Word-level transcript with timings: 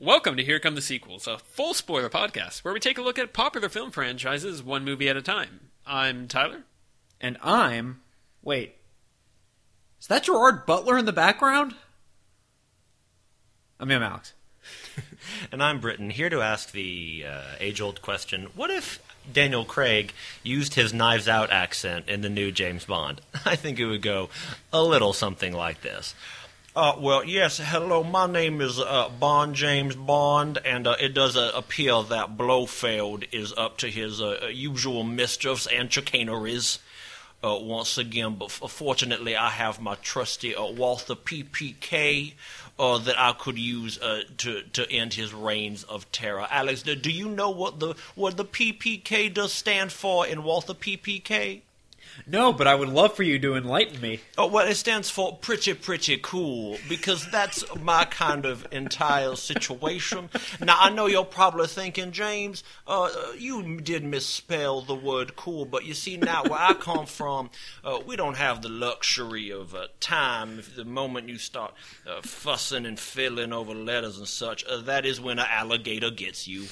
Welcome 0.00 0.36
to 0.36 0.44
Here 0.44 0.60
Come 0.60 0.76
the 0.76 0.80
Sequels, 0.80 1.26
a 1.26 1.38
full 1.38 1.74
spoiler 1.74 2.08
podcast 2.08 2.60
where 2.60 2.72
we 2.72 2.78
take 2.78 2.98
a 2.98 3.02
look 3.02 3.18
at 3.18 3.32
popular 3.32 3.68
film 3.68 3.90
franchises 3.90 4.62
one 4.62 4.84
movie 4.84 5.08
at 5.08 5.16
a 5.16 5.22
time. 5.22 5.70
I'm 5.84 6.28
Tyler. 6.28 6.62
And 7.20 7.36
I'm. 7.42 8.00
Wait. 8.40 8.76
Is 10.00 10.06
that 10.06 10.22
Gerard 10.22 10.66
Butler 10.66 10.98
in 10.98 11.04
the 11.04 11.12
background? 11.12 11.74
I 13.80 13.86
mean, 13.86 13.96
I'm 13.96 14.04
Alex. 14.04 14.34
And 15.50 15.60
I'm 15.60 15.80
Britton, 15.80 16.10
here 16.10 16.30
to 16.30 16.42
ask 16.42 16.70
the 16.70 17.24
uh, 17.28 17.42
age 17.58 17.80
old 17.80 18.00
question 18.00 18.48
what 18.54 18.70
if 18.70 19.02
Daniel 19.30 19.64
Craig 19.64 20.12
used 20.44 20.74
his 20.74 20.94
Knives 20.94 21.26
Out 21.26 21.50
accent 21.50 22.08
in 22.08 22.20
the 22.20 22.28
new 22.28 22.52
James 22.52 22.84
Bond? 22.84 23.20
I 23.44 23.56
think 23.56 23.80
it 23.80 23.86
would 23.86 24.02
go 24.02 24.30
a 24.72 24.82
little 24.82 25.12
something 25.12 25.52
like 25.52 25.80
this. 25.80 26.14
Uh, 26.78 26.94
well, 27.00 27.24
yes, 27.24 27.58
hello, 27.58 28.04
my 28.04 28.24
name 28.24 28.60
is 28.60 28.78
uh, 28.78 29.08
Bond 29.18 29.56
James 29.56 29.96
Bond, 29.96 30.60
and 30.64 30.86
uh, 30.86 30.94
it 31.00 31.12
does 31.12 31.36
uh, 31.36 31.50
appear 31.52 32.04
that 32.04 32.36
Blofeld 32.36 33.24
is 33.32 33.52
up 33.56 33.78
to 33.78 33.88
his 33.88 34.22
uh, 34.22 34.48
usual 34.52 35.02
mischiefs 35.02 35.66
and 35.66 35.90
chicaneries. 35.90 36.78
Uh, 37.42 37.58
once 37.60 37.98
again, 37.98 38.36
but 38.36 38.44
f- 38.44 38.70
fortunately, 38.70 39.34
I 39.34 39.50
have 39.50 39.80
my 39.80 39.96
trusty 39.96 40.54
Walther 40.56 41.16
PPK 41.16 42.34
that 42.78 43.14
I 43.18 43.32
could 43.32 43.58
use 43.58 43.98
to 43.98 44.62
to 44.62 44.92
end 44.92 45.14
his 45.14 45.34
reigns 45.34 45.82
of 45.82 46.10
terror. 46.12 46.46
Alex, 46.48 46.82
do, 46.82 46.94
do 46.94 47.10
you 47.10 47.28
know 47.28 47.50
what 47.50 47.80
the 47.80 47.96
what 48.14 48.36
the 48.36 48.44
PPK 48.44 49.34
does 49.34 49.52
stand 49.52 49.90
for 49.90 50.28
in 50.28 50.44
Walther 50.44 50.74
PPK? 50.74 51.62
No, 52.26 52.52
but 52.52 52.66
I 52.66 52.74
would 52.74 52.88
love 52.88 53.14
for 53.14 53.22
you 53.22 53.38
to 53.38 53.54
enlighten 53.56 54.00
me. 54.00 54.20
Oh, 54.36 54.46
well, 54.46 54.66
it 54.66 54.74
stands 54.74 55.08
for 55.10 55.36
pretty, 55.36 55.74
pretty 55.74 56.18
cool 56.18 56.78
because 56.88 57.30
that's 57.30 57.64
my 57.76 58.04
kind 58.04 58.44
of 58.44 58.66
entire 58.72 59.36
situation. 59.36 60.28
Now, 60.60 60.76
I 60.78 60.90
know 60.90 61.06
you're 61.06 61.24
probably 61.24 61.66
thinking, 61.66 62.12
James, 62.12 62.64
uh, 62.86 63.08
you 63.38 63.80
did 63.80 64.04
misspell 64.04 64.82
the 64.82 64.94
word 64.94 65.36
cool, 65.36 65.64
but 65.64 65.84
you 65.84 65.94
see, 65.94 66.16
now 66.16 66.42
where 66.44 66.60
I 66.60 66.74
come 66.74 67.06
from, 67.06 67.50
uh, 67.84 68.00
we 68.06 68.16
don't 68.16 68.36
have 68.36 68.62
the 68.62 68.68
luxury 68.68 69.50
of 69.50 69.74
uh, 69.74 69.88
time. 70.00 70.58
If 70.58 70.76
the 70.76 70.84
moment 70.84 71.28
you 71.28 71.38
start 71.38 71.74
uh, 72.06 72.20
fussing 72.22 72.86
and 72.86 72.98
fiddling 72.98 73.52
over 73.52 73.74
letters 73.74 74.18
and 74.18 74.28
such, 74.28 74.64
uh, 74.66 74.82
that 74.82 75.06
is 75.06 75.20
when 75.20 75.38
an 75.38 75.46
alligator 75.48 76.10
gets 76.10 76.46
you. 76.46 76.66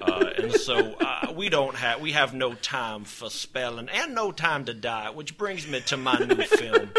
Uh, 0.00 0.30
and 0.38 0.52
so 0.52 0.94
uh, 1.00 1.32
we 1.34 1.48
don't 1.48 1.76
have 1.76 2.00
we 2.00 2.12
have 2.12 2.34
no 2.34 2.54
time 2.54 3.04
for 3.04 3.30
spelling 3.30 3.88
and 3.88 4.14
no 4.14 4.32
time 4.32 4.64
to 4.64 4.74
die, 4.74 5.10
which 5.10 5.36
brings 5.38 5.66
me 5.66 5.80
to 5.80 5.96
my 5.96 6.18
new 6.18 6.42
film. 6.42 6.90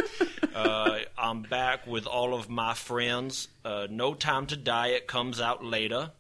Uh, 0.54 1.00
I'm 1.18 1.42
back 1.42 1.86
with 1.86 2.08
all 2.08 2.34
of 2.34 2.50
my 2.50 2.74
friends. 2.74 3.48
Uh, 3.64 3.88
no 3.90 4.14
time 4.14 4.46
to 4.48 4.56
die. 4.56 4.88
It 4.88 5.08
comes 5.08 5.42
out 5.42 5.64
later, 5.64 6.12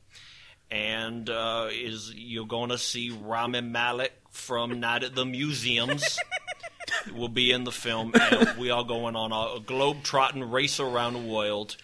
and 0.69 1.29
uh, 1.29 1.69
is 1.71 2.13
you're 2.13 2.45
gonna 2.45 2.77
see 2.77 3.09
Rami 3.09 3.61
Malek 3.61 4.13
from 4.29 4.79
Night 4.79 5.03
at 5.03 5.15
the 5.15 5.25
Museums. 5.25 6.19
will 7.13 7.29
be 7.29 7.51
in 7.51 7.63
the 7.63 7.71
film, 7.71 8.13
and 8.13 8.57
we 8.57 8.69
are 8.69 8.83
going 8.83 9.15
on 9.15 9.31
a, 9.31 9.59
globe-trotting 9.59 10.49
race 10.49 10.79
around 10.79 11.13
the 11.13 11.19
world. 11.19 11.77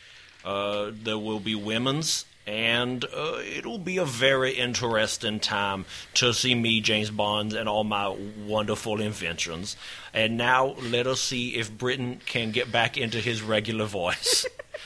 Uh, 0.43 0.91
there 1.03 1.17
will 1.17 1.39
be 1.39 1.55
women's 1.55 2.25
and 2.47 3.05
uh, 3.05 3.39
it'll 3.39 3.77
be 3.77 3.97
a 3.97 4.05
very 4.05 4.53
interesting 4.53 5.39
time 5.39 5.85
to 6.15 6.33
see 6.33 6.55
me, 6.55 6.81
James 6.81 7.09
Bond, 7.09 7.53
and 7.53 7.69
all 7.69 7.83
my 7.83 8.15
wonderful 8.45 8.99
inventions. 8.99 9.77
And 10.13 10.37
now 10.37 10.75
let 10.81 11.07
us 11.07 11.21
see 11.21 11.55
if 11.55 11.75
Britton 11.75 12.21
can 12.25 12.51
get 12.51 12.71
back 12.71 12.97
into 12.97 13.19
his 13.19 13.41
regular 13.41 13.85
voice, 13.85 14.45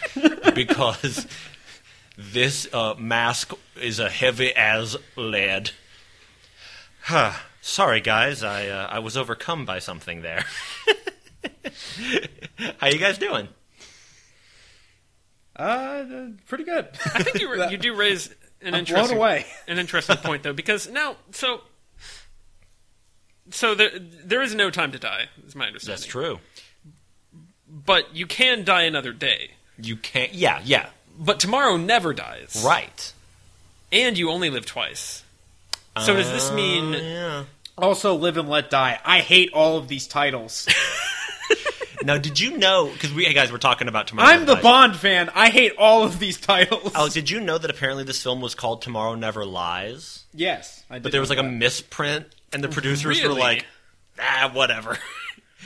because 0.54 1.28
this 2.18 2.72
uh, 2.74 2.96
mask 2.98 3.54
is 3.82 4.00
a 4.00 4.10
heavy 4.10 4.54
as 4.56 4.98
lead. 5.16 5.72
Huh. 7.04 7.34
Sorry, 7.62 8.00
guys, 8.00 8.44
I 8.44 8.68
uh, 8.68 8.88
I 8.92 9.00
was 9.00 9.18
overcome 9.18 9.66
by 9.66 9.80
something 9.80 10.22
there. 10.22 10.46
How 12.78 12.88
you 12.88 13.00
guys 13.00 13.18
doing? 13.18 13.48
Uh, 15.56 16.28
pretty 16.48 16.64
good. 16.66 16.88
I 17.14 17.24
think 17.24 17.40
you, 17.40 17.70
you 17.70 17.78
do 17.78 17.96
raise 17.96 18.28
an 18.62 18.74
I'm 18.74 18.80
interesting 18.82 19.08
blown 19.08 19.18
away. 19.18 19.46
an 19.68 19.78
interesting 19.80 20.18
point 20.18 20.44
though, 20.44 20.54
because 20.54 20.90
now 20.90 21.16
so 21.32 21.62
so 23.52 23.76
there 23.76 23.92
there 23.98 24.42
is 24.42 24.54
no 24.56 24.70
time 24.70 24.92
to 24.92 25.00
die. 25.00 25.26
Is 25.46 25.56
my 25.56 25.68
understanding. 25.68 25.96
That's 26.02 26.06
true. 26.06 26.40
But 27.68 28.16
you 28.16 28.26
can 28.26 28.64
die 28.64 28.84
another 28.84 29.14
day. 29.14 29.52
You 29.78 29.98
can't. 29.98 30.34
Yeah, 30.34 30.62
yeah. 30.64 30.88
But 31.18 31.40
tomorrow 31.40 31.78
never 31.78 32.14
dies. 32.14 32.64
Right. 32.66 33.14
And 33.92 34.18
you 34.18 34.30
only 34.30 34.50
live 34.50 34.66
twice. 34.66 35.24
So 36.04 36.14
does 36.16 36.30
this 36.30 36.52
mean 36.52 36.94
Uh, 36.94 36.98
yeah. 36.98 37.44
Also, 37.78 38.16
Live 38.16 38.38
and 38.38 38.48
Let 38.50 38.70
Die. 38.70 39.00
I 39.04 39.20
hate 39.20 39.52
all 39.54 39.78
of 39.78 39.88
these 39.90 40.08
titles. 40.08 40.68
Now, 42.04 42.18
did 42.18 42.40
you 42.40 42.58
know? 42.58 42.90
Because 42.92 43.14
we 43.14 43.26
hey 43.26 43.34
guys 43.34 43.52
were 43.52 43.58
talking 43.58 43.88
about 43.88 44.08
tomorrow. 44.08 44.28
I'm 44.30 44.40
Never 44.42 44.46
the 44.46 44.54
Dies. 44.56 44.64
Bond 44.64 44.96
fan. 44.96 45.30
I 45.36 45.50
hate 45.50 45.74
all 45.78 46.04
of 46.04 46.20
these 46.20 46.40
titles. 46.40 46.94
Alex, 46.96 47.14
did 47.14 47.30
you 47.30 47.40
know 47.40 47.58
that 47.58 47.70
apparently 47.72 48.04
this 48.04 48.22
film 48.22 48.42
was 48.42 48.56
called 48.56 48.82
Tomorrow 48.82 49.16
Never 49.16 49.46
Lies? 49.46 50.26
yes, 50.34 50.84
I 50.90 50.96
did 50.96 51.04
But 51.04 51.12
there 51.12 51.22
was 51.22 51.30
know 51.30 51.36
like 51.38 51.46
a 51.46 51.48
that. 51.50 51.56
misprint, 51.56 52.28
and 52.54 52.64
the 52.64 52.70
producers 52.70 53.20
Really? 53.22 53.34
were 53.34 53.40
like, 53.40 53.66
"Ah, 54.20 54.52
whatever." 54.54 54.98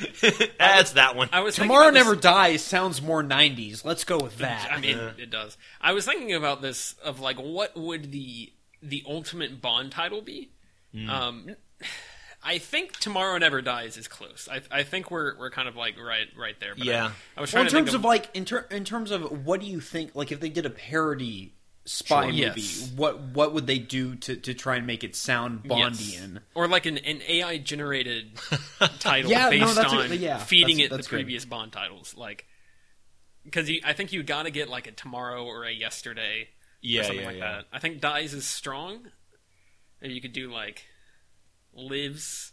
That's 0.58 0.94
that 0.94 1.16
one. 1.16 1.30
I 1.34 1.42
was 1.42 1.56
thinking 1.56 1.70
Tomorrow 1.70 1.90
about 1.90 1.94
this- 1.96 2.06
Never 2.06 2.16
Dies 2.16 2.64
sounds 2.64 3.02
more 3.02 3.22
90s. 3.24 3.84
Let's 3.84 4.04
go 4.06 4.18
with 4.18 4.38
that. 4.38 4.70
I 4.72 4.80
mean, 4.80 4.98
it 5.18 5.30
does. 5.30 5.58
I 5.82 5.92
was 5.94 6.06
thinking 6.06 6.34
about 6.34 6.62
this 6.62 6.94
of 7.04 7.20
like 7.20 7.38
what 7.38 7.76
would 7.78 8.12
the 8.12 8.52
the 8.82 9.04
ultimate 9.08 9.62
Bond 9.62 9.92
title 9.92 10.22
be? 10.22 10.50
Hmm. 10.94 11.10
Um, 11.10 11.56
I 12.42 12.58
think 12.58 12.94
Tomorrow 12.98 13.38
Never 13.40 13.62
Dies 13.62 13.98
is 13.98 14.08
close. 14.08 14.48
I, 14.50 14.62
I 14.72 14.84
think 14.84 15.12
we're 15.12 15.38
we're 15.38 15.50
kind 15.50 15.68
of 15.68 15.76
like 15.76 16.00
right 16.00 16.28
right 16.38 16.58
there. 16.60 16.74
But 16.76 16.86
Yeah. 16.86 17.12
I, 17.36 17.40
I 17.40 17.42
was 17.42 17.52
well, 17.54 17.64
trying 17.64 17.66
in 17.66 17.70
to 17.70 17.76
think 17.76 17.88
terms 17.88 17.94
of, 17.96 18.04
like 18.06 18.30
in, 18.36 18.46
ter- 18.46 18.68
in 18.72 18.86
terms 18.86 19.12
of 19.12 19.46
what 19.46 19.60
do 19.60 19.68
you 19.68 19.80
think 19.82 20.16
like 20.16 20.32
if 20.32 20.40
they 20.40 20.50
did 20.50 20.66
a 20.66 20.70
parody 20.70 21.54
spy 21.86 22.24
Sure. 22.32 22.32
movie 22.32 22.62
Yes. 22.62 22.92
what 22.96 23.20
what 23.20 23.54
would 23.54 23.66
they 23.68 23.80
do 23.80 24.16
to, 24.16 24.36
to 24.36 24.54
try 24.54 24.76
and 24.78 24.86
make 24.88 25.04
it 25.04 25.16
sound 25.16 25.62
Yes. 25.64 25.72
bondian 26.00 26.40
or 26.56 26.68
like 26.68 26.86
an, 26.86 26.98
an 27.00 27.22
AI 27.28 27.58
generated 27.58 28.32
title 29.00 29.32
Yeah, 29.32 29.46
no, 29.46 29.50
based 29.50 29.76
that's 29.76 29.92
a- 29.94 29.96
on 29.98 30.14
yeah, 30.20 30.38
feeding 30.38 30.78
that's- 30.78 30.86
it 30.86 30.90
the 30.92 30.98
good. 30.98 31.10
previous 31.10 31.46
Bond 31.46 31.72
titles, 31.74 32.16
like 32.16 32.46
because 33.44 33.70
I 33.84 33.94
think 33.94 34.14
you 34.14 34.22
got 34.24 34.44
to 34.44 34.52
get 34.52 34.70
like 34.70 34.86
a 34.88 34.92
tomorrow 34.92 35.44
or 35.46 35.64
a 35.66 35.72
yesterday 35.72 36.50
yeah, 36.82 37.02
or 37.02 37.04
something 37.06 37.22
yeah, 37.22 37.28
like 37.28 37.38
yeah. 37.38 37.52
that. 37.58 37.66
I 37.74 37.80
think 37.80 38.00
dies 38.02 38.34
is 38.34 38.46
strong. 38.46 39.00
Maybe 40.02 40.14
you 40.14 40.22
could 40.22 40.34
do 40.34 40.52
like 40.52 40.86
lives. 41.80 42.52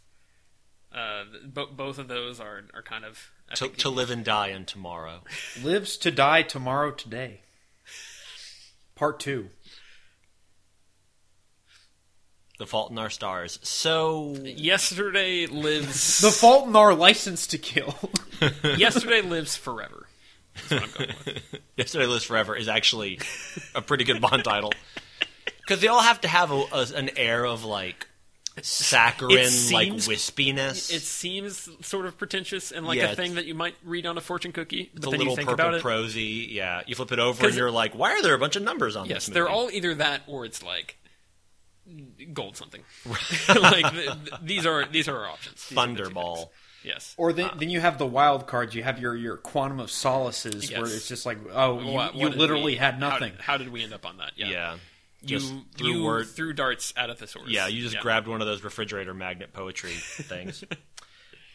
Uh, 0.94 1.24
bo- 1.44 1.66
both 1.66 1.98
of 1.98 2.08
those 2.08 2.40
are 2.40 2.62
are 2.72 2.82
kind 2.82 3.04
of 3.04 3.30
To, 3.56 3.68
to 3.68 3.88
live 3.90 4.10
and 4.10 4.24
die 4.24 4.48
in 4.48 4.64
tomorrow. 4.64 5.20
lives 5.62 5.96
to 5.98 6.10
die 6.10 6.42
tomorrow 6.42 6.90
today 6.92 7.40
part 8.94 9.20
2 9.20 9.48
The 12.58 12.66
Fault 12.66 12.90
in 12.90 12.98
Our 12.98 13.10
Stars. 13.10 13.58
So 13.62 14.34
yesterday 14.42 15.44
lives. 15.46 16.18
the 16.22 16.30
fault 16.30 16.66
in 16.66 16.74
our 16.76 16.94
license 16.94 17.46
to 17.48 17.58
kill 17.58 17.94
yesterday 18.64 19.20
lives 19.20 19.56
forever. 19.56 20.06
That's 20.70 20.70
what 20.70 20.82
I'm 20.82 21.06
going 21.06 21.14
with. 21.26 21.60
Yesterday 21.76 22.06
Lives 22.06 22.24
Forever 22.24 22.56
is 22.56 22.66
actually 22.68 23.20
a 23.74 23.82
pretty 23.82 24.04
good 24.04 24.22
Bond 24.22 24.42
title 24.42 24.72
because 25.60 25.82
they 25.82 25.88
all 25.88 26.00
have 26.00 26.22
to 26.22 26.28
have 26.28 26.50
a, 26.50 26.64
a- 26.72 26.94
an 26.96 27.10
air 27.18 27.44
of 27.44 27.62
like 27.66 28.06
saccharine, 28.62 29.38
It 29.38 29.72
like 29.72 29.92
wispiness. 29.92 30.92
It 30.92 31.02
seems 31.02 31.68
sort 31.86 32.06
of 32.06 32.16
pretentious 32.18 32.72
and 32.72 32.86
like 32.86 32.98
Yeah, 32.98 33.12
a 33.12 33.14
thing 33.16 33.34
that 33.34 33.44
you 33.46 33.54
might 33.54 33.74
read 33.84 34.06
on 34.06 34.16
a 34.16 34.20
fortune 34.20 34.52
cookie, 34.52 34.90
but 34.94 34.98
it's 34.98 35.06
a 35.06 35.10
then 35.10 35.18
little 35.18 35.32
you 35.32 35.36
think 35.36 35.48
purple 35.48 35.64
about 35.66 35.74
it. 35.74 35.82
prosy. 35.82 36.48
Yeah, 36.50 36.82
you 36.86 36.94
flip 36.94 37.12
it 37.12 37.18
over 37.18 37.46
and 37.46 37.54
you're 37.54 37.70
like, 37.70 37.94
why 37.94 38.12
are 38.12 38.22
there 38.22 38.34
a 38.34 38.38
bunch 38.38 38.56
of 38.56 38.62
numbers 38.62 38.96
on 38.96 39.06
Yes, 39.06 39.26
this? 39.26 39.34
they're 39.34 39.48
all 39.48 39.70
either 39.70 39.94
that 39.96 40.22
or 40.26 40.44
it's 40.44 40.62
like 40.62 40.98
gold 42.32 42.56
something. 42.56 42.82
like 43.48 43.92
th- 43.92 44.06
th- 44.06 44.30
these 44.42 44.66
are 44.66 44.86
these 44.86 45.08
are 45.08 45.16
our 45.18 45.28
options. 45.28 45.68
These 45.68 45.78
are 45.78 45.86
the 45.88 45.94
two 45.96 46.02
Thunderball. 46.10 46.48
Yes. 46.82 47.14
or 47.18 47.32
then, 47.32 47.46
uh. 47.50 47.54
then 47.58 47.68
you 47.70 47.80
have 47.80 47.98
the 47.98 48.06
wild 48.06 48.46
cards 48.46 48.72
you 48.74 48.82
have 48.84 49.00
your 49.00 49.16
your 49.16 49.36
quantum 49.36 49.80
of 49.80 49.88
solaces 49.88 50.70
where 50.72 50.84
it's 50.86 51.08
just 51.08 51.26
like 51.26 51.38
oh 51.52 51.80
you, 51.80 51.90
What- 51.92 52.14
you 52.14 52.20
what 52.22 52.30
did 52.32 52.38
literally 52.38 52.64
we- 52.72 52.76
had 52.76 52.94
how 52.94 53.00
nothing 53.10 53.32
did- 53.32 53.40
How, 53.40 53.56
did 53.56 53.68
we 53.70 53.82
end 53.82 53.92
up 53.92 54.06
on 54.06 54.18
that? 54.18 54.32
Yeah. 54.36 54.48
Yeah, 54.50 54.76
You, 55.26 55.38
just 55.38 55.52
you 55.78 56.02
word. 56.04 56.28
threw 56.28 56.52
darts 56.52 56.92
at 56.96 57.10
a 57.10 57.14
thesaurus. 57.14 57.50
Yeah, 57.50 57.66
you 57.66 57.82
just 57.82 57.98
grabbed 58.00 58.28
one 58.28 58.40
of 58.40 58.46
those 58.46 58.62
refrigerator 58.64 59.14
magnet 59.14 59.52
poetry 59.52 59.90
things. 59.94 60.64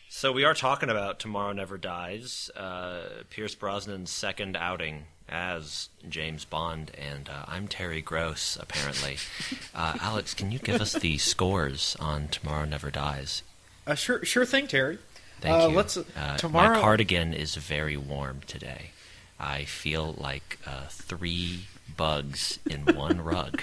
so 0.09 0.31
we 0.31 0.44
are 0.44 0.53
talking 0.53 0.89
about 0.89 1.19
Tomorrow 1.19 1.53
Never 1.53 1.77
Dies, 1.77 2.50
uh, 2.56 3.03
Pierce 3.29 3.56
Brosnan's 3.56 4.09
second 4.12 4.57
outing 4.57 5.03
as 5.29 5.88
James 6.09 6.44
Bond, 6.44 6.91
and 6.97 7.29
uh, 7.29 7.45
I'm 7.47 7.68
Terry 7.68 8.01
Gross, 8.01 8.57
apparently. 8.59 9.18
Uh, 9.74 9.97
Alex, 10.01 10.33
can 10.33 10.51
you 10.51 10.59
give 10.59 10.81
us 10.81 10.91
the 10.91 11.17
scores 11.17 11.95
on 11.97 12.27
Tomorrow 12.27 12.65
Never 12.65 12.91
Dies? 12.91 13.41
uh, 13.88 13.95
sure 13.95 14.24
sure 14.25 14.45
thing 14.45 14.67
terry 14.67 14.97
Thank 15.39 15.63
Uh, 15.63 15.67
you. 15.69 15.75
let's- 15.77 15.97
Uh, 15.97 16.38
tomorrow- 16.38 16.75
My 16.75 16.81
cardigan 16.81 17.33
is 17.33 17.56
very 17.56 17.95
warm 17.95 18.41
today. 18.47 18.91
I 19.39 19.63
feel 19.63 20.13
like 20.19 20.59
uh, 20.67 20.88
three 20.89 21.62
bugs 21.95 22.59
in 22.69 22.81
one 22.95 23.21
rug. 23.21 23.61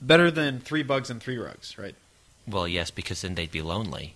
Better 0.00 0.30
than 0.30 0.60
three 0.60 0.82
bugs 0.82 1.10
and 1.10 1.20
three 1.22 1.38
rugs, 1.38 1.76
right? 1.78 1.94
Well, 2.46 2.68
yes, 2.68 2.90
because 2.90 3.22
then 3.22 3.34
they'd 3.34 3.50
be 3.50 3.62
lonely. 3.62 4.14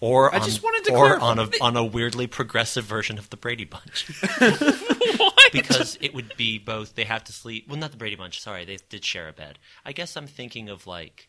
Or 0.00 0.32
I 0.34 0.38
on, 0.38 0.44
just 0.44 0.62
wanted 0.62 0.84
to 0.84 0.92
or 0.92 1.18
clarify. 1.18 1.26
on 1.26 1.38
a 1.38 1.50
on 1.60 1.76
a 1.76 1.84
weirdly 1.84 2.26
progressive 2.26 2.84
version 2.84 3.18
of 3.18 3.28
the 3.30 3.36
Brady 3.36 3.64
Bunch. 3.66 4.06
what? 4.38 5.52
because 5.52 5.98
it 6.00 6.14
would 6.14 6.36
be 6.36 6.58
both. 6.58 6.94
They 6.94 7.04
have 7.04 7.24
to 7.24 7.32
sleep. 7.32 7.68
Well, 7.68 7.78
not 7.78 7.90
the 7.90 7.98
Brady 7.98 8.16
Bunch. 8.16 8.40
Sorry, 8.40 8.64
they 8.64 8.78
did 8.88 9.04
share 9.04 9.28
a 9.28 9.32
bed. 9.32 9.58
I 9.84 9.92
guess 9.92 10.16
I'm 10.16 10.26
thinking 10.26 10.70
of 10.70 10.86
like 10.86 11.28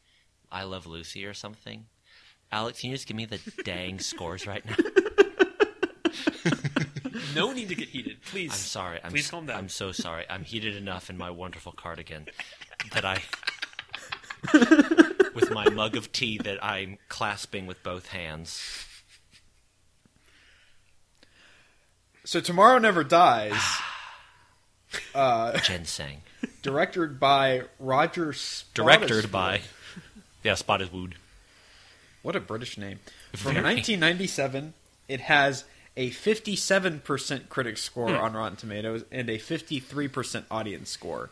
I 0.52 0.64
Love 0.64 0.88
Lucy 0.88 1.26
or 1.26 1.34
something. 1.34 1.86
Alex, 2.52 2.82
can 2.82 2.90
you 2.90 2.96
just 2.96 3.08
give 3.08 3.16
me 3.18 3.26
the 3.26 3.40
dang 3.64 4.00
scores 4.00 4.46
right 4.46 4.64
now? 4.66 4.76
no 7.36 7.54
need 7.54 7.70
to 7.70 7.76
get 7.76 7.90
heated, 7.90 8.22
please. 8.24 8.52
I'm 8.52 8.58
sorry. 8.58 9.00
I'm 9.04 9.12
please 9.12 9.26
s- 9.26 9.32
calm 9.32 9.46
down. 9.46 9.58
I'm 9.58 9.70
so 9.70 9.92
sorry. 9.92 10.26
I'm 10.30 10.44
heated 10.44 10.76
enough 10.76 11.10
in 11.10 11.18
my 11.18 11.30
wonderful 11.30 11.72
cardigan 11.72 12.26
that 12.94 13.06
I, 13.06 13.22
with 15.34 15.52
my 15.52 15.70
mug 15.70 15.96
of 15.96 16.12
tea 16.12 16.38
that 16.40 16.64
I'm 16.64 16.98
clasping 17.08 17.68
with 17.68 17.82
both 17.84 18.08
hands. 18.08 18.62
So 22.24 22.40
Tomorrow 22.42 22.78
Never 22.80 23.04
Dies, 23.04 23.62
uh, 25.16 25.58
Ginseng. 25.60 26.22
directed 26.62 27.20
by 27.20 27.64
Roger 27.80 28.28
Spottiswoode. 28.28 28.74
Directed 28.74 29.32
by, 29.32 29.62
yeah, 30.44 30.56
Spotted 30.56 30.92
Wood. 30.94 31.16
What 32.22 32.36
a 32.36 32.40
British 32.40 32.78
name. 32.78 33.00
From 33.34 33.54
Very. 33.54 33.64
1997, 33.66 34.74
it 35.08 35.22
has 35.22 35.66
a 35.98 36.10
57% 36.12 37.50
critic 37.50 37.78
score 37.78 38.16
on 38.16 38.34
Rotten 38.34 38.56
Tomatoes 38.58 39.04
and 39.12 39.30
a 39.30 39.38
53% 39.38 40.44
audience 40.50 40.90
score. 40.90 41.30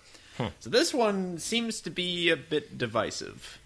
So 0.60 0.70
this 0.70 0.94
one 0.94 1.38
seems 1.38 1.82
to 1.82 1.90
be 1.90 2.30
a 2.30 2.38
bit 2.38 2.78
divisive. 2.78 3.60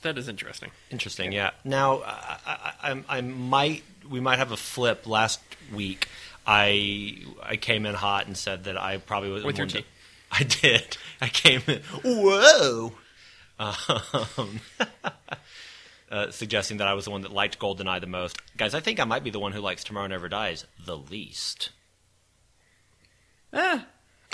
that 0.00 0.16
is 0.16 0.26
interesting. 0.26 0.70
Interesting, 0.90 1.32
yeah. 1.32 1.50
Now, 1.64 2.00
I, 2.02 2.38
I, 2.46 2.72
I, 2.92 3.04
I 3.18 3.20
might 3.20 3.82
we 4.08 4.20
might 4.20 4.38
have 4.38 4.52
a 4.52 4.56
flip. 4.56 5.06
Last 5.06 5.40
week, 5.74 6.08
I 6.46 7.18
I 7.42 7.56
came 7.56 7.84
in 7.84 7.94
hot 7.94 8.26
and 8.26 8.38
said 8.38 8.64
that 8.64 8.78
I 8.78 8.96
probably 8.96 9.30
was 9.30 9.44
With 9.44 9.58
your 9.58 9.66
one 9.66 9.82
tea. 9.82 9.84
I 10.32 10.44
did. 10.44 10.96
I 11.20 11.28
came 11.28 11.60
in. 11.66 11.82
Whoa. 12.02 12.94
Um, 13.60 14.60
uh, 16.10 16.30
suggesting 16.30 16.78
that 16.78 16.88
I 16.88 16.94
was 16.94 17.04
the 17.04 17.10
one 17.10 17.22
that 17.22 17.32
liked 17.32 17.58
GoldenEye 17.58 18.00
the 18.00 18.06
most. 18.06 18.40
Guys, 18.56 18.74
I 18.74 18.80
think 18.80 19.00
I 19.00 19.04
might 19.04 19.24
be 19.24 19.30
the 19.30 19.40
one 19.40 19.52
who 19.52 19.60
likes 19.60 19.84
Tomorrow 19.84 20.08
Never 20.08 20.28
Dies 20.28 20.66
the 20.84 20.96
least. 20.96 21.70
Eh, 23.52 23.80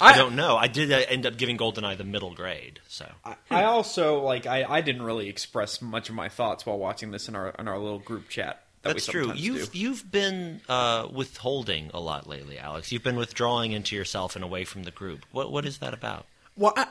I, 0.01 0.17
don't 0.17 0.35
know. 0.35 0.57
I 0.57 0.67
did 0.67 0.93
uh, 0.93 1.03
end 1.09 1.25
up 1.27 1.37
giving 1.37 1.57
GoldenEye 1.57 1.97
the 1.97 2.05
middle 2.05 2.35
grade. 2.35 2.81
So 2.89 3.07
I, 3.25 3.37
I 3.51 3.65
also 3.65 4.21
like 4.21 4.47
I, 4.47 4.65
I 4.65 4.81
didn't 4.81 5.03
really 5.03 5.29
express 5.29 5.81
much 5.81 6.09
of 6.09 6.15
my 6.15 6.29
thoughts 6.29 6.67
while 6.67 6.79
watching 6.79 7.11
this 7.11 7.29
in 7.29 7.37
our 7.37 7.51
in 7.59 7.69
our 7.69 7.79
little 7.79 8.01
group 8.01 8.29
chat. 8.29 8.65
That 8.83 8.95
That's 8.95 9.09
we 9.09 9.13
true. 9.13 9.33
You've 9.35 9.73
do. 9.73 9.79
you've 9.79 10.11
been 10.11 10.61
uh, 10.69 11.09
withholding 11.13 11.91
a 11.95 12.01
lot 12.01 12.27
lately, 12.27 12.59
Alex. 12.59 12.93
You've 12.93 13.05
been 13.05 13.17
withdrawing 13.17 13.73
into 13.73 13.97
yourself 13.97 14.37
and 14.37 14.45
away 14.45 14.65
from 14.65 14.83
the 14.83 14.91
group. 14.91 15.25
What 15.33 15.51
what 15.51 15.65
is 15.65 15.79
that 15.79 15.95
about? 15.95 16.27
Well, 16.57 16.75
I, 16.77 16.87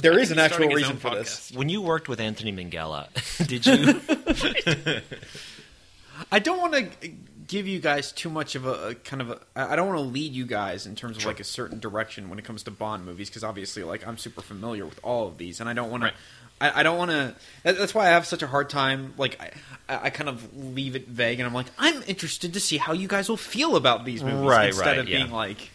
there 0.00 0.18
is 0.18 0.30
an 0.30 0.38
actual 0.38 0.68
reason 0.68 0.92
own 0.92 0.98
for 0.98 1.14
this. 1.14 1.50
When 1.52 1.68
you 1.68 1.80
worked 1.82 2.08
with 2.08 2.20
Anthony 2.20 2.52
Minghella, 2.52 3.08
did 3.46 3.66
you? 3.66 5.00
I 6.32 6.38
don't 6.40 6.58
want 6.58 6.74
to 6.74 7.08
give 7.46 7.66
you 7.68 7.78
guys 7.78 8.12
too 8.12 8.28
much 8.28 8.54
of 8.54 8.66
a, 8.66 8.88
a 8.88 8.94
kind 8.94 9.22
of 9.22 9.30
a. 9.30 9.40
I 9.54 9.72
I 9.72 9.76
don't 9.76 9.86
want 9.86 9.98
to 9.98 10.04
lead 10.04 10.32
you 10.32 10.46
guys 10.46 10.86
in 10.86 10.96
terms 10.96 11.16
of 11.16 11.24
like 11.24 11.40
a 11.40 11.44
certain 11.44 11.78
direction 11.78 12.28
when 12.28 12.38
it 12.38 12.44
comes 12.44 12.64
to 12.64 12.70
Bond 12.70 13.04
movies 13.06 13.28
because 13.30 13.44
obviously, 13.44 13.82
like 13.84 14.06
I'm 14.06 14.18
super 14.18 14.40
familiar 14.42 14.84
with 14.84 14.98
all 15.02 15.28
of 15.28 15.38
these, 15.38 15.60
and 15.60 15.68
I 15.68 15.72
don't 15.74 15.90
want 15.90 16.02
Right. 16.02 16.12
to. 16.12 16.18
I, 16.60 16.80
I 16.80 16.82
don't 16.82 16.98
want 16.98 17.12
to. 17.12 17.34
That's 17.62 17.94
why 17.94 18.06
I 18.06 18.10
have 18.10 18.26
such 18.26 18.42
a 18.42 18.48
hard 18.48 18.68
time. 18.68 19.14
Like 19.16 19.40
I, 19.40 19.50
I 19.94 20.06
I 20.06 20.10
kind 20.10 20.28
of 20.28 20.56
leave 20.74 20.96
it 20.96 21.06
vague, 21.06 21.38
and 21.38 21.46
I'm 21.46 21.54
like, 21.54 21.66
I'm 21.78 22.02
interested 22.08 22.54
to 22.54 22.60
see 22.60 22.78
how 22.78 22.92
you 22.92 23.06
guys 23.06 23.28
will 23.28 23.36
feel 23.36 23.76
about 23.76 24.04
these 24.04 24.24
movies 24.24 24.40
Right, 24.48 24.66
instead 24.68 24.86
right, 24.86 24.98
of 24.98 25.08
yeah. 25.08 25.18
being 25.18 25.30
like, 25.30 25.70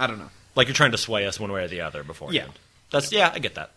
I 0.00 0.08
don't 0.08 0.18
know. 0.18 0.30
like 0.56 0.66
you're 0.66 0.74
trying 0.74 0.90
to 0.92 0.98
sway 0.98 1.26
us 1.26 1.38
one 1.38 1.52
way 1.52 1.62
or 1.62 1.68
the 1.68 1.82
other 1.82 2.02
beforehand. 2.02 2.48
Yeah. 2.48 2.52
That's 2.90 3.12
yeah, 3.12 3.30
I 3.34 3.38
get 3.38 3.54
that. 3.54 3.72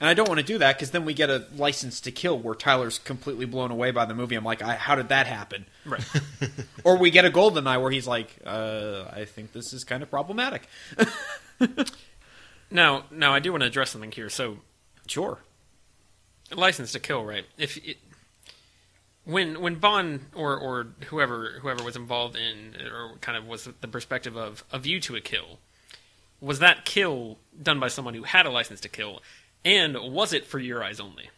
And 0.00 0.08
I 0.08 0.14
don't 0.14 0.28
want 0.28 0.40
to 0.40 0.46
do 0.46 0.58
that 0.58 0.76
because 0.76 0.90
then 0.90 1.04
we 1.04 1.14
get 1.14 1.30
a 1.30 1.46
license 1.54 2.00
to 2.00 2.10
kill 2.10 2.36
where 2.36 2.56
Tyler's 2.56 2.98
completely 2.98 3.46
blown 3.46 3.70
away 3.70 3.92
by 3.92 4.04
the 4.04 4.14
movie. 4.14 4.34
I'm 4.34 4.42
like, 4.44 4.60
I, 4.60 4.74
how 4.74 4.96
did 4.96 5.10
that 5.10 5.26
happen? 5.26 5.66
Right. 5.86 6.04
Or 6.84 6.96
we 6.98 7.10
get 7.12 7.24
a 7.24 7.30
golden 7.30 7.68
eye 7.68 7.78
where 7.78 7.92
he's 7.92 8.08
like, 8.08 8.34
uh, 8.44 9.04
I 9.12 9.24
think 9.26 9.52
this 9.52 9.72
is 9.72 9.84
kind 9.84 10.02
of 10.02 10.10
problematic. 10.10 10.66
now, 12.70 13.04
now 13.12 13.32
I 13.32 13.38
do 13.38 13.52
want 13.52 13.62
to 13.62 13.66
address 13.68 13.90
something 13.90 14.10
here. 14.10 14.28
So, 14.28 14.58
Sure. 15.06 15.38
license 16.52 16.92
to 16.92 17.00
kill, 17.00 17.24
right? 17.24 17.44
If 17.58 17.76
it, 17.86 17.98
when 19.24 19.60
when 19.60 19.76
Bond 19.76 20.22
or 20.34 20.56
or 20.56 20.88
whoever 21.06 21.58
whoever 21.60 21.84
was 21.84 21.94
involved 21.96 22.34
in 22.36 22.74
or 22.92 23.16
kind 23.20 23.38
of 23.38 23.46
was 23.46 23.68
the 23.80 23.88
perspective 23.88 24.36
of 24.36 24.64
a 24.72 24.78
view 24.78 24.98
to 25.00 25.14
a 25.16 25.20
kill, 25.20 25.58
was 26.42 26.58
that 26.58 26.84
kill 26.84 27.38
done 27.62 27.80
by 27.80 27.88
someone 27.88 28.12
who 28.14 28.24
had 28.24 28.44
a 28.44 28.50
license 28.50 28.80
to 28.80 28.88
kill, 28.90 29.22
and 29.64 29.96
was 30.12 30.32
it 30.34 30.44
for 30.44 30.58
your 30.58 30.84
eyes 30.84 31.00
only? 31.00 31.30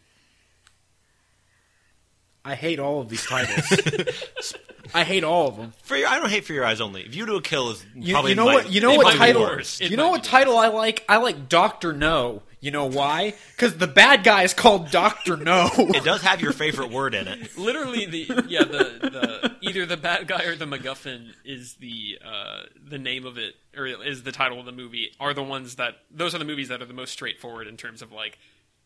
I 2.45 2.55
hate 2.57 2.79
all 2.79 3.01
of 3.01 3.09
these 3.09 3.25
titles. 3.25 4.53
I 4.95 5.03
hate 5.05 5.25
all 5.25 5.49
of 5.49 5.57
them. 5.57 5.73
For 5.83 5.97
your, 5.97 6.09
I 6.09 6.19
don't 6.19 6.29
hate 6.29 6.45
for 6.45 6.53
your 6.53 6.65
eyes 6.67 6.81
only. 6.81 7.05
View 7.09 7.25
to 7.27 7.37
a 7.37 7.41
kill 7.43 7.71
is 7.71 7.85
You, 7.95 8.13
probably 8.13 8.33
you 8.33 8.37
know 8.37 8.45
my- 8.47 8.55
what? 8.55 8.71
You 8.71 8.81
know 8.83 8.95
what 8.97 9.17
title? 9.17 9.43
worse. 9.43 9.81
It 9.81 9.91
You 9.91 9.97
know 9.97 10.11
what 10.11 10.25
title 10.25 10.59
I 10.59 10.69
like? 10.69 11.05
I 11.09 11.17
like 11.19 11.49
Doctor 11.49 11.93
No. 11.95 12.43
You 12.65 12.71
know 12.71 12.87
why? 12.87 13.35
Because 13.55 13.77
the 13.77 13.87
bad 13.87 14.25
guy 14.25 14.43
is 14.45 14.55
called 14.55 14.91
Doctor 14.91 15.37
No. 15.37 15.69
It 15.77 16.03
does 16.03 16.23
have 16.23 16.41
your 16.41 16.53
favorite 16.53 16.91
word 16.91 17.15
in 17.15 17.29
it. 17.29 17.59
Literally, 17.59 18.07
the 18.07 18.45
yeah 18.49 18.65
the, 18.65 18.99
the 19.03 19.57
either 19.61 19.85
the 19.85 19.99
bad 19.99 20.27
guy 20.27 20.45
or 20.45 20.57
the 20.57 20.65
MacGuffin 20.65 21.33
is 21.45 21.75
the 21.75 22.19
uh, 22.25 22.63
the 22.89 22.99
name 22.99 23.27
of 23.27 23.37
it 23.37 23.55
or 23.77 23.87
is 23.87 24.23
the 24.23 24.33
title 24.33 24.59
of 24.61 24.65
the 24.65 24.73
movie 24.73 25.11
are 25.21 25.35
the 25.35 25.43
ones 25.43 25.75
that 25.77 25.97
those 26.11 26.35
are 26.35 26.39
the 26.39 26.45
movies 26.47 26.69
that 26.69 26.81
are 26.81 26.87
the 26.87 26.95
most 26.95 27.11
straightforward 27.13 27.67
in 27.67 27.77
terms 27.77 28.01
of 28.01 28.13
like 28.13 28.39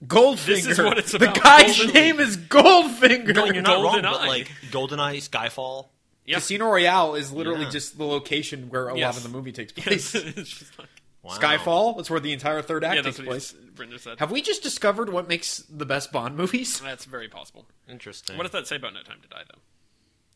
Goldfinger. 0.05 0.47
This 0.47 0.67
is 0.67 0.79
what 0.79 0.99
it's 0.99 1.15
about. 1.15 1.35
the 1.35 1.41
guy's 1.41 1.77
Golden- 1.79 1.95
name 1.95 2.19
is 2.21 2.37
Goldfinger. 2.37 3.35
No, 3.35 3.45
you're 3.47 3.63
not 3.63 3.83
wrong. 3.83 4.03
But 4.03 4.13
GoldenEye. 4.13 4.27
like 4.29 4.51
GoldenEye, 4.71 5.29
Skyfall. 5.29 5.87
yeah, 6.27 6.37
Casino 6.37 6.67
Royale 6.67 7.15
is 7.15 7.33
literally 7.33 7.65
Yeah. 7.65 7.71
just 7.71 7.97
the 7.99 8.05
location 8.05 8.71
where 8.71 8.89
a 8.89 8.95
lot 8.99 9.17
of 9.17 9.23
the 9.23 9.29
movie 9.29 9.53
takes 9.53 9.73
Yes, 9.77 9.85
place. 9.85 10.15
it's 10.15 10.51
just 10.51 10.79
like, 10.79 10.89
Wow. 11.29 11.35
Skyfall, 11.35 11.97
that's 11.97 12.11
where 12.11 12.21
the 12.21 12.33
entire 12.33 12.63
third 12.63 12.85
act 12.85 12.97
yeah, 12.97 13.03
takes 13.03 13.17
that's 13.19 13.27
what 13.27 13.33
place. 13.33 13.53
Brenda 13.75 13.99
said. 13.99 14.19
Have 14.19 14.31
we 14.31 14.43
just 14.43 14.63
discovered 14.63 15.11
what 15.11 15.29
makes 15.29 15.59
the 15.69 15.87
best 15.87 16.11
Bond 16.13 16.37
movies? 16.37 16.81
That's 16.81 17.05
very 17.05 17.29
possible. 17.29 17.67
Interesting. 17.89 18.37
What 18.37 18.45
does 18.45 18.53
that 18.53 18.67
say 18.67 18.77
about 18.77 18.95
No 18.95 19.03
Time 19.03 19.19
to 19.23 19.29
Die, 19.29 19.43
though? 19.53 19.61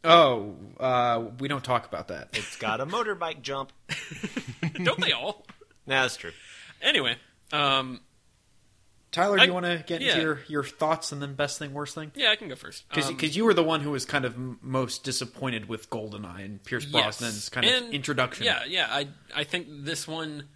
Oh, 0.05 0.57
uh, 0.81 1.25
we 1.39 1.49
don't 1.49 1.63
talk 1.63 1.87
about 1.87 2.09
that. 2.09 2.31
It's 2.33 2.57
got 2.57 2.81
a 2.81 2.87
motorbike 2.87 3.41
jump. 3.43 3.73
Don't 4.83 5.01
they 5.01 5.13
all? 5.13 5.47
Nah, 5.87 6.03
that's 6.03 6.17
true. 6.17 6.33
Anyway, 6.81 7.15
um, 7.53 8.01
Tyler, 9.13 9.37
do 9.37 9.43
I- 9.43 9.47
you 9.47 9.53
want 9.53 9.67
to 9.67 9.85
get 9.87 10.01
yeah. 10.01 10.13
into 10.13 10.23
your, 10.23 10.41
your 10.49 10.65
thoughts 10.65 11.13
and 11.13 11.23
then 11.23 11.35
best 11.35 11.59
thing, 11.59 11.73
worst 11.73 11.95
thing? 11.95 12.11
yeah, 12.17 12.31
I 12.31 12.37
can 12.37 12.49
go 12.49 12.57
first. 12.57 12.89
Because 12.89 13.11
Um, 13.11 13.17
you 13.21 13.45
were 13.45 13.55
the 13.55 13.63
one 13.63 13.81
who 13.81 13.91
was 13.91 14.05
kind 14.05 14.25
of 14.25 14.37
most 14.61 15.05
disappointed 15.05 15.69
with 15.69 15.89
GoldenEye 15.89 16.45
and 16.45 16.65
Pierce 16.65 16.87
yes. 16.87 17.21
Brosnan's 17.21 17.49
kind 17.49 17.67
of 17.67 17.93
introduction. 17.93 18.45
Yeah, 18.45 18.65
yeah. 18.67 18.89
I 18.91 19.09
I 19.37 19.45
think 19.45 19.67
this 19.71 20.09
one 20.09 20.49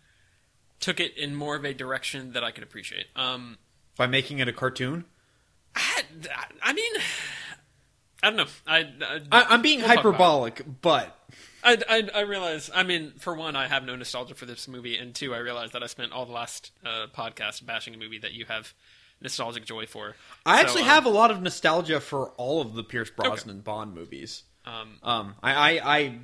took 0.87 1.01
it 1.01 1.19
in 1.19 1.35
more 1.35 1.57
of 1.57 1.65
a 1.65 1.75
direction 1.75 2.33
that 2.35 2.45
I 2.45 2.53
could 2.53 2.63
appreciate. 2.63 3.07
Um, 3.17 3.59
By 3.97 4.07
making 4.07 4.39
it 4.39 4.47
a 4.47 4.53
cartoon. 4.53 5.05
I, 5.75 6.03
I 6.63 6.73
mean, 6.73 6.93
I 8.23 8.31
don't 8.31 8.37
know. 8.37 8.47
I, 8.69 8.87
I 9.33 9.47
I'm 9.51 9.63
being 9.63 9.81
We'll 9.81 9.89
talk 9.89 9.97
about 9.99 10.09
it. 10.09 10.13
hyperbolic, 10.13 10.65
but 10.83 11.19
I, 11.65 11.77
I, 11.89 12.09
I 12.15 12.21
realize. 12.21 12.71
I 12.73 12.85
mean, 12.85 13.15
for 13.19 13.35
one, 13.35 13.57
I 13.57 13.67
have 13.67 13.85
no 13.85 13.97
nostalgia 13.97 14.37
for 14.37 14.47
this 14.47 14.69
movie, 14.69 14.97
and 14.97 15.13
two, 15.13 15.35
I 15.35 15.39
realize 15.39 15.73
that 15.73 15.83
I 15.83 15.87
spent 15.87 16.13
all 16.13 16.25
the 16.25 16.33
last 16.33 16.71
uh, 16.85 17.09
podcast 17.13 17.67
bashing 17.67 17.93
a 17.93 17.99
movie 17.99 18.19
that 18.19 18.33
you 18.33 18.45
have 18.45 18.73
nostalgic 19.21 19.65
joy 19.65 19.87
for. 19.87 20.15
I 20.47 20.59
So, 20.61 20.63
actually 20.67 20.83
um, 20.83 20.89
have 20.89 21.05
a 21.07 21.11
lot 21.11 21.33
of 21.33 21.43
nostalgia 21.43 21.99
for 21.99 22.31
all 22.37 22.61
of 22.61 22.75
the 22.75 22.85
Pierce 22.85 23.11
Brosnan 23.11 23.61
Bond 23.61 23.93
movies. 23.93 24.45
Um, 24.65 24.99
Um, 25.03 25.35
I, 25.43 25.53
I, 25.53 25.97
I, 25.97 26.19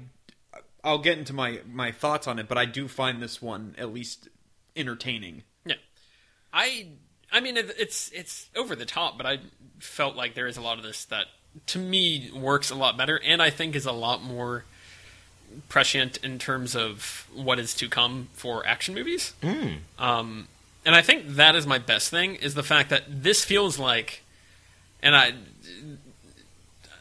I'll 0.85 0.99
get 0.99 1.19
into 1.19 1.33
my 1.33 1.61
my 1.69 1.91
thoughts 1.91 2.29
on 2.29 2.39
it, 2.39 2.47
but 2.49 2.59
I 2.59 2.65
do 2.65 2.87
find 2.87 3.21
this 3.21 3.43
one 3.43 3.75
at 3.77 3.93
least 3.93 4.29
entertaining. 4.77 5.43
yeah, 5.65 5.77
I, 6.53 6.89
I 7.31 7.41
mean, 7.41 7.57
it, 7.57 7.75
it's 7.79 8.11
it's 8.11 8.49
over 8.57 8.75
the 8.77 8.87
top, 8.87 9.17
but 9.17 9.27
I 9.27 9.39
felt 9.79 10.17
like 10.17 10.35
there 10.35 10.47
is 10.47 10.57
a 10.57 10.61
lot 10.63 10.79
of 10.79 10.85
this 10.85 11.05
that 11.07 11.27
to 11.67 11.79
me 11.79 12.31
works 12.35 12.71
a 12.71 12.75
lot 12.75 12.97
better, 12.97 13.21
and 13.23 13.43
I 13.43 13.51
think 13.51 13.75
is 13.77 13.87
a 13.87 13.93
lot 13.93 14.23
more 14.23 14.65
prescient 15.69 16.17
in 16.19 16.39
terms 16.39 16.75
of 16.75 17.29
what 17.35 17.59
is 17.59 17.75
to 17.75 17.89
come 17.89 18.29
for 18.33 18.67
action 18.67 18.95
movies. 18.95 19.35
Um, 19.99 20.49
and 20.85 20.95
I 20.95 21.03
think 21.03 21.27
that 21.37 21.55
is 21.55 21.67
my 21.67 21.79
best 21.79 22.11
thing 22.11 22.37
is 22.37 22.55
the 22.55 22.63
fact 22.63 22.89
that 22.91 23.05
this 23.23 23.45
feels 23.45 23.79
like 23.79 24.23
and 25.03 25.17
I, 25.17 25.33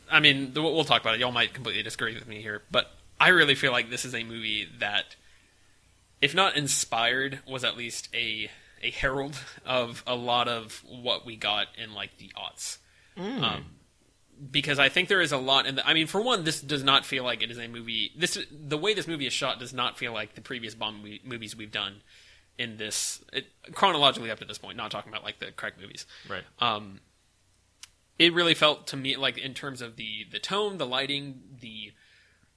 I 0.09 0.19
mean, 0.19 0.53
we'll 0.55 0.83
talk 0.83 1.01
about 1.01 1.13
it. 1.13 1.19
Y'all 1.19 1.31
might 1.31 1.53
completely 1.53 1.83
disagree 1.83 2.15
with 2.15 2.27
me 2.27 2.41
here, 2.41 2.63
but 2.71 2.91
I 3.19 3.29
really 3.29 3.55
feel 3.55 3.71
like 3.71 3.89
this 3.89 4.03
is 4.03 4.15
a 4.15 4.23
movie 4.23 4.67
that, 4.79 5.15
if 6.21 6.35
not 6.35 6.55
inspired, 6.55 7.39
was 7.47 7.63
at 7.63 7.77
least 7.77 8.09
a 8.13 8.49
a 8.83 8.91
herald 8.91 9.37
of 9.65 10.03
a 10.07 10.15
lot 10.15 10.47
of 10.47 10.83
what 10.87 11.25
we 11.25 11.35
got 11.35 11.67
in 11.77 11.93
like 11.93 12.17
the 12.17 12.31
aughts. 12.35 12.77
Um, 13.17 13.65
because 14.49 14.79
I 14.79 14.89
think 14.89 15.07
there 15.07 15.21
is 15.21 15.31
a 15.31 15.37
lot 15.37 15.67
in 15.67 15.75
the. 15.75 15.87
I 15.87 15.93
mean, 15.93 16.07
for 16.07 16.21
one, 16.21 16.43
this 16.43 16.61
does 16.61 16.83
not 16.83 17.05
feel 17.05 17.23
like 17.23 17.43
it 17.43 17.51
is 17.51 17.59
a 17.59 17.67
movie. 17.67 18.11
This 18.17 18.37
the 18.51 18.77
way 18.77 18.93
this 18.93 19.07
movie 19.07 19.27
is 19.27 19.33
shot 19.33 19.59
does 19.59 19.73
not 19.73 19.97
feel 19.97 20.13
like 20.13 20.35
the 20.35 20.41
previous 20.41 20.73
Bond 20.73 20.97
movie, 20.97 21.21
movies 21.23 21.55
we've 21.55 21.71
done 21.71 22.01
in 22.57 22.77
this 22.77 23.23
it, 23.33 23.45
chronologically 23.73 24.31
up 24.31 24.39
to 24.39 24.45
this 24.45 24.57
point. 24.57 24.77
Not 24.77 24.91
talking 24.91 25.11
about 25.11 25.23
like 25.23 25.39
the 25.39 25.51
Craig 25.51 25.73
movies. 25.79 26.05
Right. 26.29 26.43
Um, 26.59 27.01
it 28.17 28.33
really 28.33 28.53
felt 28.53 28.87
to 28.87 28.97
me 28.97 29.15
like 29.15 29.37
in 29.37 29.53
terms 29.53 29.81
of 29.81 29.95
the 29.95 30.25
the 30.31 30.39
tone, 30.39 30.77
the 30.77 30.87
lighting, 30.87 31.41
the 31.59 31.91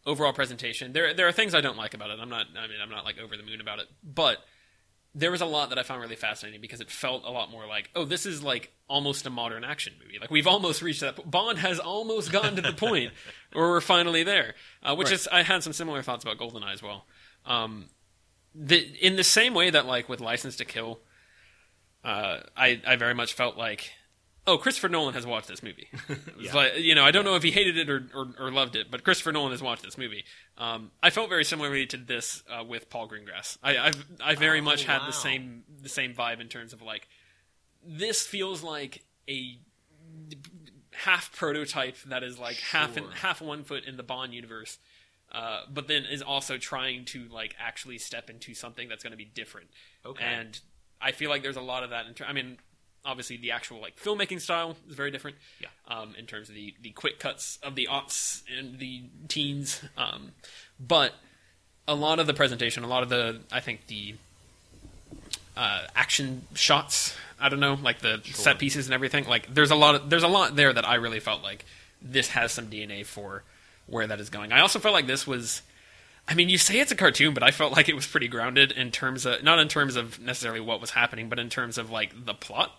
overall 0.06 0.32
presentation. 0.32 0.92
There 0.92 1.14
there 1.14 1.26
are 1.28 1.32
things 1.32 1.54
I 1.54 1.60
don't 1.60 1.76
like 1.76 1.94
about 1.94 2.10
it. 2.10 2.18
I'm 2.20 2.28
not. 2.28 2.46
I 2.58 2.66
mean, 2.66 2.78
I'm 2.82 2.90
not 2.90 3.04
like 3.04 3.18
over 3.18 3.36
the 3.36 3.42
moon 3.42 3.60
about 3.60 3.78
it, 3.78 3.86
but 4.02 4.38
there 5.16 5.30
was 5.30 5.40
a 5.40 5.46
lot 5.46 5.68
that 5.68 5.78
I 5.78 5.84
found 5.84 6.00
really 6.00 6.16
fascinating 6.16 6.60
because 6.60 6.80
it 6.80 6.90
felt 6.90 7.22
a 7.24 7.30
lot 7.30 7.48
more 7.48 7.68
like, 7.68 7.88
oh, 7.94 8.04
this 8.04 8.26
is 8.26 8.42
like 8.42 8.72
almost 8.88 9.24
a 9.26 9.30
modern 9.30 9.62
action 9.62 9.92
movie. 10.02 10.18
Like 10.20 10.30
we've 10.30 10.48
almost 10.48 10.82
reached 10.82 11.02
that. 11.02 11.30
Bond 11.30 11.58
has 11.58 11.78
almost 11.78 12.32
gotten 12.32 12.56
to 12.56 12.62
the 12.62 12.72
point 12.72 13.12
where 13.52 13.68
we're 13.68 13.80
finally 13.80 14.24
there. 14.24 14.54
Uh, 14.82 14.96
which 14.96 15.06
Right. 15.10 15.14
is, 15.14 15.28
I 15.30 15.42
had 15.42 15.62
some 15.62 15.72
similar 15.72 16.02
thoughts 16.02 16.24
about 16.24 16.38
GoldenEye 16.38 16.72
as 16.72 16.82
well. 16.82 17.06
Um, 17.46 17.90
the, 18.56 18.76
in 19.00 19.14
the 19.14 19.22
same 19.22 19.54
way 19.54 19.70
that 19.70 19.86
like 19.86 20.08
with 20.08 20.20
License 20.20 20.56
to 20.56 20.64
Kill, 20.64 20.98
uh, 22.02 22.40
I 22.56 22.82
I 22.86 22.96
very 22.96 23.14
much 23.14 23.34
felt 23.34 23.56
like, 23.56 23.92
oh, 24.46 24.58
Christopher 24.58 24.88
Nolan 24.88 25.14
has 25.14 25.26
watched 25.26 25.48
this 25.48 25.62
movie. 25.62 25.88
Yeah. 26.38 26.54
like, 26.54 26.78
you 26.78 26.94
know, 26.94 27.04
I 27.04 27.10
don't 27.12 27.24
know 27.24 27.36
if 27.36 27.42
he 27.42 27.50
hated 27.50 27.78
it 27.78 27.88
or, 27.88 28.06
or, 28.14 28.26
or 28.38 28.50
loved 28.50 28.76
it, 28.76 28.90
but 28.90 29.02
Christopher 29.04 29.32
Nolan 29.32 29.52
has 29.52 29.62
watched 29.62 29.82
this 29.82 29.96
movie. 29.96 30.24
Um, 30.58 30.90
I 31.02 31.10
felt 31.10 31.28
very 31.30 31.44
similarly 31.44 31.86
to 31.86 31.96
this 31.96 32.42
uh, 32.50 32.62
with 32.64 32.90
Paul 32.90 33.08
Greengrass. 33.08 33.56
I 33.62 33.78
I've, 33.78 34.04
I 34.22 34.34
very 34.34 34.58
Oh, 34.58 34.62
much 34.62 34.84
had 34.84 35.06
the 35.06 35.12
same 35.12 35.64
the 35.80 35.88
same 35.88 36.12
vibe 36.14 36.40
in 36.40 36.48
terms 36.48 36.72
of 36.72 36.82
like 36.82 37.08
this 37.86 38.26
feels 38.26 38.62
like 38.62 39.04
a 39.28 39.58
half 40.92 41.34
prototype 41.34 41.96
that 42.06 42.22
is 42.22 42.38
like 42.38 42.56
half 42.56 42.96
in, 42.96 43.04
half 43.20 43.40
one 43.40 43.64
foot 43.64 43.84
in 43.84 43.96
the 43.96 44.02
Bond 44.02 44.34
universe. 44.34 44.78
Uh, 45.32 45.62
but 45.72 45.88
then 45.88 46.04
is 46.04 46.22
also 46.22 46.58
trying 46.58 47.04
to 47.06 47.26
like 47.28 47.54
actually 47.58 47.98
step 47.98 48.30
into 48.30 48.54
something 48.54 48.88
that's 48.88 49.02
going 49.02 49.10
to 49.10 49.16
be 49.16 49.24
different. 49.24 49.68
Okay. 50.06 50.22
And 50.24 50.60
I 51.00 51.10
feel 51.12 51.28
like 51.30 51.42
there's 51.42 51.56
a 51.56 51.60
lot 51.62 51.82
of 51.82 51.90
that. 51.90 52.06
In 52.06 52.14
ter- 52.14 52.24
I 52.24 52.32
mean, 52.32 52.58
obviously 53.04 53.36
the 53.36 53.50
actual 53.50 53.80
like 53.80 53.96
filmmaking 53.96 54.40
style 54.40 54.76
is 54.88 54.94
very 54.94 55.10
different. 55.10 55.36
Yeah. 55.60 55.68
Um, 55.88 56.14
in 56.18 56.26
terms 56.26 56.48
of 56.48 56.54
the 56.54 56.74
the 56.82 56.90
quick 56.90 57.18
cuts 57.18 57.58
of 57.62 57.74
the 57.74 57.88
aughts 57.90 58.42
and 58.58 58.78
the 58.78 59.04
teens. 59.28 59.82
Um, 59.96 60.32
but 60.80 61.12
a 61.86 61.94
lot 61.94 62.18
of 62.18 62.26
the 62.26 62.34
presentation, 62.34 62.82
a 62.84 62.88
lot 62.88 63.02
of 63.02 63.08
the 63.08 63.40
I 63.52 63.60
think 63.60 63.86
the 63.86 64.14
uh, 65.56 65.82
action 65.94 66.42
shots. 66.54 67.16
I 67.40 67.48
don't 67.48 67.60
know, 67.60 67.74
like 67.74 68.00
the 68.00 68.20
set 68.24 68.58
pieces 68.58 68.86
and 68.86 68.94
everything. 68.94 69.26
Like 69.26 69.52
there's 69.52 69.70
a 69.70 69.76
lot 69.76 69.94
of 69.94 70.10
there's 70.10 70.22
a 70.22 70.28
lot 70.28 70.56
there 70.56 70.72
that 70.72 70.88
I 70.88 70.94
really 70.94 71.20
felt 71.20 71.42
like 71.42 71.64
this 72.00 72.28
has 72.28 72.52
some 72.52 72.68
DNA 72.68 73.04
for 73.04 73.42
where 73.86 74.06
that 74.06 74.20
is 74.20 74.30
going. 74.30 74.52
I 74.52 74.60
also 74.60 74.78
felt 74.78 74.94
like 74.94 75.06
this 75.06 75.26
was. 75.26 75.62
I 76.26 76.32
mean, 76.32 76.48
you 76.48 76.56
say 76.56 76.80
it's 76.80 76.90
a 76.90 76.96
cartoon, 76.96 77.34
but 77.34 77.42
I 77.42 77.50
felt 77.50 77.72
like 77.72 77.86
it 77.90 77.94
was 77.94 78.06
pretty 78.06 78.28
grounded 78.28 78.72
in 78.72 78.90
terms 78.90 79.26
of 79.26 79.42
not 79.42 79.58
in 79.58 79.68
terms 79.68 79.94
of 79.94 80.18
necessarily 80.18 80.60
what 80.60 80.80
was 80.80 80.90
happening, 80.90 81.28
but 81.28 81.38
in 81.38 81.50
terms 81.50 81.76
of 81.76 81.90
like 81.90 82.24
the 82.24 82.32
plot. 82.34 82.72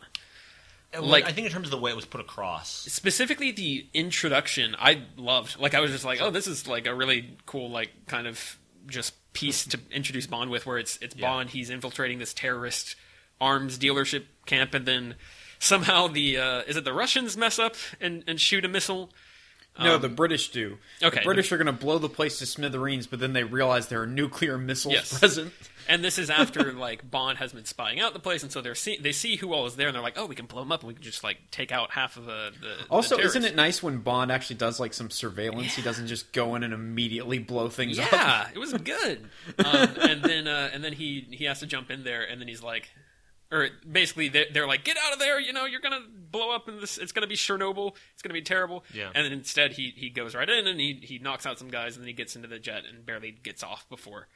Like- 1.02 1.26
I 1.26 1.32
think 1.32 1.48
in 1.48 1.54
terms 1.54 1.68
of 1.68 1.72
the 1.72 1.78
way 1.78 1.92
it 1.92 1.96
was 1.96 2.06
put 2.06 2.22
across. 2.22 2.70
Specifically, 2.92 3.52
the 3.52 3.86
introduction 3.94 4.76
I 4.80 5.02
loved. 5.18 5.60
Like 5.60 5.74
I 5.74 5.80
was 5.80 5.92
just 5.92 6.06
like, 6.06 6.22
oh, 6.22 6.32
this 6.32 6.48
is 6.48 6.68
like 6.68 6.88
a 6.88 6.94
really 6.96 7.38
cool, 7.46 7.70
like 7.70 7.90
kind 8.08 8.28
of 8.28 8.58
just 8.88 9.14
piece 9.34 9.66
to 9.66 9.80
introduce 9.92 10.28
Bond 10.28 10.50
with, 10.52 10.66
where 10.66 10.78
it's 10.78 10.98
it's 11.02 11.16
Yeah. 11.16 11.28
Bond. 11.30 11.50
He's 11.50 11.70
infiltrating 11.70 12.20
this 12.20 12.34
terrorist 12.34 12.96
arms 13.42 13.78
dealership 13.78 14.24
camp, 14.46 14.74
and 14.74 14.86
then 14.86 15.16
somehow 15.60 16.08
the 16.08 16.38
uh, 16.38 16.62
is 16.68 16.78
it 16.78 16.86
the 16.86 16.94
Russians 16.94 17.36
mess 17.36 17.60
up 17.60 17.76
and, 18.00 18.24
and 18.28 18.40
shoot 18.40 18.64
a 18.66 18.68
missile. 18.70 19.12
No, 19.78 19.98
the 19.98 20.08
British 20.08 20.52
do. 20.52 20.78
okay. 21.04 21.18
The 21.20 21.26
British 21.26 21.52
are 21.52 21.58
going 21.58 21.66
to 21.68 21.74
blow 21.74 21.98
the 21.98 22.08
place 22.08 22.40
to 22.40 22.46
smithereens, 22.46 23.08
but 23.08 23.20
then 23.20 23.34
they 23.34 23.44
realize 23.44 23.88
there 23.90 24.02
are 24.04 24.08
nuclear 24.08 24.58
missiles 24.58 24.94
Yes. 24.94 25.20
present. 25.20 25.52
And 25.88 26.04
this 26.04 26.18
is 26.18 26.30
after 26.30 26.72
like 26.74 27.10
Bond 27.10 27.38
has 27.38 27.54
been 27.54 27.66
spying 27.66 28.00
out 28.00 28.14
the 28.14 28.20
place, 28.20 28.44
and 28.44 28.52
so 28.52 28.62
they're 28.62 28.76
see- 28.76 28.98
they 28.98 29.12
see 29.12 29.36
who 29.36 29.54
all 29.54 29.66
is 29.66 29.76
there, 29.76 29.88
and 29.88 29.96
they're 29.96 30.04
like, 30.04 30.18
oh, 30.18 30.26
we 30.26 30.36
can 30.36 30.46
blow 30.46 30.62
them 30.62 30.72
up, 30.72 30.82
and 30.82 30.88
we 30.88 30.94
can 30.94 31.04
just 31.04 31.24
like 31.24 31.38
take 31.52 31.72
out 31.72 31.92
half 31.92 32.18
of 32.18 32.26
the. 32.26 32.52
the 32.62 32.86
Also, 32.90 33.18
the 33.18 33.24
isn't 33.24 33.44
it 33.46 33.56
nice 33.56 33.82
when 33.84 34.00
Bond 34.00 34.32
actually 34.32 34.58
does 34.58 34.80
like 34.80 34.94
some 34.94 35.10
surveillance? 35.10 35.76
He 35.76 35.82
doesn't 35.82 36.08
just 36.08 36.32
go 36.34 36.56
in 36.56 36.64
and 36.64 36.74
immediately 36.74 37.40
blow 37.40 37.70
things 37.70 38.00
up. 38.00 38.12
Yeah, 38.12 38.48
it 38.54 38.58
was 38.60 38.74
good. 38.84 39.30
Um, 39.64 39.90
and 40.02 40.24
then 40.24 40.48
uh, 40.48 40.70
and 40.74 40.84
then 40.84 40.94
he 40.94 41.28
he 41.32 41.46
has 41.46 41.60
to 41.60 41.66
jump 41.68 41.92
in 41.92 42.04
there, 42.04 42.24
and 42.24 42.40
then 42.42 42.48
he's 42.48 42.64
like, 42.64 42.90
or 43.52 43.70
basically 43.90 44.28
they're, 44.30 44.46
they're 44.52 44.68
like, 44.68 44.84
get 44.84 44.98
out 45.06 45.14
of 45.14 45.20
there! 45.20 45.40
You 45.40 45.54
know, 45.54 45.66
you're 45.66 45.82
gonna 45.82 46.02
blow 46.32 46.52
up, 46.54 46.68
and 46.68 46.82
this 46.82 46.98
it's 46.98 47.12
gonna 47.12 47.28
be 47.28 47.36
Chernobyl. 47.36 47.96
It's 48.14 48.22
gonna 48.22 48.34
be 48.34 48.42
terrible. 48.42 48.84
Yeah. 48.94 49.12
And 49.14 49.26
then 49.26 49.32
instead 49.34 49.74
he 49.74 49.94
he 49.96 50.10
goes 50.10 50.34
right 50.36 50.50
in 50.50 50.68
and 50.68 50.80
he 50.80 51.00
he 51.04 51.20
knocks 51.20 51.46
out 51.46 51.60
some 51.60 51.70
guys, 51.70 51.96
and 51.96 52.04
then 52.04 52.08
he 52.08 52.14
gets 52.14 52.36
into 52.36 52.48
the 52.48 52.60
jet 52.60 52.84
and 52.90 53.06
barely 53.06 53.32
gets 53.32 53.64
off 53.64 53.88
before. 53.90 54.28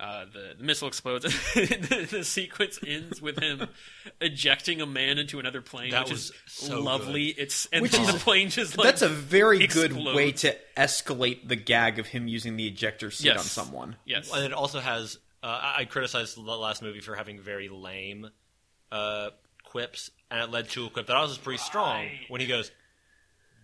Uh, 0.00 0.26
the, 0.32 0.54
the 0.56 0.62
missile 0.62 0.86
explodes. 0.86 1.24
the, 1.54 2.06
the 2.10 2.22
sequence 2.24 2.78
ends 2.86 3.20
with 3.20 3.40
him 3.40 3.66
ejecting 4.20 4.80
a 4.80 4.86
man 4.86 5.18
into 5.18 5.40
another 5.40 5.60
plane, 5.60 5.90
That 5.90 6.04
which 6.04 6.12
was 6.12 6.30
is 6.30 6.32
so 6.46 6.80
lovely. 6.80 7.26
It's 7.28 7.66
and 7.72 7.82
Which 7.82 7.92
then 7.92 8.02
is- 8.02 8.12
the 8.12 8.20
plane 8.20 8.48
just 8.50 8.78
like 8.78 8.84
That's 8.86 9.02
a 9.02 9.08
very 9.08 9.66
good 9.66 9.92
way 9.92 10.30
to 10.32 10.56
escalate 10.76 11.48
the 11.48 11.56
gag 11.56 11.98
of 11.98 12.06
him 12.06 12.28
using 12.28 12.56
the 12.56 12.68
ejector 12.68 13.10
seat 13.10 13.26
yes 13.26 13.38
on 13.38 13.44
someone. 13.44 13.96
Yes, 14.04 14.32
And 14.32 14.44
it 14.44 14.52
also 14.52 14.78
has. 14.78 15.18
Uh, 15.42 15.46
I 15.46 15.74
I 15.80 15.84
criticized 15.84 16.36
the 16.36 16.40
last 16.42 16.80
movie 16.82 17.00
for 17.00 17.14
having 17.16 17.40
very 17.40 17.68
lame 17.68 18.28
uh, 18.92 19.30
quips, 19.64 20.10
and 20.30 20.40
it 20.40 20.50
led 20.50 20.68
to 20.70 20.86
a 20.86 20.90
quip 20.90 21.06
that 21.08 21.16
I 21.16 21.22
was 21.22 21.38
pretty 21.38 21.58
strong 21.58 22.08
when 22.28 22.40
he 22.40 22.46
goes, 22.46 22.70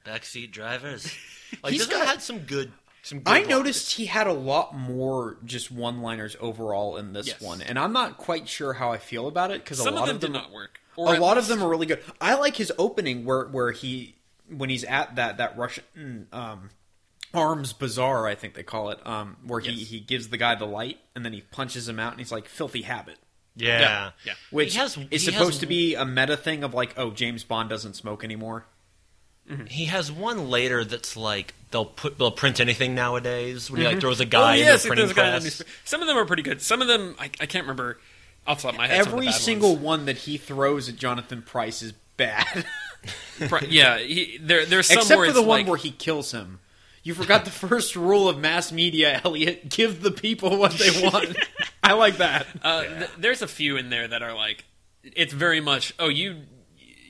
"Backseat 0.04 0.50
drivers." 0.50 1.12
Like 1.62 1.70
He's 1.72 1.82
this 1.86 1.90
one 1.92 2.00
got- 2.00 2.08
had 2.08 2.22
some 2.22 2.40
good. 2.40 2.72
Some 3.04 3.18
good 3.20 3.28
I 3.30 3.36
lines. 3.38 3.48
noticed 3.48 3.92
he 3.92 4.06
had 4.06 4.26
a 4.26 4.32
lot 4.32 4.74
more 4.74 5.36
just 5.44 5.70
one-liners 5.70 6.36
overall 6.40 6.96
in 6.96 7.12
this 7.12 7.26
Yes. 7.28 7.40
one, 7.40 7.60
and 7.62 7.78
I'm 7.78 7.92
not 7.92 8.16
quite 8.18 8.48
sure 8.48 8.72
how 8.72 8.90
I 8.92 8.98
feel 8.98 9.28
about 9.28 9.50
it 9.50 9.62
because 9.62 9.78
a 9.78 9.90
lot 9.90 10.02
of 10.02 10.06
them 10.08 10.16
did 10.18 10.22
them 10.26 10.32
not 10.32 10.50
work. 10.52 10.80
Or 10.96 11.08
a 11.08 11.16
at 11.16 11.20
lot 11.20 11.36
of 11.38 11.46
them 11.46 11.62
are 11.62 11.68
really 11.68 11.86
good. 11.86 12.02
I 12.20 12.34
like 12.34 12.56
his 12.56 12.72
opening 12.78 13.24
where 13.24 13.44
where 13.46 13.72
he 13.72 14.14
when 14.48 14.70
he's 14.70 14.84
at 14.84 15.16
that 15.16 15.36
that 15.36 15.56
Russian 15.58 16.28
um, 16.32 16.70
arms 17.34 17.72
bazaar, 17.72 18.26
I 18.26 18.34
think 18.34 18.54
they 18.54 18.62
call 18.62 18.90
it, 18.90 19.04
um, 19.06 19.36
where 19.44 19.60
he 19.60 19.72
Yes. 19.72 19.88
he 19.90 20.00
gives 20.00 20.28
the 20.28 20.36
guy 20.36 20.54
the 20.54 20.66
light 20.66 20.98
and 21.14 21.24
then 21.24 21.32
he 21.32 21.40
punches 21.42 21.88
him 21.88 21.98
out 22.00 22.12
and 22.12 22.20
he's 22.20 22.32
like 22.32 22.48
filthy 22.48 22.82
habit. 22.82 23.18
Yeah. 23.56 23.80
Yeah, 23.80 24.10
yeah. 24.24 24.32
Which 24.50 24.72
He 24.72 24.78
has- 24.78 24.96
is 25.10 25.24
he 25.26 25.30
supposed 25.32 25.52
has- 25.54 25.58
to 25.58 25.66
be 25.66 25.94
a 25.94 26.04
meta 26.04 26.36
thing 26.36 26.64
of 26.64 26.74
like, 26.74 26.94
oh, 26.98 27.10
James 27.10 27.44
Bond 27.44 27.68
doesn't 27.70 27.94
smoke 27.94 28.24
anymore. 28.24 28.66
He 29.68 29.86
has 29.86 30.10
one 30.10 30.48
later 30.48 30.84
that's 30.84 31.16
like 31.16 31.52
they'll 31.70 31.84
put 31.84 32.16
they'll 32.18 32.30
print 32.30 32.60
anything 32.60 32.94
nowadays 32.94 33.70
when 33.70 33.80
he 33.82 33.86
like 33.86 34.00
throws 34.00 34.20
a 34.20 34.24
guy 34.24 34.52
Oh, 34.52 34.58
in 34.58 34.58
yes, 34.60 34.82
the 34.82 34.86
it 34.86 34.88
printing 34.88 35.04
does 35.08 35.12
a 35.12 35.14
guy 35.14 35.30
press. 35.40 35.62
Some 35.84 36.00
of 36.00 36.08
them 36.08 36.16
are 36.16 36.24
pretty 36.24 36.42
good. 36.42 36.62
Some 36.62 36.80
of 36.80 36.88
them 36.88 37.14
I, 37.18 37.24
I 37.24 37.46
can't 37.46 37.64
remember 37.64 37.98
off 38.46 38.58
the 38.58 38.62
top 38.68 38.72
of 38.72 38.78
my 38.78 38.86
head. 38.86 39.04
some 39.04 39.12
of 39.14 39.20
the 39.20 39.26
Every 39.26 39.32
single 39.32 39.72
ones. 39.74 39.82
one 39.82 40.04
that 40.06 40.16
he 40.16 40.38
throws 40.38 40.88
at 40.88 40.96
Jonathan 40.96 41.42
Pryce 41.42 41.82
is 41.82 41.92
bad, 42.16 42.64
yeah, 43.68 43.98
he, 43.98 44.38
there 44.40 44.64
there's 44.64 44.86
some 44.86 44.98
except 44.98 45.18
where 45.18 45.26
for 45.28 45.32
the 45.34 45.42
one 45.42 45.60
like, 45.60 45.66
where 45.66 45.76
he 45.76 45.90
kills 45.90 46.32
him. 46.32 46.60
You 47.02 47.12
forgot 47.12 47.44
the 47.44 47.50
first 47.50 47.96
rule 47.96 48.28
of 48.30 48.38
mass 48.38 48.72
media, 48.72 49.20
Elliot. 49.24 49.68
Give 49.68 50.00
the 50.02 50.10
people 50.10 50.56
what 50.56 50.72
they 50.72 50.88
want. 51.02 51.36
I 51.82 51.92
like 51.92 52.16
that. 52.16 52.46
uh, 52.62 52.82
th- 52.84 53.10
there's 53.18 53.42
a 53.42 53.46
few 53.48 53.76
in 53.76 53.90
there 53.90 54.08
that 54.08 54.22
are 54.22 54.34
like 54.34 54.64
it's 55.02 55.34
very 55.34 55.60
much 55.60 55.92
oh 55.98 56.08
you 56.08 56.36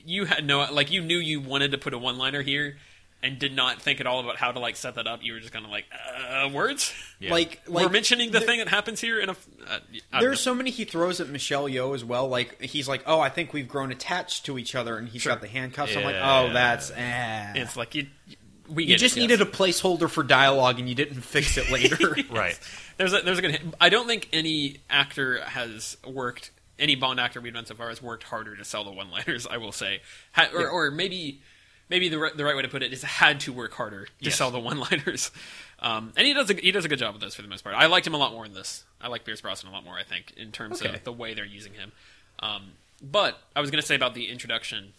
you 0.05 0.25
had 0.25 0.45
no 0.45 0.59
like 0.71 0.91
you 0.91 1.01
knew 1.01 1.17
you 1.17 1.39
wanted 1.41 1.71
to 1.71 1.77
put 1.77 1.93
a 1.93 1.97
one 1.97 2.17
liner 2.17 2.41
here 2.41 2.77
and 3.23 3.39
did 3.39 3.55
not 3.55 3.81
think 3.81 3.99
at 3.99 4.05
all 4.05 4.19
about 4.19 4.35
how 4.35 4.51
to 4.51 4.59
like 4.59 4.75
set 4.75 4.95
that 4.95 5.07
up. 5.07 5.23
You 5.23 5.33
were 5.33 5.39
just 5.39 5.51
kind 5.51 5.65
of 5.65 5.71
like 5.71 5.85
uh, 6.29 6.49
words. 6.53 6.93
Yeah. 7.19 7.31
Like, 7.31 7.61
We're 7.67 7.83
like 7.83 7.91
mentioning 7.91 8.29
the 8.31 8.39
there- 8.39 8.47
thing 8.47 8.59
that 8.59 8.67
happens 8.67 9.01
here 9.01 9.19
in 9.19 9.29
a. 9.29 9.31
f- 9.31 9.47
Uh, 9.67 9.79
I 10.11 10.19
don't 10.19 10.21
There's 10.21 10.39
so 10.41 10.53
many 10.53 10.69
he 10.69 10.83
throws 10.85 11.19
at 11.19 11.29
Michelle 11.29 11.67
Yeoh 11.67 11.95
as 11.95 12.03
well. 12.05 12.27
Like 12.27 12.61
he's 12.61 12.87
like, 12.87 13.03
"Oh, 13.07 13.19
I 13.19 13.29
think 13.29 13.51
we've 13.53 13.67
grown 13.67 13.91
attached 13.91 14.45
to 14.45 14.59
each 14.59 14.75
other," 14.75 14.97
and 14.97 15.07
he's 15.09 15.23
Sure. 15.23 15.31
got 15.33 15.41
the 15.41 15.47
handcuffs. 15.47 15.95
I'm 15.95 16.03
like, 16.03 16.17
"Oh, 16.21 16.51
that's 16.53 16.91
eh." 16.91 17.53
It's 17.55 17.75
like 17.77 17.95
you. 17.95 18.07
We 18.67 18.85
you 18.85 18.97
just 18.97 19.15
it, 19.15 19.19
needed 19.21 19.39
yes. 19.39 19.47
a 19.47 19.51
placeholder 19.51 20.09
for 20.09 20.23
dialogue, 20.23 20.79
and 20.79 20.89
you 20.89 20.95
didn't 20.95 21.21
fix 21.21 21.57
it 21.57 21.69
later. 21.71 22.15
Right. 22.31 22.59
There's 22.97 23.13
a 23.13 23.21
there's 23.21 23.39
a 23.39 23.41
good. 23.41 23.75
I 23.79 23.89
don't 23.89 24.07
think 24.07 24.27
any 24.33 24.77
actor 24.89 25.41
has 25.41 25.97
worked. 26.05 26.51
Any 26.77 26.95
Bond 26.95 27.19
actor 27.19 27.39
we've 27.41 27.53
done 27.53 27.65
so 27.65 27.75
far 27.75 27.89
has 27.89 28.01
worked 28.01 28.23
harder 28.23 28.55
to 28.55 28.65
sell 28.65 28.83
the 28.83 28.91
one-liners. 28.91 29.47
I 29.47 29.57
will 29.57 29.71
say, 29.71 30.01
ha, 30.33 30.47
or, 30.53 30.61
Yeah. 30.61 30.67
or 30.67 30.91
maybe 30.91 31.41
maybe 31.87 32.09
the 32.09 32.17
right, 32.17 32.35
the 32.35 32.43
right 32.43 32.55
way 32.55 32.63
to 32.63 32.67
put 32.67 32.81
it 32.83 32.91
is 32.91 33.03
had 33.03 33.39
to 33.41 33.53
work 33.53 33.71
harder 33.73 34.05
to 34.05 34.11
Yes. 34.19 34.35
sell 34.37 34.51
the 34.51 34.59
one-liners. 34.59 35.31
Um, 35.79 36.13
and 36.17 36.25
he 36.25 36.33
does 36.33 36.49
a, 36.49 36.53
he 36.55 36.71
does 36.71 36.83
a 36.85 36.89
good 36.89 36.99
job 36.99 37.13
with 37.13 37.21
those 37.21 37.35
for 37.35 37.41
the 37.43 37.47
most 37.47 37.63
part. 37.63 37.75
I 37.75 37.85
liked 37.85 38.07
him 38.07 38.13
a 38.13 38.17
lot 38.17 38.31
more 38.31 38.45
in 38.45 38.53
this. 38.53 38.85
I 38.99 39.07
like 39.07 39.23
Pierce 39.25 39.41
Brosnan 39.41 39.71
a 39.71 39.75
lot 39.75 39.83
more. 39.85 39.95
I 39.97 40.03
think 40.03 40.33
in 40.37 40.51
terms 40.51 40.81
Okay. 40.81 40.95
of 40.95 41.03
the 41.03 41.11
way 41.13 41.33
they're 41.33 41.45
using 41.45 41.73
him. 41.73 41.91
Um, 42.39 42.71
but 43.01 43.37
I 43.55 43.61
was 43.61 43.69
going 43.71 43.81
to 43.81 43.85
say 43.87 43.95
about 43.95 44.13
the 44.15 44.29
introduction. 44.29 44.93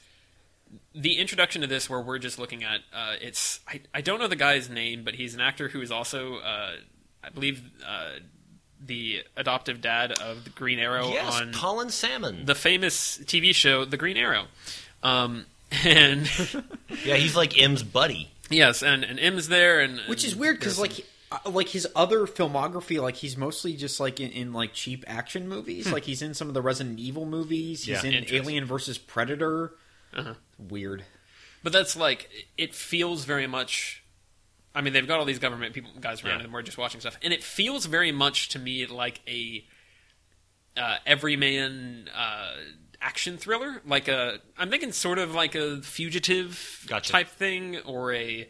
the 0.95 1.19
introduction 1.19 1.61
to 1.63 1.67
this, 1.67 1.89
where 1.89 2.01
we're 2.01 2.19
just 2.19 2.39
looking 2.39 2.63
at 2.65 2.81
uh, 2.93 3.15
it's 3.21 3.61
I, 3.69 3.81
I 3.95 4.01
don't 4.01 4.19
know 4.19 4.29
the 4.29 4.37
guy's 4.37 4.69
name, 4.69 5.03
but 5.05 5.15
he's 5.15 5.35
an 5.35 5.41
actor 5.41 5.69
who 5.69 5.81
is 5.81 5.91
also 5.91 6.37
uh, 6.39 6.73
I 7.25 7.31
believe 7.31 7.63
uh, 7.87 8.19
the 8.85 9.23
adoptive 9.37 9.81
dad 9.81 10.13
of 10.13 10.45
the 10.45 10.51
Green 10.51 10.79
Arrow 10.79 11.09
yes, 11.09 11.41
on 11.41 11.53
Colin 11.53 11.91
Salmon. 11.91 12.45
the 12.45 12.55
famous 12.55 13.19
TV 13.19 13.55
show 13.55 13.85
The 13.85 13.97
Green 13.97 14.17
Arrow. 14.17 14.45
Um, 15.03 15.47
and 15.85 16.31
yeah, 17.05 17.17
he's 17.17 17.35
like 17.37 17.61
M's 17.61 17.83
buddy. 17.83 18.31
yes, 18.51 18.83
and 18.83 19.05
and 19.05 19.19
M's 19.19 19.49
there, 19.49 19.81
and 19.81 20.01
Which 20.09 20.25
is 20.25 20.37
weird 20.37 20.59
because 20.59 20.79
like 20.79 21.05
uh, 21.33 21.39
like 21.51 21.69
his 21.69 21.89
other 21.97 22.21
filmography, 22.27 23.01
like 23.03 23.17
he's 23.17 23.37
mostly 23.37 23.75
just 23.75 23.99
like 23.99 24.21
in, 24.21 24.31
in 24.31 24.53
like 24.53 24.73
cheap 24.73 25.05
action 25.09 25.49
movies. 25.49 25.91
Like 25.91 26.05
he's 26.05 26.23
in 26.23 26.35
some 26.35 26.49
of 26.49 26.55
the 26.55 26.63
Resident 26.63 26.99
Evil 27.01 27.27
movies. 27.27 27.85
He's 27.85 28.05
Yeah. 28.05 28.11
in 28.11 28.25
Alien 28.33 28.65
versus 28.65 28.97
Predator. 28.99 29.73
Uh-huh. 30.15 30.35
Weird. 30.59 31.05
But 31.65 31.73
that's 31.73 31.97
like 31.97 32.29
it 32.57 32.75
feels 32.75 33.25
very 33.25 33.47
much. 33.49 34.05
I 34.77 34.83
mean, 34.83 34.93
they've 34.93 35.07
got 35.09 35.19
all 35.19 35.25
these 35.25 35.39
government 35.41 35.75
people 35.75 35.91
guys 36.01 36.23
around, 36.23 36.39
Yeah. 36.41 36.45
and 36.45 36.53
we're 36.53 36.63
just 36.63 36.77
watching 36.79 37.01
stuff, 37.01 37.19
and 37.23 37.33
it 37.33 37.43
feels 37.43 37.87
very 37.87 38.13
much 38.13 38.51
to 38.51 38.59
me 38.59 38.87
like 38.87 39.21
a 39.27 39.65
uh, 40.77 40.97
everyman 41.07 42.09
uh, 42.15 42.53
action 43.01 43.39
thriller. 43.39 43.81
Like 43.87 44.09
a, 44.09 44.39
I'm 44.59 44.71
thinking 44.71 44.93
sort 44.93 45.19
of 45.19 45.35
like 45.35 45.55
a 45.55 45.81
fugitive 45.83 46.85
Gotcha. 46.87 47.13
type 47.13 47.29
thing, 47.29 47.79
or 47.81 48.13
a. 48.13 48.49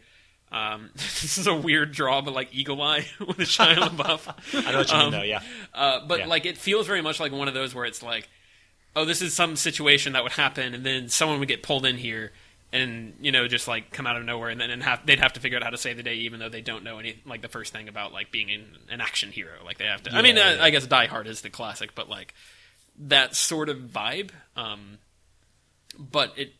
Um, 0.51 0.91
this 0.95 1.37
is 1.37 1.47
a 1.47 1.53
weird 1.55 1.91
draw, 1.91 2.21
but 2.21 2.33
like 2.33 2.53
Eagle 2.53 2.81
Eye 2.81 3.05
with 3.19 3.39
a 3.39 3.43
Shia 3.43 3.75
LaBeouf. 3.89 4.65
I 4.67 4.71
know 4.71 4.77
what 4.79 4.89
you 4.91 4.97
mean, 4.97 5.05
Um, 5.07 5.11
though. 5.11 5.21
Yeah, 5.23 5.41
Uh, 5.73 6.05
but 6.07 6.19
Yeah. 6.19 6.27
like 6.27 6.45
it 6.45 6.57
feels 6.57 6.87
very 6.87 7.01
much 7.01 7.19
like 7.19 7.31
one 7.31 7.47
of 7.47 7.53
those 7.53 7.73
where 7.75 7.85
it's 7.85 8.01
like, 8.03 8.29
oh, 8.95 9.03
this 9.05 9.21
is 9.21 9.33
some 9.33 9.55
situation 9.55 10.13
that 10.13 10.23
would 10.23 10.31
happen, 10.33 10.73
and 10.73 10.85
then 10.85 11.09
someone 11.09 11.39
would 11.39 11.47
get 11.49 11.63
pulled 11.63 11.85
in 11.85 11.97
here, 11.97 12.31
and 12.79 13.13
you 13.21 13.31
know, 13.31 13.47
just 13.47 13.67
like 13.67 13.91
come 13.91 14.07
out 14.07 14.17
of 14.17 14.25
nowhere, 14.25 14.49
and 14.49 14.59
then 14.59 14.69
and 14.69 14.83
have, 14.83 15.05
they'd 15.05 15.19
have 15.19 15.33
to 15.33 15.39
figure 15.39 15.57
out 15.57 15.63
how 15.63 15.69
to 15.69 15.77
save 15.77 15.97
the 15.97 16.03
day, 16.03 16.15
even 16.15 16.39
though 16.39 16.49
they 16.49 16.61
don't 16.61 16.83
know 16.83 16.99
any 16.99 17.21
like 17.25 17.41
the 17.41 17.47
first 17.47 17.73
thing 17.73 17.87
about 17.87 18.13
like 18.13 18.31
being 18.31 18.51
an, 18.51 18.65
an 18.89 19.01
action 19.01 19.31
hero. 19.31 19.53
Like 19.63 19.77
they 19.77 19.85
have 19.85 20.03
to. 20.03 20.13
I 20.13 20.21
mean, 20.21 20.35
Yeah, 20.35 20.55
yeah. 20.55 20.63
I 20.63 20.69
guess 20.69 20.85
Die 20.85 21.05
Hard 21.07 21.27
is 21.27 21.41
the 21.41 21.49
classic, 21.49 21.95
but 21.95 22.09
like 22.09 22.33
that 22.97 23.35
sort 23.35 23.69
of 23.69 23.77
vibe. 23.77 24.31
Um, 24.55 24.99
but 25.97 26.33
it 26.37 26.53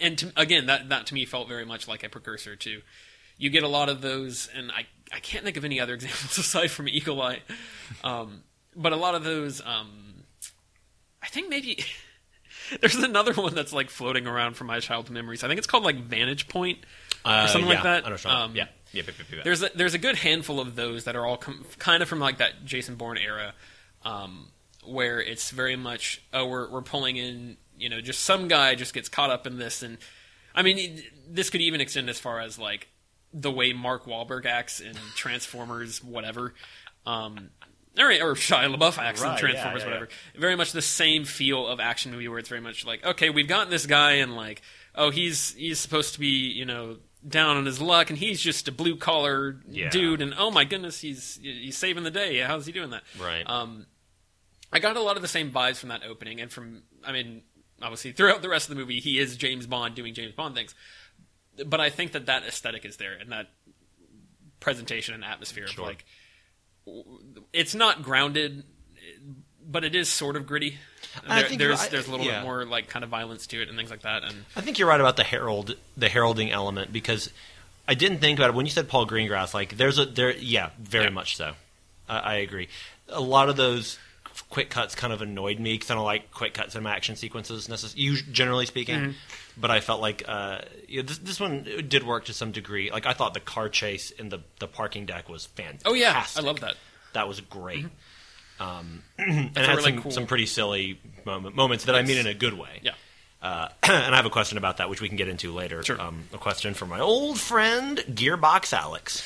and 0.00 0.18
to, 0.18 0.32
again 0.36 0.66
that 0.66 0.88
that 0.88 1.06
to 1.06 1.14
me 1.14 1.24
felt 1.24 1.48
very 1.48 1.64
much 1.64 1.88
like 1.88 2.02
a 2.02 2.08
precursor 2.08 2.56
to 2.56 2.82
you 3.36 3.50
get 3.50 3.62
a 3.62 3.68
lot 3.68 3.88
of 3.88 4.00
those 4.00 4.48
and 4.54 4.70
i 4.72 4.86
i 5.12 5.18
can't 5.20 5.44
think 5.44 5.56
of 5.56 5.64
any 5.64 5.80
other 5.80 5.94
examples 6.00 6.38
aside 6.38 6.70
from 6.70 6.88
eagle 6.88 7.20
eye 7.20 7.40
um, 8.04 8.42
but 8.76 8.92
a 8.92 8.96
lot 8.96 9.14
of 9.14 9.24
those 9.24 9.60
um, 9.60 10.24
i 11.22 11.26
think 11.26 11.48
maybe 11.48 11.84
there's 12.80 12.96
another 12.96 13.32
one 13.34 13.54
that's 13.54 13.72
like 13.72 13.90
floating 13.90 14.26
around 14.26 14.54
from 14.54 14.66
my 14.68 14.80
childhood 14.80 15.12
memories 15.14 15.42
i 15.44 15.48
think 15.48 15.58
it's 15.58 15.66
called 15.66 15.84
like 15.84 15.96
vantage 16.04 16.48
point 16.48 16.78
uh, 17.24 17.46
something 17.48 17.68
like 17.68 17.82
that. 17.82 18.06
I 18.06 18.08
know 18.08 18.14
what 18.14 18.24
you're 18.24 18.32
Um, 18.32 18.56
yeah, 18.56 18.66
yeah, 18.92 19.02
yeah, 19.06 19.12
yeah, 19.18 19.36
yeah. 19.36 19.42
there's 19.44 19.62
a, 19.62 19.70
there's 19.74 19.92
a 19.94 19.98
good 19.98 20.16
handful 20.16 20.58
of 20.58 20.74
those 20.74 21.04
that 21.04 21.16
are 21.16 21.26
all 21.26 21.36
com- 21.36 21.66
kind 21.78 22.02
of 22.02 22.08
from 22.08 22.18
like 22.18 22.38
that 22.38 22.64
Jason 22.64 22.94
Bourne 22.94 23.18
era, 23.18 23.52
um, 24.06 24.48
where 24.84 25.20
it's 25.20 25.50
very 25.50 25.76
much 25.76 26.22
oh 26.32 26.46
we're 26.46 26.70
we're 26.70 26.80
pulling 26.80 27.16
in 27.18 27.58
you 27.78 27.90
know 27.90 28.00
just 28.00 28.20
some 28.20 28.48
guy 28.48 28.74
just 28.74 28.94
gets 28.94 29.10
caught 29.10 29.28
up 29.28 29.46
in 29.46 29.58
this 29.58 29.82
and 29.82 29.98
I 30.54 30.62
mean 30.62 30.78
it- 30.78 31.04
this 31.28 31.50
could 31.50 31.60
even 31.60 31.82
extend 31.82 32.08
as 32.08 32.18
far 32.18 32.40
as 32.40 32.58
like 32.58 32.88
the 33.34 33.50
way 33.50 33.74
Mark 33.74 34.06
Wahlberg 34.06 34.46
acts 34.46 34.80
in 34.80 34.94
Transformers 35.14 36.02
whatever. 36.02 36.54
Um, 37.06 37.50
or, 37.98 38.10
or 38.10 38.34
Shia 38.34 38.74
LaBeouf 38.74 38.98
acts 38.98 39.20
Right, 39.22 39.32
yeah, 39.32 39.36
Transformers, 39.38 39.82
yeah, 39.82 39.86
whatever. 39.88 40.08
Very 40.38 40.56
much 40.56 40.72
the 40.72 40.82
same 40.82 41.24
feel 41.24 41.66
of 41.66 41.80
action 41.80 42.12
movie 42.12 42.28
where 42.28 42.38
it's 42.38 42.48
very 42.48 42.60
much 42.60 42.84
like, 42.86 43.04
okay, 43.04 43.30
we've 43.30 43.48
gotten 43.48 43.70
this 43.70 43.86
guy 43.86 44.12
and 44.12 44.34
like, 44.36 44.62
oh, 44.94 45.10
he's 45.10 45.54
he's 45.54 45.78
supposed 45.80 46.14
to 46.14 46.20
be, 46.20 46.26
you 46.50 46.64
know, 46.64 46.96
down 47.26 47.56
on 47.56 47.66
his 47.66 47.80
luck 47.82 48.08
and 48.10 48.18
he's 48.18 48.40
just 48.40 48.66
a 48.68 48.72
blue 48.72 48.96
collar 48.96 49.60
Yeah. 49.68 49.90
dude 49.90 50.22
and 50.22 50.34
oh 50.38 50.50
my 50.50 50.64
goodness, 50.64 51.00
he's 51.00 51.38
he's 51.42 51.76
saving 51.76 52.04
the 52.04 52.10
day. 52.10 52.38
How's 52.38 52.64
he 52.66 52.72
doing 52.72 52.90
that? 52.90 53.02
Right. 53.20 53.42
Um, 53.46 53.86
I 54.72 54.78
got 54.78 54.96
a 54.96 55.00
lot 55.02 55.16
of 55.16 55.22
the 55.22 55.28
same 55.28 55.50
vibes 55.50 55.76
from 55.78 55.88
that 55.88 56.02
opening 56.04 56.40
and 56.40 56.50
from, 56.50 56.84
I 57.04 57.12
mean, 57.12 57.42
obviously 57.82 58.12
throughout 58.12 58.40
the 58.40 58.48
rest 58.48 58.70
of 58.70 58.76
the 58.76 58.80
movie, 58.80 59.00
he 59.00 59.18
is 59.18 59.36
James 59.36 59.66
Bond 59.66 59.94
doing 59.96 60.14
James 60.14 60.32
Bond 60.32 60.54
things. 60.54 60.74
But 61.66 61.80
I 61.80 61.90
think 61.90 62.12
that 62.12 62.26
that 62.26 62.44
aesthetic 62.44 62.84
is 62.84 62.96
there 62.96 63.14
and 63.20 63.32
that 63.32 63.48
presentation 64.60 65.14
and 65.14 65.24
atmosphere 65.24 65.66
Sure. 65.66 65.84
of 65.84 65.88
like, 65.88 66.04
it's 67.52 67.74
not 67.74 68.02
grounded, 68.02 68.64
but 69.68 69.84
it 69.84 69.94
is 69.94 70.08
sort 70.08 70.36
of 70.36 70.46
gritty. 70.46 70.78
I 71.26 71.40
There- 71.40 71.48
think 71.48 71.58
there's 71.60 71.80
I- 71.80 71.88
there's 71.88 72.06
a 72.06 72.10
little 72.10 72.26
yeah. 72.26 72.40
bit 72.40 72.44
more 72.44 72.64
like 72.64 72.88
kind 72.88 73.02
of 73.04 73.10
violence 73.10 73.46
to 73.48 73.60
it 73.62 73.68
and 73.68 73.76
things 73.76 73.90
like 73.90 74.02
that. 74.02 74.22
And 74.24 74.44
I 74.56 74.60
think 74.60 74.78
you're 74.78 74.88
right 74.88 75.00
about 75.00 75.16
the 75.16 75.24
herald, 75.24 75.76
the 75.96 76.08
heralding 76.08 76.50
element 76.50 76.92
because 76.92 77.30
I 77.88 77.94
didn't 77.94 78.18
think 78.18 78.38
about 78.38 78.50
it 78.50 78.54
when 78.54 78.66
you 78.66 78.72
said 78.72 78.88
Paul 78.88 79.06
Greengrass. 79.06 79.52
Like, 79.54 79.76
there's 79.76 79.98
a 79.98 80.06
there, 80.06 80.36
yeah, 80.36 80.70
very 80.78 81.04
Yeah. 81.04 81.10
much 81.10 81.36
so. 81.36 81.54
I, 82.08 82.18
I 82.18 82.34
agree. 82.36 82.68
A 83.08 83.20
lot 83.20 83.48
of 83.48 83.56
those 83.56 83.98
quick 84.48 84.70
cuts 84.70 84.94
kind 84.94 85.12
of 85.12 85.22
annoyed 85.22 85.58
me 85.60 85.74
because 85.74 85.90
I 85.90 85.94
don't 85.94 86.04
like 86.04 86.30
quick 86.32 86.54
cuts 86.54 86.74
in 86.74 86.82
my 86.82 86.94
action 86.94 87.16
sequences, 87.16 87.68
necess- 87.68 87.94
generally 88.32 88.66
speaking. 88.66 88.96
Mm-hmm. 88.96 89.10
But 89.56 89.70
I 89.70 89.80
felt 89.80 90.00
like 90.00 90.24
uh, 90.26 90.60
you 90.88 91.02
know, 91.02 91.08
this 91.08 91.18
this 91.18 91.40
one 91.40 91.66
did 91.88 92.06
work 92.06 92.24
to 92.26 92.32
some 92.32 92.52
degree. 92.52 92.90
Like, 92.90 93.06
I 93.06 93.12
thought 93.12 93.34
the 93.34 93.40
car 93.40 93.68
chase 93.68 94.10
in 94.10 94.28
the 94.28 94.40
the 94.58 94.66
parking 94.66 95.06
deck 95.06 95.28
was 95.28 95.46
fantastic. 95.46 95.88
oh 95.88 95.94
yeah, 95.94 96.24
I 96.36 96.40
love 96.40 96.60
that. 96.60 96.76
That 97.12 97.28
was 97.28 97.40
great. 97.40 97.86
Um, 98.60 99.02
and 99.18 99.56
it 99.56 99.66
had 99.66 99.76
really 99.76 99.82
some, 99.92 100.02
cool- 100.02 100.10
some 100.10 100.26
pretty 100.26 100.46
silly 100.46 101.00
moment, 101.24 101.56
moments 101.56 101.84
that 101.86 101.94
I 101.94 102.02
mean 102.02 102.18
in 102.18 102.26
a 102.26 102.34
good 102.34 102.54
way. 102.54 102.80
Yeah. 102.82 102.92
Uh, 103.42 103.68
and 103.84 104.14
I 104.14 104.16
have 104.16 104.26
a 104.26 104.30
question 104.30 104.58
about 104.58 104.76
that, 104.76 104.90
which 104.90 105.00
we 105.00 105.08
can 105.08 105.16
get 105.16 105.28
into 105.28 105.52
later. 105.52 105.82
Sure. 105.82 106.00
Um, 106.00 106.24
a 106.32 106.38
question 106.38 106.74
from 106.74 106.90
my 106.90 107.00
old 107.00 107.40
friend 107.40 107.98
Gearbox 108.10 108.72
Alex, 108.74 109.22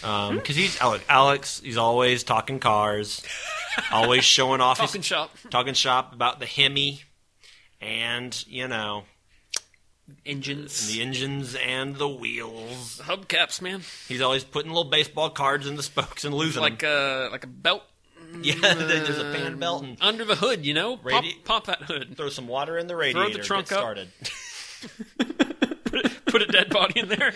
because 0.00 0.38
Hmm? 0.46 0.52
he's 0.52 0.80
Alex, 0.80 1.04
Alex. 1.08 1.60
He's 1.64 1.76
always 1.76 2.22
talking 2.24 2.58
cars, 2.60 3.22
always 3.90 4.24
showing 4.36 4.60
off 4.60 4.78
Talking 4.78 5.00
his 5.00 5.06
shop 5.06 5.36
talking 5.50 5.74
shop 5.74 6.12
about 6.12 6.38
the 6.40 6.46
Hemi, 6.46 7.02
and 7.80 8.44
you 8.48 8.68
know 8.68 9.04
engines, 10.24 10.86
the 10.92 11.02
engines 11.02 11.54
and 11.56 11.96
the 11.96 12.08
wheels. 12.08 13.00
hubcaps, 13.04 13.60
man, 13.60 13.82
He's 14.08 14.20
always 14.22 14.44
putting 14.44 14.70
little 14.70 14.90
baseball 14.90 15.30
cards 15.30 15.66
in 15.66 15.76
the 15.76 15.82
spokes 15.82 16.24
and 16.24 16.34
losing 16.34 16.62
like 16.62 16.80
them. 16.80 16.90
a 16.90 17.28
like 17.32 17.44
a 17.44 17.48
belt 17.48 17.82
Yeah, 18.42 18.54
there's 18.74 19.18
a 19.18 19.32
fan 19.32 19.58
belt 19.58 19.82
and 19.84 19.96
under 20.00 20.24
the 20.24 20.36
hood. 20.36 20.64
You 20.66 20.74
know, 20.74 20.96
pop, 20.96 21.24
Radi- 21.24 21.44
pop 21.44 21.66
that 21.66 21.82
hood, 21.82 22.16
throw 22.16 22.28
some 22.28 22.46
water 22.48 22.76
in 22.78 22.86
the 22.86 22.96
radiator. 22.96 23.38
the 23.38 23.44
trunk 23.44 23.68
get 23.68 23.78
up. 23.78 23.80
started. 23.82 24.08
put 26.26 26.42
a 26.42 26.46
dead 26.46 26.68
body 26.70 27.00
in 27.00 27.08
there, 27.08 27.32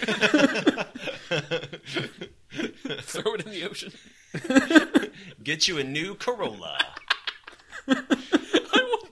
throw 3.03 3.35
it 3.35 3.47
in 3.47 3.53
the 3.53 3.65
ocean. 3.69 3.93
Get 5.43 5.69
you 5.69 5.79
a 5.79 5.85
new 5.85 6.15
Corolla. 6.15 6.79
I 7.89 7.95
want- 8.75 9.11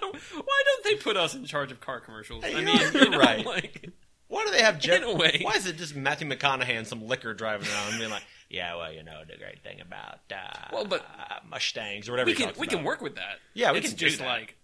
Why 0.00 0.62
don't 0.64 0.84
they 0.84 0.94
put 0.96 1.16
us 1.16 1.34
in 1.34 1.44
charge 1.44 1.72
of 1.72 1.80
car 1.80 2.00
commercials? 2.00 2.44
I 2.44 2.48
You're- 2.48 2.64
mean, 2.64 2.78
you're 2.92 3.04
you 3.04 3.10
know, 3.10 3.18
right. 3.18 3.44
Like, 3.44 3.90
Why 4.28 4.44
do 4.44 4.50
they 4.50 4.62
have 4.62 4.78
Jen- 4.78 5.02
In 5.02 5.08
a 5.10 5.14
way. 5.14 5.40
Why 5.42 5.52
is 5.54 5.66
it 5.66 5.76
just 5.76 5.94
Matthew 5.94 6.28
McConaughey 6.28 6.70
and 6.70 6.86
some 6.86 7.06
liquor 7.06 7.34
driving 7.34 7.68
around 7.68 7.90
and 7.90 7.98
being 7.98 8.10
like, 8.10 8.24
"Yeah, 8.48 8.76
well, 8.76 8.92
you 8.92 9.02
know 9.02 9.22
the 9.30 9.36
great 9.36 9.62
thing 9.62 9.80
about 9.80 10.20
uh, 10.30 10.68
Well, 10.72 10.84
but- 10.84 11.04
Mustangs 11.48 12.08
or 12.08 12.12
whatever." 12.12 12.26
we 12.26 12.32
he 12.32 12.36
can 12.38 12.46
talks 12.48 12.58
we 12.58 12.66
about. 12.66 12.76
can 12.76 12.84
work 12.84 13.00
with 13.02 13.16
that. 13.16 13.38
Yeah, 13.54 13.72
we 13.72 13.78
it's 13.78 13.88
can 13.88 13.96
do 13.98 14.06
just 14.06 14.18
that. 14.20 14.26
like 14.26 14.56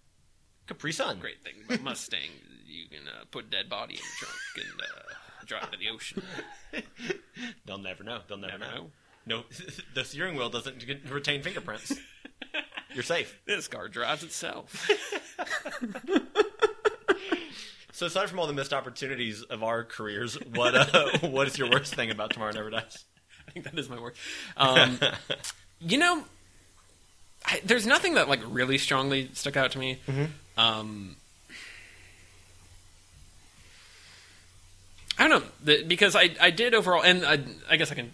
Capri 0.67 0.91
Sun. 0.91 1.19
great 1.19 1.43
thing 1.43 1.53
about 1.65 1.81
Mustang. 1.83 2.29
You 2.65 2.87
can 2.89 3.07
uh, 3.07 3.25
put 3.31 3.45
a 3.45 3.49
dead 3.49 3.69
body 3.69 3.95
in 3.95 3.99
the 3.99 4.25
trunk 4.25 4.35
and 4.71 4.81
uh, 4.81 5.13
drive 5.49 5.69
to 5.71 5.77
the 5.77 5.89
ocean. 5.89 6.23
They'll 7.65 7.77
never 7.77 8.03
know. 8.03 8.19
They'll 8.27 8.37
never, 8.37 8.57
Never 8.57 8.71
know. 8.73 8.77
know. 8.81 8.91
No, 9.25 9.43
the 9.93 10.05
steering 10.05 10.35
wheel 10.37 10.49
doesn't 10.49 10.83
retain 11.09 11.41
fingerprints. 11.43 11.93
You're 12.93 13.03
safe. 13.03 13.39
This 13.45 13.67
car 13.67 13.89
drives 13.89 14.23
itself. 14.23 14.89
So 17.91 18.05
aside 18.05 18.29
from 18.29 18.39
all 18.39 18.47
the 18.47 18.53
missed 18.53 18.71
opportunities 18.71 19.41
of 19.43 19.61
our 19.61 19.83
careers, 19.83 20.35
what 20.55 20.73
uh, 20.73 21.17
what 21.19 21.47
is 21.47 21.57
your 21.57 21.69
worst 21.69 21.93
thing 21.95 22.11
about 22.11 22.31
Tomorrow 22.31 22.53
Never 22.53 22.69
Dies? 22.69 23.03
I 23.45 23.51
think 23.51 23.65
that 23.65 23.77
is 23.77 23.89
my 23.89 23.99
work. 23.99 24.15
Um, 24.55 24.97
you 25.81 25.97
know, 25.97 26.23
I, 27.45 27.59
there's 27.65 27.85
nothing 27.85 28.13
that 28.13 28.29
like 28.29 28.39
really 28.47 28.77
strongly 28.77 29.29
stuck 29.33 29.57
out 29.57 29.71
to 29.73 29.79
me. 29.79 29.99
Um, 30.57 31.17
I 35.19 35.27
don't 35.27 35.43
know 35.43 35.49
the, 35.63 35.83
because 35.83 36.15
I 36.15 36.29
I 36.39 36.49
did 36.49 36.73
overall, 36.73 37.03
and 37.03 37.25
I, 37.25 37.39
I 37.69 37.75
guess 37.77 37.91
I 37.91 37.95
can. 37.95 38.13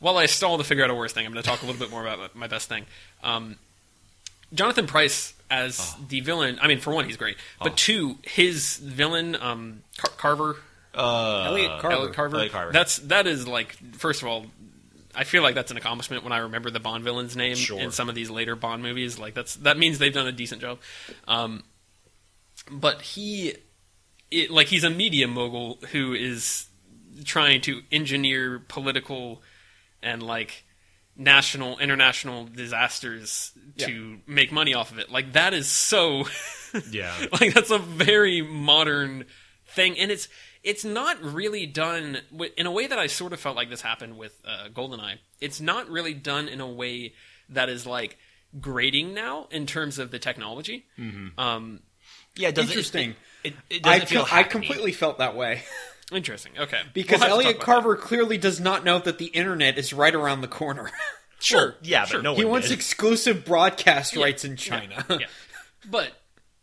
While 0.00 0.18
I 0.18 0.26
stall 0.26 0.58
to 0.58 0.64
figure 0.64 0.84
out 0.84 0.90
a 0.90 0.94
worst 0.94 1.14
thing, 1.14 1.24
I'm 1.24 1.32
going 1.32 1.42
to 1.42 1.48
talk 1.48 1.62
a 1.62 1.66
little 1.66 1.80
bit 1.80 1.90
more 1.90 2.02
about 2.06 2.18
my, 2.34 2.40
my 2.40 2.46
best 2.48 2.68
thing. 2.68 2.84
Um, 3.22 3.56
Jonathan 4.52 4.86
Pryce 4.86 5.32
as 5.50 5.94
the 6.08 6.20
villain. 6.20 6.58
I 6.60 6.66
mean, 6.68 6.80
for 6.80 6.92
one, 6.92 7.04
he's 7.06 7.16
great, 7.16 7.36
but 7.60 7.72
Oh. 7.72 7.74
two, 7.76 8.18
his 8.22 8.76
villain 8.78 9.36
um, 9.36 9.82
Car- 9.96 10.10
Carver 10.16 10.56
Uh, 10.94 11.44
Elliot 11.46 11.70
Carver. 11.80 11.90
Elliot 11.96 12.12
Carver. 12.14 12.36
Elliot 12.36 12.52
Carver. 12.52 12.72
That's 12.72 12.98
that 12.98 13.26
is 13.26 13.46
like 13.48 13.76
first 13.94 14.20
of 14.22 14.28
all, 14.28 14.46
I 15.14 15.24
feel 15.24 15.42
like 15.42 15.54
that's 15.54 15.70
an 15.70 15.76
accomplishment 15.76 16.24
when 16.24 16.32
I 16.32 16.38
remember 16.38 16.70
the 16.70 16.80
Bond 16.80 17.04
villain's 17.04 17.36
name 17.36 17.54
Sure. 17.56 17.80
in 17.80 17.90
some 17.92 18.08
of 18.08 18.14
these 18.16 18.28
later 18.30 18.56
Bond 18.56 18.82
movies. 18.82 19.18
Like 19.18 19.34
that's 19.34 19.54
that 19.56 19.78
means 19.78 19.98
they've 19.98 20.12
done 20.12 20.26
a 20.26 20.32
decent 20.32 20.60
job. 20.60 20.78
Um, 21.28 21.62
but 22.70 23.00
he 23.02 23.54
it, 24.34 24.50
like 24.50 24.66
he's 24.68 24.84
a 24.84 24.90
media 24.90 25.26
mogul 25.28 25.78
who 25.92 26.12
is 26.14 26.66
trying 27.24 27.60
to 27.62 27.82
engineer 27.92 28.58
political 28.68 29.42
and 30.02 30.22
like 30.22 30.64
national 31.16 31.78
international 31.78 32.44
disasters 32.46 33.52
to 33.78 34.18
make 34.26 34.50
money 34.50 34.74
off 34.74 34.90
of 34.90 34.98
it. 34.98 35.10
Like 35.10 35.32
that 35.34 35.54
is 35.54 35.68
so 35.68 36.24
Yeah. 36.90 37.14
like 37.40 37.54
that's 37.54 37.70
a 37.70 37.78
very 37.78 38.42
modern 38.42 39.24
thing. 39.68 39.98
And 39.98 40.10
it's 40.10 40.28
it's 40.62 40.84
not 40.84 41.22
really 41.22 41.66
done 41.66 42.18
in 42.56 42.66
a 42.66 42.70
way 42.72 42.86
that 42.86 42.98
i 42.98 43.06
sort 43.06 43.32
of 43.34 43.38
felt 43.40 43.54
like 43.54 43.68
this 43.68 43.82
happened 43.82 44.16
with 44.18 44.34
uh, 44.46 44.68
goldeneye. 44.72 45.18
It's 45.40 45.60
not 45.60 45.88
really 45.88 46.14
done 46.14 46.48
in 46.48 46.60
a 46.60 46.68
way 46.68 47.12
that 47.50 47.68
is 47.68 47.86
like 47.86 48.16
grading 48.60 49.14
now 49.14 49.46
in 49.50 49.66
terms 49.66 49.98
of 49.98 50.10
the 50.10 50.18
technology. 50.18 50.86
Um 51.38 51.80
Yeah, 52.36 52.48
Interesting. 52.48 53.10
It, 53.10 53.16
it, 53.44 53.54
it 53.70 53.86
I, 53.86 53.94
doesn't 53.98 54.08
feel 54.08 54.24
co- 54.24 54.36
I 54.36 54.42
completely 54.42 54.92
felt 54.92 55.18
that 55.18 55.36
way 55.36 55.62
interesting 56.12 56.52
okay 56.58 56.80
because 56.92 57.20
We'll 57.20 57.30
Elliot 57.30 57.52
talk 57.58 57.62
about 57.62 57.64
Carver 57.82 57.96
clearly 57.96 58.38
does 58.38 58.60
not 58.60 58.84
know 58.84 58.98
that 58.98 59.18
the 59.18 59.26
internet 59.26 59.78
is 59.78 59.92
right 59.92 60.14
around 60.14 60.40
the 60.40 60.48
corner. 60.48 60.90
Sure, 61.40 61.60
Well, 61.66 61.74
yeah, 61.82 62.04
sure. 62.06 62.20
but 62.20 62.22
no 62.22 62.34
he 62.36 62.44
wants 62.46 62.68
did. 62.68 62.74
exclusive 62.78 63.44
broadcast 63.44 64.16
rights 64.16 64.46
in 64.46 64.56
China. 64.56 65.04
that. 65.08 65.20
yeah. 65.20 65.26
but 65.90 66.10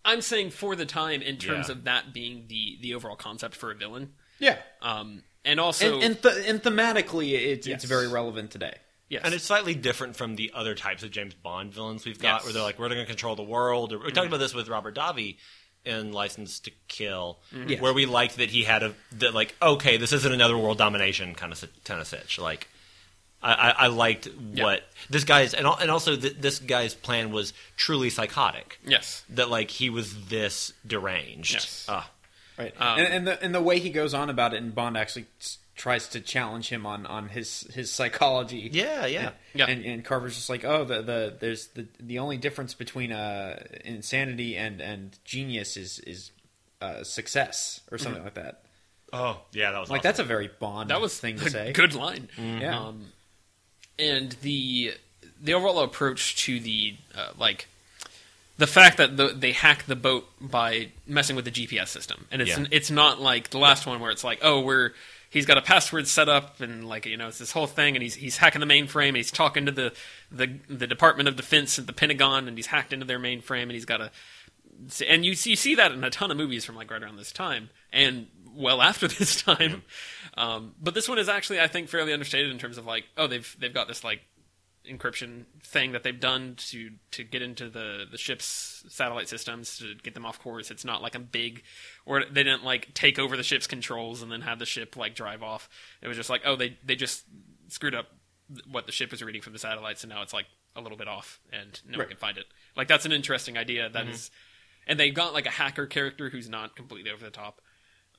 i'm 0.03 0.21
saying 0.21 0.49
for 0.49 0.75
the 0.75 0.87
time 0.87 1.21
in 1.21 1.37
terms 1.37 1.67
Yeah. 1.67 1.73
of 1.73 1.83
that 1.83 2.13
being 2.13 2.45
the 2.47 2.79
the 2.81 2.95
overall 2.95 3.15
concept 3.15 3.55
for 3.55 3.69
a 3.69 3.75
villain 3.75 4.13
yeah. 4.39 4.57
um 4.81 5.21
and 5.45 5.59
also 5.59 5.95
and 5.95 6.03
and, 6.03 6.21
th- 6.23 6.47
and 6.49 6.63
thematically, 6.63 7.33
it's 7.33 7.67
Yes. 7.67 7.75
it's 7.83 7.85
very 7.85 8.07
relevant 8.07 8.49
today. 8.49 8.73
yes 9.09 9.21
And 9.23 9.33
it's 9.35 9.43
slightly 9.43 9.75
different 9.75 10.15
from 10.15 10.35
the 10.35 10.51
other 10.55 10.73
types 10.73 11.03
of 11.03 11.11
James 11.11 11.35
Bond 11.35 11.71
villains 11.73 12.03
we've 12.05 12.17
got, 12.17 12.27
Yes. 12.27 12.33
Mm-hmm. 12.39 12.45
where 12.47 12.53
they're 12.53 12.63
like, 12.63 12.79
we're 12.79 12.87
going 12.89 13.01
to 13.01 13.05
control 13.05 13.35
the 13.35 13.43
world. 13.43 13.93
Or, 13.93 13.99
we 13.99 14.11
talked 14.11 14.27
about 14.27 14.37
this 14.39 14.55
with 14.55 14.67
Robert 14.69 14.95
Davi 14.95 15.37
in 15.85 16.11
License 16.13 16.59
to 16.61 16.71
Kill, 16.87 17.39
Mm-hmm. 17.53 17.69
Yes. 17.69 17.81
where 17.81 17.93
we 17.93 18.05
liked 18.05 18.37
that 18.37 18.49
he 18.49 18.63
had 18.63 18.83
a 18.83 18.93
that 19.13 19.33
like, 19.33 19.55
okay, 19.61 19.97
this 19.97 20.13
isn't 20.13 20.31
another 20.31 20.57
world 20.57 20.77
domination 20.77 21.33
kind 21.35 21.51
of 21.51 21.63
kind 21.83 21.99
of 22.01 22.07
sitch. 22.07 22.37
Like, 22.39 22.67
I, 23.43 23.53
I, 23.53 23.69
I 23.71 23.87
liked 23.87 24.27
Yeah. 24.53 24.63
what 24.63 24.83
this 25.09 25.23
guy's 25.23 25.53
and 25.53 25.65
and 25.65 25.89
also 25.89 26.15
th- 26.15 26.37
this 26.39 26.59
guy's 26.59 26.93
plan 26.93 27.31
was 27.31 27.53
truly 27.77 28.09
psychotic. 28.11 28.79
yes 28.85 29.23
That 29.29 29.49
like 29.49 29.71
he 29.71 29.89
was 29.89 30.25
this 30.27 30.73
deranged. 30.85 31.53
Yes. 31.53 31.85
Ah. 31.89 32.09
Right. 32.59 32.73
Um, 32.79 32.99
and, 32.99 33.07
and 33.13 33.27
the 33.27 33.43
and 33.43 33.55
the 33.55 33.61
way 33.61 33.79
he 33.79 33.89
goes 33.89 34.13
on 34.13 34.29
about 34.29 34.53
it, 34.53 34.61
and 34.61 34.75
Bond 34.75 34.95
actually 34.95 35.25
s- 35.39 35.57
tries 35.81 36.07
to 36.09 36.19
challenge 36.21 36.69
him 36.69 36.85
on 36.85 37.05
on 37.07 37.29
his 37.29 37.67
his 37.73 37.91
psychology. 37.91 38.69
yeah, 38.71 39.07
yeah. 39.07 39.31
Yeah. 39.55 39.65
And, 39.65 39.83
and 39.83 40.05
Carver's 40.05 40.35
just 40.35 40.47
like, 40.49 40.63
oh, 40.63 40.85
the 40.85 41.01
the 41.01 41.35
there's 41.39 41.67
the 41.69 41.87
the 41.99 42.19
only 42.19 42.37
difference 42.37 42.75
between 42.75 43.11
uh 43.11 43.63
insanity 43.83 44.55
and 44.55 44.79
and 44.79 45.17
genius 45.25 45.77
is 45.77 45.97
is 45.99 46.31
uh, 46.81 47.03
success 47.03 47.81
or 47.91 47.97
something 47.97 48.23
like 48.23 48.35
that. 48.35 48.63
Oh, 49.13 49.41
yeah, 49.53 49.71
that 49.71 49.79
was 49.79 49.89
Like 49.89 49.99
awesome. 49.99 50.07
that's 50.07 50.19
a 50.19 50.23
very 50.23 50.49
Bond 50.59 50.89
that 50.91 51.01
was 51.01 51.19
thing 51.19 51.37
to 51.37 51.49
say. 51.49 51.71
good 51.81 51.93
line 51.95 52.29
Yeah. 52.37 52.79
um, 52.79 53.07
and 53.99 54.31
the 54.43 54.93
the 55.41 55.53
overall 55.55 55.79
approach 55.79 56.35
to 56.45 56.59
the 56.59 56.95
uh, 57.15 57.31
like 57.37 57.67
the 58.57 58.67
fact 58.67 58.97
that 58.97 59.17
the, 59.17 59.29
they 59.29 59.51
hack 59.53 59.85
the 59.87 59.95
boat 59.95 60.27
by 60.39 60.89
messing 61.07 61.35
with 61.35 61.45
the 61.45 61.51
GPS 61.51 61.87
system, 61.87 62.27
and 62.31 62.41
it's 62.43 62.51
Yeah. 62.57 62.65
it's 62.71 62.91
not 62.91 63.19
like 63.19 63.49
the 63.49 63.57
last 63.57 63.87
one 63.87 63.99
where 63.99 64.11
it's 64.11 64.23
like, 64.23 64.39
oh, 64.43 64.61
we're 64.61 64.91
he's 65.31 65.47
got 65.47 65.57
a 65.57 65.61
password 65.61 66.07
set 66.07 66.29
up, 66.29 66.61
and 66.61 66.87
like 66.87 67.07
you 67.07 67.17
know, 67.17 67.29
it's 67.29 67.39
this 67.39 67.53
whole 67.53 67.65
thing, 67.65 67.95
and 67.95 68.03
he's 68.03 68.13
he's 68.13 68.37
hacking 68.37 68.59
the 68.59 68.67
mainframe, 68.67 69.07
and 69.07 69.17
he's 69.17 69.31
talking 69.31 69.65
to 69.65 69.71
the 69.71 69.93
the 70.31 70.59
the 70.69 70.85
Department 70.85 71.27
of 71.27 71.35
Defense 71.35 71.79
at 71.79 71.87
the 71.87 71.93
Pentagon, 71.93 72.47
and 72.47 72.55
he's 72.57 72.67
hacked 72.67 72.93
into 72.93 73.05
their 73.05 73.19
mainframe, 73.19 73.63
and 73.63 73.71
he's 73.71 73.85
got 73.85 74.01
a 74.01 74.11
and 75.07 75.25
you 75.25 75.35
see, 75.35 75.51
you 75.51 75.55
see 75.55 75.75
that 75.75 75.91
in 75.91 76.03
a 76.03 76.09
ton 76.09 76.31
of 76.31 76.37
movies 76.37 76.65
from 76.65 76.75
like 76.75 76.89
right 76.89 77.01
around 77.01 77.17
this 77.17 77.31
time 77.31 77.69
and 77.91 78.27
well 78.53 78.81
after 78.81 79.07
this 79.07 79.41
time. 79.41 79.83
Um, 80.35 80.73
but 80.81 80.93
this 80.93 81.09
one 81.09 81.19
is 81.19 81.29
actually, 81.29 81.59
I 81.59 81.67
think, 81.67 81.89
fairly 81.89 82.13
understated 82.13 82.51
in 82.51 82.57
terms 82.57 82.77
of 82.77 82.85
like, 82.85 83.05
oh, 83.17 83.27
they've 83.27 83.55
they've 83.59 83.73
got 83.73 83.87
this 83.87 84.03
like 84.03 84.21
encryption 84.89 85.45
thing 85.63 85.91
that 85.91 86.03
they've 86.03 86.19
done 86.19 86.55
to 86.57 86.91
to 87.11 87.23
get 87.23 87.41
into 87.41 87.69
the 87.69 88.05
the 88.09 88.17
ship's 88.17 88.83
satellite 88.89 89.29
systems 89.29 89.77
to 89.77 89.95
get 89.95 90.13
them 90.13 90.25
off 90.25 90.39
course. 90.39 90.71
It's 90.71 90.85
not 90.85 91.01
like 91.01 91.15
a 91.15 91.19
big, 91.19 91.63
or 92.05 92.23
they 92.25 92.43
didn't 92.43 92.63
like 92.63 92.93
take 92.93 93.19
over 93.19 93.37
the 93.37 93.43
ship's 93.43 93.67
controls 93.67 94.21
and 94.21 94.31
then 94.31 94.41
have 94.41 94.59
the 94.59 94.65
ship 94.65 94.97
like 94.97 95.15
drive 95.15 95.43
off. 95.43 95.69
It 96.01 96.07
was 96.07 96.17
just 96.17 96.29
like, 96.29 96.41
oh, 96.45 96.55
they 96.55 96.77
they 96.83 96.95
just 96.95 97.23
screwed 97.67 97.95
up 97.95 98.07
what 98.69 98.85
the 98.85 98.91
ship 98.91 99.11
was 99.11 99.21
reading 99.23 99.41
from 99.41 99.53
the 99.53 99.59
satellites, 99.59 100.03
and 100.03 100.11
now 100.11 100.21
it's 100.21 100.33
like 100.33 100.47
a 100.75 100.81
little 100.81 100.97
bit 100.97 101.07
off, 101.07 101.39
and 101.51 101.79
no 101.87 101.97
one 101.97 102.07
can 102.07 102.17
find 102.17 102.37
it. 102.37 102.45
Like 102.75 102.87
that's 102.87 103.05
an 103.05 103.11
interesting 103.11 103.57
idea. 103.57 103.89
That 103.89 104.07
is, 104.07 104.31
and 104.87 104.99
they 104.99 105.11
got 105.11 105.33
like 105.33 105.45
a 105.45 105.51
hacker 105.51 105.85
character 105.85 106.29
who's 106.29 106.49
not 106.49 106.75
completely 106.75 107.11
over 107.11 107.23
the 107.23 107.31
top. 107.31 107.61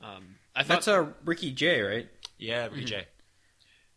Um, 0.01 0.37
I 0.55 0.63
thought 0.63 0.85
That's 0.85 0.89
uh, 0.89 1.07
Ricky 1.25 1.53
Jay, 1.53 1.81
right? 1.81 2.09
yeah, 2.39 2.69
BJ. 2.69 3.05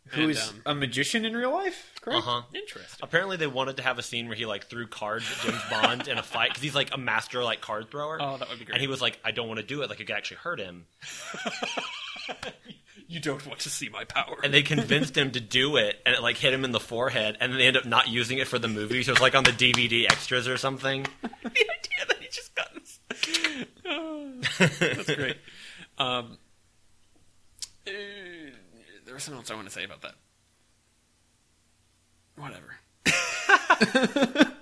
Who 0.09 0.29
is 0.29 0.49
um, 0.49 0.61
a 0.65 0.75
magician 0.75 1.25
in 1.25 1.35
real 1.35 1.51
life? 1.51 1.93
Correct. 2.01 2.19
Uh 2.19 2.21
huh. 2.21 2.41
interesting. 2.53 2.99
Apparently, 3.01 3.37
they 3.37 3.47
wanted 3.47 3.77
to 3.77 3.83
have 3.83 3.97
a 3.97 4.03
scene 4.03 4.27
where 4.27 4.37
he 4.37 4.45
like 4.45 4.67
threw 4.67 4.87
cards 4.87 5.25
at 5.31 5.45
James 5.45 5.61
Bond 5.69 6.07
in 6.07 6.17
a 6.17 6.23
fight 6.23 6.49
because 6.49 6.61
he's 6.61 6.75
like 6.75 6.93
a 6.93 6.97
master 6.97 7.43
like 7.43 7.61
card 7.61 7.89
thrower. 7.89 8.17
Oh, 8.21 8.37
that 8.37 8.47
would 8.49 8.59
be 8.59 8.65
great. 8.65 8.75
And 8.75 8.81
he 8.81 8.87
was 8.87 9.01
like, 9.01 9.19
"I 9.23 9.31
don't 9.31 9.47
want 9.47 9.59
to 9.59 9.65
do 9.65 9.81
it. 9.81 9.89
Like 9.89 9.99
it 9.99 10.05
could 10.05 10.15
actually 10.15 10.37
hurt 10.37 10.59
him." 10.59 10.85
You 13.07 13.19
don't 13.19 13.45
want 13.45 13.59
to 13.61 13.69
see 13.69 13.87
my 13.89 14.03
power. 14.03 14.37
And 14.43 14.53
they 14.53 14.63
convinced 14.63 15.15
him 15.15 15.31
to 15.31 15.39
do 15.39 15.77
it, 15.77 16.01
and 16.05 16.15
it 16.15 16.21
like 16.23 16.37
hit 16.37 16.53
him 16.53 16.65
in 16.65 16.71
the 16.71 16.79
forehead. 16.79 17.37
And 17.39 17.51
then 17.51 17.59
they 17.59 17.67
end 17.67 17.77
up 17.77 17.85
not 17.85 18.07
using 18.07 18.39
it 18.39 18.47
for 18.47 18.57
the 18.57 18.67
movie, 18.67 19.03
so 19.03 19.11
it's 19.11 19.21
like 19.21 19.35
on 19.35 19.43
the 19.43 19.51
DVD 19.51 20.05
extras 20.05 20.47
or 20.47 20.57
something. 20.57 21.05
the 21.21 21.29
idea 21.45 22.05
that 22.07 22.17
he 22.19 22.27
just 22.29 22.55
got 22.55 22.73
this. 22.73 22.99
Oh, 23.85 24.33
that's 24.57 25.15
great. 25.15 25.37
Um, 25.99 26.37
uh, 27.87 27.91
there 29.15 29.17
was 29.17 29.23
something 29.23 29.39
else 29.39 29.51
I 29.51 29.55
want 29.55 29.67
to 29.67 29.73
say 29.73 29.85
about 29.85 30.01
that. 30.01 30.15
Whatever. 34.35 34.53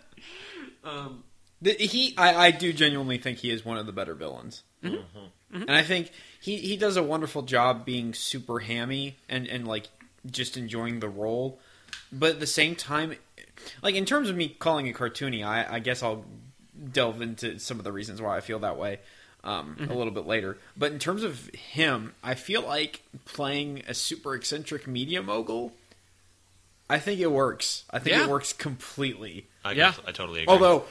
um, 0.84 1.24
The- 1.60 1.74
he, 1.74 2.14
I, 2.18 2.36
I 2.48 2.52
do 2.52 2.72
genuinely 2.72 3.18
think 3.18 3.40
he 3.40 3.50
is 3.50 3.66
one 3.66 3.78
of 3.78 3.88
the 3.88 3.92
better 3.92 4.14
villains, 4.14 4.62
mm-hmm. 4.84 4.96
Mm-hmm. 4.96 5.56
Mm-hmm. 5.56 5.62
and 5.64 5.72
I 5.72 5.82
think 5.82 6.12
he, 6.40 6.58
he 6.58 6.78
does 6.78 6.98
a 6.98 7.04
wonderful 7.04 7.42
job 7.42 7.84
being 7.84 8.14
super 8.14 8.60
hammy 8.60 9.18
and 9.28 9.48
and 9.48 9.68
like 9.68 9.90
just 10.30 10.56
enjoying 10.56 11.00
the 11.00 11.10
role, 11.10 11.60
but 12.12 12.32
at 12.34 12.40
the 12.40 12.46
same 12.48 12.76
time, 12.76 13.16
like 13.82 13.96
in 13.96 14.06
terms 14.06 14.30
of 14.30 14.36
me 14.36 14.50
calling 14.50 14.86
it 14.86 14.96
cartoony, 14.96 15.44
I, 15.44 15.66
I 15.76 15.80
guess 15.80 16.04
I'll 16.04 16.26
delve 16.92 17.22
into 17.24 17.58
some 17.60 17.80
of 17.80 17.84
the 17.86 17.92
reasons 17.92 18.22
why 18.22 18.38
I 18.38 18.42
feel 18.42 18.60
that 18.60 18.78
way 18.78 19.00
um, 19.44 19.76
a 19.90 19.94
little 19.94 20.12
bit 20.14 20.26
later. 20.26 20.58
But 20.78 20.92
in 20.94 21.00
terms 21.00 21.24
of 21.24 21.48
him, 21.50 22.14
I 22.24 22.34
feel 22.36 22.62
like 22.62 23.02
playing 23.26 23.84
a 23.88 23.94
super 23.94 24.34
eccentric 24.36 24.88
media 24.88 25.22
mogul. 25.22 25.74
I 26.90 27.00
think 27.00 27.20
it 27.20 27.32
works. 27.32 27.84
I 27.90 28.00
think 28.00 28.16
Yeah. 28.16 28.24
it 28.24 28.30
works 28.30 28.54
completely. 28.54 29.46
I 29.66 29.72
Yeah. 29.72 29.92
guess- 29.92 30.00
I 30.08 30.12
totally 30.12 30.44
agree. 30.44 30.52
Although, 30.54 30.86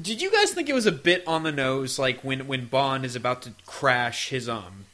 did 0.00 0.20
you 0.20 0.30
guys 0.30 0.52
think 0.52 0.68
it 0.68 0.74
was 0.74 0.86
a 0.86 0.92
bit 0.92 1.22
on 1.26 1.42
the 1.42 1.52
nose, 1.52 1.98
like 1.98 2.22
when 2.24 2.46
when 2.46 2.66
Bond 2.66 3.04
is 3.04 3.14
about 3.16 3.42
to 3.42 3.52
crash 3.66 4.28
his 4.28 4.48
um 4.48 4.84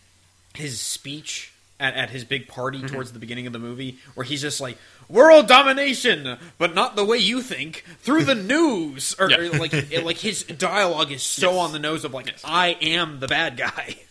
his 0.54 0.80
speech 0.80 1.52
at, 1.80 1.94
at 1.94 2.10
his 2.10 2.24
big 2.24 2.46
party 2.48 2.78
Mm-hmm. 2.78 2.86
towards 2.94 3.12
the 3.12 3.18
beginning 3.18 3.46
of 3.46 3.52
the 3.52 3.58
movie, 3.58 3.98
where 4.14 4.24
he's 4.24 4.40
just 4.40 4.60
like 4.60 4.78
world 5.08 5.46
domination, 5.48 6.38
but 6.58 6.74
not 6.74 6.96
the 6.96 7.04
way 7.04 7.18
you 7.18 7.42
think 7.42 7.84
through 8.00 8.24
the 8.24 8.34
news, 8.54 9.14
or, 9.18 9.30
Yeah. 9.30 9.38
or, 9.38 9.50
like 9.58 9.72
it- 9.74 10.04
like 10.04 10.18
his 10.18 10.42
dialogue 10.44 11.10
is 11.12 11.22
so 11.22 11.52
Yes. 11.52 11.60
on 11.60 11.72
the 11.72 11.78
nose 11.78 12.04
of 12.04 12.12
like 12.14 12.26
Yes. 12.26 12.42
I 12.44 12.76
am 12.80 13.20
the 13.20 13.28
bad 13.28 13.56
guy. 13.56 13.96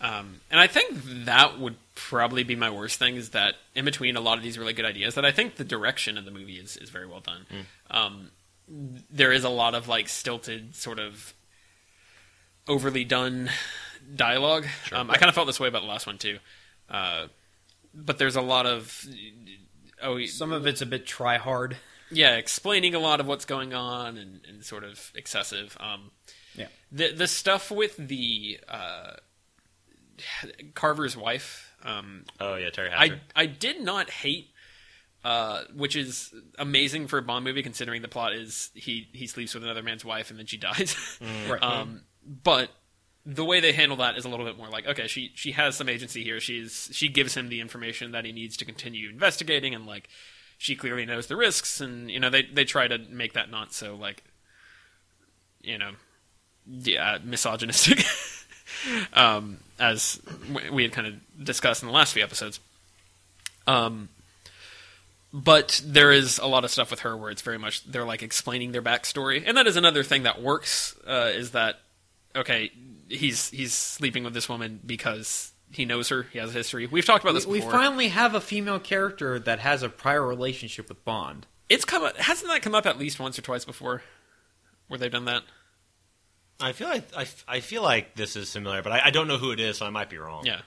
Um, 0.00 0.40
and 0.48 0.60
I 0.60 0.68
think 0.68 0.90
that 1.24 1.58
would 1.58 1.74
probably 1.96 2.44
be 2.44 2.54
my 2.54 2.70
worst 2.70 3.00
thing 3.00 3.16
is 3.16 3.30
that 3.30 3.54
in 3.74 3.84
between 3.84 4.14
a 4.16 4.20
lot 4.20 4.38
of 4.38 4.44
these 4.44 4.56
really 4.56 4.72
good 4.72 4.84
ideas, 4.84 5.16
that 5.16 5.24
I 5.24 5.32
think 5.32 5.56
the 5.56 5.64
direction 5.64 6.16
of 6.16 6.24
the 6.24 6.30
movie 6.30 6.54
is, 6.54 6.76
is 6.76 6.88
very 6.90 7.06
well 7.06 7.18
done. 7.18 7.46
Um, 7.90 8.30
there 9.10 9.32
is 9.32 9.42
a 9.42 9.48
lot 9.48 9.74
of 9.74 9.88
like 9.88 10.08
stilted, 10.08 10.76
sort 10.76 11.00
of 11.00 11.34
overly 12.68 13.02
done 13.04 13.50
dialogue. 14.14 14.66
Um, 14.92 15.10
I 15.10 15.16
kind 15.16 15.28
of 15.28 15.34
felt 15.34 15.48
this 15.48 15.58
way 15.58 15.66
about 15.66 15.82
the 15.82 15.88
last 15.88 16.06
one 16.06 16.16
too. 16.18 16.38
Uh, 16.88 17.26
but 17.94 18.18
there's 18.18 18.36
a 18.36 18.40
lot 18.42 18.66
of 18.66 19.04
oh 20.02 20.24
Some 20.26 20.52
of 20.52 20.66
it's 20.66 20.80
a 20.82 20.86
bit 20.86 21.06
try 21.06 21.38
hard. 21.38 21.76
yeah, 22.10 22.36
explaining 22.36 22.94
a 22.94 22.98
lot 22.98 23.20
of 23.20 23.26
what's 23.26 23.44
going 23.44 23.74
on 23.74 24.16
and, 24.16 24.40
and 24.48 24.64
sort 24.64 24.84
of 24.84 25.10
excessive. 25.14 25.76
Um, 25.80 26.10
Yeah. 26.54 26.68
the 26.92 27.12
the 27.12 27.26
stuff 27.26 27.70
with 27.70 27.96
the 27.96 28.58
uh, 28.68 29.12
Carver's 30.74 31.16
wife. 31.16 31.74
Um, 31.82 32.24
oh 32.40 32.56
yeah, 32.56 32.70
Teri 32.70 32.90
I 32.92 32.96
Hatcher. 33.08 33.20
I 33.36 33.46
did 33.46 33.80
not 33.80 34.10
hate, 34.10 34.48
uh, 35.24 35.62
which 35.74 35.94
is 35.96 36.34
amazing 36.58 37.06
for 37.06 37.18
a 37.18 37.22
Bond 37.22 37.44
movie 37.44 37.62
considering 37.62 38.02
the 38.02 38.08
plot 38.08 38.32
is 38.34 38.70
he 38.74 39.08
he 39.12 39.26
sleeps 39.26 39.54
with 39.54 39.62
another 39.64 39.82
man's 39.82 40.04
wife 40.04 40.30
and 40.30 40.38
then 40.38 40.46
she 40.46 40.56
dies. 40.56 40.96
Right. 41.48 41.62
um, 41.62 42.02
but 42.26 42.70
the 43.28 43.44
way 43.44 43.60
they 43.60 43.72
handle 43.72 43.98
that 43.98 44.16
is 44.16 44.24
a 44.24 44.28
little 44.28 44.46
bit 44.46 44.56
more 44.56 44.68
like 44.68 44.86
okay, 44.86 45.06
she 45.06 45.30
she 45.34 45.52
has 45.52 45.76
some 45.76 45.88
agency 45.88 46.24
here. 46.24 46.40
She's 46.40 46.88
she 46.92 47.08
gives 47.08 47.36
him 47.36 47.50
the 47.50 47.60
information 47.60 48.12
that 48.12 48.24
he 48.24 48.32
needs 48.32 48.56
to 48.56 48.64
continue 48.64 49.10
investigating 49.10 49.74
and 49.74 49.86
like 49.86 50.08
she 50.56 50.74
clearly 50.74 51.04
knows 51.04 51.26
the 51.26 51.36
risks 51.36 51.80
and 51.80 52.10
you 52.10 52.18
know 52.18 52.30
they 52.30 52.42
they 52.42 52.64
try 52.64 52.88
to 52.88 52.98
make 53.10 53.34
that 53.34 53.50
not 53.50 53.72
so 53.72 53.94
like 53.94 54.24
you 55.60 55.76
know 55.76 55.92
yeah, 56.68 57.18
misogynistic, 57.22 58.04
um, 59.14 59.58
as 59.78 60.20
we 60.70 60.82
had 60.82 60.92
kind 60.92 61.06
of 61.06 61.44
discussed 61.44 61.82
in 61.82 61.88
the 61.88 61.94
last 61.94 62.12
few 62.12 62.22
episodes. 62.22 62.60
Um, 63.66 64.08
but 65.32 65.80
there 65.84 66.10
is 66.10 66.38
a 66.38 66.46
lot 66.46 66.64
of 66.64 66.70
stuff 66.70 66.90
with 66.90 67.00
her 67.00 67.16
where 67.16 67.30
it's 67.30 67.42
very 67.42 67.58
much 67.58 67.84
they're 67.84 68.04
like 68.04 68.22
explaining 68.22 68.72
their 68.72 68.82
backstory, 68.82 69.42
and 69.46 69.56
that 69.56 69.66
is 69.66 69.76
another 69.76 70.02
thing 70.02 70.24
that 70.24 70.42
works. 70.42 70.94
Uh, 71.06 71.30
is 71.32 71.52
that 71.52 71.80
okay? 72.36 72.70
He's 73.08 73.50
he's 73.50 73.72
sleeping 73.72 74.24
with 74.24 74.34
this 74.34 74.48
woman 74.48 74.80
because 74.84 75.52
he 75.72 75.84
knows 75.84 76.08
her. 76.10 76.24
He 76.32 76.38
has 76.38 76.50
a 76.50 76.52
history. 76.52 76.86
We've 76.86 77.04
talked 77.04 77.24
about 77.24 77.32
this 77.34 77.46
We 77.46 77.58
before. 77.58 77.72
finally 77.72 78.08
have 78.08 78.34
a 78.34 78.40
female 78.40 78.78
character 78.78 79.38
that 79.40 79.58
has 79.60 79.82
a 79.82 79.88
prior 79.88 80.26
relationship 80.26 80.88
with 80.88 81.04
Bond. 81.04 81.46
it's 81.68 81.84
come 81.84 82.02
up, 82.04 82.16
hasn't 82.16 82.50
that 82.50 82.62
come 82.62 82.74
up 82.74 82.86
at 82.86 82.98
least 82.98 83.18
once 83.20 83.38
or 83.38 83.42
twice 83.42 83.64
before, 83.64 84.02
where 84.88 84.98
they've 84.98 85.10
done 85.12 85.26
that? 85.26 85.42
I 86.60 86.72
feel 86.72 86.88
like 86.88 87.04
I, 87.16 87.26
I 87.46 87.60
feel 87.60 87.82
like 87.82 88.14
this 88.16 88.34
is 88.36 88.48
similar, 88.48 88.82
but 88.82 88.92
I, 88.92 89.06
I 89.06 89.10
don't 89.10 89.28
know 89.28 89.36
who 89.38 89.52
it 89.52 89.60
is, 89.60 89.78
so 89.78 89.86
I 89.86 89.90
might 89.90 90.10
be 90.10 90.18
wrong. 90.18 90.44
Yeah. 90.44 90.60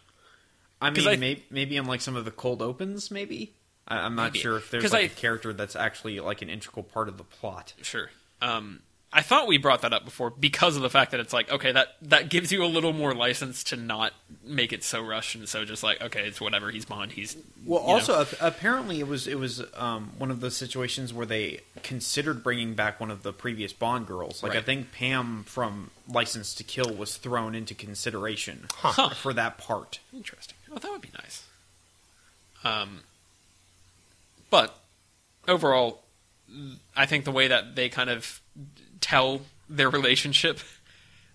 I 0.82 0.90
mean, 0.90 1.04
maybe 1.04 1.10
I- 1.10 1.16
may, 1.18 1.44
maybe 1.52 1.78
on 1.80 1.86
like 1.86 2.02
some 2.02 2.16
of 2.16 2.26
the 2.26 2.32
cold 2.32 2.62
opens, 2.62 3.12
maybe. 3.12 3.54
I, 3.88 3.98
I'm 3.98 4.16
not 4.16 4.32
Maybe. 4.34 4.40
sure 4.40 4.58
if 4.58 4.72
there's 4.72 4.94
like 4.94 5.02
I- 5.02 5.06
a 5.06 5.10
character 5.10 5.54
that's 5.54 5.76
actually 5.76 6.20
like 6.20 6.42
an 6.42 6.50
integral 6.50 6.84
part 6.84 7.10
of 7.10 7.18
the 7.18 7.24
plot. 7.24 7.74
Sure. 7.82 8.10
Um, 8.42 8.82
I 9.14 9.22
thought 9.22 9.46
we 9.46 9.58
brought 9.58 9.82
that 9.82 9.92
up 9.92 10.06
before 10.06 10.30
because 10.30 10.78
of 10.78 10.84
the 10.84 10.90
fact 10.90 11.12
that 11.12 11.20
it's 11.20 11.34
like, 11.34 11.52
okay, 11.52 11.74
that 11.74 11.98
that 12.04 12.30
gives 12.30 12.50
you 12.52 12.64
a 12.64 12.66
little 12.66 12.94
more 12.94 13.14
license 13.14 13.64
to 13.66 13.76
not 13.76 14.14
make 14.44 14.72
it 14.72 14.86
so 14.86 15.04
rushed 15.04 15.36
and 15.36 15.50
so 15.50 15.66
just 15.66 15.84
like, 15.84 16.02
okay, 16.02 16.26
it's 16.26 16.40
whatever. 16.40 16.72
He's 16.72 16.86
Bond. 16.86 17.12
He's 17.12 17.36
Well, 17.66 17.82
know. 17.82 17.88
also 17.88 18.22
ap- 18.22 18.36
apparently 18.40 19.02
it 19.02 19.08
was 19.08 19.28
it 19.28 19.38
was 19.38 19.62
um, 19.76 20.12
one 20.18 20.32
of 20.32 20.40
those 20.40 20.56
situations 20.56 21.14
where 21.14 21.26
they 21.26 21.60
considered 21.84 22.42
bringing 22.42 22.74
back 22.74 23.02
one 23.02 23.12
of 23.12 23.22
the 23.24 23.34
previous 23.34 23.74
Bond 23.74 24.08
girls. 24.08 24.42
Like 24.44 24.56
I 24.56 24.62
think 24.62 24.94
Pam 24.94 25.44
from 25.46 25.92
License 26.08 26.54
to 26.56 26.64
Kill 26.64 26.94
was 26.94 27.18
thrown 27.18 27.54
into 27.54 27.76
consideration 27.76 28.68
Huh. 28.76 29.10
for 29.10 29.34
that 29.34 29.58
part. 29.58 30.00
interesting. 30.14 30.56
Oh, 30.74 30.80
that 30.80 30.90
would 30.90 31.02
be 31.02 31.10
nice. 31.22 31.44
Um, 32.64 33.02
but 34.50 34.78
overall, 35.48 36.02
I 36.96 37.06
think 37.06 37.26
the 37.26 37.32
way 37.32 37.48
that 37.48 37.76
they 37.76 37.90
kind 37.90 38.10
of 38.10 38.41
tell 39.02 39.42
their 39.70 39.90
relationship, 39.90 40.60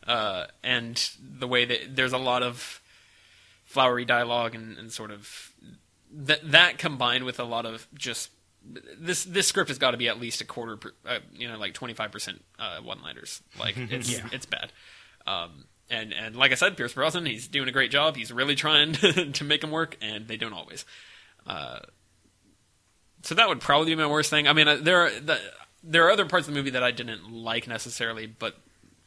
uh, 0.06 0.46
and 0.62 1.10
the 1.20 1.46
way 1.48 1.64
that 1.64 1.96
there's 1.96 2.12
a 2.12 2.18
lot 2.18 2.42
of 2.42 2.80
flowery 3.64 4.04
dialogue 4.04 4.54
and, 4.54 4.78
and 4.78 4.92
sort 4.92 5.10
of 5.10 5.52
that 6.12 6.50
that 6.50 6.78
combined 6.78 7.24
with 7.24 7.38
a 7.38 7.44
lot 7.44 7.66
of 7.66 7.86
just 7.94 8.30
this 8.98 9.24
this 9.24 9.46
script 9.46 9.68
has 9.68 9.78
got 9.78 9.90
to 9.92 9.96
be 9.96 10.08
at 10.08 10.18
least 10.20 10.40
a 10.40 10.44
quarter, 10.44 10.76
per, 10.76 10.92
uh, 11.06 11.18
you 11.34 11.48
know, 11.48 11.58
like 11.58 11.74
twenty 11.74 11.94
five 11.94 12.10
percent 12.12 12.42
one 12.82 13.02
liners. 13.02 13.42
Like 13.58 13.76
it's 13.90 14.10
Yeah. 14.10 14.26
it's 14.32 14.46
bad. 14.46 14.72
Um, 15.26 15.64
and 15.90 16.12
and 16.12 16.36
like 16.36 16.52
I 16.52 16.54
said, 16.54 16.76
Pierce 16.76 16.92
Brosnan, 16.94 17.26
he's 17.26 17.48
doing 17.48 17.68
a 17.68 17.72
great 17.72 17.90
job. 17.90 18.16
He's 18.16 18.32
really 18.32 18.54
trying 18.54 18.92
to, 19.32 19.44
make 19.44 19.60
them 19.60 19.70
work, 19.70 19.96
and 20.00 20.26
they 20.26 20.36
don't 20.36 20.52
always. 20.52 20.84
Uh, 21.46 21.80
so 23.22 23.34
that 23.34 23.48
would 23.48 23.60
probably 23.60 23.86
be 23.88 23.94
my 23.96 24.06
worst 24.06 24.30
thing. 24.30 24.46
I 24.48 24.52
mean, 24.52 24.68
uh, 24.68 24.76
there 24.80 25.02
are 25.02 25.10
the, 25.10 25.40
there 25.86 26.06
are 26.06 26.10
other 26.10 26.26
parts 26.26 26.48
of 26.48 26.54
the 26.54 26.58
movie 26.58 26.70
that 26.70 26.82
I 26.82 26.90
didn't 26.90 27.30
like 27.32 27.66
necessarily, 27.68 28.26
but 28.26 28.56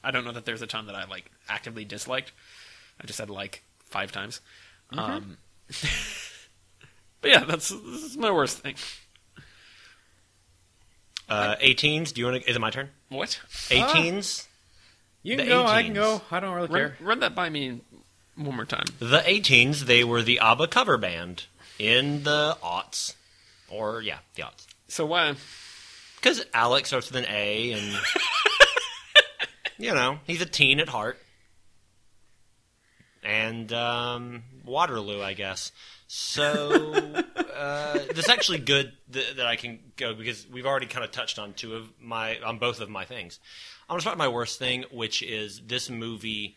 I 0.04 0.12
don't 0.12 0.24
know 0.26 0.32
that 0.32 0.46
there's 0.46 0.62
a 0.62 0.68
ton 0.68 0.86
that 0.88 0.96
I 0.96 1.06
like 1.06 1.30
actively 1.48 1.86
disliked. 1.86 2.32
I 3.02 3.06
just 3.06 3.18
said 3.18 3.30
like 3.30 3.64
five 3.86 4.12
times. 4.12 4.42
Um, 4.92 5.38
but 7.22 7.32
yeah, 7.32 7.44
that's, 7.44 7.70
that's 7.70 8.16
my 8.18 8.32
worst 8.32 8.60
thing. 8.60 8.76
Uh, 11.28 11.56
A-Teens. 11.60 12.12
Do 12.12 12.22
you 12.22 12.28
want 12.28 12.44
to? 12.44 12.50
Is 12.50 12.56
it 12.56 12.60
my 12.60 12.72
turn? 12.72 12.90
What? 13.10 13.40
A-Teens. 13.70 14.48
You 15.22 15.36
The 15.38 15.44
can 15.44 15.50
go, 15.50 15.66
I 15.66 15.84
can 15.84 15.94
go. 15.94 16.22
I 16.32 16.40
don't 16.40 16.56
really 16.56 16.68
Run, 16.70 16.80
care. 16.80 16.98
run 17.02 17.20
that 17.20 17.36
by 17.36 17.50
me 17.50 17.82
one 18.36 18.56
more 18.56 18.66
time. 18.66 18.86
The 19.00 19.22
A-Teens. 19.30 19.86
They 19.86 20.04
were 20.04 20.22
the 20.24 20.40
ABBA 20.40 20.68
cover 20.70 20.98
band 20.98 21.46
in 21.78 22.24
the 22.24 22.58
aughts, 22.64 23.14
or 23.70 24.02
yeah, 24.02 24.20
the 24.36 24.44
aughts. 24.44 24.66
So 24.88 25.06
why? 25.06 25.36
Because 26.22 26.46
Alex 26.54 26.90
starts 26.90 27.12
with 27.12 27.24
an 27.24 27.30
A, 27.32 27.72
and 27.74 27.98
you 29.78 29.94
know 29.94 30.20
he's 30.26 30.42
a 30.42 30.46
teen 30.46 30.80
at 30.80 30.90
heart, 30.90 31.18
and 33.24 33.72
um, 33.72 34.44
Waterloo, 34.66 35.22
I 35.22 35.34
guess. 35.34 35.72
So 36.08 36.94
uh, 37.56 37.94
this 37.94 38.20
is 38.20 38.30
actually 38.30 38.58
good 38.60 38.94
th- 39.14 39.36
that 39.36 39.46
I 39.46 39.56
can 39.56 39.80
go 39.96 40.14
because 40.16 40.48
we've 40.52 40.66
already 40.66 40.88
kind 40.88 41.06
of 41.06 41.12
touched 41.12 41.38
on 41.38 41.54
two 41.54 41.76
of 41.76 41.90
my 42.02 42.40
on 42.40 42.58
both 42.58 42.82
of 42.82 42.90
my 42.90 43.06
things. 43.06 43.40
I'm 43.88 43.94
gonna 43.94 44.02
start 44.02 44.18
my 44.18 44.28
worst 44.28 44.60
thing, 44.60 44.86
which 44.92 45.22
is 45.22 45.62
this 45.66 45.90
movie 45.90 46.56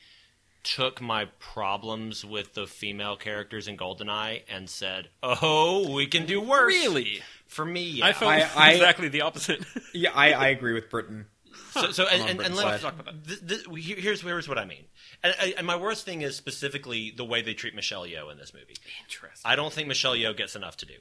took 0.65 1.01
my 1.01 1.27
problems 1.41 2.25
with 2.25 2.55
the 2.55 2.67
female 2.67 3.17
characters 3.17 3.67
in 3.69 3.77
Goldeneye 3.77 4.43
and 4.49 4.71
said, 4.71 5.09
"Oh, 5.23 5.93
we 5.93 6.07
can 6.07 6.25
do 6.25 6.41
worse." 6.41 6.73
Really? 6.73 7.21
For 7.53 7.65
me, 7.65 7.83
yeah. 7.83 8.07
I 8.07 8.13
felt 8.13 8.31
I- 8.33 8.49
I- 8.57 8.73
exactly 8.73 9.09
the 9.09 9.23
opposite. 9.23 9.65
Yeah, 9.95 10.11
I, 10.15 10.33
I 10.33 10.49
agree 10.49 10.73
with 10.73 10.89
Britton. 10.89 11.27
So, 11.73 11.91
so 11.91 12.07
and, 12.07 12.31
and, 12.31 12.41
and 12.41 12.55
let, 12.57 12.65
side. 12.65 12.81
Talk 12.81 12.99
about 13.01 13.15
th- 13.27 13.47
th- 13.47 13.99
here's 13.99 14.23
here's 14.23 14.49
what 14.49 14.57
I 14.59 14.65
mean. 14.65 14.85
And, 15.23 15.35
and 15.59 15.67
my 15.67 15.77
worst 15.77 16.05
thing 16.07 16.23
is 16.23 16.35
specifically 16.35 17.13
the 17.15 17.25
way 17.27 17.43
they 17.43 17.53
treat 17.55 17.75
Michelle 17.75 18.05
Yeoh 18.07 18.31
in 18.33 18.39
this 18.39 18.55
movie. 18.55 18.77
Interesting. 19.05 19.43
I 19.51 19.55
don't 19.57 19.71
think 19.73 19.87
Michelle 19.89 20.15
Yeoh 20.15 20.35
gets 20.37 20.57
enough 20.57 20.79
to 20.79 20.87
do. 20.87 20.95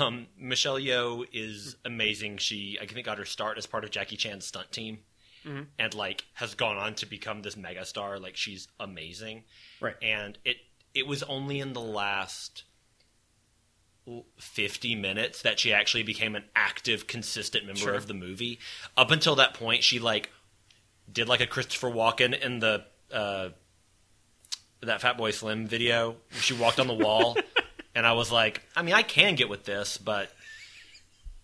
Um, 0.00 0.26
Michelle 0.38 0.78
Yeoh 0.80 1.24
is 1.32 1.76
amazing. 1.84 2.38
She 2.38 2.76
I 2.82 2.86
think 2.86 3.06
got 3.06 3.18
her 3.18 3.24
start 3.24 3.56
as 3.58 3.66
part 3.66 3.84
of 3.84 3.90
Jackie 3.90 4.16
Chan's 4.16 4.44
stunt 4.46 4.72
team, 4.72 4.98
and 5.78 5.94
like 5.94 6.24
has 6.34 6.54
gone 6.56 6.76
on 6.76 6.94
to 6.96 7.06
become 7.06 7.42
this 7.42 7.54
megastar. 7.54 8.20
Like 8.20 8.36
she's 8.36 8.66
amazing, 8.80 9.44
Right. 9.80 9.94
And 10.02 10.38
it 10.44 10.56
it 10.94 11.06
was 11.06 11.22
only 11.24 11.60
in 11.60 11.72
the 11.72 11.80
last. 11.80 12.64
50 14.38 14.94
minutes 14.96 15.42
that 15.42 15.58
she 15.58 15.72
actually 15.72 16.02
became 16.02 16.34
an 16.36 16.44
active 16.54 17.06
consistent 17.06 17.64
member 17.64 17.80
Sure. 17.80 17.94
of 17.94 18.06
the 18.06 18.14
movie. 18.14 18.58
Up 18.96 19.10
until 19.10 19.36
that 19.36 19.54
point 19.54 19.82
she 19.82 19.98
like 19.98 20.30
did 21.10 21.28
like 21.28 21.40
a 21.40 21.46
christopher 21.46 21.88
walken 21.90 22.38
in 22.38 22.58
the 22.60 22.84
uh 23.12 23.48
that 24.82 25.00
Fatboy 25.00 25.32
Slim 25.32 25.66
video. 25.66 26.16
She 26.32 26.52
walked 26.52 26.78
on 26.78 26.86
the 26.86 26.94
wall 26.94 27.36
and 27.94 28.06
i 28.06 28.12
was 28.12 28.30
like 28.30 28.60
i 28.76 28.82
mean 28.82 28.94
i 28.94 29.02
can 29.02 29.34
get 29.36 29.48
with 29.48 29.64
this 29.64 29.96
but 29.96 30.30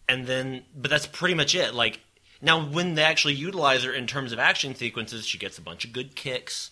and 0.09 0.27
then 0.27 0.63
but 0.77 0.91
that's 0.91 1.07
pretty 1.07 1.35
much 1.35 1.55
it. 1.55 1.73
Like 1.75 2.01
now 2.43 2.63
when 2.69 2.95
they 2.95 3.03
actually 3.05 3.35
utilize 3.35 3.85
her 3.85 3.93
in 3.93 4.07
terms 4.07 4.33
of 4.33 4.39
action 4.39 4.75
sequences 4.75 5.27
she 5.27 5.39
gets 5.39 5.57
a 5.57 5.63
bunch 5.63 5.85
of 5.87 5.93
good 5.93 6.15
kicks 6.15 6.71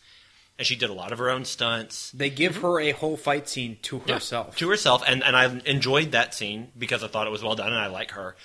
and 0.59 0.67
she 0.67 0.77
did 0.77 0.91
a 0.91 0.93
lot 0.93 1.13
of 1.13 1.19
her 1.19 1.31
own 1.31 1.45
stunts 1.45 2.11
They 2.11 2.31
give 2.31 2.55
mm-hmm. 2.55 2.63
her 2.63 2.81
a 2.81 2.91
whole 2.93 3.17
fight 3.17 3.49
scene 3.49 3.79
to 3.83 4.01
herself. 4.01 4.57
to 4.57 4.69
herself, 4.69 5.03
and, 5.07 5.23
and 5.23 5.37
I 5.37 5.61
enjoyed 5.65 6.13
that 6.13 6.35
scene 6.35 6.73
because 6.77 7.05
I 7.05 7.09
thought 7.09 7.27
it 7.27 7.31
was 7.31 7.43
well 7.43 7.55
done, 7.55 7.69
and 7.73 7.81
I 7.81 7.87
like 7.87 8.13
her. 8.13 8.37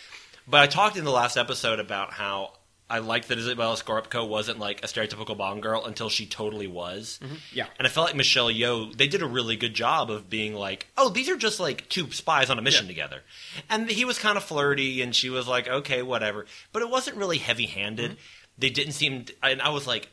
But 0.47 0.62
I 0.62 0.67
talked 0.67 0.97
in 0.97 1.06
the 1.06 1.12
last 1.12 1.38
episode 1.38 1.80
about 1.80 2.12
how 2.13 2.54
I 2.89 2.99
liked 2.99 3.30
that 3.30 3.38
Izabella 3.38 3.82
Scorupco 3.82 4.28
wasn't 4.28 4.60
like 4.60 4.84
a 4.84 4.88
stereotypical 4.88 5.38
Bond 5.38 5.63
girl 5.63 5.86
until 5.86 6.10
she 6.10 6.26
totally 6.28 6.67
was. 6.67 7.17
Mm-hmm. 7.23 7.36
Yeah. 7.54 7.65
And 7.80 7.88
I 7.88 7.89
felt 7.89 8.08
like 8.08 8.15
Michelle 8.15 8.52
Yeoh, 8.52 8.95
they 8.95 9.08
did 9.08 9.21
a 9.21 9.26
really 9.26 9.56
good 9.56 9.73
job 9.73 10.12
of 10.12 10.30
being 10.30 10.54
like, 10.54 10.88
oh, 10.97 11.10
these 11.10 11.30
are 11.30 11.38
just 11.38 11.60
like 11.60 11.88
two 11.89 12.12
spies 12.12 12.49
on 12.49 12.60
a 12.60 12.62
mission 12.62 12.86
Yeah. 12.86 12.91
together. 12.91 13.21
And 13.69 13.89
he 13.89 14.06
was 14.06 14.19
kind 14.19 14.38
of 14.38 14.43
flirty, 14.43 15.02
and 15.02 15.15
she 15.15 15.30
was 15.30 15.47
like, 15.47 15.67
okay, 15.67 16.02
whatever. 16.04 16.45
But 16.71 16.82
it 16.82 16.89
wasn't 16.89 17.17
really 17.17 17.38
heavy 17.38 17.65
handed. 17.65 18.12
Mm-hmm. 18.12 18.19
They 18.60 18.69
didn't 18.69 18.93
seem, 18.93 19.26
and 19.41 19.62
I 19.62 19.69
was 19.69 19.88
like, 19.88 20.10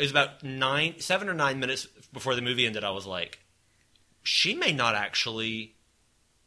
it 0.00 0.04
was 0.04 0.10
about 0.10 0.42
nine, 0.42 0.94
seven 0.98 1.28
or 1.28 1.34
nine 1.34 1.60
minutes 1.60 1.86
before 2.12 2.34
the 2.34 2.42
movie 2.42 2.66
ended. 2.66 2.84
I 2.84 2.90
was 2.90 3.06
like, 3.06 3.38
she 4.22 4.54
may 4.54 4.72
not 4.72 4.94
actually 4.94 5.74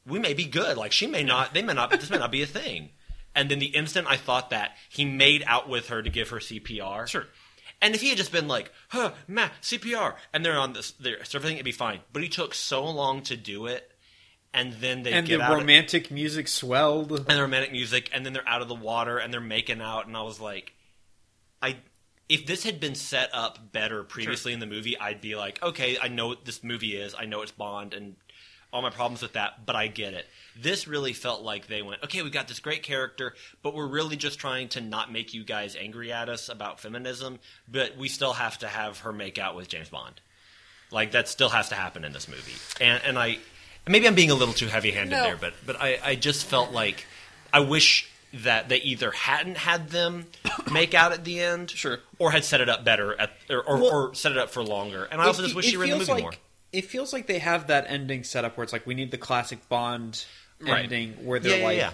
we 0.06 0.20
may 0.20 0.34
be 0.34 0.46
good 0.46 0.78
like 0.78 0.92
she 0.92 1.08
may 1.08 1.24
not 1.24 1.54
they 1.54 1.62
may 1.62 1.74
not 1.74 1.90
this 1.92 2.10
may 2.10 2.18
not 2.18 2.32
be 2.32 2.42
a 2.42 2.46
thing 2.48 2.90
and 3.36 3.50
then 3.50 3.60
the 3.60 3.68
instant 3.68 4.08
i 4.08 4.18
thought 4.18 4.50
that 4.50 4.72
he 4.90 5.06
made 5.06 5.44
out 5.48 5.70
with 5.70 5.88
her 5.88 6.02
to 6.02 6.10
give 6.10 6.30
her 6.30 6.38
cpr 6.38 7.08
Sure. 7.08 7.26
and 7.82 7.96
if 7.96 8.02
he 8.02 8.10
had 8.10 8.18
just 8.18 8.32
been 8.32 8.48
like 8.48 8.72
huh 8.90 9.12
matt 9.28 9.52
cpr 9.62 10.16
and 10.34 10.44
they're 10.44 10.58
on 10.58 10.74
this 10.74 10.92
they're 10.92 11.20
everything 11.20 11.54
it'd 11.54 11.66
be 11.66 11.72
fine 11.72 12.00
but 12.12 12.22
he 12.22 12.30
took 12.30 12.54
so 12.54 12.84
long 12.86 13.22
to 13.24 13.38
do 13.38 13.66
it 13.66 13.90
and 14.54 14.74
then 14.74 15.04
they 15.04 15.14
and 15.14 15.26
the 15.26 15.38
romantic 15.38 16.12
music 16.12 16.48
swelled. 16.48 17.12
and 17.12 17.26
the 17.26 17.42
romantic 17.42 17.72
music 17.72 18.10
and 18.14 18.26
then 18.26 18.34
they're 18.34 18.48
out 18.48 18.62
of 18.62 18.68
the 18.68 18.76
water 18.76 19.18
and 19.18 19.34
they're 19.34 19.42
making 19.42 19.82
out 19.82 20.06
and 20.06 20.18
i 20.18 20.22
was 20.22 20.40
like 20.40 20.74
i 21.62 21.78
if 22.30 22.46
this 22.46 22.64
had 22.64 22.80
been 22.80 22.96
set 22.96 23.30
up 23.34 23.72
better 23.72 24.04
previously 24.04 24.54
in 24.54 24.60
the 24.60 24.66
movie 24.66 24.98
i'd 25.00 25.22
be 25.22 25.36
like 25.36 25.62
okay 25.64 25.98
i 26.02 26.08
know 26.08 26.28
what 26.28 26.46
this 26.46 26.64
movie 26.64 26.96
is 26.96 27.14
i 27.18 27.26
know 27.26 27.42
it's 27.42 27.52
bond 27.52 27.94
and 27.94 28.16
all 28.72 28.82
my 28.82 28.90
problems 28.90 29.22
with 29.22 29.34
that 29.34 29.66
but 29.66 29.76
i 29.76 29.86
get 29.88 30.14
it. 30.16 30.26
This 30.60 30.88
really 30.88 31.14
felt 31.14 31.42
like 31.44 31.68
they 31.68 31.82
went 31.84 32.02
okay 32.04 32.22
we've 32.24 32.32
got 32.32 32.48
this 32.48 32.60
great 32.60 32.82
character 32.82 33.36
but 33.62 33.76
we're 33.76 33.88
really 33.88 34.16
just 34.16 34.40
trying 34.40 34.70
to 34.70 34.82
not 34.82 35.12
make 35.12 35.34
you 35.34 35.44
guys 35.44 35.76
angry 35.76 36.12
at 36.12 36.28
us 36.30 36.50
about 36.50 36.80
feminism 36.80 37.40
but 37.68 37.98
we 37.98 38.08
still 38.08 38.34
have 38.34 38.58
to 38.60 38.68
have 38.68 39.00
her 39.00 39.14
make 39.14 39.38
out 39.38 39.56
with 39.56 39.68
james 39.68 39.90
bond. 39.90 40.22
Like 40.92 41.12
that 41.12 41.28
still 41.28 41.50
has 41.50 41.70
to 41.70 41.76
happen 41.76 42.04
in 42.04 42.14
this 42.14 42.28
movie. 42.28 42.54
And 42.82 43.02
and 43.04 43.20
i 43.20 43.38
maybe 43.88 44.08
i'm 44.08 44.16
being 44.16 44.32
a 44.32 44.36
little 44.36 44.54
too 44.56 44.68
heavy 44.68 44.92
handed 44.92 45.16
No. 45.18 45.24
there 45.24 45.38
but 45.38 45.54
but 45.66 45.80
I, 45.82 46.00
I 46.04 46.16
just 46.16 46.46
felt 46.46 46.72
like 46.72 47.06
I 47.52 47.60
wish 47.60 48.10
that 48.34 48.70
they 48.70 48.78
either 48.78 49.12
hadn't 49.12 49.58
had 49.58 49.90
them 49.90 50.26
make 50.72 50.94
out 50.94 51.12
at 51.12 51.24
the 51.26 51.40
end, 51.40 51.70
Sure. 51.72 52.00
or 52.20 52.32
had 52.32 52.44
set 52.46 52.62
it 52.62 52.70
up 52.70 52.84
better 52.84 53.20
at, 53.20 53.32
or, 53.50 53.62
or, 53.62 53.78
Well- 53.78 53.92
or 54.10 54.16
set 54.16 54.32
it 54.32 54.38
up 54.38 54.50
for 54.50 54.64
longer. 54.64 55.06
And 55.06 55.22
I 55.22 55.26
also 55.26 55.44
just 55.44 55.56
wish 55.56 55.68
it 55.68 55.72
she 55.72 55.78
were 55.78 55.84
in 55.86 55.92
the 55.92 55.98
movie 55.98 56.12
like, 56.12 56.24
more. 56.24 56.34
It 56.72 56.86
feels 56.86 57.14
like 57.14 57.28
they 57.28 57.40
have 57.40 57.68
that 57.68 57.86
ending 57.88 58.24
set 58.24 58.46
up 58.46 58.58
where 58.58 58.64
it's 58.64 58.74
like 58.74 58.88
we 58.88 58.94
need 58.96 59.12
the 59.12 59.18
classic 59.18 59.68
Bond 59.70 60.26
Right. 60.60 60.84
ending 60.86 61.14
where 61.26 61.40
they're 61.40 61.60
Yeah, 61.60 61.72
yeah, 61.72 61.88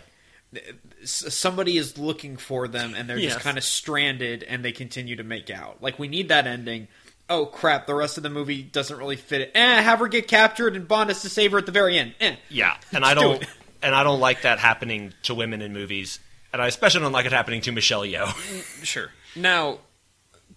like 0.54 0.64
somebody 1.04 1.78
is 1.78 1.98
looking 1.98 2.38
for 2.38 2.68
them 2.68 2.94
and 2.96 3.10
they're 3.10 3.18
Yes. 3.18 3.34
just 3.34 3.44
kind 3.44 3.58
of 3.58 3.64
stranded 3.64 4.44
and 4.44 4.64
they 4.64 4.72
continue 4.72 5.16
to 5.16 5.24
make 5.24 5.50
out. 5.50 5.82
Like 5.82 6.00
we 6.00 6.08
need 6.08 6.30
that 6.30 6.48
ending. 6.48 6.88
Oh 7.30 7.46
crap! 7.46 7.86
The 7.86 7.94
rest 7.94 8.18
of 8.18 8.24
the 8.24 8.30
movie 8.30 8.64
doesn't 8.64 8.98
really 8.98 9.16
fit 9.16 9.42
it. 9.42 9.52
Eh, 9.54 9.82
have 9.82 10.00
her 10.00 10.08
get 10.08 10.28
captured 10.28 10.76
and 10.76 10.88
Bond 10.88 11.10
has 11.10 11.22
to 11.22 11.30
save 11.30 11.52
her 11.52 11.60
at 11.60 11.66
the 11.68 11.72
very 11.72 11.98
end. 11.98 12.16
Eh. 12.20 12.36
Yeah, 12.50 12.76
and 12.92 13.06
I 13.06 13.14
do 13.14 13.20
don't, 13.22 13.42
it. 13.44 13.50
and 13.84 13.94
I 13.94 14.04
don't 14.04 14.20
like 14.20 14.42
that 14.42 14.58
happening 14.60 15.14
to 15.24 15.36
women 15.36 15.62
in 15.62 15.72
movies, 15.72 16.20
and 16.54 16.62
I 16.62 16.68
especially 16.68 17.02
don't 17.02 17.12
like 17.12 17.26
it 17.26 17.32
happening 17.32 17.62
to 17.62 17.72
Michelle 17.72 18.02
Yeoh. 18.02 18.26
Mm, 18.26 18.84
sure. 18.84 19.12
Now, 19.36 19.80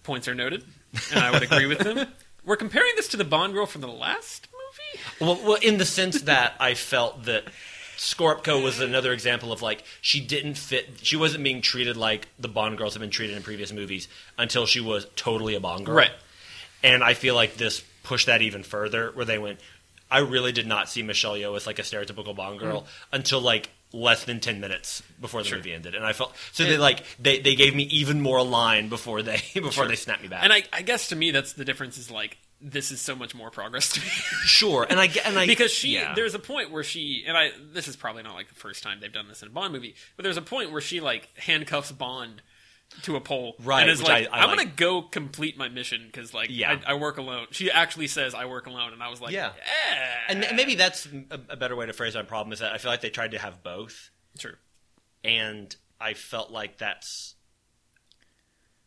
points 0.03 0.27
are 0.27 0.35
noted, 0.35 0.63
and 1.11 1.19
I 1.19 1.31
would 1.31 1.43
agree 1.43 1.65
with 1.65 1.79
them. 1.79 2.07
We're 2.45 2.57
comparing 2.57 2.91
this 2.95 3.07
to 3.09 3.17
the 3.17 3.23
Bond 3.23 3.53
girl 3.53 3.65
from 3.65 3.81
the 3.81 3.87
last 3.87 4.47
movie. 4.51 5.03
Well, 5.19 5.47
well, 5.47 5.59
in 5.61 5.77
the 5.77 5.85
sense 5.85 6.23
that 6.23 6.55
I 6.59 6.73
felt 6.73 7.23
that 7.23 7.45
Scorupco 7.97 8.61
was 8.61 8.81
another 8.81 9.13
example 9.13 9.53
of 9.53 9.61
like 9.61 9.83
she 10.01 10.19
didn't 10.19 10.55
fit. 10.55 10.89
She 11.01 11.15
wasn't 11.15 11.43
being 11.43 11.61
treated 11.61 11.95
like 11.95 12.27
the 12.37 12.49
Bond 12.49 12.77
girls 12.77 12.95
have 12.95 13.01
been 13.01 13.09
treated 13.09 13.37
in 13.37 13.43
previous 13.43 13.71
movies 13.71 14.07
until 14.37 14.65
she 14.65 14.81
was 14.81 15.07
totally 15.15 15.55
a 15.55 15.59
Bond 15.59 15.85
girl. 15.85 15.95
Right. 15.95 16.11
And 16.83 17.01
I 17.01 17.13
feel 17.13 17.33
like 17.33 17.55
this 17.55 17.81
pushed 18.03 18.25
that 18.25 18.41
even 18.41 18.63
further, 18.63 19.11
where 19.13 19.25
they 19.25 19.37
went. 19.37 19.59
I 20.11 20.19
really 20.19 20.51
did 20.51 20.67
not 20.67 20.89
see 20.89 21.01
Michelle 21.01 21.33
Yeoh 21.33 21.55
as 21.55 21.65
like 21.65 21.79
a 21.79 21.81
stereotypical 21.81 22.35
Bond 22.35 22.59
girl 22.59 22.81
mm. 22.81 22.87
until 23.13 23.39
like 23.39 23.69
less 23.93 24.25
than 24.25 24.39
ten 24.39 24.59
minutes 24.59 25.01
before 25.21 25.43
the 25.43 25.49
Sure. 25.49 25.57
movie 25.59 25.71
ended, 25.73 25.95
and 25.95 26.05
I 26.05 26.13
felt 26.13 26.35
so 26.51 26.63
they 26.65 26.77
like 26.77 27.03
they, 27.19 27.39
they 27.39 27.55
gave 27.55 27.75
me 27.75 27.83
even 27.83 28.19
more 28.21 28.43
line 28.43 28.89
before 28.89 29.21
they 29.21 29.41
before 29.53 29.71
Sure. 29.71 29.87
they 29.87 29.95
snapped 29.95 30.21
me 30.23 30.27
back. 30.27 30.43
And 30.43 30.51
I, 30.51 30.63
I 30.73 30.81
guess 30.81 31.09
to 31.09 31.15
me, 31.15 31.31
that's 31.31 31.53
the 31.53 31.63
difference. 31.63 31.97
Is 31.97 32.09
like 32.11 32.37
this 32.59 32.91
is 32.91 33.01
so 33.01 33.15
much 33.15 33.35
more 33.35 33.51
progress 33.51 33.89
to 33.93 33.99
me. 33.99 34.07
sure, 34.45 34.85
and 34.89 34.99
I 34.99 35.07
get 35.07 35.25
and 35.27 35.37
I 35.37 35.45
because 35.45 35.71
she 35.71 35.89
yeah. 35.95 36.13
there's 36.15 36.33
a 36.33 36.39
point 36.39 36.71
where 36.71 36.83
she 36.83 37.23
and 37.27 37.37
I 37.37 37.51
this 37.71 37.87
is 37.87 37.95
probably 37.95 38.23
not 38.23 38.33
like 38.35 38.47
the 38.49 38.55
first 38.55 38.83
time 38.83 38.99
they've 38.99 39.11
done 39.13 39.27
this 39.27 39.41
in 39.41 39.49
a 39.49 39.51
Bond 39.51 39.73
movie, 39.73 39.95
but 40.17 40.23
there's 40.23 40.37
a 40.37 40.41
point 40.41 40.71
where 40.71 40.81
she 40.81 40.99
like 40.99 41.29
handcuffs 41.37 41.91
Bond 41.91 42.41
to 43.01 43.15
a 43.15 43.21
pole, 43.21 43.55
Right, 43.59 43.81
And 43.81 43.91
is 43.91 44.01
like, 44.01 44.27
I- 44.31 44.43
am 44.43 44.49
gonna 44.49 44.65
go 44.65 45.01
complete 45.01 45.57
my 45.57 45.67
mission 45.67 46.03
because 46.05 46.33
like 46.33 46.47
Yeah. 46.51 46.79
I, 46.87 46.91
I 46.91 46.93
work 46.93 47.17
alone. 47.17 47.47
She 47.51 47.69
actually 47.71 48.07
says 48.07 48.33
I 48.33 48.45
work 48.45 48.67
alone, 48.67 48.93
and 48.93 49.01
I 49.03 49.09
was 49.09 49.19
like, 49.19 49.33
Yeah. 49.33 49.49
eh. 49.49 49.95
and 50.29 50.43
and 50.45 50.55
maybe 50.55 50.75
that's 50.75 51.07
a, 51.31 51.39
a 51.49 51.55
better 51.57 51.75
way 51.75 51.85
to 51.85 51.93
phrase 51.93 52.15
my 52.15 52.21
problem 52.23 52.53
is 52.53 52.59
that 52.59 52.71
I 52.71 52.77
feel 52.77 52.91
like 52.91 53.01
they 53.01 53.09
tried 53.09 53.31
to 53.31 53.39
have 53.39 53.63
both. 53.63 54.11
sure, 54.39 54.59
and 55.23 55.75
I 55.99 56.13
felt 56.13 56.51
like 56.51 56.77
that's 56.77 57.35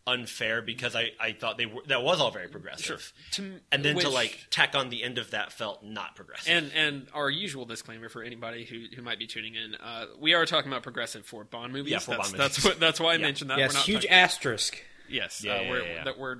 unfair 0.06 0.62
because 0.62 0.94
I, 0.94 1.10
I 1.20 1.32
thought 1.32 1.58
they 1.58 1.66
were 1.66 1.82
that 1.88 2.02
was 2.02 2.20
all 2.20 2.30
very 2.30 2.48
progressive. 2.48 3.12
sure. 3.30 3.42
To, 3.44 3.60
And 3.72 3.84
then 3.84 3.98
to 3.98 4.08
like 4.08 4.46
tack 4.50 4.74
on 4.76 4.88
the 4.90 5.02
end 5.02 5.18
of 5.18 5.32
that 5.32 5.52
felt 5.52 5.82
not 5.82 6.14
progressive. 6.14 6.52
And 6.52 6.70
and 6.74 7.06
our 7.12 7.28
usual 7.28 7.64
disclaimer 7.64 8.08
for 8.08 8.22
anybody 8.22 8.64
who, 8.64 8.84
who 8.94 9.02
might 9.02 9.18
be 9.18 9.26
tuning 9.26 9.54
in, 9.54 9.74
uh, 9.74 10.06
we 10.20 10.34
are 10.34 10.46
talking 10.46 10.70
about 10.70 10.82
progressive 10.82 11.26
for 11.26 11.44
Bond 11.44 11.72
movies. 11.72 11.92
Yeah, 11.92 11.98
for 11.98 12.12
that's, 12.12 12.30
Bond 12.30 12.40
that's 12.40 12.58
movies. 12.58 12.64
what 12.76 12.80
that's 12.80 13.00
why 13.00 13.10
I 13.10 13.14
Yeah. 13.14 13.18
mentioned 13.22 13.50
that. 13.50 13.58
Yes, 13.58 13.70
we're 13.72 13.78
not 13.78 13.84
huge 13.86 13.96
talking- 14.02 14.10
asterisk. 14.10 14.84
yes, 15.08 15.42
Yeah, 15.44 15.52
uh, 15.56 15.60
yeah, 15.62 15.70
we're, 15.70 15.80
yeah, 15.82 15.94
yeah. 15.94 16.04
that 16.04 16.18
we're 16.18 16.38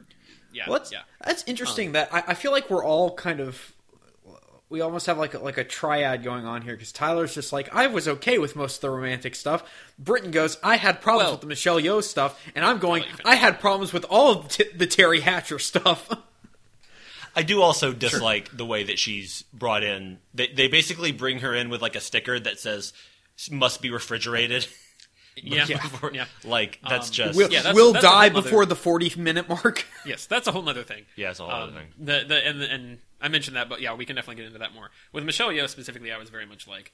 yeah, 0.53 0.65
Well, 0.69 0.79
that's, 0.79 0.93
yeah. 0.93 1.03
that's 1.23 1.45
interesting. 1.47 1.93
that 1.93 2.15
I, 2.15 2.23
I 2.29 2.35
feel 2.35 2.51
like 2.53 2.71
we're 2.71 2.85
all 2.85 3.15
kind 3.15 3.41
of 3.41 3.73
we 4.69 4.81
almost 4.81 5.07
have 5.07 5.17
like 5.19 5.35
a, 5.35 5.39
like 5.39 5.59
a 5.59 5.65
triad 5.65 6.25
going 6.25 6.45
on 6.45 6.63
here 6.63 6.75
because 6.75 6.91
Tyler's 6.93 7.35
just 7.35 7.53
like 7.53 7.73
I 7.75 7.87
was 7.87 8.09
okay 8.09 8.39
with 8.39 8.57
most 8.57 8.77
of 8.77 8.81
the 8.83 8.91
romantic 8.91 9.35
stuff. 9.35 9.63
Britton 9.99 10.31
goes, 10.33 10.59
I 10.63 10.77
had 10.77 11.01
problems 11.01 11.25
Well- 11.27 11.33
with 11.35 11.41
the 11.43 11.47
Michelle 11.47 11.81
Yeoh 11.81 12.03
stuff, 12.03 12.41
and 12.55 12.65
I'm 12.65 12.79
going, 12.79 13.03
I'll 13.05 13.09
let 13.11 13.19
you 13.19 13.31
I 13.31 13.35
had 13.37 13.61
problems 13.61 13.93
with 13.93 14.05
all 14.11 14.33
of 14.33 14.49
the, 14.49 14.65
t- 14.65 14.71
the 14.77 14.87
Teri 14.87 15.21
Hatcher 15.21 15.59
stuff. 15.59 16.09
I 17.37 17.43
do 17.43 17.61
also 17.61 17.93
dislike 17.93 18.57
the 18.57 18.65
way 18.65 18.85
that 18.85 18.99
she's 18.99 19.43
brought 19.53 19.83
in. 19.85 20.19
They, 20.35 20.47
they 20.49 20.69
basically 20.69 21.13
bring 21.13 21.41
her 21.41 21.55
in 21.55 21.69
with 21.69 21.83
like 21.83 21.95
a 21.95 22.01
sticker 22.01 22.41
that 22.41 22.59
says 22.59 22.93
"must 23.51 23.83
be 23.83 23.91
refrigerated." 23.91 24.67
Yeah, 25.43 25.67
Before- 25.67 26.13
yeah. 26.15 26.25
like 26.45 26.81
that's 26.89 27.09
Um, 27.09 27.13
just 27.13 27.37
will 27.37 27.51
Yeah, 27.53 27.59
that's- 27.59 27.75
will 27.75 27.93
that's 27.93 28.03
die 28.03 28.31
whole 28.31 28.41
before 28.41 28.63
other- 28.63 28.71
the 28.71 28.75
40 28.77 29.21
minute 29.21 29.47
mark. 29.51 29.85
Yes, 30.07 30.25
that's 30.25 30.49
a 30.49 30.51
whole 30.53 30.67
other 30.67 30.83
thing. 30.83 31.05
Yeah, 31.15 31.29
it's 31.29 31.41
a 31.41 31.43
whole 31.43 31.53
other 31.53 31.73
Um, 31.73 31.75
thing. 31.75 31.87
The, 31.99 32.25
the, 32.27 32.47
and, 32.49 32.63
and 32.63 32.99
I 33.21 33.29
mentioned 33.29 33.57
that, 33.57 33.69
but 33.69 33.81
yeah, 33.81 33.95
we 33.95 34.05
can 34.05 34.17
definitely 34.17 34.37
get 34.43 34.47
into 34.47 34.59
that 34.59 34.75
more. 34.75 34.91
With 35.13 35.25
Michelle 35.25 35.49
Yeoh 35.49 35.69
specifically, 35.69 36.13
I 36.13 36.19
was 36.19 36.29
very 36.31 36.47
much 36.47 36.67
like, 36.69 36.93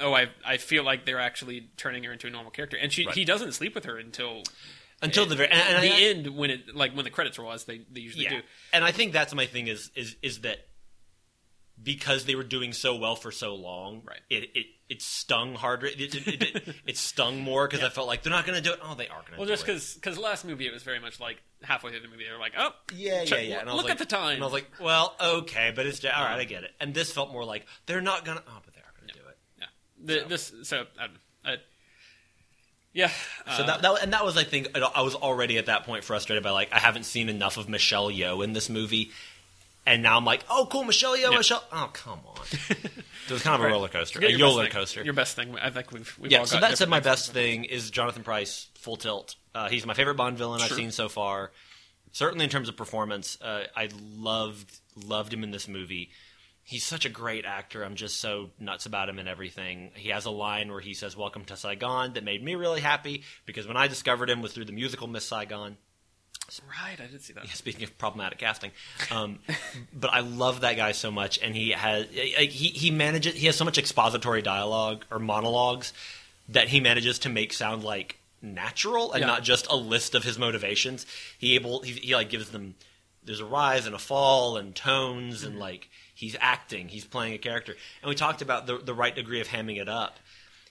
oh, 0.00 0.12
I 0.14 0.28
I 0.44 0.56
feel 0.58 0.84
like 0.84 1.06
they're 1.06 1.20
actually 1.20 1.70
turning 1.76 2.04
her 2.04 2.12
into 2.12 2.26
a 2.26 2.30
normal 2.30 2.50
character, 2.50 2.76
and 2.76 2.92
she 2.92 3.06
Right. 3.06 3.14
he 3.14 3.24
doesn't 3.24 3.52
sleep 3.52 3.74
with 3.74 3.84
her 3.84 3.98
until 3.98 4.42
until 5.00 5.26
the 5.26 5.34
very 5.36 5.48
and, 5.50 5.76
and 5.76 5.82
the 5.82 5.92
I- 5.92 6.00
end 6.00 6.36
when 6.36 6.50
it 6.50 6.74
like 6.74 6.92
when 6.94 7.04
the 7.04 7.10
credits 7.10 7.38
roll, 7.38 7.52
as 7.52 7.64
they 7.64 7.78
they 7.90 8.00
usually 8.00 8.24
yeah. 8.24 8.30
do. 8.30 8.40
And 8.72 8.84
I 8.84 8.92
think 8.92 9.12
that's 9.12 9.34
my 9.34 9.46
thing 9.46 9.66
is 9.68 9.90
is 9.94 10.16
is 10.22 10.40
that 10.40 10.66
because 11.82 12.24
they 12.24 12.34
were 12.34 12.42
doing 12.44 12.72
so 12.72 12.96
well 12.96 13.16
for 13.16 13.30
so 13.32 13.54
long, 13.54 14.02
Right. 14.04 14.20
It 14.30 14.50
it, 14.54 14.66
it 14.88 15.02
stung 15.02 15.54
harder. 15.54 15.86
It 15.86 16.00
it, 16.00 16.14
it, 16.26 16.42
it, 16.42 16.74
it 16.86 16.96
stung 16.96 17.40
more 17.40 17.66
because 17.66 17.82
I 17.84 17.88
felt 17.88 18.06
like 18.06 18.22
they're 18.22 18.32
not 18.32 18.46
going 18.46 18.56
to 18.56 18.62
do 18.62 18.72
it. 18.72 18.80
Oh, 18.82 18.94
they 18.94 19.08
are 19.08 19.20
going 19.20 19.32
to. 19.32 19.38
Well, 19.38 19.48
just 19.48 19.66
it. 19.68 19.94
because 19.94 20.18
last 20.18 20.44
movie 20.44 20.66
it 20.66 20.72
was 20.72 20.82
very 20.82 21.00
much 21.00 21.18
like 21.20 21.42
halfway 21.62 21.90
through 21.92 22.00
the 22.00 22.08
movie 22.08 22.24
they 22.24 22.32
were 22.32 22.38
like, 22.38 22.52
oh 22.58 22.70
Yeah, 22.94 23.24
check- 23.24 23.40
yeah, 23.42 23.54
yeah. 23.54 23.60
And 23.60 23.70
I 23.70 23.72
was 23.72 23.82
look 23.82 23.84
like- 23.84 23.92
at 23.92 23.98
the 23.98 24.04
time. 24.16 24.34
And 24.34 24.42
I 24.42 24.46
was 24.46 24.52
like, 24.52 24.70
well, 24.80 25.14
okay, 25.20 25.72
but 25.74 25.86
it's 25.86 25.98
just, 26.00 26.14
all 26.14 26.24
right. 26.24 26.38
I 26.40 26.44
get 26.44 26.64
it. 26.64 26.72
And 26.80 26.92
this 26.94 27.10
felt 27.12 27.32
more 27.32 27.44
like 27.44 27.66
they're 27.86 28.00
not 28.00 28.24
gonna. 28.24 28.42
Oh, 28.46 28.58
but 28.64 28.74
they 28.74 28.80
are 28.80 28.92
gonna 29.00 29.12
do 29.12 29.28
it. 29.28 29.38
yeah, 29.58 29.66
the, 30.04 30.20
so. 30.20 30.28
this 30.28 30.68
so 30.68 30.84
I. 31.00 31.08
I, 31.50 31.56
yeah. 32.94 33.08
So 33.56 33.62
uh, 33.62 33.66
that, 33.66 33.82
that 33.82 34.02
and 34.02 34.12
that 34.12 34.24
was, 34.24 34.36
I 34.36 34.44
think, 34.44 34.68
I 34.76 35.00
was 35.00 35.14
already 35.14 35.56
at 35.56 35.66
that 35.66 35.84
point 35.84 36.04
frustrated 36.04 36.44
by 36.44 36.50
like 36.50 36.72
I 36.72 36.78
haven't 36.78 37.04
seen 37.04 37.28
enough 37.30 37.56
of 37.56 37.68
Michelle 37.68 38.10
Yeoh 38.10 38.44
in 38.44 38.52
this 38.52 38.68
movie, 38.68 39.12
and 39.86 40.02
now 40.02 40.16
I'm 40.16 40.24
like, 40.24 40.44
oh, 40.48 40.66
cool, 40.70 40.84
Michelle 40.84 41.16
Yeoh, 41.16 41.30
Yeah. 41.32 41.36
Michelle. 41.38 41.64
Oh, 41.72 41.90
come 41.92 42.20
on. 42.26 42.44
it 42.70 43.30
was 43.30 43.42
kind 43.42 43.60
of 43.60 43.66
a 43.68 43.70
roller 43.70 43.88
coaster, 43.88 44.18
a 44.20 44.22
your 44.22 44.30
best 44.32 44.40
roller 44.42 44.62
thing. 44.64 44.72
coaster. 44.72 45.02
Your 45.04 45.14
best 45.14 45.36
thing. 45.36 45.56
I 45.60 45.70
think 45.70 45.90
we've, 45.92 46.16
we've 46.18 46.30
yeah, 46.32 46.38
all 46.38 46.46
so 46.46 46.56
got 46.60 46.68
that 46.70 46.78
said, 46.78 46.88
my 46.88 47.00
best 47.00 47.32
thing 47.32 47.64
is 47.64 47.90
Jonathan 47.90 48.22
Pryce, 48.22 48.68
Full 48.76 48.96
Tilt. 48.96 49.36
Uh, 49.54 49.68
he's 49.68 49.84
my 49.86 49.94
favorite 49.94 50.14
Bond 50.16 50.38
villain 50.38 50.60
I've 50.62 50.70
seen 50.72 50.90
so 50.90 51.08
far. 51.08 51.52
Certainly 52.12 52.44
in 52.44 52.50
terms 52.50 52.68
of 52.68 52.76
performance, 52.76 53.38
uh, 53.40 53.64
I 53.74 53.88
loved 54.16 54.78
loved 54.96 55.32
him 55.32 55.42
in 55.44 55.50
this 55.50 55.66
movie. 55.66 56.10
He's 56.64 56.84
such 56.84 57.04
a 57.06 57.08
great 57.08 57.44
actor. 57.44 57.82
I'm 57.82 57.96
just 57.96 58.20
so 58.20 58.50
nuts 58.60 58.86
about 58.86 59.08
him 59.08 59.18
and 59.18 59.28
everything. 59.28 59.90
He 59.94 60.10
has 60.10 60.26
a 60.26 60.30
line 60.30 60.70
where 60.70 60.80
he 60.80 60.94
says 60.94 61.16
"Welcome 61.16 61.44
to 61.46 61.56
Saigon" 61.56 62.12
that 62.12 62.22
made 62.22 62.44
me 62.44 62.54
really 62.54 62.80
happy 62.82 63.24
because 63.46 63.66
when 63.66 63.76
I 63.78 63.88
discovered 63.88 64.28
him 64.30 64.42
was 64.42 64.52
through 64.52 64.66
the 64.66 64.72
musical 64.72 65.06
Miss 65.06 65.24
Saigon. 65.24 65.76
Right, 66.68 67.00
I 67.00 67.06
did 67.06 67.22
see 67.22 67.32
that. 67.32 67.44
Yeah, 67.44 67.52
Speaking 67.52 67.84
of 67.84 67.96
problematic 67.98 68.38
casting, 68.38 68.72
um, 69.10 69.38
but 69.94 70.12
I 70.12 70.20
love 70.20 70.60
that 70.62 70.76
guy 70.76 70.92
so 70.92 71.10
much, 71.10 71.38
and 71.42 71.54
he 71.54 71.70
has 71.70 72.06
he 72.10 72.68
he 72.68 72.90
manages 72.90 73.34
he 73.34 73.46
has 73.46 73.56
so 73.56 73.64
much 73.64 73.78
expository 73.78 74.42
dialogue 74.42 75.04
or 75.10 75.18
monologues 75.18 75.92
that 76.48 76.68
he 76.68 76.80
manages 76.80 77.18
to 77.20 77.28
make 77.28 77.52
sound 77.52 77.84
like 77.84 78.18
natural 78.42 79.12
and 79.12 79.20
Yeah. 79.20 79.26
not 79.28 79.42
just 79.44 79.66
a 79.70 79.76
list 79.76 80.14
of 80.14 80.24
his 80.24 80.38
motivations. 80.38 81.06
He 81.38 81.54
able 81.54 81.80
he, 81.82 81.92
he 81.92 82.14
like 82.14 82.28
gives 82.28 82.50
them 82.50 82.74
there's 83.24 83.40
a 83.40 83.44
rise 83.46 83.86
and 83.86 83.94
a 83.94 83.98
fall 83.98 84.56
and 84.56 84.74
tones 84.74 85.38
Mm-hmm. 85.42 85.46
and 85.52 85.58
like 85.58 85.88
he's 86.14 86.36
acting, 86.40 86.88
he's 86.88 87.04
playing 87.04 87.32
a 87.34 87.38
character, 87.38 87.74
and 88.02 88.08
we 88.08 88.14
talked 88.14 88.42
about 88.42 88.66
the 88.66 88.76
the 88.78 88.94
right 88.94 89.14
degree 89.14 89.40
of 89.40 89.48
hamming 89.48 89.80
it 89.80 89.88
up. 89.88 90.18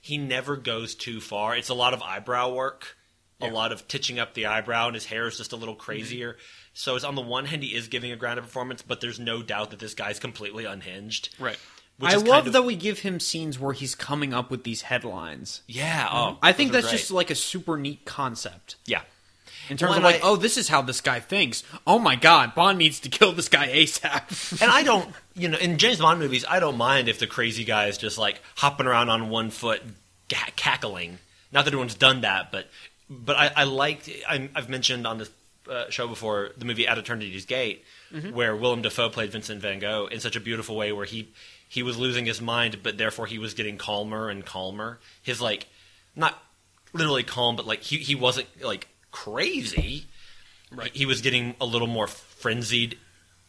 He 0.01 0.17
never 0.17 0.55
goes 0.57 0.93
too 0.95 1.21
far. 1.21 1.55
It's 1.55 1.69
a 1.69 1.73
lot 1.73 1.93
of 1.93 2.01
eyebrow 2.01 2.49
work 2.53 2.97
a 3.41 3.47
lot 3.47 3.71
of 3.71 3.87
titching 3.87 4.19
up 4.19 4.33
the 4.33 4.47
eyebrow, 4.47 4.87
and 4.87 4.95
his 4.95 5.05
hair 5.05 5.27
is 5.27 5.37
just 5.37 5.53
a 5.53 5.55
little 5.55 5.75
mm-hmm. 5.75 5.83
crazier. 5.83 6.37
So 6.73 6.95
it's 6.95 7.05
on 7.05 7.15
the 7.15 7.21
one 7.21 7.45
hand 7.45 7.63
he 7.63 7.75
is 7.75 7.87
giving 7.87 8.11
a 8.11 8.15
grounded 8.15 8.45
performance, 8.45 8.81
but 8.81 9.01
there's 9.01 9.19
no 9.19 9.41
doubt 9.41 9.71
that 9.71 9.79
this 9.79 9.93
guy's 9.93 10.19
completely 10.19 10.65
unhinged. 10.65 11.35
Right. 11.39 11.57
I 12.01 12.15
love 12.15 12.25
kind 12.25 12.47
of, 12.47 12.53
that 12.53 12.63
we 12.63 12.75
give 12.75 12.99
him 12.99 13.19
scenes 13.19 13.59
where 13.59 13.73
he's 13.73 13.93
coming 13.93 14.33
up 14.33 14.49
with 14.49 14.63
these 14.63 14.81
headlines. 14.83 15.61
Yeah, 15.67 16.07
mm-hmm. 16.07 16.17
oh, 16.17 16.37
I 16.41 16.53
think 16.53 16.71
that's 16.71 16.87
great. 16.87 16.97
just 16.97 17.11
like 17.11 17.29
a 17.29 17.35
super 17.35 17.77
neat 17.77 18.05
concept. 18.05 18.77
yeah. 18.85 19.01
In 19.69 19.77
terms 19.77 19.91
Well, 19.91 19.99
of 19.99 20.03
like, 20.03 20.15
I- 20.17 20.27
oh, 20.27 20.35
this 20.35 20.57
is 20.57 20.67
how 20.67 20.81
this 20.81 20.99
guy 20.99 21.19
thinks. 21.19 21.63
Oh 21.87 21.97
my 21.99 22.15
god, 22.15 22.55
Bond 22.55 22.77
needs 22.77 22.99
to 23.01 23.09
kill 23.09 23.31
this 23.31 23.47
guy 23.47 23.69
ASAP. 23.69 24.61
And 24.61 24.69
I 24.69 24.83
don't, 24.83 25.13
you 25.35 25.47
know, 25.47 25.57
in 25.57 25.77
James 25.77 25.99
Bond 25.99 26.19
movies, 26.19 26.43
I 26.49 26.59
don't 26.59 26.77
mind 26.77 27.07
if 27.07 27.19
the 27.19 27.27
crazy 27.27 27.63
guy 27.63 27.87
is 27.87 27.97
just 27.97 28.17
like 28.17 28.41
hopping 28.57 28.87
around 28.87 29.09
on 29.09 29.29
one 29.29 29.49
foot, 29.49 29.81
ca- 30.29 30.51
cackling. 30.55 31.19
Not 31.53 31.65
that 31.65 31.73
anyone's 31.73 31.95
done 31.95 32.21
that, 32.21 32.51
but 32.51 32.67
but 33.11 33.35
I, 33.35 33.51
I 33.55 33.63
liked. 33.65 34.09
I, 34.27 34.49
I've 34.55 34.69
mentioned 34.69 35.05
on 35.05 35.17
this 35.17 35.29
uh, 35.69 35.89
show 35.89 36.07
before 36.07 36.51
the 36.57 36.65
movie 36.65 36.87
At 36.87 36.97
Eternity's 36.97 37.45
Gate, 37.45 37.83
where 38.33 38.55
Willem 38.55 38.81
Dafoe 38.81 39.09
played 39.09 39.31
Vincent 39.31 39.61
Van 39.61 39.79
Gogh 39.79 40.07
in 40.07 40.19
such 40.19 40.35
a 40.35 40.39
beautiful 40.39 40.75
way, 40.75 40.91
where 40.91 41.05
he 41.05 41.29
he 41.67 41.83
was 41.83 41.97
losing 41.97 42.25
his 42.25 42.41
mind, 42.41 42.79
but 42.83 42.97
therefore 42.97 43.27
he 43.27 43.37
was 43.37 43.53
getting 43.53 43.77
calmer 43.77 44.29
and 44.29 44.45
calmer. 44.45 44.99
His 45.21 45.41
like, 45.41 45.67
not 46.15 46.41
literally 46.93 47.23
calm, 47.23 47.55
but 47.55 47.67
like 47.67 47.81
he 47.81 47.97
he 47.97 48.15
wasn't 48.15 48.47
like 48.63 48.87
crazy. 49.11 50.05
Right. 50.73 50.91
He 50.95 51.05
was 51.05 51.21
getting 51.21 51.55
a 51.59 51.65
little 51.65 51.87
more 51.87 52.07
frenzied. 52.07 52.97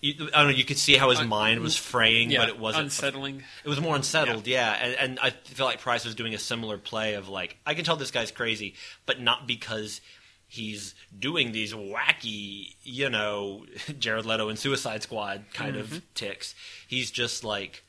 You, 0.03 0.29
I 0.35 0.39
don't 0.43 0.51
know. 0.51 0.57
You 0.57 0.65
could 0.65 0.79
see 0.79 0.97
how 0.97 1.11
his 1.11 1.23
mind 1.23 1.61
was 1.61 1.77
fraying, 1.77 2.31
Yeah, 2.31 2.41
but 2.41 2.49
it 2.49 2.59
wasn't 2.59 2.85
unsettling. 2.85 3.43
it 3.65 3.69
was 3.69 3.81
more 3.81 3.95
unsettled, 3.97 4.47
yeah. 4.49 4.73
And, 4.73 4.95
and 4.97 5.19
I 5.21 5.31
feel 5.31 5.65
like 5.65 5.81
Pryce 5.81 6.05
was 6.05 6.15
doing 6.17 6.35
a 6.35 6.39
similar 6.39 6.77
play 6.77 7.15
of 7.15 7.29
like, 7.29 7.57
I 7.65 7.75
can 7.75 7.85
tell 7.85 7.95
this 7.97 8.11
guy's 8.11 8.33
crazy, 8.33 8.75
but 9.07 9.21
not 9.21 9.47
because 9.47 10.01
he's 10.49 10.95
doing 11.17 11.53
these 11.53 11.73
wacky, 11.73 12.75
you 12.83 13.09
know, 13.11 13.65
Jared 13.99 14.27
Leto 14.27 14.49
and 14.49 14.59
Suicide 14.59 15.03
Squad 15.05 15.45
kind 15.55 15.77
Mm-hmm. 15.77 15.95
of 15.95 16.15
ticks. 16.15 16.55
He's 16.89 17.11
just 17.13 17.45
like 17.45 17.85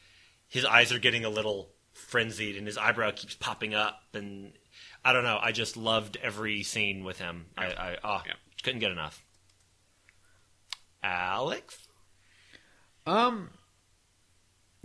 his 0.47 0.64
eyes 0.66 0.93
are 0.93 0.99
getting 0.99 1.26
a 1.26 1.30
little 1.30 1.70
frenzied 1.93 2.55
and 2.57 2.68
his 2.68 2.78
eyebrow 2.78 3.09
keeps 3.09 3.34
popping 3.34 3.74
up 3.74 4.01
and 4.14 4.53
I 5.03 5.14
don't 5.14 5.24
know. 5.24 5.39
I 5.41 5.51
just 5.51 5.76
loved 5.78 6.18
every 6.22 6.61
scene 6.61 7.03
with 7.03 7.18
him. 7.18 7.47
I, 7.57 7.66
I 7.66 7.97
oh, 8.03 8.22
Yeah. 8.26 8.34
couldn't 8.61 8.80
get 8.82 8.91
enough. 8.91 9.26
Alex, 11.03 11.82
Um, 13.05 13.49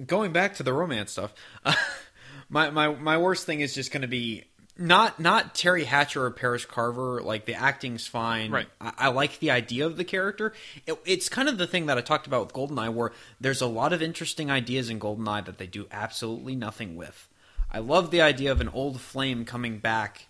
going 0.04 0.32
back 0.32 0.56
to 0.56 0.62
the 0.62 0.72
romance 0.72 1.12
stuff, 1.12 1.34
my 2.48 2.70
my 2.70 2.88
my 2.94 3.18
worst 3.18 3.46
thing 3.46 3.60
is 3.60 3.74
just 3.74 3.92
going 3.92 4.02
to 4.02 4.08
be 4.08 4.44
not 4.76 5.18
not 5.18 5.54
Teri 5.54 5.84
Hatcher 5.84 6.24
or 6.24 6.30
Paris 6.30 6.64
Carver. 6.64 7.20
Like 7.22 7.44
the 7.46 7.54
acting's 7.54 8.06
fine. 8.06 8.50
Right. 8.50 8.68
I, 8.80 8.92
I 8.98 9.08
like 9.08 9.38
the 9.40 9.50
idea 9.50 9.86
of 9.86 9.96
the 9.96 10.04
character. 10.04 10.52
It, 10.86 10.98
it's 11.04 11.28
kind 11.28 11.48
of 11.48 11.58
the 11.58 11.66
thing 11.66 11.86
that 11.86 11.98
I 11.98 12.00
talked 12.00 12.26
about 12.26 12.46
with 12.46 12.54
Goldeneye, 12.54 12.92
where 12.92 13.12
there's 13.40 13.60
a 13.60 13.66
lot 13.66 13.92
of 13.92 14.02
interesting 14.02 14.50
ideas 14.50 14.88
in 14.88 15.00
Goldeneye 15.00 15.44
that 15.46 15.58
they 15.58 15.66
do 15.66 15.86
absolutely 15.90 16.54
nothing 16.54 16.96
with. 16.96 17.28
I 17.70 17.80
love 17.80 18.10
the 18.10 18.22
idea 18.22 18.50
of 18.50 18.60
an 18.60 18.68
old 18.68 19.00
flame 19.00 19.44
coming 19.44 19.78
back 19.78 20.28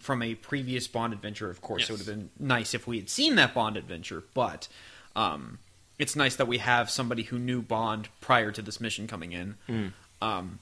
from 0.00 0.22
a 0.22 0.34
previous 0.34 0.88
Bond 0.88 1.12
adventure. 1.12 1.50
Of 1.50 1.60
course, 1.60 1.84
it 1.84 1.92
would 1.92 2.00
have 2.00 2.06
been 2.06 2.30
nice 2.38 2.74
if 2.74 2.86
we 2.86 2.98
had 2.98 3.08
seen 3.08 3.36
that 3.36 3.54
Bond 3.54 3.76
adventure, 3.76 4.24
but 4.34 4.68
um, 5.14 5.58
it's 6.00 6.16
nice 6.16 6.36
that 6.36 6.46
we 6.48 6.58
have 6.58 6.90
somebody 6.90 7.22
who 7.24 7.38
knew 7.38 7.62
Bond 7.62 8.08
prior 8.20 8.50
to 8.52 8.62
this 8.62 8.80
mission 8.80 9.06
coming 9.06 9.32
in, 9.32 9.92
um, 10.22 10.58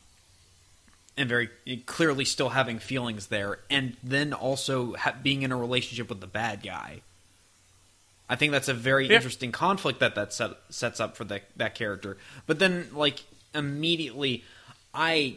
and 1.17 1.29
very 1.29 1.49
clearly 1.87 2.25
still 2.25 2.51
having 2.51 2.79
feelings 2.79 3.29
there, 3.29 3.59
and 3.71 3.97
then 4.03 4.33
also 4.33 4.95
ha- 4.95 5.15
being 5.23 5.43
in 5.43 5.53
a 5.53 5.57
relationship 5.57 6.09
with 6.09 6.21
the 6.21 6.27
bad 6.27 6.63
guy. 6.63 7.01
I 8.29 8.37
think 8.37 8.53
that's 8.53 8.69
a 8.69 8.75
very 8.75 9.07
Yeah. 9.09 9.17
interesting 9.17 9.53
conflict 9.53 10.01
that 10.01 10.15
that 10.15 10.33
set, 10.35 10.51
sets 10.69 11.01
up 11.01 11.17
for 11.17 11.25
that 11.25 11.45
that 11.57 11.75
character. 11.75 12.19
But 12.47 12.59
then, 12.59 12.89
like 12.93 13.25
immediately, 13.55 14.45
I 14.93 15.37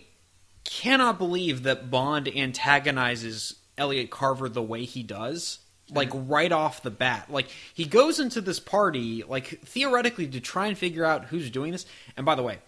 cannot 0.66 1.18
believe 1.18 1.64
that 1.64 1.89
Bond 1.89 2.28
antagonizes 2.28 3.56
Elliot 3.78 4.10
Carver 4.10 4.49
the 4.49 4.62
way 4.62 4.84
he 4.86 5.04
does. 5.04 5.60
Like 5.92 6.10
right 6.14 6.52
off 6.52 6.84
the 6.84 6.92
bat. 6.92 7.30
Like 7.30 7.50
he 7.74 7.86
goes 7.86 8.20
into 8.20 8.42
this 8.42 8.60
party, 8.60 9.24
like 9.28 9.62
theoretically 9.62 10.28
to 10.28 10.39
try 10.39 10.68
and 10.68 10.78
figure 10.78 11.06
out 11.06 11.26
who's 11.26 11.50
doing 11.50 11.72
this. 11.72 11.86
And 12.16 12.26
by 12.26 12.36
the 12.36 12.44
way, 12.44 12.60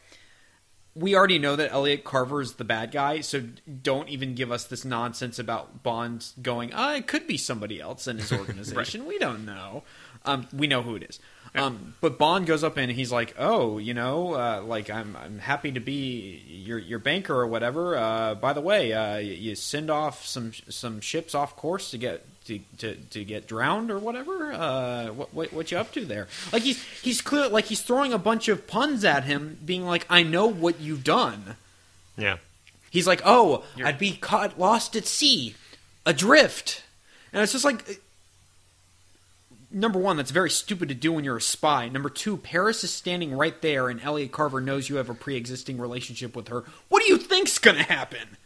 we 0.95 1.15
already 1.15 1.39
know 1.39 1.55
that 1.55 1.71
Elliot 1.71 2.03
Carver 2.03 2.41
is 2.41 2.53
the 2.53 2.63
bad 2.63 2.91
guy, 2.91 3.21
so 3.21 3.41
don't 3.81 4.09
even 4.09 4.35
give 4.35 4.51
us 4.51 4.65
this 4.65 4.85
nonsense 4.85 5.39
about 5.39 5.81
Bond 5.81 6.27
going, 6.41 6.71
oh, 6.73 6.95
it 6.95 7.07
could 7.07 7.25
be 7.25 7.37
somebody 7.37 7.81
else 7.81 8.07
in 8.07 8.19
his 8.19 8.31
organization. 8.31 9.05
We 9.07 9.17
don't 9.17 9.45
know. 9.45 9.83
Um, 10.25 10.47
we 10.53 10.67
know 10.67 10.81
who 10.81 10.95
it 10.95 11.03
is. 11.03 11.19
Um, 11.55 11.93
but 12.01 12.17
Bond 12.17 12.47
goes 12.47 12.63
up 12.63 12.77
and 12.77 12.91
he's 12.91 13.11
like, 13.11 13.35
"Oh, 13.37 13.77
you 13.77 13.93
know, 13.93 14.33
uh, 14.33 14.61
like 14.65 14.89
I'm 14.89 15.15
I'm 15.15 15.37
happy 15.37 15.71
to 15.73 15.79
be 15.79 16.41
your 16.47 16.79
your 16.79 16.97
banker 16.97 17.35
or 17.35 17.45
whatever. 17.45 17.95
Uh, 17.95 18.33
by 18.33 18.53
the 18.53 18.61
way, 18.61 18.91
uh, 18.93 19.17
you, 19.17 19.53
send 19.55 19.91
off 19.91 20.25
some 20.25 20.51
some 20.69 20.99
ships 20.99 21.35
off 21.35 21.55
course 21.55 21.91
to 21.91 21.99
get 21.99 22.25
to, 22.45 22.59
to, 22.79 22.95
to 22.95 23.23
get 23.23 23.47
drowned 23.47 23.91
or 23.91 23.99
whatever. 23.99 24.51
Uh, 24.51 25.07
what, 25.09 25.31
what 25.33 25.53
what 25.53 25.71
you 25.71 25.77
up 25.77 25.91
to 25.91 26.03
there? 26.05 26.27
Like 26.51 26.63
he's 26.63 26.81
he's 27.03 27.21
clear 27.21 27.47
like 27.49 27.65
he's 27.65 27.81
throwing 27.81 28.13
a 28.13 28.17
bunch 28.17 28.47
of 28.47 28.65
puns 28.65 29.05
at 29.05 29.23
him, 29.25 29.59
being 29.63 29.85
like, 29.85 30.07
"I 30.09 30.23
know 30.23 30.47
what 30.47 30.79
you've 30.79 31.03
done." 31.03 31.55
yeah, 32.17 32.37
He's 32.89 33.05
like, 33.05 33.21
"Oh, 33.25 33.63
You're- 33.75 33.89
I'd 33.89 33.99
be 33.99 34.13
caught 34.13 34.57
lost 34.59 34.95
at 34.95 35.05
sea, 35.05 35.53
adrift," 36.03 36.81
and 37.31 37.43
it's 37.43 37.51
just 37.51 37.65
like, 37.65 38.01
number 39.73 39.99
one, 39.99 40.17
that's 40.17 40.31
very 40.31 40.49
stupid 40.49 40.89
to 40.89 40.95
do 40.95 41.11
when 41.11 41.23
you're 41.23 41.37
a 41.37 41.41
spy. 41.41 41.89
Number 41.89 42.09
two, 42.09 42.37
Paris 42.37 42.83
is 42.83 42.91
standing 42.91 43.35
right 43.35 43.59
there, 43.61 43.89
and 43.89 44.01
Elliot 44.01 44.31
Carver 44.31 44.61
knows 44.61 44.89
you 44.89 44.97
have 44.97 45.09
a 45.09 45.13
pre-existing 45.13 45.77
relationship 45.77 46.35
with 46.35 46.47
her. 46.49 46.63
What 46.89 47.03
do 47.03 47.09
you 47.09 47.17
think's 47.17 47.57
gonna 47.59 47.83
happen? 47.83 48.37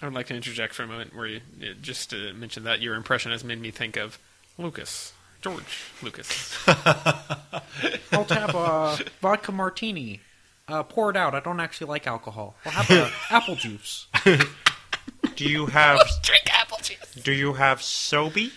I 0.00 0.06
would 0.06 0.14
like 0.14 0.26
to 0.28 0.34
interject 0.34 0.74
for 0.74 0.84
a 0.84 0.86
moment 0.86 1.14
where 1.14 1.26
you 1.26 1.40
uh, 1.60 1.66
just 1.82 2.10
to 2.10 2.32
mention 2.32 2.64
that 2.64 2.80
your 2.80 2.94
impression 2.94 3.32
has 3.32 3.42
made 3.42 3.60
me 3.60 3.70
think 3.70 3.96
of 3.96 4.18
Lucas, 4.56 5.12
George 5.42 5.84
Lucas. 6.02 6.56
I'll 6.66 8.24
have 8.24 8.54
a 8.54 8.98
vodka 9.20 9.52
martini. 9.52 10.20
Uh, 10.68 10.82
pour 10.82 11.10
it 11.10 11.16
out. 11.16 11.34
I 11.34 11.40
don't 11.40 11.60
actually 11.60 11.88
like 11.88 12.06
alcohol. 12.06 12.54
I'll 12.66 12.72
have 12.72 12.90
a 12.90 13.10
apple 13.34 13.54
juice. 13.56 14.06
do 15.36 15.44
you 15.48 15.66
have 15.66 15.98
Drink 16.22 16.44
apple 16.54 16.78
juice. 16.82 17.14
do 17.24 17.32
you 17.32 17.54
have 17.54 17.78
Sobe? 17.80 18.52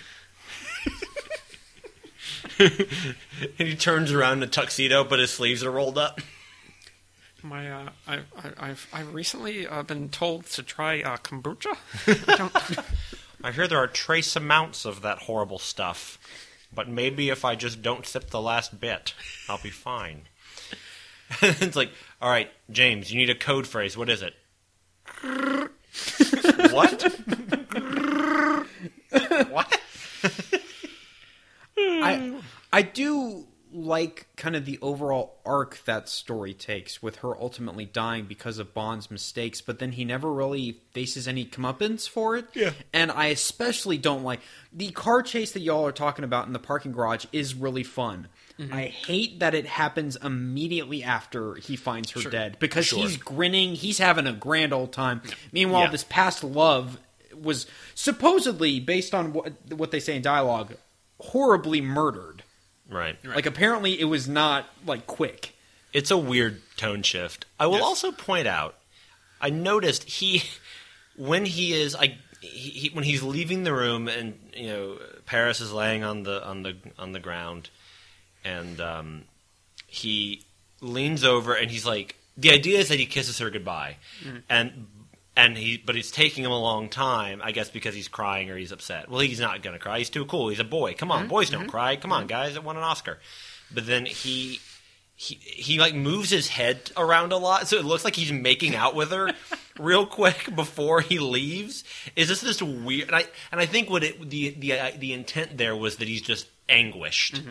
and 2.60 3.68
he 3.68 3.76
turns 3.76 4.12
around 4.12 4.38
in 4.38 4.44
a 4.44 4.48
tuxedo, 4.48 5.04
but 5.04 5.20
his 5.20 5.32
sleeves 5.32 5.64
are 5.64 5.72
rolled 5.72 5.98
up. 5.98 6.20
My, 7.44 7.72
uh, 7.72 7.90
I, 8.08 8.16
I, 8.16 8.70
I've, 8.70 8.88
I've 8.94 9.14
recently 9.14 9.66
uh, 9.66 9.84
been 9.84 10.10
told 10.10 10.46
to 10.48 10.64
try 10.64 11.02
uh, 11.02 11.18
kombucha. 11.18 11.76
I 12.28 12.36
don't, 12.38 12.54
I 13.44 13.52
hear 13.52 13.68
there 13.68 13.80
are 13.80 13.88
trace 13.88 14.36
amounts 14.36 14.86
of 14.86 15.02
that 15.02 15.20
horrible 15.20 15.58
stuff, 15.58 16.20
but 16.74 16.88
maybe 16.88 17.30
if 17.30 17.44
I 17.44 17.56
just 17.56 17.82
don't 17.82 18.06
sip 18.06 18.30
the 18.30 18.42
last 18.42 18.80
bit, 18.80 19.16
I'll 19.50 19.62
be 19.62 19.72
fine. 19.72 20.24
it's 21.42 21.76
like, 21.76 21.92
all 22.22 22.30
right, 22.30 22.52
James, 22.70 23.12
you 23.12 23.18
need 23.20 23.30
a 23.30 23.36
code 23.36 23.66
phrase. 23.66 23.98
What 23.98 24.10
is 24.10 24.22
it? 24.22 24.36
what? 26.72 27.02
what? 29.50 29.81
I 31.92 32.18
hmm. 32.18 32.40
I 32.72 32.82
do 32.82 33.48
like 33.74 34.28
kind 34.36 34.56
of 34.56 34.66
the 34.66 34.78
overall 34.82 35.40
arc 35.46 35.82
that 35.86 36.10
story 36.10 36.54
takes 36.54 37.02
with 37.02 37.18
her 37.18 37.40
ultimately 37.40 37.86
dying 37.86 38.26
because 38.26 38.58
of 38.60 38.74
Bond's 38.74 39.10
mistakes, 39.10 39.62
but 39.62 39.80
then 39.80 39.94
he 39.94 40.04
never 40.04 40.32
really 40.32 40.82
faces 40.92 41.28
any 41.28 41.46
comeuppance 41.46 42.08
for 42.08 42.36
it. 42.36 42.48
Yeah. 42.54 42.72
And 42.92 43.12
I 43.12 43.28
especially 43.28 43.98
don't 43.98 44.24
like 44.24 44.42
the 44.74 44.92
car 44.92 45.22
chase 45.22 45.54
that 45.54 45.62
y'all 45.62 45.86
are 45.86 45.94
talking 45.94 46.26
about 46.26 46.48
in 46.48 46.54
the 46.54 46.60
parking 46.60 46.92
garage 46.92 47.26
is 47.32 47.56
really 47.56 47.84
fun. 47.84 48.28
Mm-hmm. 48.60 48.74
I 48.74 48.82
hate 48.88 49.40
that 49.40 49.56
it 49.56 49.66
happens 49.66 50.18
immediately 50.18 51.04
after 51.04 51.56
he 51.56 51.78
finds 51.78 52.12
her 52.12 52.30
dead 52.30 52.58
because 52.60 52.88
Sure. 52.88 53.00
he's 53.00 53.16
grinning, 53.16 53.76
he's 53.76 54.00
having 54.00 54.28
a 54.28 54.34
grand 54.34 54.74
old 54.74 54.92
time. 54.92 55.22
Meanwhile, 55.54 55.84
Yeah. 55.84 55.92
this 55.92 56.04
past 56.04 56.44
love 56.44 57.00
was 57.34 57.68
supposedly 57.96 58.80
based 58.82 59.16
on 59.16 59.32
what 59.32 59.54
what 59.72 59.92
they 59.92 60.02
say 60.02 60.18
in 60.18 60.22
dialogue 60.22 60.74
horribly 61.22 61.82
murdered. 61.82 62.44
Right. 62.90 63.18
Like 63.24 63.46
apparently 63.46 64.00
it 64.00 64.06
was 64.06 64.28
not 64.28 64.68
like 64.86 65.08
quick. 65.08 65.56
It's 65.94 66.12
a 66.12 66.18
weird 66.18 66.62
tone 66.78 67.04
shift. 67.04 67.46
I 67.60 67.68
will 67.68 67.76
Yes. 67.76 67.84
also 67.84 68.12
point 68.12 68.48
out, 68.48 68.76
I 69.40 69.50
noticed 69.50 70.04
he, 70.04 70.44
when 71.16 71.46
he 71.46 71.74
is, 71.74 71.96
I, 71.96 72.18
he, 72.42 72.70
he, 72.72 72.90
when 72.90 73.04
he's 73.04 73.24
leaving 73.24 73.64
the 73.64 73.74
room 73.74 74.08
and 74.08 74.38
you 74.56 74.68
know 74.68 74.98
Paris 75.26 75.62
is 75.62 75.72
laying 75.72 76.04
on 76.04 76.24
the 76.24 76.46
on 76.46 76.64
the 76.64 76.76
on 76.98 77.12
the 77.12 77.20
ground, 77.20 77.70
and 78.44 78.80
um, 78.82 79.24
he 79.88 80.44
leans 80.82 81.24
over 81.24 81.54
and 81.54 81.70
he's 81.72 81.86
like, 81.86 82.16
the 82.38 82.52
idea 82.52 82.80
is 82.80 82.90
that 82.90 83.00
he 83.00 83.06
kisses 83.06 83.38
her 83.40 83.50
goodbye, 83.50 83.98
and 84.50 84.88
and 85.36 85.58
he, 85.58 85.78
but 85.78 85.96
it's 85.96 86.12
taking 86.12 86.44
him 86.44 86.52
a 86.52 86.60
long 86.60 86.90
time, 86.90 87.42
I 87.44 87.52
guess, 87.52 87.70
because 87.70 87.96
he's 87.96 88.08
crying 88.08 88.50
or 88.50 88.58
he's 88.58 88.72
upset. 88.72 89.10
Well, 89.10 89.22
he's 89.22 89.40
not 89.40 89.62
gonna 89.62 89.80
cry. 89.80 90.00
He's 90.00 90.10
too 90.10 90.26
cool. 90.26 90.50
He's 90.50 90.60
a 90.60 90.66
boy. 90.66 90.94
Come 90.94 91.12
on, 91.12 91.22
mm-hmm. 91.22 91.30
boys 91.30 91.50
don't 91.50 91.62
mm-hmm. 91.62 91.70
cry. 91.70 91.96
Come 91.96 92.12
on, 92.12 92.22
mm-hmm. 92.22 92.28
guys, 92.28 92.54
that 92.56 92.64
won 92.64 92.78
an 92.78 92.84
Oscar. 92.84 93.20
But 93.74 93.86
then 93.86 94.06
he 94.06 94.60
he 95.16 95.36
he 95.36 95.80
like 95.80 95.94
moves 95.94 96.30
his 96.32 96.48
head 96.48 96.92
around 96.98 97.32
a 97.32 97.38
lot, 97.38 97.68
so 97.68 97.78
it 97.78 97.86
looks 97.86 98.04
like 98.04 98.16
he's 98.16 98.32
making 98.32 98.76
out 98.76 98.96
with 98.96 99.12
her 99.12 99.32
real 99.80 100.06
quick 100.06 100.54
before 100.56 101.02
he 101.02 101.20
leaves. 101.20 101.84
Is 102.16 102.28
this 102.28 102.42
this 102.42 102.62
weird? 102.62 103.08
And 103.08 103.16
I 103.16 103.26
and 103.52 103.62
I 103.62 103.66
think 103.66 103.90
what 103.90 104.04
it 104.04 104.30
the 104.30 104.50
the 104.50 104.80
uh, 104.80 104.92
the 104.98 105.14
intent 105.14 105.58
there 105.58 105.76
was 105.76 105.98
that 105.98 106.08
he's 106.08 106.22
just 106.22 106.48
anguished, 106.68 107.42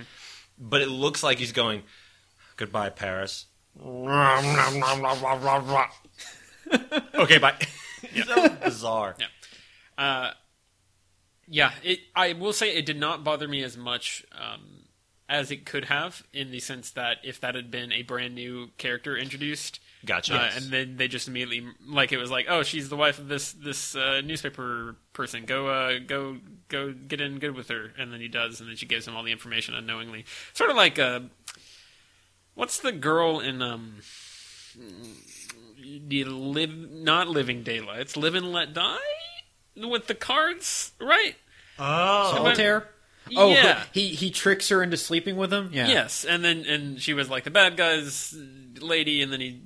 but 0.59 0.83
it 0.83 0.89
looks 0.89 1.23
like 1.23 1.39
he's 1.39 1.53
going 1.53 1.83
goodbye, 2.57 2.91
Paris. 2.91 3.47
okay, 7.15 7.39
bye. 7.39 7.57
so 8.25 8.49
bizarre. 8.49 9.17
Yeah. 9.19 9.27
Uh, 9.99 10.31
yeah, 11.47 11.73
it. 11.83 12.01
I 12.15 12.33
will 12.33 12.53
say 12.53 12.77
it 12.77 12.87
did 12.87 12.99
not 12.99 13.25
bother 13.25 13.49
me 13.49 13.63
as 13.63 13.77
much 13.77 14.25
um, 14.33 14.85
as 15.29 15.51
it 15.51 15.67
could 15.67 15.87
have, 15.87 16.23
in 16.33 16.51
the 16.51 16.61
sense 16.61 16.91
that 16.93 17.19
if 17.25 17.41
that 17.41 17.55
had 17.55 17.71
been 17.71 17.93
a 17.93 18.03
brand 18.03 18.35
new 18.35 18.71
character 18.79 19.17
introduced, 19.17 19.81
Gotcha. 20.05 20.35
uh, 20.35 20.51
and 20.55 20.67
then 20.67 20.97
they 20.97 21.09
just 21.09 21.29
immediately 21.29 21.67
like 21.87 22.13
it 22.13 22.19
was 22.19 22.31
like, 22.31 22.47
oh, 22.49 22.63
she's 22.63 22.89
the 22.89 22.97
wife 22.97 23.19
of 23.19 23.29
this 23.29 23.53
this 23.53 23.95
uh, 23.95 24.21
newspaper 24.23 24.97
person. 25.13 25.45
Go, 25.45 25.69
uh, 25.69 25.99
go, 26.07 26.39
go, 26.69 26.93
get 26.93 27.21
in 27.21 27.39
good 27.39 27.55
with 27.55 27.69
her, 27.69 27.93
and 27.99 28.13
then 28.13 28.21
he 28.21 28.29
does, 28.29 28.61
and 28.61 28.69
then 28.69 28.77
she 28.77 28.87
gives 28.87 29.07
him 29.07 29.17
all 29.17 29.23
the 29.23 29.33
information 29.33 29.75
unknowingly. 29.75 30.25
Sort 30.53 30.71
of 30.71 30.77
like 30.77 30.99
uh, 30.99 31.21
what's 32.55 32.79
the 32.79 32.93
girl 32.93 33.41
in 33.41 33.61
um, 33.61 33.97
the 36.07 36.25
live 36.25 36.71
not 36.91 37.29
living 37.29 37.63
daylights, 37.63 38.17
live 38.17 38.35
and 38.35 38.53
let 38.53 38.73
die. 38.75 38.97
with 39.77 40.07
the 40.07 40.15
cards, 40.15 40.93
right? 41.01 41.35
Oh, 41.79 42.33
Solitaire. 42.35 42.89
Oh, 43.37 43.51
Yeah. 43.51 43.85
he 43.93 44.09
he 44.09 44.31
tricks 44.31 44.69
her 44.69 44.83
into 44.83 44.97
sleeping 44.97 45.37
with 45.37 45.53
him. 45.53 45.71
Yeah. 45.73 45.89
Yes, 45.89 46.25
and 46.25 46.45
then 46.45 46.65
and 46.67 47.01
she 47.01 47.15
was 47.15 47.31
like 47.31 47.45
the 47.45 47.51
bad 47.51 47.77
guy's 47.77 48.35
lady, 48.81 49.23
and 49.23 49.33
then 49.33 49.41
he 49.41 49.61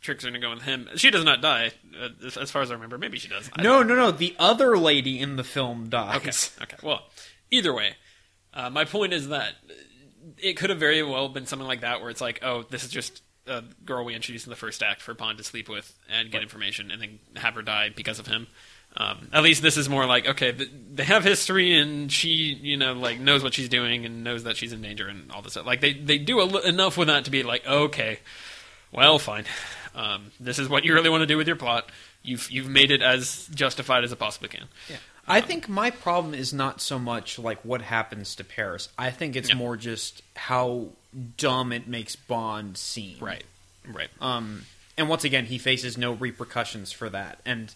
tricks 0.00 0.24
her 0.24 0.28
into 0.28 0.40
going 0.40 0.56
with 0.56 0.64
him. 0.64 0.88
She 0.96 1.10
does 1.10 1.24
not 1.24 1.40
die, 1.40 1.70
uh, 1.98 2.08
as, 2.26 2.36
as 2.36 2.50
far 2.50 2.60
as 2.62 2.70
I 2.70 2.74
remember. 2.74 2.98
Maybe 2.98 3.18
she 3.18 3.28
does. 3.28 3.48
I 3.54 3.62
No, 3.62 3.82
no, 3.82 3.94
no. 3.94 4.10
The 4.10 4.34
other 4.38 4.76
lady 4.76 5.18
in 5.20 5.36
the 5.36 5.44
film 5.44 5.88
dies. 5.88 6.16
Okay. 6.58 6.64
Okay. 6.74 6.76
Well, 6.86 7.02
either 7.50 7.72
way, 7.72 7.94
uh, 8.52 8.68
my 8.70 8.84
point 8.84 9.12
is 9.12 9.28
that 9.28 9.54
it 10.38 10.54
could 10.54 10.70
have 10.70 10.78
very 10.80 11.02
well 11.02 11.28
been 11.28 11.46
something 11.46 11.66
like 11.68 11.80
that, 11.82 12.00
where 12.00 12.10
it's 12.10 12.20
like, 12.20 12.40
oh, 12.42 12.64
this 12.64 12.84
is 12.84 12.90
just 12.90 13.22
a 13.46 13.62
girl 13.84 14.04
we 14.04 14.14
introduced 14.14 14.46
in 14.46 14.50
the 14.50 14.56
first 14.56 14.82
act 14.82 15.02
for 15.02 15.14
Bond 15.14 15.38
to 15.38 15.44
sleep 15.44 15.68
with 15.68 15.98
and 16.10 16.30
get 16.30 16.42
information, 16.42 16.90
and 16.90 17.00
then 17.00 17.18
have 17.36 17.54
her 17.54 17.62
die 17.62 17.90
because 17.94 18.18
of 18.18 18.26
him. 18.26 18.46
Um, 18.96 19.28
at 19.32 19.42
least 19.42 19.60
this 19.60 19.76
is 19.76 19.88
more 19.88 20.06
like, 20.06 20.28
okay, 20.28 20.52
they 20.52 21.02
have 21.04 21.24
history, 21.24 21.78
and 21.78 22.12
she, 22.12 22.28
you 22.28 22.76
know, 22.76 22.92
like 22.92 23.18
knows 23.18 23.42
what 23.42 23.52
she's 23.52 23.68
doing 23.68 24.04
and 24.06 24.22
knows 24.22 24.44
that 24.44 24.56
she's 24.56 24.72
in 24.72 24.82
danger 24.82 25.08
and 25.08 25.32
all 25.32 25.42
this 25.42 25.54
stuff. 25.54 25.66
Like 25.66 25.80
they 25.80 25.92
they 25.92 26.18
do 26.18 26.40
a 26.40 26.60
enough 26.60 26.96
with 26.96 27.08
that 27.08 27.24
to 27.24 27.30
be 27.30 27.42
like, 27.42 27.66
okay, 27.66 28.20
well, 28.92 29.18
fine. 29.18 29.44
Um, 29.96 30.30
this 30.38 30.58
is 30.58 30.68
what 30.68 30.84
you 30.84 30.94
really 30.94 31.10
want 31.10 31.22
to 31.22 31.26
do 31.26 31.36
with 31.36 31.46
your 31.46 31.56
plot. 31.56 31.90
You've 32.22 32.50
you've 32.50 32.68
made 32.68 32.90
it 32.90 33.02
as 33.02 33.48
justified 33.54 34.04
as 34.04 34.12
it 34.12 34.18
possibly 34.18 34.48
can. 34.48 34.68
I 35.26 35.40
think 35.40 35.68
my 35.68 35.90
problem 35.90 36.34
is 36.34 36.52
not 36.52 36.80
so 36.80 36.98
much 36.98 37.38
like 37.38 37.64
what 37.64 37.82
happens 37.82 38.36
to 38.36 38.44
Paris. 38.44 38.88
I 38.98 39.10
think 39.10 39.36
it's 39.36 39.54
more 39.54 39.76
just 39.76 40.22
how 40.36 40.88
dumb 41.36 41.72
it 41.72 41.88
makes 41.88 42.16
Bond 42.16 42.76
seem. 42.76 43.18
Right. 43.20 43.44
Right. 43.86 44.08
Um, 44.20 44.64
and 44.96 45.08
once 45.08 45.24
again, 45.24 45.46
he 45.46 45.58
faces 45.58 45.98
no 45.98 46.12
repercussions 46.12 46.92
for 46.92 47.08
that. 47.10 47.38
And 47.44 47.74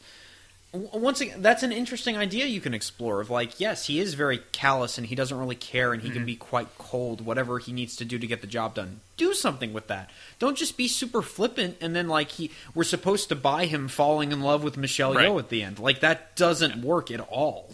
once 0.73 1.21
again, 1.23 1.41
that's 1.41 1.63
an 1.63 1.73
interesting 1.73 2.17
idea 2.17 2.45
you 2.47 2.61
can 2.61 2.75
explore. 2.75 3.21
Of 3.21 3.31
like, 3.31 3.59
yes, 3.59 3.87
he 3.87 4.01
is 4.01 4.15
very 4.15 4.39
callous 4.53 4.99
and 4.99 5.07
he 5.07 5.15
doesn't 5.15 5.39
really 5.39 5.55
care, 5.55 5.93
and 5.95 6.03
he 6.03 6.11
can 6.11 6.27
be 6.27 6.37
quite 6.37 6.69
cold. 6.77 7.25
Whatever 7.25 7.59
he 7.59 7.73
needs 7.73 7.97
to 7.97 8.05
do 8.05 8.19
to 8.19 8.27
get 8.27 8.41
the 8.43 8.47
job 8.47 8.75
done, 8.75 9.01
do 9.17 9.33
something 9.33 9.73
with 9.73 9.87
that. 9.87 10.11
Don't 10.39 10.57
just 10.59 10.77
be 10.77 10.87
super 10.87 11.23
flippant 11.23 11.79
and 11.81 11.97
then 11.97 12.07
like 12.09 12.33
he 12.33 12.51
we're 12.75 12.85
supposed 12.85 13.29
to 13.31 13.35
buy 13.37 13.65
him 13.65 13.89
falling 13.89 14.31
in 14.31 14.41
love 14.43 14.63
with 14.63 14.77
Michelle 14.77 15.15
Right. 15.15 15.27
Yeoh 15.29 15.39
at 15.39 15.49
the 15.49 15.63
end. 15.63 15.79
Like 15.79 16.01
that 16.01 16.37
doesn't 16.37 16.83
work 16.85 17.11
at 17.11 17.21
all. 17.21 17.71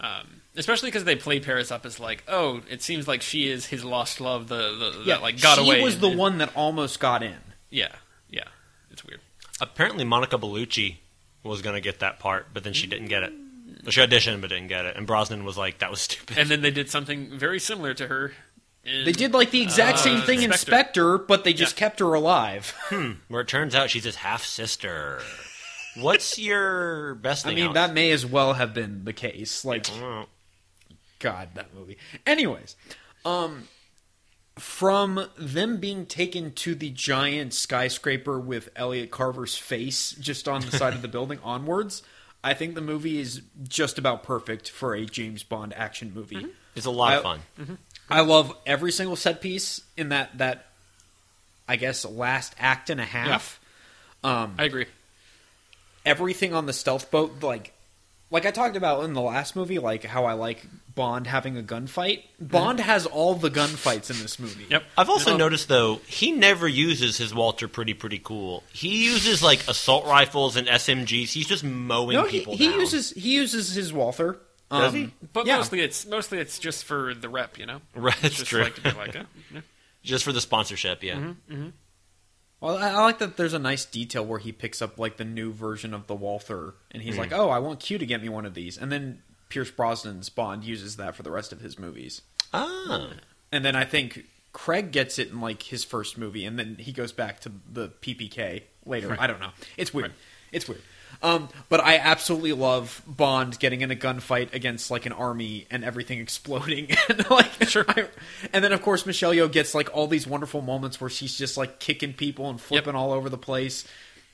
um, 0.00 0.40
especially 0.56 0.88
because 0.88 1.04
they 1.04 1.16
play 1.16 1.40
Paris 1.40 1.70
up 1.70 1.84
as 1.86 1.98
like, 1.98 2.22
oh, 2.28 2.60
it 2.70 2.82
seems 2.82 3.08
like 3.08 3.22
she 3.22 3.48
is 3.50 3.66
his 3.66 3.84
lost 3.84 4.20
love, 4.20 4.48
the, 4.48 4.56
the 4.96 5.02
that 5.06 5.22
like 5.22 5.40
got 5.40 5.58
she 5.58 5.64
away. 5.64 5.82
was 5.82 5.98
the 6.00 6.08
and- 6.10 6.18
one 6.18 6.38
that 6.38 6.54
almost 6.56 7.00
got 7.00 7.22
in. 7.22 7.36
Yeah, 7.70 7.92
yeah, 8.30 8.44
it's 8.90 9.04
weird. 9.04 9.20
apparently 9.60 10.04
Monica 10.04 10.38
Bellucci 10.38 10.96
was 11.44 11.62
going 11.62 11.74
to 11.74 11.80
get 11.80 12.00
that 12.00 12.18
part, 12.18 12.48
but 12.52 12.64
then 12.64 12.72
she 12.72 12.86
didn't 12.86 13.08
get 13.08 13.22
it. 13.22 13.32
Well, 13.84 13.90
She 13.92 14.00
auditioned 14.00 14.40
but 14.40 14.50
didn't 14.50 14.68
get 14.68 14.84
it, 14.86 14.96
and 14.96 15.06
Brosnan 15.06 15.44
was 15.44 15.56
like, 15.58 15.78
"That 15.78 15.90
was 15.90 16.00
stupid." 16.00 16.38
And 16.38 16.48
then 16.50 16.62
they 16.62 16.70
did 16.70 16.90
something 16.90 17.36
very 17.38 17.58
similar 17.60 17.92
to 17.94 18.06
her. 18.08 18.32
In, 18.84 19.04
They 19.04 19.12
did 19.12 19.32
like 19.32 19.50
the 19.50 19.62
exact 19.62 19.98
Uh, 19.98 20.02
same 20.02 20.20
thing 20.22 20.42
in 20.42 20.52
Spectre. 20.52 20.60
Spectre, 20.66 21.18
but 21.18 21.44
they 21.44 21.52
just 21.54 21.74
Yeah. 21.76 21.78
kept 21.88 22.00
her 22.00 22.12
alive. 22.14 22.74
Where 23.28 23.40
it 23.42 23.48
turns 23.48 23.74
out 23.74 23.90
she's 23.90 24.04
his 24.04 24.16
half 24.16 24.44
sister. 24.44 25.22
What's 25.96 26.38
your 26.38 27.14
best 27.14 27.46
I 27.46 27.50
mean, 27.54 27.64
Alex? 27.64 27.74
that 27.74 27.94
may 27.94 28.10
as 28.10 28.26
well 28.26 28.54
have 28.54 28.74
been 28.74 29.04
the 29.04 29.12
case. 29.12 29.64
Like. 29.64 29.86
God, 31.18 31.48
that 31.54 31.72
movie. 31.74 31.96
Anyways, 32.26 32.76
um, 33.24 33.68
from 34.56 35.26
them 35.36 35.78
being 35.78 36.06
taken 36.06 36.52
to 36.52 36.74
the 36.74 36.90
giant 36.90 37.52
skyscraper 37.54 38.38
with 38.38 38.68
Elliot 38.76 39.10
Carver's 39.10 39.56
face 39.56 40.12
just 40.12 40.46
on 40.48 40.60
the 40.60 40.70
side 40.76 40.94
of 40.94 41.02
the 41.02 41.08
building 41.08 41.38
onwards, 41.42 42.02
I 42.42 42.54
think 42.54 42.74
the 42.74 42.80
movie 42.80 43.18
is 43.20 43.42
just 43.66 43.98
about 43.98 44.22
perfect 44.22 44.70
for 44.70 44.94
a 44.94 45.04
James 45.06 45.42
Bond 45.42 45.72
action 45.74 46.12
movie. 46.14 46.46
It's 46.74 46.86
a 46.86 46.90
lot 46.90 47.14
of 47.14 47.20
I- 47.20 47.22
fun. 47.22 47.78
I 48.10 48.20
love 48.20 48.54
every 48.66 48.92
single 48.92 49.16
set 49.16 49.40
piece 49.40 49.80
in 49.96 50.10
that 50.10 50.36
that 50.38 50.66
I 51.66 51.76
guess 51.76 52.04
last 52.04 52.54
act 52.58 52.90
and 52.90 53.00
a 53.00 53.04
half. 53.04 53.58
Um, 54.22 54.54
I 54.58 54.64
agree. 54.64 54.86
everything 56.06 56.54
on 56.54 56.66
the 56.66 56.72
stealth 56.72 57.10
boat, 57.10 57.42
like 57.42 57.72
like 58.34 58.44
I 58.46 58.50
talked 58.50 58.76
about 58.76 59.04
in 59.04 59.12
the 59.14 59.20
last 59.22 59.54
movie, 59.56 59.78
like 59.78 60.04
how 60.04 60.24
I 60.26 60.32
like 60.34 60.66
Bond 60.94 61.26
having 61.26 61.56
a 61.56 61.62
gunfight. 61.62 62.24
Bond 62.40 62.80
has 62.80 63.06
all 63.06 63.34
the 63.34 63.50
gunfights 63.50 64.10
in 64.10 64.18
this 64.18 64.38
movie. 64.38 64.66
Yep. 64.70 64.82
I've 64.98 65.08
also 65.08 65.30
No. 65.32 65.36
noticed 65.38 65.68
though 65.68 66.00
he 66.06 66.32
never 66.32 66.68
uses 66.68 67.16
his 67.18 67.32
Walther 67.34 67.68
pretty 67.68 67.94
pretty 67.94 68.18
cool. 68.18 68.62
He 68.72 69.04
uses 69.06 69.42
like 69.42 69.66
assault 69.68 70.04
rifles 70.06 70.56
and 70.56 70.66
SMGs. 70.68 71.32
He's 71.32 71.46
just 71.46 71.64
mowing 71.64 72.16
No, 72.16 72.24
he, 72.24 72.40
people 72.40 72.56
he 72.56 72.68
down. 72.68 72.80
uses 72.80 73.10
he 73.12 73.34
uses 73.34 73.74
his 73.74 73.92
Walther. 73.92 74.38
Does 74.70 74.92
Um, 74.92 74.94
he? 75.00 75.14
But 75.32 75.46
yeah. 75.46 75.56
mostly 75.56 75.80
it's 75.80 76.04
mostly 76.06 76.38
it's 76.38 76.58
just 76.58 76.84
for 76.84 77.14
the 77.14 77.28
rep, 77.28 77.56
you 77.58 77.66
know. 77.66 77.80
Right, 77.94 78.12
It's 78.14 78.22
that's 78.22 78.34
just 78.38 78.50
true. 78.50 78.62
like 78.62 78.74
to 78.74 78.80
be 78.82 78.90
like, 78.92 79.14
oh, 79.16 79.22
yeah. 79.54 79.60
just 80.02 80.24
for 80.24 80.32
the 80.32 80.40
sponsorship. 80.40 81.02
Yeah. 81.04 81.34
Well, 82.64 82.78
I, 82.78 82.92
I 82.92 83.02
like 83.02 83.18
that. 83.18 83.36
There's 83.36 83.52
a 83.52 83.58
nice 83.58 83.84
detail 83.84 84.24
where 84.24 84.38
he 84.38 84.50
picks 84.50 84.80
up 84.80 84.98
like 84.98 85.18
the 85.18 85.24
new 85.24 85.52
version 85.52 85.92
of 85.92 86.06
the 86.06 86.14
Walther, 86.14 86.72
and 86.90 87.02
he's 87.02 87.18
like, 87.18 87.30
"Oh, 87.30 87.50
I 87.50 87.58
want 87.58 87.80
Q 87.80 87.98
to 87.98 88.06
get 88.06 88.22
me 88.22 88.30
one 88.30 88.46
of 88.46 88.54
these," 88.54 88.78
and 88.78 88.90
then 88.90 89.22
Pierce 89.50 89.70
Brosnan's 89.70 90.30
Bond 90.30 90.64
uses 90.64 90.96
that 90.96 91.14
for 91.14 91.22
the 91.22 91.30
rest 91.30 91.52
of 91.52 91.60
his 91.60 91.78
movies. 91.78 92.22
Ah. 92.54 93.10
And 93.52 93.66
then 93.66 93.76
I 93.76 93.84
think 93.84 94.24
Craig 94.54 94.92
gets 94.92 95.18
it 95.18 95.28
in 95.28 95.42
like 95.42 95.64
his 95.64 95.84
first 95.84 96.16
movie, 96.16 96.46
and 96.46 96.58
then 96.58 96.76
he 96.78 96.90
goes 96.90 97.12
back 97.12 97.40
to 97.40 97.52
the 97.70 97.88
PPK 98.00 98.62
later. 98.86 99.14
I 99.20 99.26
don't 99.26 99.40
know. 99.40 99.50
It's 99.76 99.92
weird. 99.92 100.14
It's 100.50 100.66
weird. 100.66 100.80
Um, 101.24 101.48
but 101.70 101.80
I 101.80 101.96
absolutely 101.96 102.52
love 102.52 103.02
Bond 103.06 103.58
getting 103.58 103.80
in 103.80 103.90
a 103.90 103.96
gunfight 103.96 104.52
against 104.52 104.90
like 104.90 105.06
an 105.06 105.12
army 105.12 105.66
and 105.70 105.82
everything 105.84 106.18
exploding, 106.26 106.88
and 107.08 107.28
like 107.30 107.50
Sure. 107.68 107.84
I- 107.88 108.08
and 108.52 108.62
then 108.62 108.72
of 108.72 108.82
course 108.82 109.06
Michelle 109.06 109.32
Yeoh 109.32 109.50
gets 109.50 109.74
like 109.74 109.88
all 109.94 110.06
these 110.06 110.26
wonderful 110.26 110.60
moments 110.60 111.00
where 111.00 111.08
she's 111.10 111.36
just 111.36 111.56
like 111.56 111.80
kicking 111.80 112.12
people 112.12 112.50
and 112.50 112.60
flipping 112.60 112.94
all 112.94 113.10
over 113.12 113.28
the 113.30 113.38
place. 113.38 113.86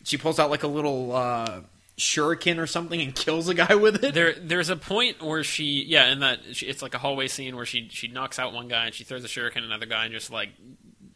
She 0.02 0.16
pulls 0.16 0.38
out 0.40 0.50
like 0.50 0.62
a 0.64 0.66
little 0.68 1.12
uh, 1.14 1.60
shuriken 1.96 2.58
or 2.58 2.66
something 2.66 3.00
and 3.00 3.14
kills 3.14 3.48
a 3.48 3.54
guy 3.54 3.74
with 3.74 4.02
it. 4.02 4.14
There, 4.14 4.32
there's 4.32 4.70
a 4.70 4.76
point 4.76 5.22
where 5.22 5.44
she, 5.44 5.84
yeah, 5.86 6.10
in 6.10 6.20
that 6.20 6.40
it's 6.44 6.82
like 6.82 6.94
a 6.94 6.98
hallway 6.98 7.28
scene 7.28 7.54
where 7.54 7.66
she 7.66 7.88
she 7.90 8.08
knocks 8.08 8.38
out 8.38 8.52
one 8.52 8.66
guy 8.68 8.86
and 8.86 8.94
she 8.94 9.04
throws 9.04 9.24
a 9.24 9.28
shuriken 9.28 9.58
at 9.58 9.64
another 9.64 9.86
guy 9.86 10.06
and 10.06 10.12
just 10.14 10.30
like 10.32 10.48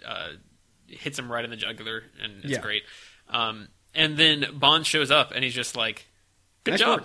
uh, 0.07 0.29
hits 0.87 1.18
him 1.18 1.33
right 1.33 1.45
in 1.45 1.51
the 1.51 1.57
jugular, 1.57 2.05
and 2.22 2.45
it's 2.45 2.53
Yeah. 2.53 2.61
great. 2.61 2.83
Um, 3.29 3.68
and 3.95 4.16
then 4.16 4.47
Bond 4.55 4.86
shows 4.86 5.11
up 5.11 5.32
and 5.32 5.42
he's 5.45 5.55
just 5.55 5.76
like, 5.76 6.07
"Good 6.64 6.72
Nice 6.72 6.80
job." 6.80 7.01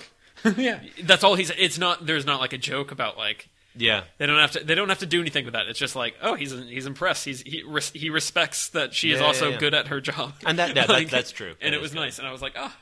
work. 0.45 0.57
yeah. 0.57 0.79
That's 1.03 1.23
all 1.23 1.35
he's. 1.35 1.49
It's 1.51 1.77
not. 1.77 2.05
There's 2.05 2.25
not 2.25 2.39
like 2.39 2.53
a 2.53 2.57
joke 2.57 2.91
about 2.91 3.17
like 3.17 3.49
Yeah. 3.75 4.03
they 4.17 4.25
don't 4.25 4.39
have 4.39 4.51
to. 4.51 4.63
They 4.63 4.75
don't 4.75 4.89
have 4.89 4.99
to 4.99 5.05
do 5.05 5.19
anything 5.21 5.43
with 5.45 5.53
that. 5.53 5.67
It's 5.67 5.79
just 5.79 5.95
like, 5.95 6.15
oh, 6.21 6.35
he's 6.35 6.51
he's 6.51 6.85
impressed. 6.85 7.25
He's 7.25 7.41
he 7.41 7.63
res, 7.67 7.89
he 7.91 8.09
respects 8.09 8.69
that 8.69 8.93
she 8.93 9.11
is 9.11 9.19
Yeah, 9.19 9.25
also 9.25 9.47
yeah, 9.47 9.53
yeah. 9.53 9.59
good 9.59 9.73
at 9.73 9.87
her 9.87 9.99
job. 10.01 10.33
And 10.45 10.57
that- 10.59 10.75
yeah, 10.75 10.85
that- 10.87 11.09
that's 11.09 11.31
true. 11.31 11.55
And 11.61 11.73
That 11.73 11.77
it 11.77 11.77
is 11.77 11.81
was 11.81 11.91
good. 11.93 11.99
nice. 11.99 12.19
And 12.19 12.27
I 12.27 12.31
was 12.31 12.41
like, 12.41 12.53
oh, 12.57 12.73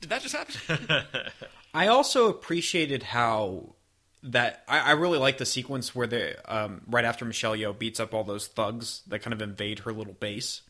did 0.00 0.10
that 0.10 0.22
just 0.22 0.34
happen? 0.34 1.04
I 1.74 1.86
also 1.86 2.28
appreciated 2.28 3.02
how 3.04 3.76
that 4.24 4.62
I, 4.68 4.78
I 4.80 4.90
really 4.92 5.18
like 5.18 5.38
the 5.38 5.46
sequence 5.46 5.94
where 5.94 6.06
they 6.06 6.34
um, 6.46 6.82
right 6.88 7.04
after 7.04 7.24
Michelle 7.24 7.56
Yeoh 7.56 7.76
beats 7.78 7.98
up 8.00 8.12
all 8.12 8.24
those 8.24 8.46
thugs 8.48 9.02
that 9.06 9.20
kind 9.20 9.32
of 9.32 9.40
invade 9.40 9.80
her 9.80 9.92
little 9.92 10.12
base. 10.14 10.62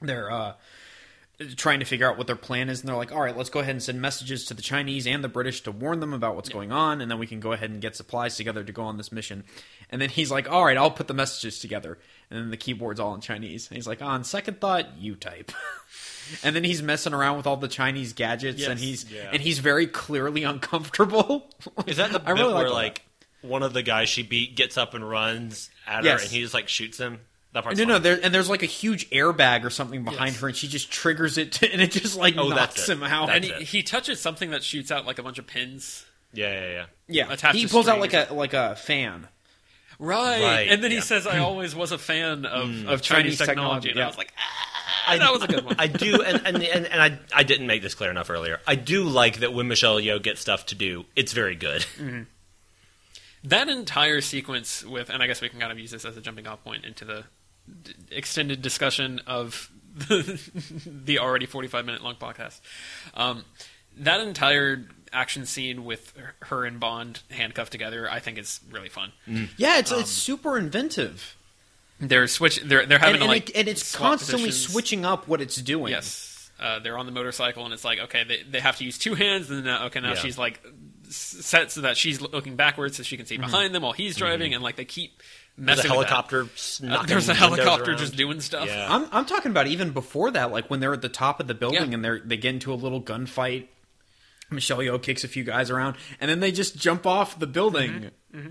They're 0.00 0.30
uh, 0.30 0.54
trying 1.56 1.80
to 1.80 1.84
figure 1.84 2.08
out 2.10 2.16
what 2.18 2.26
their 2.26 2.36
plan 2.36 2.68
is, 2.68 2.80
and 2.80 2.88
they're 2.88 2.96
like, 2.96 3.12
"All 3.12 3.20
right, 3.20 3.36
let's 3.36 3.50
go 3.50 3.60
ahead 3.60 3.70
and 3.72 3.82
send 3.82 4.00
messages 4.00 4.44
to 4.46 4.54
the 4.54 4.62
Chinese 4.62 5.06
and 5.06 5.22
the 5.22 5.28
British 5.28 5.60
to 5.62 5.70
warn 5.72 6.00
them 6.00 6.12
about 6.12 6.36
what's 6.36 6.48
going 6.48 6.72
on, 6.72 7.00
and 7.00 7.10
then 7.10 7.18
we 7.18 7.26
can 7.26 7.40
go 7.40 7.52
ahead 7.52 7.70
and 7.70 7.80
get 7.80 7.96
supplies 7.96 8.36
together 8.36 8.62
to 8.64 8.72
go 8.72 8.82
on 8.82 8.96
this 8.96 9.12
mission." 9.12 9.44
And 9.90 10.00
then 10.00 10.08
he's 10.10 10.30
like, 10.30 10.50
"All 10.50 10.64
right, 10.64 10.76
I'll 10.76 10.90
put 10.90 11.08
the 11.08 11.14
messages 11.14 11.58
together," 11.58 11.98
and 12.30 12.38
then 12.40 12.50
the 12.50 12.56
keyboard's 12.56 13.00
all 13.00 13.14
in 13.14 13.20
Chinese. 13.20 13.68
And 13.68 13.76
he's 13.76 13.86
like, 13.86 14.00
"On 14.02 14.24
second 14.24 14.60
thought, 14.60 14.96
you 14.98 15.14
type." 15.14 15.52
and 16.44 16.54
then 16.56 16.64
he's 16.64 16.82
messing 16.82 17.12
around 17.14 17.36
with 17.36 17.46
all 17.46 17.56
the 17.56 17.68
Chinese 17.68 18.12
gadgets, 18.12 18.60
Yes. 18.60 18.68
and 18.70 18.78
he's 18.80 19.10
Yeah. 19.10 19.30
and 19.32 19.42
he's 19.42 19.58
very 19.58 19.86
clearly 19.86 20.42
uncomfortable. 20.44 21.50
Is 21.86 21.96
that 21.98 22.12
the 22.12 22.20
I 22.24 22.32
bit 22.34 22.40
really 22.42 22.54
where 22.54 22.66
all 22.68 22.72
like 22.72 23.02
one 23.42 23.62
of 23.64 23.72
the 23.72 23.82
guys 23.82 24.08
she 24.08 24.22
beat 24.22 24.54
gets 24.54 24.78
up 24.78 24.94
and 24.94 25.08
runs 25.08 25.68
at 25.86 26.04
Yes. 26.04 26.20
her, 26.20 26.24
and 26.26 26.32
he 26.32 26.40
just 26.42 26.54
like 26.54 26.68
shoots 26.68 26.98
him? 26.98 27.18
That 27.52 27.64
part's 27.64 27.78
that. 27.78 27.86
no, 27.86 27.94
no, 27.94 27.98
there 27.98 28.18
and 28.22 28.34
there's 28.34 28.48
like 28.48 28.62
a 28.62 28.66
huge 28.66 29.10
airbag 29.10 29.64
or 29.64 29.70
something 29.70 30.04
behind 30.04 30.32
Yes. 30.32 30.40
her, 30.40 30.48
and 30.48 30.56
she 30.56 30.68
just 30.68 30.90
triggers 30.90 31.36
it, 31.38 31.52
to, 31.52 31.68
and 31.72 31.82
it 31.82 31.90
just 31.90 32.16
like 32.16 32.36
Oh, 32.36 32.48
knocks 32.48 32.88
him 32.88 33.02
out. 33.02 33.30
and 33.30 33.44
he, 33.44 33.52
he 33.64 33.82
touches 33.82 34.20
something 34.20 34.50
that 34.50 34.62
shoots 34.64 34.90
out 34.90 35.04
like 35.06 35.18
a 35.18 35.22
bunch 35.22 35.38
of 35.38 35.46
pins. 35.46 36.06
Yeah, 36.32 36.52
yeah, 36.52 36.70
yeah. 36.70 36.84
yeah, 37.08 37.32
attached 37.32 37.58
he 37.58 37.66
pulls 37.66 37.88
out 37.88 38.00
like 38.00 38.14
a 38.14 38.28
like 38.32 38.54
a 38.54 38.74
fan. 38.76 39.28
Right. 39.98 40.42
Right, 40.42 40.68
And 40.68 40.82
then 40.82 40.90
yeah. 40.90 40.96
he 40.96 41.00
says, 41.02 41.26
I 41.28 41.36
hmm. 41.36 41.44
always 41.44 41.76
was 41.76 41.92
a 41.92 41.98
fan 41.98 42.44
of, 42.46 42.68
hmm. 42.68 42.88
of 42.88 43.02
Chinese, 43.02 43.36
Chinese 43.36 43.38
technology. 43.38 43.88
technology, 43.88 43.90
And 43.90 43.98
yeah. 43.98 44.04
I 44.04 44.06
was 44.08 44.18
like, 44.18 44.32
ah, 44.36 45.16
that 45.18 45.32
was 45.32 45.42
a 45.42 45.46
good 45.46 45.64
one. 45.64 45.76
I 45.78 45.86
do, 45.86 46.22
and 46.22 46.44
and, 46.46 46.62
and, 46.62 46.86
and 46.86 47.00
I 47.02 47.18
I 47.32 47.42
didn't 47.44 47.66
make 47.66 47.82
this 47.82 47.94
clear 47.94 48.10
enough 48.10 48.30
earlier. 48.30 48.60
I 48.66 48.74
do 48.74 49.04
like 49.04 49.40
that 49.40 49.52
when 49.52 49.68
Michelle 49.68 49.96
Yeoh 50.00 50.20
gets 50.22 50.40
stuff 50.40 50.66
to 50.66 50.74
do, 50.74 51.04
it's 51.14 51.32
very 51.34 51.54
good. 51.54 51.82
Mm-hmm. 51.98 52.22
that 53.44 53.68
entire 53.68 54.20
sequence 54.22 54.84
with, 54.84 55.10
and 55.10 55.22
I 55.22 55.26
guess 55.26 55.40
we 55.40 55.48
can 55.48 55.60
kind 55.60 55.70
of 55.70 55.78
use 55.78 55.90
this 55.90 56.04
as 56.04 56.16
a 56.16 56.20
jumping 56.20 56.46
off 56.46 56.64
point 56.64 56.84
into 56.84 57.04
the 57.04 57.24
d- 57.82 57.94
extended 58.10 58.62
discussion 58.62 59.20
of 59.26 59.70
the, 59.94 60.40
the 61.04 61.18
already 61.18 61.46
45 61.46 61.84
minute 61.84 62.02
long 62.02 62.16
podcast. 62.16 62.60
Um, 63.14 63.44
that 63.98 64.20
entire 64.20 64.86
action 65.12 65.44
scene 65.44 65.84
with 65.84 66.14
her 66.44 66.64
and 66.64 66.80
Bond 66.80 67.20
handcuffed 67.30 67.72
together, 67.72 68.10
I 68.10 68.18
think 68.20 68.38
is 68.38 68.60
really 68.70 68.88
fun. 68.88 69.12
Yeah, 69.58 69.78
it's 69.78 69.92
it's 69.92 70.10
super 70.10 70.56
inventive, 70.56 71.36
They're 72.00 72.26
switch. 72.26 72.60
They're 72.62 72.86
they're 72.86 72.98
having 72.98 73.16
and, 73.16 73.20
to 73.20 73.24
and, 73.24 73.28
like 73.30 73.50
it, 73.50 73.56
and 73.56 73.68
it's 73.68 73.94
constantly 73.94 74.46
positions. 74.48 74.72
switching 74.72 75.04
up 75.04 75.28
what 75.28 75.42
it's 75.42 75.56
doing. 75.56 75.92
Yes, 75.92 76.50
uh, 76.58 76.78
they're 76.78 76.96
on 76.96 77.04
the 77.04 77.12
motorcycle, 77.12 77.66
and 77.66 77.74
it's 77.74 77.84
like 77.84 77.98
okay, 77.98 78.24
they 78.24 78.42
they 78.50 78.60
have 78.60 78.78
to 78.78 78.84
use 78.84 78.96
two 78.96 79.14
hands, 79.14 79.50
and 79.50 79.66
then 79.66 79.82
okay, 79.82 80.00
now 80.00 80.10
Yeah. 80.10 80.14
she's 80.14 80.38
like 80.38 80.64
set 81.10 81.70
so 81.70 81.82
that 81.82 81.98
she's 81.98 82.22
looking 82.22 82.56
backwards 82.56 82.96
so 82.96 83.02
she 83.02 83.18
can 83.18 83.26
see 83.26 83.36
behind 83.36 83.74
them 83.74 83.82
while 83.82 83.92
he's 83.92 84.16
driving, 84.16 84.54
and 84.54 84.62
like 84.62 84.76
they 84.76 84.86
keep 84.86 85.22
There's 85.58 85.76
messing 85.78 85.90
a 85.90 85.98
with 85.98 86.08
that. 86.08 86.14
helicopter. 86.14 86.48
Uh, 86.88 87.02
there's 87.06 87.28
a 87.28 87.34
helicopter 87.34 87.94
just 87.94 88.16
doing 88.16 88.40
stuff. 88.40 88.66
Yeah. 88.66 88.86
I'm 88.88 89.06
I'm 89.12 89.26
talking 89.26 89.50
about 89.50 89.66
even 89.66 89.90
before 89.90 90.30
that, 90.30 90.50
like 90.50 90.70
when 90.70 90.80
they're 90.80 90.94
at 90.94 91.02
the 91.02 91.08
top 91.10 91.40
of 91.40 91.46
the 91.46 91.54
building 91.54 91.88
Yeah. 91.90 91.94
and 91.94 92.04
they're 92.04 92.20
they 92.20 92.36
get 92.38 92.54
into 92.54 92.72
a 92.72 92.74
little 92.76 93.02
gunfight. 93.02 93.66
Michelle 94.50 94.78
Yeoh 94.78 95.02
kicks 95.02 95.24
a 95.24 95.28
few 95.28 95.44
guys 95.44 95.70
around, 95.70 95.96
and 96.20 96.30
then 96.30 96.40
they 96.40 96.52
just 96.52 96.76
jump 96.76 97.06
off 97.06 97.38
the 97.38 97.46
building, 97.46 98.10
Mm-hmm. 98.34 98.48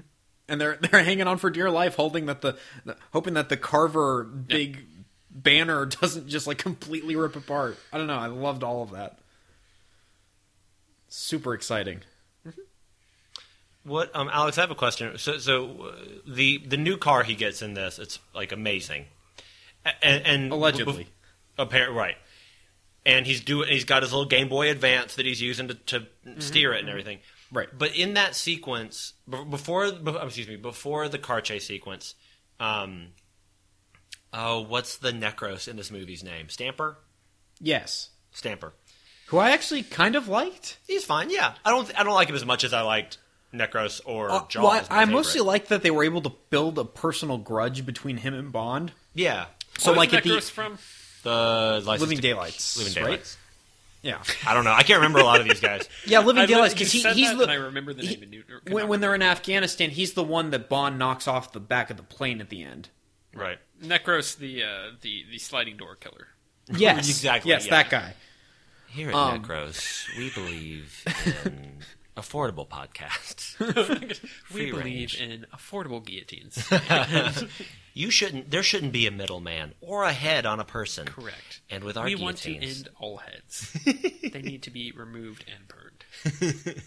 and 0.47 0.62
they're 0.62 0.78
they're 0.91 1.04
hanging 1.04 1.28
on 1.28 1.38
for 1.38 1.49
dear 1.49 1.70
life, 1.72 1.95
holding 1.95 2.28
that 2.28 2.41
the, 2.41 2.58
the 2.86 2.95
hoping 3.14 3.34
that 3.36 3.49
the 3.49 3.58
Carver 3.58 4.24
big 4.24 4.86
banner 5.30 5.86
doesn't 6.02 6.28
just 6.28 6.45
like 6.47 6.58
completely 6.60 7.16
rip 7.16 7.36
apart. 7.36 7.78
I 7.91 7.97
don't 7.97 8.08
know. 8.08 8.18
I 8.18 8.28
loved 8.28 8.64
all 8.64 8.84
of 8.84 8.91
that. 8.91 9.18
Super 11.08 11.54
exciting. 11.54 12.02
What, 13.84 14.15
um, 14.15 14.29
Alex? 14.32 14.57
I 14.57 14.61
have 14.61 14.71
a 14.71 14.75
question. 14.75 15.17
So, 15.17 15.38
so 15.39 15.91
uh, 15.93 15.95
the 16.27 16.59
the 16.59 16.77
new 16.77 16.97
car 16.97 17.23
he 17.23 17.34
gets 17.36 17.61
in 17.61 17.73
this, 17.73 17.97
it's 17.97 18.19
like 18.36 18.51
amazing, 18.51 19.05
and, 20.03 20.25
and 20.25 20.51
Allegedly. 20.51 21.07
apparent 21.57 21.95
right. 21.95 22.15
And 23.03 23.25
he's 23.25 23.41
doing. 23.41 23.69
He's 23.69 23.86
got 23.86 24.03
his 24.03 24.11
little 24.13 24.27
Game 24.27 24.49
Boy 24.49 24.69
Advance 24.69 25.15
that 25.15 25.25
he's 25.25 25.41
using 25.41 25.67
to, 25.69 25.73
to 25.73 26.05
steer 26.39 26.73
it 26.73 26.82
and 26.82 26.89
everything. 26.89 27.17
Right. 27.51 27.67
But 27.75 27.95
in 27.95 28.13
that 28.13 28.36
sequence, 28.36 29.13
b- 29.27 29.43
before, 29.49 29.91
be- 29.91 30.15
excuse 30.21 30.47
me, 30.47 30.55
before 30.57 31.09
the 31.09 31.17
car 31.17 31.41
chase 31.41 31.65
sequence, 31.65 32.13
um, 32.59 33.07
oh, 34.32 34.61
what's 34.61 34.97
the 34.99 35.11
Necros 35.11 35.67
in 35.67 35.75
this 35.77 35.89
movie's 35.91 36.23
name? 36.23 36.49
Stamper. 36.49 36.97
Yes. 37.59 38.11
Stamper. 38.32 38.73
Who 39.27 39.39
I 39.39 39.51
actually 39.51 39.82
kind 39.84 40.15
of 40.15 40.27
liked. 40.27 40.77
He's 40.88 41.03
fine. 41.03 41.29
Yeah, 41.32 41.53
I 41.65 41.71
don't. 41.71 41.99
I 41.99 42.03
don't 42.03 42.13
like 42.13 42.29
him 42.29 42.36
as 42.36 42.45
much 42.45 42.63
as 42.63 42.73
I 42.73 42.82
liked 42.82 43.17
Necros 43.54 44.02
or 44.06 44.30
Uh, 44.32 44.41
Jaws. 44.47 44.64
well, 44.64 44.72
I, 44.72 44.80
as 44.80 44.89
my 44.89 44.95
I 45.02 45.06
mostly 45.06 45.41
like 45.41 45.68
that 45.68 45.82
they 45.84 45.91
were 45.91 46.04
able 46.04 46.22
to 46.22 46.32
build 46.49 46.78
a 46.80 46.86
personal 46.86 47.38
grudge 47.38 47.86
between 47.86 48.18
him 48.18 48.34
and 48.34 48.52
Bond. 48.52 48.91
yeah. 49.14 49.45
So, 49.78 49.91
What 49.91 49.97
was 49.99 50.08
like, 50.12 50.14
at 50.14 50.24
the 50.24 50.30
Necros 50.32 50.52
from? 50.52 50.78
The 51.24 51.82
License 51.86 52.02
Living 52.02 52.18
to- 52.18 52.22
Daylights, 52.22 52.78
Living 52.78 53.04
right? 53.04 53.38
Yeah, 54.04 54.18
I 54.45 54.54
don't 54.56 54.64
know. 54.64 54.74
I 54.74 54.82
can't 54.84 54.97
remember 54.97 55.20
a 55.20 55.24
lot 55.24 55.39
of 55.41 55.47
these 55.47 55.60
guys. 55.60 55.88
yeah, 56.06 56.20
Living 56.20 56.41
I 56.43 56.45
Daylights 56.47 56.74
because 56.74 56.91
he, 56.91 57.02
he's 57.02 57.30
that, 57.30 57.38
the 57.38 57.43
and 57.43 57.52
I 57.52 57.56
remember 57.56 57.93
the 57.93 58.02
he- 58.02 58.16
name. 58.16 58.24
and 58.24 58.34
you- 58.34 58.43
when, 58.70 58.88
when 58.88 58.99
they're 59.02 59.14
in 59.16 59.22
Afghanistan, 59.22 59.89
he's 59.91 60.14
the 60.14 60.24
one 60.24 60.49
that 60.52 60.70
Bond 60.70 60.97
knocks 60.99 61.28
off 61.28 61.52
the 61.54 61.60
back 61.60 61.89
of 61.91 61.97
the 61.97 62.04
plane 62.04 62.41
at 62.41 62.49
the 62.49 62.64
end. 62.64 62.89
Right. 63.34 63.60
Necros, 63.82 64.38
the 64.38 64.64
uh, 64.64 64.68
the 65.02 65.24
the 65.32 65.38
sliding 65.38 65.78
door 65.78 65.95
killer. 65.95 66.28
Yes, 66.76 66.97
Exactly, 67.10 67.49
Yes, 67.49 67.66
yeah. 67.66 67.72
that 67.72 67.89
guy. 67.89 68.14
Here 68.88 69.10
at 69.10 69.16
Um, 69.16 69.43
Necros, 69.43 70.06
we 70.18 70.30
believe 70.32 71.04
in 71.45 71.78
affordable 72.18 72.68
podcasts. 72.68 73.55
We 74.53 74.72
believe 74.72 74.84
range. 74.86 75.22
in 75.22 75.45
affordable 75.53 76.03
guillotines. 76.05 76.70
You 77.93 78.09
shouldn't. 78.09 78.49
There 78.49 78.64
shouldn't 78.64 78.93
be 78.93 79.05
a 79.05 79.12
middleman 79.12 79.74
or 79.82 80.05
a 80.05 80.14
head 80.14 80.45
on 80.45 80.62
a 80.62 80.64
person. 80.64 81.07
Correct. 81.07 81.59
And 81.70 81.84
with 81.84 81.97
our 81.97 82.05
we 82.05 82.16
want 82.16 82.38
to 82.38 82.55
end 82.55 82.88
all 82.97 83.18
heads. 83.18 83.78
they 84.32 84.41
need 84.41 84.64
to 84.64 84.70
be 84.72 84.93
removed 84.93 85.43
and 85.53 85.68
burned. 85.68 86.82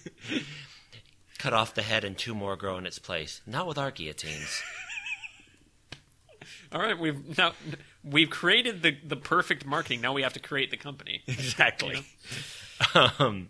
cut 1.39 1.53
off 1.53 1.75
the 1.75 1.83
head 1.83 2.05
and 2.05 2.17
two 2.17 2.35
more 2.35 2.57
grow 2.57 2.79
in 2.79 2.87
its 2.87 2.99
place. 2.99 3.43
Not 3.47 3.67
with 3.67 3.77
our 3.77 3.91
guillotines. 3.91 4.63
All 6.73 6.81
right, 6.81 6.99
we've 6.99 7.37
now 7.37 7.53
we've 8.03 8.31
created 8.31 8.83
the 8.83 8.97
the 9.07 9.17
perfect 9.17 9.67
marketing. 9.67 10.01
Now 10.01 10.15
we 10.15 10.23
have 10.23 10.33
to 10.33 10.41
create 10.41 10.71
the 10.71 10.77
company. 10.79 11.23
exactly. 11.27 11.97
You 11.97 13.01
know? 13.01 13.09
um, 13.19 13.49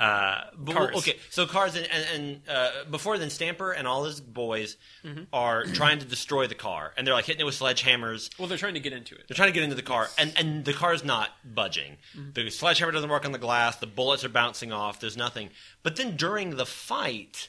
uh, 0.00 0.44
but, 0.56 0.74
Cars. 0.74 0.96
Okay, 0.96 1.16
so 1.28 1.46
cars 1.46 1.76
and, 1.76 1.86
and, 2.14 2.40
uh, 2.48 2.70
before 2.90 3.18
then, 3.18 3.28
Stamper 3.28 3.70
and 3.72 3.86
all 3.86 4.04
his 4.04 4.20
boys 4.20 4.76
Mm-hmm. 5.04 5.24
are 5.32 5.64
trying 5.64 5.98
to 6.00 6.04
destroy 6.04 6.46
the 6.46 6.54
car, 6.54 6.92
and 6.96 7.06
they're 7.06 7.14
like 7.14 7.24
hitting 7.26 7.40
it 7.40 7.44
with 7.44 7.58
sledgehammers. 7.58 8.30
Well, 8.38 8.48
they're 8.48 8.58
trying 8.58 8.74
to 8.74 8.80
get 8.80 8.92
into 8.92 9.14
it. 9.14 9.24
They're 9.28 9.34
trying 9.34 9.48
to 9.48 9.54
get 9.54 9.62
into 9.62 9.76
the 9.76 9.82
car, 9.82 10.08
and, 10.18 10.32
and 10.36 10.64
the 10.64 10.72
car's 10.74 11.04
not 11.04 11.30
budging. 11.44 11.98
Mm-hmm. 12.16 12.32
The 12.34 12.50
sledgehammer 12.50 12.92
doesn't 12.92 13.08
work 13.08 13.24
on 13.24 13.32
the 13.32 13.38
glass. 13.38 13.76
The 13.76 13.86
bullets 13.86 14.24
are 14.24 14.28
bouncing 14.30 14.72
off. 14.72 15.00
There's 15.00 15.16
nothing. 15.16 15.50
But 15.82 15.96
then 15.96 16.16
during 16.16 16.56
the 16.56 16.66
fight, 16.66 17.48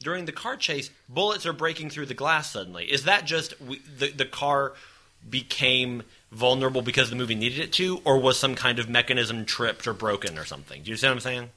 during 0.00 0.24
the 0.26 0.32
car 0.32 0.56
chase, 0.56 0.90
bullets 1.08 1.44
are 1.46 1.52
breaking 1.52 1.90
through 1.90 2.06
the 2.06 2.14
glass 2.14 2.50
suddenly. 2.52 2.84
Is 2.90 3.04
that 3.04 3.24
just 3.26 3.60
we, 3.60 3.78
the 3.78 4.10
the 4.10 4.24
car 4.26 4.74
became 5.28 6.02
vulnerable 6.32 6.82
because 6.82 7.10
the 7.10 7.16
movie 7.16 7.34
needed 7.34 7.58
it 7.58 7.72
to, 7.74 8.00
or 8.04 8.18
was 8.18 8.38
some 8.38 8.54
kind 8.54 8.78
of 8.78 8.88
mechanism 8.88 9.44
tripped 9.44 9.86
or 9.86 9.92
broken 9.92 10.38
or 10.38 10.44
something? 10.44 10.82
Do 10.82 10.90
you 10.90 10.96
see 10.96 11.06
what 11.06 11.12
I'm 11.14 11.20
saying? 11.20 11.50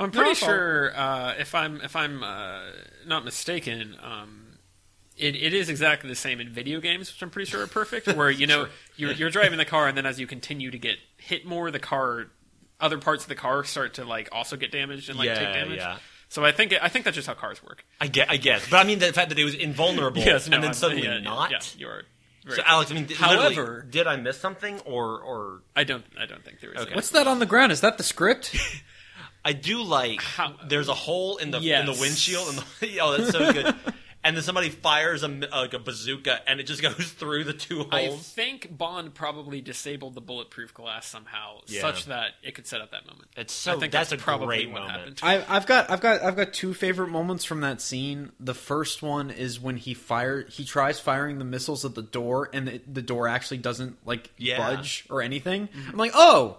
Well, 0.00 0.06
I'm 0.06 0.12
pretty 0.12 0.30
it's 0.30 0.40
sure 0.40 0.96
uh, 0.96 1.34
if 1.38 1.54
I'm 1.54 1.82
if 1.82 1.94
I'm 1.94 2.22
uh, 2.22 2.60
not 3.06 3.22
mistaken, 3.22 3.96
um, 4.02 4.56
it, 5.18 5.36
it 5.36 5.52
is 5.52 5.68
exactly 5.68 6.08
the 6.08 6.16
same 6.16 6.40
in 6.40 6.48
video 6.48 6.80
games, 6.80 7.12
which 7.12 7.22
I'm 7.22 7.28
pretty 7.28 7.50
sure 7.50 7.62
are 7.62 7.66
perfect. 7.66 8.06
Where 8.16 8.30
you 8.30 8.46
know 8.46 8.68
you're 8.96 9.12
you're 9.12 9.28
driving 9.28 9.58
the 9.58 9.66
car, 9.66 9.88
and 9.88 9.98
then 9.98 10.06
as 10.06 10.18
you 10.18 10.26
continue 10.26 10.70
to 10.70 10.78
get 10.78 10.96
hit 11.18 11.44
more, 11.44 11.70
the 11.70 11.78
car, 11.78 12.28
other 12.80 12.96
parts 12.96 13.24
of 13.24 13.28
the 13.28 13.34
car 13.34 13.62
start 13.62 13.92
to 13.94 14.06
like 14.06 14.30
also 14.32 14.56
get 14.56 14.72
damaged 14.72 15.10
and 15.10 15.18
like 15.18 15.28
take 15.28 15.52
damage. 15.52 15.76
yeah. 15.76 15.98
So 16.30 16.46
I 16.46 16.52
think 16.52 16.72
I 16.80 16.88
think 16.88 17.04
that's 17.04 17.16
just 17.16 17.28
how 17.28 17.34
cars 17.34 17.62
work. 17.62 17.84
I 18.00 18.06
get, 18.06 18.30
I 18.30 18.38
guess, 18.38 18.70
but 18.70 18.78
I 18.78 18.84
mean 18.84 19.00
the 19.00 19.12
fact 19.12 19.28
that 19.28 19.38
it 19.38 19.44
was 19.44 19.54
invulnerable 19.54 20.22
Yes, 20.24 20.48
no, 20.48 20.54
and 20.54 20.64
then 20.64 20.70
I'm- 20.70 20.74
suddenly 20.74 21.04
yeah, 21.04 21.16
yeah, 21.16 21.20
not. 21.20 21.50
Yeah, 21.50 21.58
you 21.76 21.88
are. 21.88 22.04
Very 22.46 22.56
So 22.56 22.62
Alex, 22.64 22.90
I 22.90 22.94
mean, 22.94 23.06
literally, 23.06 23.36
However- 23.36 23.86
did 23.90 24.06
I 24.06 24.16
miss 24.16 24.38
something, 24.38 24.80
or 24.86 25.20
or 25.20 25.62
I 25.76 25.84
don't. 25.84 26.06
I 26.18 26.24
don't 26.24 26.42
think 26.42 26.60
there 26.60 26.72
is. 26.72 26.80
Okay. 26.80 26.94
What's 26.94 27.10
that 27.10 27.26
on 27.26 27.38
the 27.38 27.44
ground? 27.44 27.70
Is 27.70 27.82
that 27.82 27.98
the 27.98 28.04
script? 28.04 28.56
I 29.44 29.52
do 29.52 29.82
like 29.82 30.20
How- 30.22 30.54
there's 30.66 30.88
a 30.88 30.94
hole 30.94 31.36
in 31.38 31.50
the 31.50 31.58
in 31.58 31.86
the 31.86 31.96
windshield 32.00 32.48
and 32.48 32.58
the, 32.58 33.00
oh 33.00 33.16
that's 33.16 33.30
so 33.30 33.52
good. 33.52 33.74
and 34.22 34.36
then 34.36 34.42
somebody 34.44 34.68
fires 34.68 35.22
a 35.22 35.28
like 35.28 35.72
a 35.72 35.78
bazooka 35.78 36.46
and 36.46 36.60
it 36.60 36.64
just 36.64 36.82
goes 36.88 37.10
through 37.12 37.44
the 37.44 37.54
two 37.54 37.84
holes. 37.84 37.92
I 37.94 38.08
think 38.10 38.76
Bond 38.76 39.14
probably 39.14 39.62
disabled 39.62 40.14
the 40.14 40.20
bulletproof 40.20 40.74
glass 40.74 41.06
somehow, 41.06 41.60
Yeah. 41.68 41.80
such 41.80 42.04
that 42.06 42.32
it 42.42 42.54
could 42.54 42.66
set 42.66 42.82
up 42.82 42.90
that 42.90 43.06
moment. 43.06 43.28
It's 43.34 43.54
so 43.54 43.76
I 43.76 43.78
think 43.78 43.92
that's, 43.92 44.10
that's, 44.10 44.20
a 44.20 44.22
probably 44.22 44.46
great 44.48 44.70
what 44.72 44.82
moment. 44.82 45.20
happened. 45.20 45.46
I, 45.48 45.56
I've 45.56 45.66
got, 45.66 45.90
I've 45.90 46.02
got, 46.02 46.22
I've 46.22 46.36
got 46.36 46.52
two 46.52 46.74
favorite 46.74 47.08
moments 47.08 47.46
from 47.46 47.62
that 47.62 47.80
scene. 47.80 48.32
The 48.38 48.52
first 48.54 49.02
one 49.02 49.30
is 49.30 49.58
when 49.58 49.78
he 49.78 49.94
fire, 49.94 50.44
he 50.50 50.66
tries 50.66 51.00
firing 51.00 51.38
the 51.38 51.44
missiles 51.46 51.86
at 51.86 51.94
the 51.94 52.02
door, 52.02 52.50
and 52.52 52.68
the, 52.68 52.82
the 52.92 53.02
door 53.02 53.26
actually 53.26 53.58
doesn't 53.58 53.96
like 54.06 54.30
Yeah. 54.36 54.58
budge 54.58 55.06
or 55.08 55.22
anything. 55.22 55.68
Mm-hmm. 55.68 55.90
I'm 55.92 55.96
like, 55.96 56.12
oh, 56.14 56.58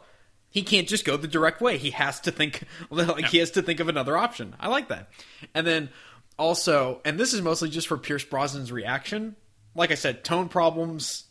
he 0.52 0.62
can't 0.62 0.88
just 0.88 1.06
go 1.06 1.18
the 1.18 1.28
direct 1.28 1.62
way. 1.62 1.78
He 1.78 1.92
has 1.92 2.20
to 2.22 2.32
think, 2.32 2.64
like 2.90 3.26
he 3.26 3.40
has 3.40 3.52
to 3.52 3.62
think 3.62 3.80
of 3.80 3.88
another 3.90 4.18
option. 4.18 4.56
I 4.60 4.68
like 4.68 4.90
that. 4.90 5.10
And 5.56 5.66
then 5.66 5.90
also, 6.38 7.02
and 7.04 7.20
this 7.20 7.34
is 7.34 7.42
mostly 7.42 7.70
just 7.70 7.88
for 7.88 7.98
Pierce 7.98 8.26
Brosnan's 8.26 8.72
reaction. 8.72 9.36
Like 9.74 9.92
I 9.92 9.96
said, 9.96 10.24
tone 10.24 10.50
problems 10.50 11.24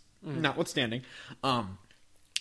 notwithstanding. 0.42 1.02
Um, 1.44 1.78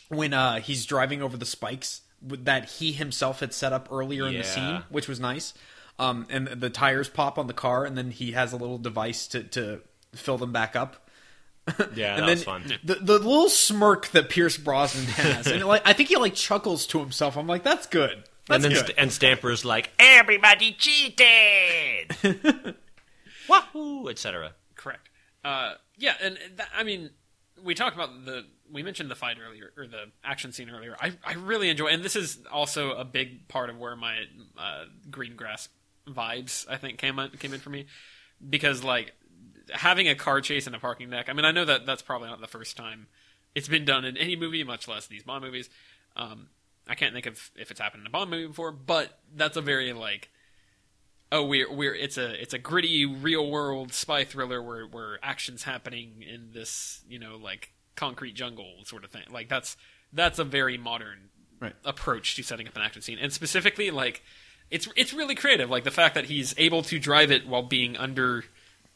when 0.08 0.34
uh, 0.34 0.60
he's 0.60 0.86
driving 0.86 1.22
over 1.22 1.38
the 1.38 1.46
spikes 1.46 2.02
that 2.22 2.70
he 2.70 2.92
himself 2.92 3.40
had 3.42 3.54
set 3.54 3.74
up 3.74 3.90
earlier 3.92 4.28
in 4.28 4.34
the 4.38 4.44
scene, 4.44 4.84
which 4.90 5.08
was 5.08 5.20
nice. 5.20 5.54
Um, 6.00 6.28
and 6.30 6.48
the 6.48 6.70
tires 6.70 7.10
pop 7.10 7.38
on 7.38 7.48
the 7.48 7.54
car, 7.54 7.86
and 7.86 7.98
then 7.98 8.12
he 8.12 8.32
has 8.32 8.54
a 8.54 8.58
little 8.58 8.78
device 8.78 9.28
to, 9.28 9.44
to 9.44 9.82
fill 10.14 10.38
them 10.38 10.52
back 10.54 10.76
up. 10.76 11.09
Yeah, 11.95 12.15
and 12.15 12.24
that 12.24 12.26
then 12.26 12.30
was 12.30 12.43
fun. 12.43 12.63
The, 12.84 12.95
the 12.95 13.20
little 13.20 13.49
smirk 13.49 14.07
that 14.09 14.30
Pierce 14.30 14.57
Brosnan 14.57 15.05
has, 15.05 15.47
and 15.47 15.63
like 15.65 15.82
I 15.86 15.93
think 15.93 16.09
he 16.09 16.17
like 16.17 16.36
chuckles 16.36 16.86
to 16.88 16.99
himself. 16.99 17.38
I'm 17.38 17.47
like, 17.47 17.63
that's 17.63 17.88
good. 17.88 18.24
That's 18.47 18.55
and 18.55 18.63
then 18.63 18.72
good. 18.72 18.88
St- 18.88 18.97
and 18.97 19.11
Stamper's 19.11 19.65
like 19.65 19.91
everybody 19.99 20.72
cheated, 20.74 22.15
wahoo, 23.49 24.09
etc. 24.09 24.53
Correct. 24.76 25.09
Uh, 25.43 25.74
yeah, 25.97 26.13
and 26.22 26.38
that, 26.55 26.67
I 26.76 26.84
mean, 26.84 27.11
we 27.63 27.76
talked 27.76 27.95
about 27.95 28.26
the 28.26 28.45
we 28.72 28.84
mentioned 28.84 29.09
the 29.09 29.15
fight 29.15 29.38
earlier 29.45 29.72
or 29.78 29.88
the 29.88 30.05
action 30.24 30.51
scene 30.51 30.70
earlier. 30.70 30.95
I 30.99 31.11
I 31.24 31.34
really 31.34 31.70
enjoy, 31.70 31.88
and 31.88 32.03
this 32.03 32.15
is 32.15 32.39
also 32.51 32.91
a 32.91 33.05
big 33.05 33.47
part 33.47 33.70
of 33.70 33.78
where 33.78 33.95
my 33.95 34.17
uh, 34.57 34.86
Greengrass 35.09 35.67
vibes 36.07 36.65
I 36.70 36.78
think 36.78 36.97
came 36.97 37.20
in, 37.20 37.30
came 37.32 37.53
in 37.53 37.59
for 37.59 37.70
me 37.70 37.86
because 38.47 38.84
like 38.84 39.13
having 39.74 40.07
a 40.07 40.15
car 40.15 40.41
chase 40.41 40.67
in 40.67 40.74
a 40.76 40.80
parking 40.80 41.09
deck. 41.09 41.30
I 41.30 41.34
mean, 41.34 41.45
I 41.45 41.51
know 41.51 41.65
that 41.65 41.86
that's 41.86 42.01
probably 42.01 42.30
not 42.30 42.41
the 42.41 42.47
first 42.47 42.76
time 42.78 43.07
it's 43.55 43.67
been 43.67 43.86
done 43.86 44.05
in 44.05 44.15
any 44.17 44.36
movie, 44.36 44.63
much 44.63 44.88
less 44.88 45.07
these 45.07 45.24
Bond 45.24 45.43
movies. 45.43 45.70
Um, 46.15 46.47
I 46.88 46.95
can't 46.95 47.13
think 47.13 47.26
of 47.26 47.51
if 47.55 47.72
it's 47.72 47.80
happened 47.80 48.01
in 48.01 48.07
a 48.07 48.09
Bond 48.09 48.30
movie 48.30 48.47
before, 48.47 48.72
but 48.72 49.20
that's 49.36 49.57
a 49.57 49.61
very 49.61 49.93
like 49.93 50.30
oh 51.32 51.45
we're 51.45 51.72
we're 51.72 51.93
it's 51.95 52.17
a 52.17 52.41
it's 52.41 52.53
a 52.53 52.57
gritty 52.57 53.05
real 53.05 53.49
world 53.49 53.93
spy 53.93 54.24
thriller 54.24 54.61
where 54.61 54.86
where 54.86 55.20
action's 55.22 55.63
happening 55.63 56.24
in 56.28 56.49
this 56.53 57.01
you 57.07 57.20
know 57.20 57.38
like 57.38 57.72
concrete 57.95 58.34
jungle 58.34 58.76
sort 58.86 59.03
of 59.03 59.11
thing 59.11 59.22
like 59.30 59.47
that's 59.49 59.78
that's 60.13 60.39
a 60.39 60.43
very 60.43 60.78
modern 60.78 61.30
Right. 61.61 61.76
approach 61.84 62.36
to 62.38 62.43
setting 62.43 62.70
up 62.70 62.76
an 62.78 62.82
action 62.82 63.01
scene, 63.01 63.17
and 63.20 63.34
specifically 63.34 63.91
like 63.91 64.24
it's 64.72 64.88
it's 64.95 65.13
really 65.13 65.36
creative. 65.36 65.70
Like 65.70 65.84
the 65.84 65.91
fact 65.91 66.15
that 66.15 66.24
he's 66.26 66.55
able 66.57 66.84
to 66.84 66.97
drive 66.99 67.32
it 67.32 67.45
while 67.45 67.63
being 67.63 67.97
under 67.97 68.45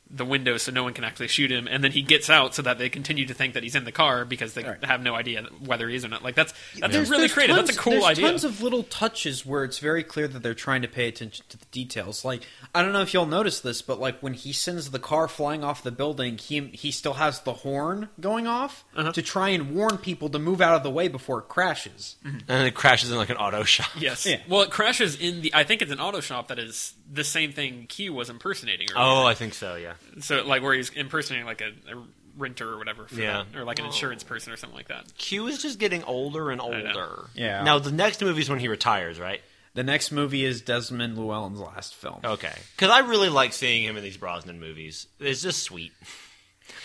the 0.10 0.26
window 0.26 0.58
so 0.58 0.72
no 0.72 0.84
one 0.84 0.93
can 0.93 1.04
actually 1.04 1.28
shoot 1.28 1.51
him, 1.51 1.68
and 1.68 1.84
then 1.84 1.91
he 1.91 2.04
gets 2.04 2.30
out 2.30 2.54
so 2.54 2.62
that 2.62 2.78
they 2.78 2.88
continue 2.88 3.26
to 3.26 3.34
think 3.34 3.56
that 3.56 3.64
he's 3.64 3.74
in 3.76 3.84
the 3.84 3.91
car 3.91 4.26
because 4.26 4.54
they 4.54 4.64
Right. 4.64 4.84
have 4.86 5.01
no 5.01 5.16
idea 5.16 5.43
whether 5.66 5.89
he 5.89 5.95
is 5.95 6.06
or 6.06 6.08
not. 6.08 6.24
Like 6.24 6.36
that's 6.36 6.54
that's 6.78 6.93
There's- 6.93 7.10
really 7.10 7.22
there's 7.22 7.34
creative. 7.34 7.56
tons- 7.56 7.70
that's 7.70 7.78
a 7.80 7.82
cool 7.82 7.93
idea. 7.93 8.01
there's 8.06 8.18
idea. 8.20 8.30
tons 8.30 8.43
of 8.43 8.62
little 8.62 8.84
touches 8.84 9.43
where 9.43 9.64
it's 9.64 9.80
very 9.80 10.04
clear 10.04 10.28
that 10.28 10.43
they're 10.43 10.54
trying 10.54 10.84
to 10.84 10.88
pay 10.88 11.08
attention 11.08 11.43
to 11.49 11.58
the 11.58 11.66
details. 11.72 12.24
Like 12.24 12.43
I 12.76 12.84
don't 12.84 12.93
know 12.93 13.01
if 13.01 13.12
y'all 13.14 13.26
notice 13.26 13.60
this, 13.62 13.82
but 13.82 13.99
like 13.99 14.20
when 14.20 14.34
he 14.36 14.54
sends 14.54 14.91
the 14.91 14.99
car 14.99 15.28
flying 15.28 15.64
off 15.64 15.82
the 15.82 15.91
building, 15.91 16.38
he 16.38 16.60
he 16.74 16.91
still 16.91 17.14
has 17.16 17.39
the 17.41 17.54
horn 17.54 18.10
going 18.20 18.45
off 18.45 18.84
Uh-huh. 18.95 19.12
to 19.14 19.22
try 19.24 19.49
and 19.49 19.72
warn 19.74 19.97
people 19.97 20.30
to 20.30 20.38
move 20.38 20.62
out 20.62 20.76
of 20.76 20.84
the 20.84 20.91
way 20.91 21.08
before 21.08 21.39
it 21.39 21.47
crashes. 21.49 22.18
and 22.24 22.43
then 22.45 22.68
it 22.68 22.76
crashes 22.76 23.10
in 23.10 23.18
like 23.18 23.30
an 23.32 23.38
auto 23.38 23.64
shop. 23.64 23.89
Yes. 23.97 24.26
Yeah. 24.28 24.38
Well, 24.47 24.62
it 24.62 24.70
crashes 24.70 25.16
in 25.16 25.41
the. 25.41 25.54
I 25.56 25.64
think 25.64 25.82
it's 25.82 25.91
an 25.91 25.99
auto 25.99 26.20
shop 26.20 26.49
that 26.49 26.60
is 26.60 26.93
the 27.14 27.24
same 27.24 27.51
thing 27.51 27.86
Q 27.88 28.14
was 28.14 28.30
impersonating. 28.30 28.88
Earlier. 28.91 29.05
Oh, 29.05 29.26
I 29.26 29.34
think 29.34 29.53
so. 29.53 29.76
Yeah. 29.76 29.93
so 30.20 30.43
like 30.43 30.61
where 30.61 30.74
he's 30.74 30.89
impersonating 30.89 31.45
like 31.45 31.61
a, 31.61 31.70
a 31.91 32.03
renter 32.38 32.70
or 32.70 32.78
whatever. 32.78 33.07
For 33.07 33.16
Yeah. 33.16 33.43
that, 33.51 33.59
or 33.59 33.64
like 33.64 33.80
an 33.80 33.86
oh. 33.86 33.89
insurance 33.89 34.24
person 34.24 34.51
or 34.51 34.57
something 34.57 34.76
like 34.76 34.88
that. 34.88 35.16
Q 35.18 35.47
is 35.47 35.61
just 35.61 35.80
getting 35.80 36.03
older 36.03 36.49
and 36.49 36.59
older. 36.59 37.30
Yeah. 37.36 37.64
Now 37.64 37.80
the 37.80 37.91
next 37.91 38.22
movie 38.22 38.41
is 38.41 38.49
when 38.49 38.59
he 38.59 38.68
retires, 38.68 39.20
right? 39.20 39.41
The 39.76 39.84
next 39.84 40.11
movie 40.11 40.45
is 40.45 40.61
Desmond 40.61 41.18
Llewellyn's 41.18 41.59
last 41.59 41.95
film. 41.95 42.20
Okay. 42.24 42.53
Because 42.76 42.91
I 42.91 42.99
really 42.99 43.30
like 43.30 43.53
seeing 43.53 43.84
him 43.84 43.97
in 43.97 44.03
these 44.03 44.18
Brosnan 44.18 44.59
movies. 44.59 45.07
It's 45.20 45.41
just 45.41 45.64
sweet. 45.64 45.91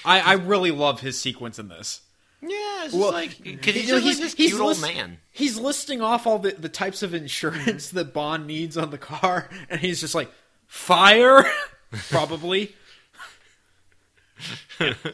I, 0.05 0.21
I 0.21 0.33
really 0.35 0.71
love 0.71 1.01
his 1.01 1.19
sequence 1.21 1.59
in 1.59 1.69
this. 1.69 2.01
Yeah, 2.41 2.85
it's 2.85 2.95
Well, 2.95 3.13
like 3.13 3.43
because 3.43 3.75
he's 3.75 3.89
you 3.89 3.95
know, 3.95 4.01
just 4.01 4.21
like 4.21 4.31
this 4.31 4.35
cute 4.35 4.61
old 4.61 4.81
man. 4.81 5.19
He's 5.33 5.59
listing 5.59 6.01
off 6.01 6.27
all 6.27 6.39
the, 6.39 6.53
the 6.53 6.69
types 6.69 7.03
of 7.03 7.13
insurance 7.15 7.89
mm-hmm. 7.89 7.97
that 7.97 8.13
Bond 8.15 8.47
needs 8.47 8.77
on 8.77 8.91
the 8.91 8.99
car, 8.99 9.49
and 9.69 9.81
he's 9.81 10.01
just 10.01 10.15
like, 10.15 10.31
fire, 10.67 11.45
probably. 12.11 12.75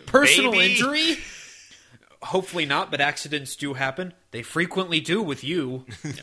Personal 0.06 0.52
Baby. 0.52 0.72
injury? 0.72 1.16
Hopefully 2.22 2.66
not, 2.66 2.90
but 2.90 3.00
accidents 3.00 3.56
do 3.56 3.74
happen. 3.74 4.12
They 4.30 4.42
frequently 4.42 5.00
do 5.00 5.22
with 5.22 5.42
you. 5.44 5.84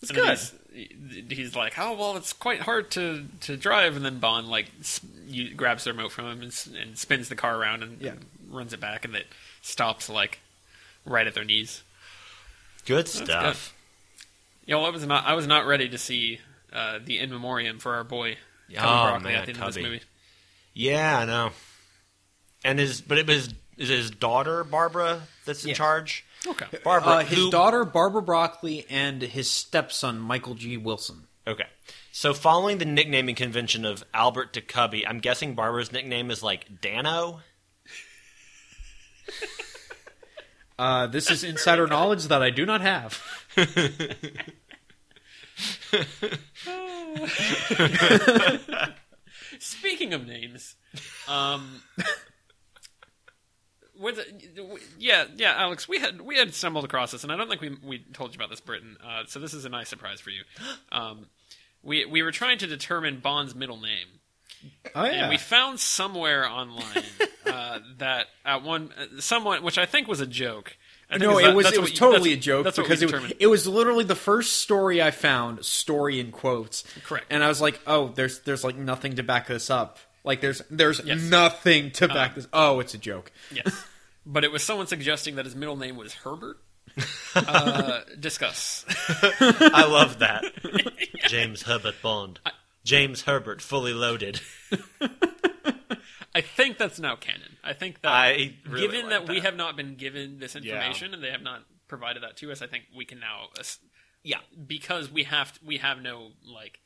It's 0.00 0.10
And 0.12 0.16
good. 0.20 0.38
He's, 0.72 1.38
he's 1.38 1.56
like, 1.56 1.76
oh 1.76 1.92
well, 1.96 2.16
it's 2.16 2.32
quite 2.32 2.60
hard 2.60 2.88
to, 2.92 3.24
to 3.40 3.56
drive, 3.56 3.96
and 3.96 4.04
then 4.04 4.20
Bond 4.20 4.46
like 4.46 4.70
s- 4.78 5.00
you, 5.26 5.52
grabs 5.54 5.82
the 5.82 5.90
remote 5.92 6.12
from 6.12 6.26
him 6.26 6.40
and, 6.40 6.68
and 6.80 6.96
spins 6.96 7.28
the 7.28 7.34
car 7.34 7.60
around 7.60 7.82
and, 7.82 8.00
Yeah. 8.00 8.10
and 8.12 8.24
runs 8.48 8.72
it 8.72 8.78
back, 8.78 9.04
and 9.04 9.16
it 9.16 9.26
stops 9.62 10.08
like 10.08 10.38
right 11.04 11.26
at 11.26 11.34
their 11.34 11.44
knees. 11.44 11.82
Good 12.86 13.08
stuff. 13.08 13.74
Yeah, 14.66 14.76
well, 14.76 14.86
I 14.86 14.90
was 14.90 15.06
not 15.06 15.26
I 15.26 15.34
was 15.34 15.46
not 15.46 15.66
ready 15.66 15.88
to 15.88 15.98
see 15.98 16.40
uh, 16.72 16.98
the 17.04 17.18
in 17.18 17.30
memoriam 17.30 17.78
for 17.78 17.94
our 17.94 18.04
boy 18.04 18.36
Cubby 18.72 18.78
Oh, 18.78 19.04
Broccoli 19.10 19.32
man, 19.32 19.34
at 19.40 19.46
the 19.46 19.52
end 19.52 19.60
of 19.62 19.66
this 19.66 19.74
Cubby. 19.76 19.88
movie. 19.90 20.02
Yeah, 20.74 21.18
I 21.20 21.24
know. 21.24 21.50
And 22.64 22.78
his, 22.78 23.00
but 23.00 23.18
it 23.18 23.26
was 23.26 23.54
is 23.76 23.88
his 23.88 24.10
daughter 24.10 24.64
Barbara 24.64 25.22
that's 25.44 25.62
in 25.64 25.68
Yes. 25.68 25.76
charge. 25.78 26.24
Okay. 26.46 26.66
Barbara, 26.84 27.12
Uh, 27.12 27.24
his 27.24 27.38
who- 27.38 27.50
daughter, 27.50 27.84
Barbara 27.84 28.22
Broccoli, 28.22 28.84
and 28.90 29.22
his 29.22 29.50
stepson, 29.50 30.18
Michael 30.18 30.54
G. 30.54 30.76
Wilson. 30.76 31.26
Okay. 31.46 31.66
So 32.12 32.34
following 32.34 32.78
the 32.78 32.84
nicknaming 32.84 33.34
convention 33.36 33.84
of 33.84 34.04
Albert 34.12 34.52
to 34.54 34.60
Cubby, 34.60 35.06
I'm 35.06 35.20
guessing 35.20 35.54
Barbara's 35.54 35.92
nickname 35.92 36.30
is 36.30 36.42
like 36.42 36.80
Dano. 36.80 37.40
Uh, 40.78 41.08
this 41.08 41.28
is 41.28 41.42
insider 41.42 41.88
knowledge 41.88 42.28
that 42.28 42.40
I 42.40 42.50
do 42.50 42.64
not 42.64 42.80
have. 42.80 43.20
Speaking 49.58 50.14
of 50.14 50.24
names, 50.24 50.76
um, 51.26 51.82
with 53.98 54.20
yeah, 54.98 55.24
yeah, 55.36 55.54
Alex, 55.56 55.88
we 55.88 55.98
had 55.98 56.20
we 56.20 56.36
had 56.36 56.54
stumbled 56.54 56.84
across 56.84 57.10
this, 57.10 57.24
and 57.24 57.32
I 57.32 57.36
don't 57.36 57.48
think 57.48 57.60
we 57.60 57.76
we 57.82 57.98
told 58.12 58.32
you 58.32 58.36
about 58.36 58.50
this, 58.50 58.60
Britton. 58.60 58.96
Uh, 59.04 59.24
so 59.26 59.40
this 59.40 59.54
is 59.54 59.64
a 59.64 59.68
nice 59.68 59.88
surprise 59.88 60.20
for 60.20 60.30
you. 60.30 60.42
Um, 60.92 61.26
we 61.82 62.04
we 62.06 62.22
were 62.22 62.32
trying 62.32 62.58
to 62.58 62.66
determine 62.66 63.20
Bond's 63.20 63.54
middle 63.54 63.80
name, 63.80 64.17
Oh, 64.94 65.04
yeah. 65.04 65.10
and 65.22 65.28
we 65.30 65.36
found 65.38 65.78
somewhere 65.80 66.48
online 66.48 67.04
uh, 67.46 67.78
that 67.98 68.26
at 68.44 68.62
one 68.62 68.90
uh, 68.98 69.20
someone, 69.20 69.62
which 69.62 69.78
I 69.78 69.86
think 69.86 70.08
was 70.08 70.20
a 70.20 70.26
joke. 70.26 70.76
I 71.10 71.16
No, 71.18 71.38
is 71.38 71.44
that- 71.44 71.50
it 71.52 71.56
was 71.56 71.66
it 71.66 71.72
what 71.76 71.80
was 71.82 71.90
you- 71.90 71.96
totally 71.96 72.32
a 72.32 72.36
joke 72.36 72.64
that's 72.64 72.76
what 72.78 72.88
we 72.88 72.96
because 72.96 73.02
it, 73.02 73.12
was- 73.22 73.32
it 73.40 73.46
was 73.46 73.66
literally 73.66 74.04
the 74.04 74.14
first 74.16 74.58
story 74.58 75.00
I 75.02 75.10
found, 75.10 75.64
story 75.64 76.20
in 76.20 76.30
quotes. 76.32 76.84
Correct. 77.04 77.26
And 77.30 77.42
I 77.44 77.48
was 77.48 77.60
like, 77.60 77.80
oh, 77.86 78.08
there's 78.08 78.40
there's 78.40 78.64
like 78.64 78.76
nothing 78.76 79.16
to 79.16 79.22
back 79.22 79.46
this 79.46 79.70
up. 79.70 79.98
Like 80.24 80.40
there's 80.40 80.60
there's 80.70 81.00
Yes. 81.04 81.22
nothing 81.22 81.90
to 81.92 82.08
back 82.08 82.34
this. 82.34 82.46
Oh, 82.52 82.80
it's 82.80 82.94
a 82.94 82.98
joke. 82.98 83.32
Yes. 83.52 83.84
But 84.30 84.44
it 84.44 84.52
was 84.52 84.62
someone 84.62 84.86
suggesting 84.86 85.36
that 85.36 85.46
his 85.46 85.56
middle 85.56 85.76
name 85.76 85.96
was 85.96 86.12
Herbert. 86.14 86.58
Uh, 87.36 88.00
discuss. 88.18 88.84
I 89.40 89.86
love 89.88 90.18
that. 90.18 90.44
James 91.28 91.62
Herbert 91.62 91.94
Bond. 92.02 92.40
James 92.88 93.22
Herbert, 93.22 93.60
fully 93.62 93.92
loaded. 93.92 94.40
I 96.34 96.40
think 96.40 96.78
that's 96.78 96.98
now 97.00 97.16
canon. 97.16 97.56
I 97.64 97.72
think 97.72 98.02
that 98.02 98.10
I 98.12 98.54
really 98.68 98.86
given 98.86 99.00
like 99.02 99.26
that, 99.26 99.28
we 99.28 99.40
have 99.40 99.56
not 99.56 99.76
been 99.76 99.96
given 99.96 100.38
this 100.38 100.54
information 100.56 101.12
and 101.14 101.22
they 101.22 101.30
have 101.30 101.42
not 101.42 101.62
provided 101.88 102.22
that 102.22 102.36
to 102.38 102.52
us, 102.52 102.62
I 102.62 102.66
think 102.66 102.84
we 102.96 103.04
can 103.04 103.18
now 103.18 103.48
Yeah. 104.22 104.38
because 104.66 105.10
we 105.10 105.24
have 105.24 105.52
to, 105.54 105.60
we 105.66 105.78
have 105.78 106.00
no 106.00 106.30
like 106.46 106.80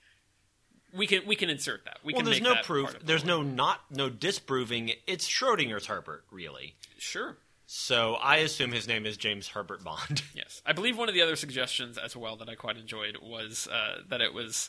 we 0.95 1.07
can 1.07 1.27
we 1.27 1.37
can 1.37 1.51
insert 1.51 1.85
that. 1.85 1.99
We 2.05 2.13
Well, 2.13 2.21
can 2.23 2.31
there's 2.31 2.41
no 2.41 2.55
that 2.55 2.65
proof. 2.65 2.99
the 2.99 3.05
There's 3.05 3.25
no 3.25 3.43
not 3.43 3.81
no 3.91 4.09
disproving. 4.09 4.93
It's 5.07 5.29
Schrodinger's 5.29 5.87
Herbert, 5.87 6.25
really. 6.31 6.75
sure. 6.99 7.37
So 7.67 8.15
I 8.15 8.37
assume 8.39 8.71
his 8.73 8.87
name 8.87 9.07
is 9.07 9.17
James 9.17 9.49
Herbert 9.49 9.83
Bond. 9.83 10.23
Yes, 10.35 10.63
I 10.67 10.73
believe 10.73 10.97
one 10.99 11.09
of 11.09 11.15
the 11.15 11.23
other 11.23 11.37
suggestions 11.37 11.97
as 11.99 12.15
well 12.17 12.37
that 12.37 12.49
I 12.49 12.55
quite 12.55 12.77
enjoyed 12.77 13.17
was 13.23 13.67
uh, 13.71 13.99
that 14.09 14.21
it 14.21 14.33
was 14.35 14.69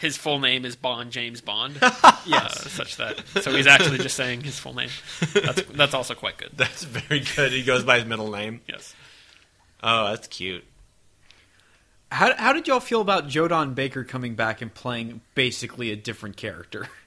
his 0.00 0.16
full 0.16 0.38
name 0.38 0.64
is 0.64 0.76
Bond 0.76 1.10
James 1.10 1.42
Bond. 1.42 1.76
yes, 2.26 2.66
uh, 2.66 2.68
such 2.68 2.96
that 2.96 3.22
so 3.42 3.54
he's 3.54 3.66
actually 3.66 3.98
just 3.98 4.16
saying 4.16 4.40
his 4.40 4.58
full 4.58 4.74
name. 4.74 4.88
That's 5.34 5.62
that's 5.64 5.94
also 5.94 6.14
quite 6.14 6.38
good. 6.38 6.52
That's 6.56 6.84
very 6.84 7.22
good. 7.36 7.52
He 7.52 7.62
goes 7.62 7.84
by 7.84 7.98
his 7.98 8.06
middle 8.06 8.30
name. 8.30 8.62
Yes. 8.66 8.94
Oh, 9.82 10.08
that's 10.08 10.26
cute. 10.26 10.64
How 12.10 12.34
how 12.34 12.54
did 12.54 12.66
y'all 12.66 12.80
feel 12.80 13.02
about 13.02 13.28
Joe 13.28 13.46
Don 13.46 13.74
Baker 13.74 14.02
coming 14.02 14.34
back 14.34 14.62
and 14.62 14.72
playing 14.72 15.20
basically 15.34 15.90
a 15.92 15.96
different 15.96 16.36
character? 16.36 16.88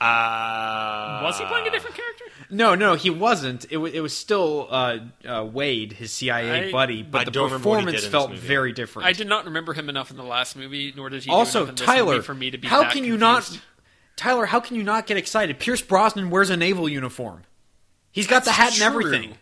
Uh, 0.00 1.20
Was 1.24 1.38
he 1.38 1.44
playing 1.44 1.66
a 1.66 1.70
different 1.70 1.94
character? 1.96 2.24
No, 2.48 2.74
no, 2.74 2.94
he 2.94 3.10
wasn't. 3.10 3.66
It 3.70 3.76
was 3.76 3.92
it 3.92 4.00
was 4.00 4.16
still 4.16 4.66
uh, 4.70 4.98
uh, 5.28 5.44
Wade, 5.44 5.92
his 5.92 6.10
CIA 6.12 6.68
I- 6.68 6.72
buddy, 6.72 7.00
I 7.00 7.02
but 7.02 7.24
the 7.26 7.30
don't 7.30 7.44
remember 7.44 7.68
what 7.68 7.80
he 7.80 7.84
did 7.86 7.92
performance 8.02 8.06
felt 8.06 8.32
very 8.32 8.72
different. 8.72 9.06
I 9.06 9.12
did 9.12 9.26
not 9.28 9.44
remember 9.44 9.72
him 9.74 9.88
enough 9.88 10.10
in 10.10 10.16
the 10.16 10.24
last 10.24 10.56
movie, 10.56 10.92
nor 10.96 11.10
did 11.10 11.22
he. 11.24 11.30
also, 11.30 11.60
enough 11.60 11.68
in 11.70 11.74
this 11.76 11.86
movie 11.86 11.98
Tyler, 11.98 12.22
for 12.22 12.34
me 12.34 12.50
to 12.50 12.58
be 12.58 12.66
how 12.66 12.82
that 12.82 12.92
can 12.92 13.04
you 13.04 13.18
confused. 13.18 13.52
not? 13.54 13.60
Tyler, 14.16 14.46
how 14.46 14.60
can 14.60 14.76
you 14.76 14.82
not 14.82 15.06
get 15.06 15.16
excited? 15.16 15.58
Pierce 15.58 15.82
Brosnan 15.82 16.30
wears 16.30 16.50
a 16.50 16.56
naval 16.56 16.88
uniform. 16.88 17.42
He's 18.10 18.26
got 18.26 18.44
the 18.44 18.52
hat 18.52 18.70
That's 18.70 18.80
and 18.80 18.86
everything. 18.86 19.34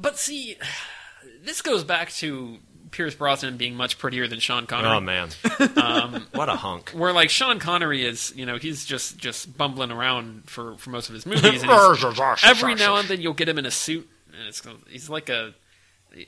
But 0.00 0.18
see, 0.18 0.56
this 1.42 1.62
goes 1.62 1.82
back 1.84 2.10
to 2.14 2.58
Pierce 2.90 3.14
Brosnan 3.14 3.56
being 3.56 3.74
much 3.74 3.98
prettier 3.98 4.26
than 4.28 4.38
Sean 4.40 4.66
Connery. 4.66 4.90
Oh 4.96 5.00
man, 5.00 5.30
Um, 5.76 6.26
what 6.32 6.48
a 6.48 6.56
hunk! 6.56 6.90
where 6.90 7.12
like 7.12 7.30
Sean 7.30 7.58
Connery 7.58 8.04
is, 8.04 8.32
you 8.36 8.46
know, 8.46 8.56
he's 8.58 8.84
just 8.84 9.18
just 9.18 9.56
bumbling 9.56 9.90
around 9.90 10.48
for 10.48 10.76
for 10.78 10.90
most 10.90 11.08
of 11.08 11.14
his 11.14 11.26
movies. 11.26 11.62
And 11.62 11.70
every 12.44 12.74
now 12.74 12.96
and 12.96 13.08
then 13.08 13.20
you'll 13.20 13.34
get 13.34 13.48
him 13.48 13.58
in 13.58 13.66
a 13.66 13.70
suit, 13.70 14.08
and 14.38 14.48
it's 14.48 14.62
he's 14.88 15.10
like 15.10 15.28
a 15.28 15.54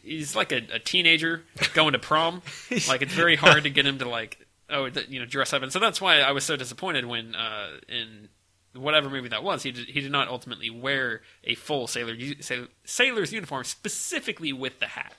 he's 0.02 0.36
like 0.36 0.52
a, 0.52 0.62
a 0.72 0.78
teenager 0.78 1.44
going 1.74 1.92
to 1.92 1.98
prom. 1.98 2.42
like 2.88 3.02
it's 3.02 3.14
very 3.14 3.36
hard 3.36 3.64
to 3.64 3.70
get 3.70 3.86
him 3.86 3.98
to 3.98 4.08
like 4.08 4.38
oh 4.70 4.88
th- 4.88 5.08
you 5.08 5.18
know 5.20 5.26
dress 5.26 5.52
up, 5.52 5.62
and 5.62 5.72
so 5.72 5.78
that's 5.78 6.00
why 6.00 6.20
I 6.20 6.32
was 6.32 6.44
so 6.44 6.56
disappointed 6.56 7.06
when 7.06 7.34
uh, 7.34 7.78
in 7.88 8.28
whatever 8.74 9.08
movie 9.10 9.28
that 9.28 9.42
was 9.42 9.62
he 9.62 9.72
did, 9.72 9.88
he 9.88 10.00
did 10.00 10.12
not 10.12 10.28
ultimately 10.28 10.70
wear 10.70 11.22
a 11.44 11.54
full 11.54 11.86
sailor 11.86 12.12
u- 12.12 12.36
sailor's 12.84 13.32
uniform 13.32 13.64
specifically 13.64 14.52
with 14.52 14.78
the 14.78 14.86
hat 14.86 15.14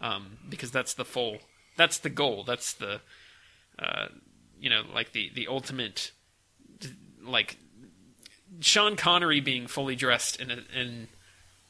um, 0.00 0.38
because 0.48 0.70
that's 0.70 0.94
the 0.94 1.04
full 1.04 1.38
that's 1.76 1.98
the 1.98 2.10
goal 2.10 2.44
that's 2.44 2.72
the 2.74 3.00
uh, 3.78 4.06
you 4.58 4.68
know 4.68 4.82
like 4.92 5.12
the 5.12 5.30
the 5.34 5.46
ultimate 5.46 6.12
like 7.22 7.58
Sean 8.60 8.96
Connery 8.96 9.40
being 9.40 9.66
fully 9.66 9.94
dressed 9.94 10.40
in 10.40 10.50
a, 10.50 10.58
in 10.74 11.08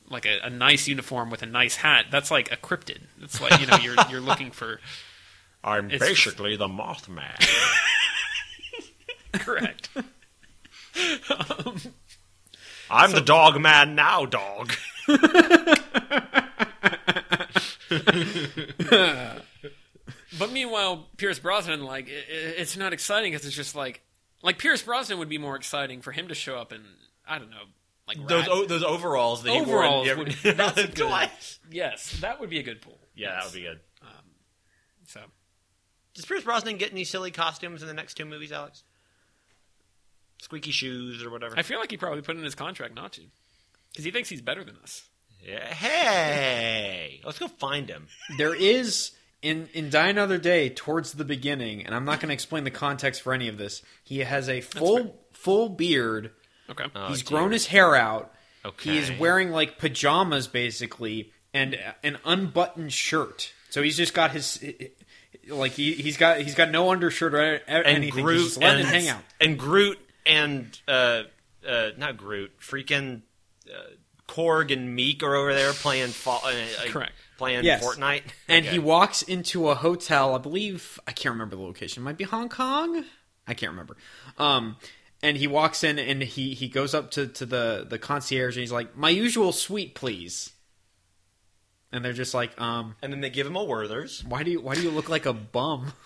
like 0.08 0.26
a, 0.26 0.38
a 0.42 0.50
nice 0.50 0.88
uniform 0.88 1.30
with 1.30 1.42
a 1.42 1.46
nice 1.46 1.76
hat. 1.76 2.06
That's 2.10 2.30
like 2.30 2.50
a 2.50 2.56
cryptid. 2.56 3.02
It's 3.20 3.40
like 3.40 3.60
you 3.60 3.66
know 3.66 3.76
you're 3.76 3.96
you're 4.10 4.20
looking 4.20 4.50
for 4.50 4.80
I'm 5.62 5.88
basically 5.88 6.56
the 6.56 6.68
Mothman. 6.68 7.46
correct. 9.34 9.90
I'm 12.90 13.12
the 13.12 13.20
dog 13.20 13.60
man 13.60 13.94
now, 13.94 14.26
dog. 14.26 14.72
But 20.38 20.52
meanwhile, 20.52 21.08
Pierce 21.16 21.38
Brosnan, 21.40 21.82
like, 21.84 22.08
i 22.08 22.10
i- 22.12 22.14
it's 22.58 22.76
not 22.76 22.92
exciting 22.92 23.32
because 23.32 23.46
it's 23.46 23.54
just 23.56 23.74
like, 23.74 24.02
like 24.42 24.58
Pierce 24.58 24.82
Brosnan 24.82 25.18
would 25.18 25.28
be 25.28 25.38
more 25.38 25.56
exciting 25.56 26.02
for 26.02 26.12
him 26.12 26.28
to 26.28 26.34
show 26.34 26.56
up 26.56 26.72
in, 26.72 26.82
I 27.26 27.38
don't 27.38 27.50
know, 27.50 27.62
like 28.08 28.26
Those 28.26 28.46
o- 28.48 28.64
those 28.66 28.82
overalls 28.84 29.42
that 29.42 29.50
he 29.52 29.60
overalls. 29.60 30.06
wore. 30.06 30.12
in- 30.14 30.18
would, 30.20 30.28
that's 30.56 30.78
a 30.78 30.86
good, 30.86 30.96
Twice. 31.08 31.58
yes, 31.70 32.18
that 32.20 32.40
would 32.40 32.48
be 32.50 32.58
a 32.58 32.62
good 32.62 32.80
pull. 32.80 32.98
Yeah, 33.14 33.32
that 33.34 33.44
would 33.44 33.54
be 33.54 33.62
good. 33.62 33.80
Um, 34.02 34.08
so 35.06 35.20
Does 36.14 36.24
Pierce 36.24 36.44
Brosnan 36.44 36.76
get 36.76 36.92
any 36.92 37.04
silly 37.04 37.30
costumes 37.32 37.82
in 37.82 37.88
the 37.88 37.94
next 37.94 38.14
two 38.14 38.24
movies, 38.24 38.52
Alex? 38.52 38.82
Squeaky 40.40 40.70
shoes 40.70 41.22
or 41.24 41.30
whatever. 41.30 41.54
I 41.58 41.62
feel 41.62 41.78
like 41.80 41.90
he 41.90 41.96
probably 41.96 42.22
put 42.22 42.36
in 42.36 42.44
his 42.44 42.54
contract 42.54 42.94
not 42.94 43.12
to, 43.14 43.22
because 43.92 44.04
he 44.04 44.10
thinks 44.12 44.28
he's 44.28 44.42
better 44.42 44.64
than 44.64 44.76
us. 44.82 45.08
Yeah. 45.46 45.72
Hey, 45.72 47.20
let's 47.24 47.38
go 47.38 47.48
find 47.48 47.88
him. 47.88 48.08
There 48.38 48.54
is 48.54 49.12
in 49.42 49.68
in 49.72 49.90
Die 49.90 50.08
Another 50.08 50.38
Day 50.38 50.68
towards 50.68 51.12
the 51.12 51.24
beginning, 51.24 51.84
and 51.86 51.94
I'm 51.94 52.04
not 52.04 52.20
going 52.20 52.28
to 52.28 52.34
explain 52.34 52.64
the 52.64 52.70
context 52.70 53.22
for 53.22 53.32
any 53.32 53.48
of 53.48 53.58
this. 53.58 53.82
He 54.04 54.18
has 54.20 54.48
a 54.48 54.60
full 54.60 55.18
full 55.32 55.68
beard. 55.68 56.32
Okay. 56.68 56.84
He's 57.08 57.22
dear. 57.22 57.38
grown 57.38 57.52
his 57.52 57.66
hair 57.66 57.96
out. 57.96 58.32
Okay. 58.64 58.92
He 58.92 58.98
is 58.98 59.10
wearing 59.18 59.50
like 59.50 59.78
pajamas 59.78 60.46
basically 60.46 61.32
and 61.54 61.78
an 62.02 62.18
unbuttoned 62.24 62.92
shirt. 62.92 63.52
So 63.70 63.82
he's 63.82 63.96
just 63.96 64.14
got 64.14 64.32
his 64.32 64.62
like 65.48 65.72
he 65.72 65.94
he's 65.94 66.16
got 66.16 66.40
he's 66.40 66.54
got 66.54 66.70
no 66.70 66.90
undershirt 66.90 67.34
or 67.34 67.54
a- 67.54 67.60
and 67.66 67.86
anything. 67.86 68.24
Groot 68.24 68.38
he's 68.40 68.48
just 68.48 68.60
letting 68.60 68.86
and, 68.86 68.94
it 68.94 69.00
hang 69.00 69.08
out. 69.08 69.22
and 69.40 69.58
Groot 69.58 69.98
and 70.26 70.80
uh, 70.86 71.22
uh, 71.66 71.90
not 71.96 72.16
Groot, 72.16 72.52
freaking 72.60 73.22
uh, 73.68 73.80
Korg 74.30 74.72
and 74.72 74.96
Miek 74.98 75.22
are 75.22 75.34
over 75.34 75.52
there 75.54 75.72
playing 75.72 76.08
fa- 76.08 76.30
uh, 76.44 76.48
uh, 76.48 76.86
Correct. 76.88 77.12
playing 77.38 77.64
Yes. 77.64 77.84
Fortnite. 77.84 78.22
And 78.48 78.64
Okay. 78.64 78.72
he 78.74 78.78
walks 78.78 79.22
into 79.22 79.68
a 79.68 79.74
hotel, 79.74 80.34
I 80.34 80.38
believe 80.38 80.98
I 81.06 81.12
can't 81.12 81.32
remember 81.32 81.56
the 81.56 81.62
location. 81.62 82.02
It 82.02 82.04
might 82.04 82.16
be 82.18 82.24
Hong 82.24 82.48
Kong. 82.48 83.04
I 83.46 83.54
can't 83.54 83.70
remember. 83.72 83.96
Um 84.38 84.76
and 85.22 85.36
he 85.36 85.46
walks 85.46 85.84
in 85.84 85.98
and 85.98 86.22
he 86.22 86.54
he 86.54 86.68
goes 86.68 86.94
up 86.94 87.10
to, 87.12 87.26
to 87.26 87.44
the, 87.46 87.86
the 87.88 87.98
concierge 87.98 88.56
and 88.56 88.60
he's 88.62 88.72
like, 88.72 88.96
My 88.96 89.10
usual 89.10 89.52
suite, 89.52 89.94
please. 89.94 90.52
And 91.92 92.04
they're 92.04 92.12
just 92.12 92.34
like, 92.34 92.58
um, 92.60 92.94
and 93.02 93.12
then 93.12 93.20
they 93.20 93.30
give 93.30 93.46
him 93.48 93.56
a 93.56 93.64
Werther's. 93.64 94.24
why 94.24 94.44
do 94.44 94.50
you 94.52 94.60
why 94.60 94.74
do 94.76 94.82
you 94.82 94.90
look 94.90 95.08
like 95.08 95.26
a 95.26 95.32
bum? 95.32 95.92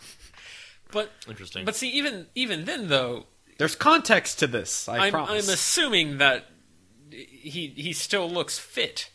But 0.92 1.10
Interesting. 1.28 1.64
but 1.64 1.74
see, 1.74 1.88
even 1.90 2.26
even 2.36 2.66
then 2.66 2.86
though, 2.88 3.26
There's 3.58 3.74
context 3.74 4.38
to 4.38 4.46
this, 4.46 4.88
I 4.88 5.06
I'm, 5.06 5.10
promise. 5.12 5.48
I'm 5.48 5.52
assuming 5.52 6.18
that 6.18 6.46
he 7.10 7.72
he 7.76 7.92
still 7.92 8.28
looks 8.28 8.58
fit. 8.58 9.10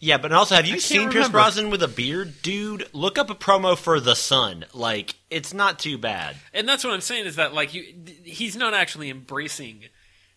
Yeah, 0.00 0.18
but 0.18 0.32
also, 0.32 0.54
have 0.54 0.66
you 0.66 0.74
can't 0.74 0.82
seen 0.82 1.10
Pierce. 1.10 1.28
Brosnan 1.28 1.70
with 1.70 1.82
a 1.82 1.88
beard, 1.88 2.40
dude? 2.42 2.88
Look 2.92 3.18
up 3.18 3.30
a 3.30 3.34
promo 3.34 3.76
for 3.76 3.98
The 3.98 4.14
Son. 4.14 4.64
Like, 4.72 5.16
it's 5.28 5.52
not 5.52 5.80
too 5.80 5.98
bad. 5.98 6.36
And 6.54 6.68
that's 6.68 6.84
what 6.84 6.94
I'm 6.94 7.00
saying 7.00 7.26
is 7.26 7.34
that 7.34 7.52
like 7.52 7.74
you, 7.74 7.84
he's 8.22 8.56
not 8.56 8.74
actually 8.74 9.10
embracing. 9.10 9.84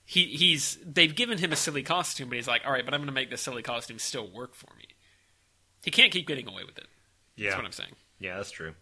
He 0.04 0.26
he's 0.26 0.80
they've 0.84 1.16
given 1.16 1.38
him 1.38 1.52
a 1.52 1.56
silly 1.56 1.84
costume, 1.84 2.30
but 2.30 2.38
he's 2.38 2.48
like, 2.48 2.64
all 2.66 2.72
right, 2.72 2.84
but 2.84 2.94
I'm 2.94 3.02
going 3.02 3.08
to 3.08 3.14
make 3.14 3.30
this 3.30 3.42
silly 3.42 3.62
costume 3.62 4.00
still 4.00 4.28
work 4.28 4.56
for 4.56 4.74
me. 4.78 4.86
He 5.84 5.92
can't 5.92 6.12
keep 6.12 6.28
getting 6.28 6.48
away 6.48 6.64
with 6.66 6.78
it. 6.78 6.88
Yeah, 7.36 7.50
That's 7.50 7.58
what 7.58 7.66
I'm 7.66 7.72
saying. 7.72 7.96
Yeah, 8.20 8.38
that's 8.38 8.52
true. 8.52 8.74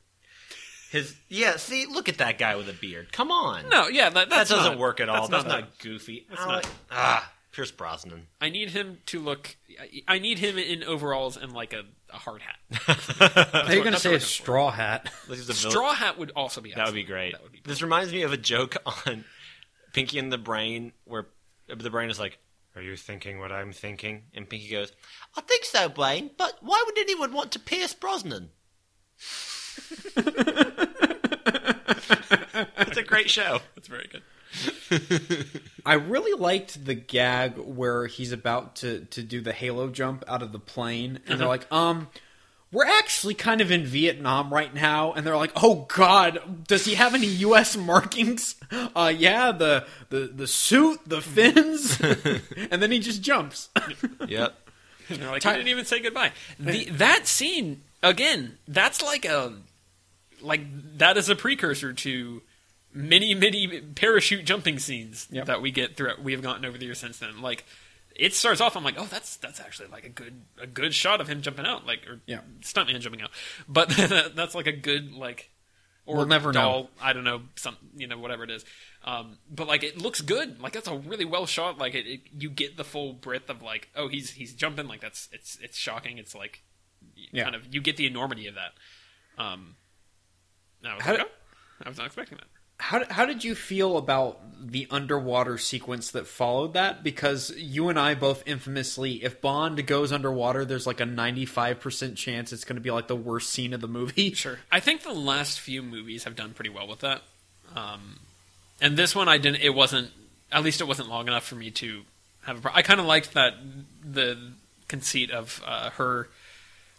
His 0.92 1.16
yeah. 1.28 1.58
See, 1.58 1.86
look 1.86 2.10
at 2.10 2.18
that 2.18 2.38
guy 2.40 2.56
with 2.56 2.68
a 2.70 2.74
beard. 2.74 3.12
Come 3.12 3.32
on. 3.32 3.70
No, 3.70 3.88
yeah, 3.88 4.10
that, 4.10 4.14
that 4.14 4.30
that's 4.30 4.50
doesn't 4.50 4.74
not- 4.74 4.80
work 4.80 5.00
at 5.00 5.08
all. 5.10 5.28
That's, 5.28 5.46
not, 5.46 5.62
that. 5.62 5.80
goofy. 5.80 6.26
That's 6.30 6.42
I 6.42 6.46
not- 6.48 6.70
ah, 6.92 7.32
Pierce 7.52 7.72
Brosnan. 7.72 8.28
I 8.42 8.50
need 8.50 8.70
him 8.70 8.98
to 9.08 9.20
look. 9.20 9.56
I- 9.80 10.16
I 10.16 10.20
need 10.20 10.40
him 10.40 10.58
in 10.58 10.84
overalls 10.84 11.38
and 11.38 11.54
like 11.54 11.74
a, 11.74 11.84
a 12.12 12.18
hard 12.18 12.42
hat. 12.42 12.58
Are 13.68 13.74
you 13.76 13.82
going 13.82 13.94
to 13.94 14.00
say 14.00 14.10
a 14.10 14.14
a 14.14 14.16
I'm 14.16 14.22
straw 14.22 14.72
hat? 14.72 15.12
This 15.28 15.40
is 15.40 15.50
a 15.50 15.54
villain- 15.54 15.72
Straw 15.72 15.94
hat 15.94 16.18
would 16.18 16.32
also 16.36 16.60
be. 16.62 16.72
That 16.74 16.86
would 16.88 16.96
be 16.96 17.04
great. 17.04 17.34
That 17.34 17.44
would 17.44 17.52
be. 17.52 17.62
This 17.64 17.82
reminds 17.82 18.12
me 18.12 18.24
of 18.24 18.34
a 18.34 18.38
joke 18.38 18.76
on 19.08 19.26
Pinky 19.94 20.18
and 20.20 20.32
the 20.34 20.38
Brain, 20.40 20.94
where 21.06 21.28
the 21.68 21.90
brain 21.92 22.10
is 22.10 22.20
like, 22.20 22.40
"Are 22.76 22.82
you 22.82 22.96
thinking 22.96 23.40
what 23.40 23.52
I'm 23.52 23.74
thinking?" 23.74 24.24
And 24.34 24.50
Pinky 24.50 24.70
goes, 24.70 24.92
"I 25.38 25.42
think 25.42 25.66
so, 25.66 25.88
Brain. 25.88 26.32
But 26.36 26.58
why 26.62 26.82
would 26.86 26.98
anyone 26.98 27.32
want 27.32 27.52
to 27.52 27.60
pierce 27.60 27.94
Brosnan?" 27.94 28.50
It's 32.78 32.98
a 32.98 33.04
great 33.04 33.30
show. 33.30 33.60
It's 33.76 33.88
very 33.88 34.10
good. 34.12 34.22
I 35.86 35.94
really 35.94 36.40
liked 36.40 36.84
the 36.86 36.96
gag 36.96 37.58
where 37.58 38.08
he's 38.08 38.32
about 38.32 38.78
to, 38.78 39.06
to 39.06 39.22
do 39.22 39.42
the 39.42 39.54
halo 39.54 39.90
jump 39.90 40.24
out 40.28 40.42
of 40.42 40.52
the 40.52 40.60
plane, 40.60 41.20
and 41.28 41.40
they're 41.40 41.48
like, 41.48 41.72
um, 41.72 42.08
we're 42.72 42.86
actually 42.86 43.34
kind 43.34 43.62
of 43.62 43.72
in 43.72 43.86
Vietnam 43.86 44.54
right 44.54 44.74
now, 44.74 45.14
and 45.14 45.26
they're 45.26 45.38
like, 45.38 45.52
oh 45.56 45.88
god, 45.96 46.68
does 46.68 46.86
he 46.86 46.96
have 46.96 47.14
any 47.16 47.28
U.S. 47.28 47.78
markings? 47.78 48.56
Uh, 48.72 49.12
yeah, 49.16 49.52
the 49.52 49.86
the 50.10 50.32
the 50.34 50.48
suit, 50.48 51.00
the 51.06 51.22
fins, 51.22 52.00
and 52.72 52.82
then 52.82 52.92
he 52.92 53.00
just 53.00 53.22
jumps. 53.22 53.70
Yep. 54.28 54.56
And 55.10 55.20
they're 55.20 55.32
like, 55.32 55.42
Ti- 55.42 55.50
he 55.50 55.56
didn't 55.56 55.70
even 55.70 55.86
say 55.86 56.00
goodbye. 56.00 56.32
The, 56.60 56.86
that 56.92 57.26
scene 57.26 57.82
again. 58.04 58.58
That's 58.68 59.02
like 59.02 59.26
a 59.26 59.54
like 60.42 60.98
that 60.98 61.18
is 61.18 61.30
a 61.30 61.36
precursor 61.36 61.94
to 61.94 62.42
many 62.94 63.36
many 63.36 63.82
parachute 63.82 64.46
jumping 64.46 64.80
scenes 64.80 65.28
Yep. 65.32 65.46
that 65.46 65.62
we 65.62 65.72
get 65.72 65.96
throughout. 65.98 66.22
We 66.22 66.32
have 66.34 66.42
gotten 66.42 66.66
over 66.66 66.78
the 66.78 66.86
years 66.86 67.00
since 67.00 67.18
then. 67.20 67.42
Like 67.42 67.66
it 68.16 68.34
starts 68.34 68.60
off. 68.60 68.76
I'm 68.76 68.84
like, 68.84 68.96
oh, 68.98 69.06
that's 69.10 69.38
that's 69.38 69.60
actually 69.60 69.88
like 69.90 70.06
a 70.06 70.10
good 70.10 70.42
a 70.62 70.68
good 70.68 70.94
shot 70.94 71.22
of 71.22 71.28
him 71.28 71.42
jumping 71.42 71.66
out, 71.66 71.86
like 71.86 72.06
or 72.08 72.20
Yeah. 72.26 72.42
stuntman 72.62 73.00
jumping 73.00 73.22
out. 73.22 73.30
But 73.68 73.90
that's 74.36 74.56
like 74.56 74.68
a 74.68 74.72
good 74.74 75.14
like 75.14 75.50
or 76.06 76.18
We'll 76.18 76.26
never 76.26 76.52
know. 76.52 76.60
doll, 76.62 76.90
I 77.00 77.14
don't 77.14 77.24
know 77.24 77.44
some 77.56 77.78
you 77.96 78.08
know 78.08 78.18
whatever 78.18 78.44
it 78.44 78.50
is. 78.50 78.66
Um, 79.06 79.38
but 79.50 79.68
like 79.68 79.84
it 79.84 80.02
looks 80.02 80.22
good. 80.22 80.60
Like 80.60 80.74
that's 80.74 80.88
a 80.88 80.98
really 80.98 81.24
well 81.26 81.46
shot. 81.46 81.78
Like 81.78 81.94
it, 81.96 82.08
it, 82.08 82.22
you 82.38 82.50
get 82.50 82.76
the 82.78 82.84
full 82.84 83.14
breadth 83.14 83.50
of 83.50 83.62
like 83.62 83.90
oh 83.96 84.08
he's 84.08 84.32
he's 84.32 84.54
jumping. 84.54 84.88
Like 84.88 85.02
that's 85.02 85.30
it's 85.32 85.58
it's 85.62 85.78
shocking. 85.78 86.18
It's 86.18 86.34
like 86.34 86.64
Yeah. 87.32 87.44
kind 87.44 87.56
of 87.56 87.74
you 87.74 87.80
get 87.80 87.96
the 87.98 88.08
enormity 88.08 88.48
of 88.48 88.56
that. 88.56 88.74
Um, 89.42 89.76
I 90.86 90.96
was 90.96 91.04
How 91.04 91.12
like, 91.12 91.20
did- 91.22 91.28
oh, 91.28 91.84
I 91.86 91.90
was 91.90 91.98
not 91.98 92.08
expecting 92.08 92.38
that. 92.38 92.48
How 92.82 93.04
how 93.10 93.26
did 93.26 93.44
you 93.44 93.56
feel 93.56 93.98
about 93.98 94.40
the 94.66 94.88
underwater 94.90 95.58
sequence 95.58 96.12
that 96.12 96.28
followed 96.28 96.74
that? 96.76 97.04
Because 97.04 97.52
you 97.58 97.90
and 97.90 98.00
I 98.00 98.16
both 98.16 98.42
infamously, 98.48 99.22
if 99.22 99.42
Bond 99.42 99.86
goes 99.86 100.14
underwater, 100.14 100.64
there's 100.64 100.88
like 100.88 101.02
a 101.02 101.06
95 101.06 101.82
percent 101.82 102.16
chance 102.16 102.54
it's 102.54 102.64
going 102.64 102.78
to 102.78 102.82
be 102.82 102.90
like 102.92 103.08
the 103.10 103.18
worst 103.18 103.50
scene 103.50 103.74
of 103.74 103.82
the 103.82 103.88
movie. 103.90 104.32
Sure. 104.36 104.60
I 104.72 104.80
think 104.80 105.04
the 105.04 105.12
last 105.14 105.60
few 105.60 105.82
movies 105.84 106.24
have 106.24 106.38
done 106.38 106.54
pretty 106.54 106.70
well 106.70 106.88
with 106.88 107.00
that. 107.00 107.22
Um, 107.76 108.22
and 108.80 108.96
this 108.96 109.14
one, 109.14 109.28
I 109.28 109.38
didn't. 109.38 109.62
It 109.62 109.76
wasn't. 109.76 110.12
At 110.50 110.64
least 110.64 110.80
it 110.80 110.86
wasn't 110.88 111.10
long 111.10 111.28
enough 111.28 111.44
for 111.46 111.56
me 111.56 111.72
to 111.72 112.04
have 112.44 112.66
a. 112.66 112.74
I 112.74 112.82
kind 112.82 113.02
of 113.02 113.06
liked 113.06 113.34
that 113.34 113.56
the 114.10 114.54
conceit 114.88 115.32
of 115.32 115.62
uh, 115.68 115.90
her 115.92 116.30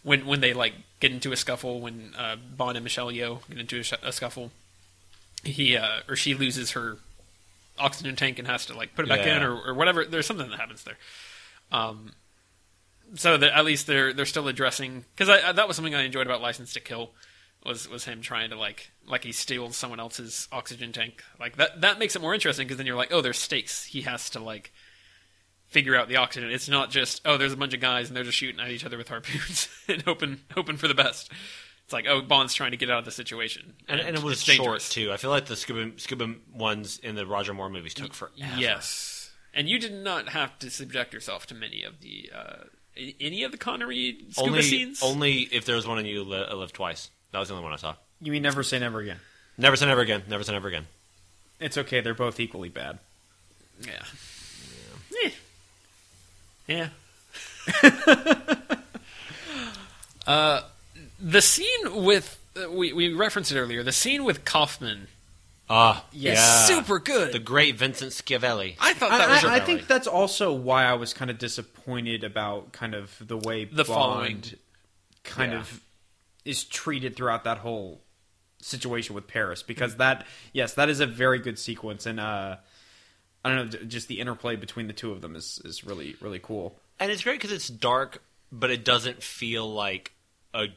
when 0.03 0.27
when 0.27 0.41
they 0.41 0.53
like 0.53 0.73
get 1.01 1.11
into 1.11 1.33
a 1.33 1.35
scuffle 1.35 1.81
when 1.81 2.13
uh, 2.17 2.37
Bond 2.55 2.77
and 2.77 2.83
Michelle 2.85 3.07
Yeoh 3.11 3.39
get 3.49 3.59
into 3.59 3.79
a, 3.79 3.83
sh- 3.83 3.93
a 4.01 4.11
scuffle. 4.13 4.51
He 5.43 5.75
uh, 5.75 5.99
or 6.07 6.15
she 6.15 6.33
loses 6.35 6.71
her 6.71 6.97
oxygen 7.77 8.15
tank 8.15 8.39
and 8.39 8.47
has 8.47 8.67
to 8.67 8.73
like 8.77 8.95
put 8.95 9.03
it 9.05 9.09
back 9.09 9.25
Yeah. 9.25 9.37
in 9.37 9.43
or, 9.43 9.55
or 9.59 9.73
whatever. 9.73 10.05
There's 10.05 10.25
something 10.25 10.49
that 10.49 10.59
happens 10.59 10.83
there. 10.85 10.97
Um, 11.71 12.11
so 13.15 13.37
that 13.37 13.57
at 13.57 13.65
least 13.65 13.87
they're 13.87 14.13
they're 14.13 14.25
still 14.25 14.47
addressing 14.47 15.03
because 15.15 15.27
that 15.27 15.67
was 15.67 15.75
something 15.75 15.93
I 15.95 16.03
enjoyed 16.03 16.27
about 16.27 16.41
License 16.41 16.71
to 16.73 16.79
Kill 16.79 17.11
was 17.65 17.89
was 17.89 18.05
him 18.05 18.21
trying 18.21 18.49
to 18.51 18.55
like 18.55 18.91
like 19.07 19.23
he 19.23 19.31
steals 19.31 19.75
someone 19.75 19.99
else's 19.99 20.47
oxygen 20.51 20.91
tank 20.93 21.23
like 21.39 21.57
that 21.57 21.81
that 21.81 21.99
makes 21.99 22.15
it 22.15 22.21
more 22.21 22.33
interesting 22.33 22.65
because 22.65 22.77
then 22.77 22.87
you're 22.87 22.95
like 22.95 23.11
oh 23.11 23.21
there's 23.21 23.37
stakes 23.37 23.83
he 23.85 24.01
has 24.01 24.29
to 24.31 24.39
like 24.39 24.71
figure 25.71 25.95
out 25.95 26.07
the 26.07 26.15
oxygen 26.17 26.51
it's 26.51 26.69
not 26.69 26.91
just 26.91 27.21
oh 27.25 27.37
there's 27.37 27.53
a 27.53 27.57
bunch 27.57 27.73
of 27.73 27.79
guys 27.79 28.07
and 28.07 28.15
they're 28.15 28.23
just 28.23 28.37
shooting 28.37 28.59
at 28.61 28.69
each 28.69 28.85
other 28.85 28.97
with 28.97 29.07
harpoons 29.07 29.67
and 29.87 30.01
hoping 30.03 30.39
hoping 30.53 30.77
for 30.77 30.87
the 30.87 30.93
best 30.93 31.31
it's 31.83 31.93
like 31.93 32.05
oh 32.07 32.21
Bond's 32.21 32.53
trying 32.53 32.71
to 32.71 32.77
get 32.77 32.89
out 32.91 32.99
of 32.99 33.05
the 33.05 33.11
situation 33.11 33.73
And, 33.89 33.99
and 33.99 34.15
it 34.15 34.21
was 34.23 34.43
short 34.43 34.57
dangerous. 34.57 34.89
too. 34.89 35.11
I 35.11 35.17
feel 35.17 35.29
like 35.31 35.45
the 35.47 35.55
scuba 35.55 35.97
scuba 35.99 36.35
ones 36.53 36.99
in 36.99 37.15
the 37.15 37.25
Roger 37.25 37.53
Moore 37.53 37.69
movies 37.69 37.93
took 37.93 38.13
forever. 38.13 38.33
yes 38.57 39.31
and 39.53 39.67
you 39.67 39.79
did 39.79 39.93
not 39.93 40.29
have 40.29 40.57
to 40.59 40.69
subject 40.69 41.13
yourself 41.13 41.45
to 41.47 41.55
many 41.55 41.83
of 41.83 41.99
the 42.01 42.29
uh, 42.33 42.63
any 43.19 43.43
of 43.43 43.51
the 43.53 43.57
Connery 43.57 44.17
scuba 44.31 44.49
Only, 44.49 44.61
scenes 44.61 45.01
only 45.01 45.33
if 45.51 45.65
there 45.65 45.75
was 45.77 45.87
one 45.87 45.97
and 45.97 46.07
you 46.07 46.23
li- 46.23 46.45
live 46.53 46.73
twice. 46.73 47.09
That 47.31 47.39
was 47.39 47.47
the 47.47 47.53
only 47.55 47.63
one 47.63 47.71
I 47.73 47.77
saw. 47.77 47.95
You 48.21 48.31
mean 48.33 48.41
never 48.43 48.63
say 48.63 48.79
never 48.79 48.99
again? 48.99 49.17
Never 49.57 49.75
say 49.77 49.85
never 49.85 50.01
again. 50.01 50.23
Never 50.29 50.43
say 50.43 50.51
never 50.51 50.67
again. 50.67 50.87
It's 51.59 51.77
okay. 51.77 52.01
They're 52.01 52.13
both 52.13 52.39
equally 52.41 52.67
bad. 52.69 52.99
Yeah. 53.81 53.91
Yeah. 53.91 54.03
Yeah. 56.71 56.89
uh, 60.27 60.61
the 61.19 61.41
scene 61.41 62.03
with 62.03 62.39
uh, 62.61 62.69
we 62.71 62.93
we 62.93 63.13
referenced 63.13 63.51
it 63.51 63.59
earlier. 63.59 63.83
The 63.83 63.91
scene 63.91 64.23
with 64.23 64.45
Kaufman, 64.45 65.07
Ah, 65.69 66.03
Yes. 66.11 66.37
yeah. 66.69 66.77
super 66.77 66.99
good. 66.99 67.33
The 67.33 67.39
great 67.39 67.75
Vincent 67.77 68.11
Schiavelli. 68.11 68.75
I 68.79 68.93
thought 68.93 69.11
that 69.11 69.29
I, 69.29 69.33
was 69.35 69.43
I- 69.45 69.55
I 69.55 69.59
think 69.59 69.87
that's 69.87 70.07
also 70.07 70.53
why 70.53 70.83
I 70.85 70.93
was 70.93 71.13
kind 71.13 71.31
of 71.31 71.37
disappointed 71.37 72.23
about 72.23 72.71
kind 72.73 72.93
of 72.93 73.15
the 73.25 73.37
way 73.37 73.65
The 73.65 73.83
Bond 73.83 73.87
following. 73.87 74.43
kind 75.23 75.51
Yeah. 75.53 75.59
of 75.59 75.81
is 76.43 76.63
treated 76.63 77.15
throughout 77.15 77.43
that 77.45 77.59
whole 77.59 78.01
situation 78.61 79.15
with 79.15 79.27
Paris 79.27 79.63
because 79.63 79.95
that 79.95 80.25
yes 80.53 80.73
that 80.75 80.87
is 80.89 80.99
a 80.99 81.05
very 81.07 81.39
good 81.39 81.57
sequence 81.57 82.05
and 82.05 82.19
uh 82.19 82.57
I 83.43 83.49
don't 83.49 83.73
know 83.73 83.79
just 83.81 84.07
the 84.07 84.19
interplay 84.19 84.55
between 84.55 84.87
the 84.87 84.93
two 84.93 85.11
of 85.11 85.21
them 85.21 85.35
is 85.35 85.61
is 85.65 85.83
really 85.83 86.15
really 86.21 86.39
cool. 86.39 86.79
And 86.99 87.11
it's 87.11 87.23
great 87.23 87.39
because 87.39 87.51
it's 87.51 87.67
dark, 87.67 88.21
but 88.51 88.69
it 88.69 88.85
doesn't 88.85 89.23
feel 89.23 89.71
like 89.71 90.13
a 90.53 90.67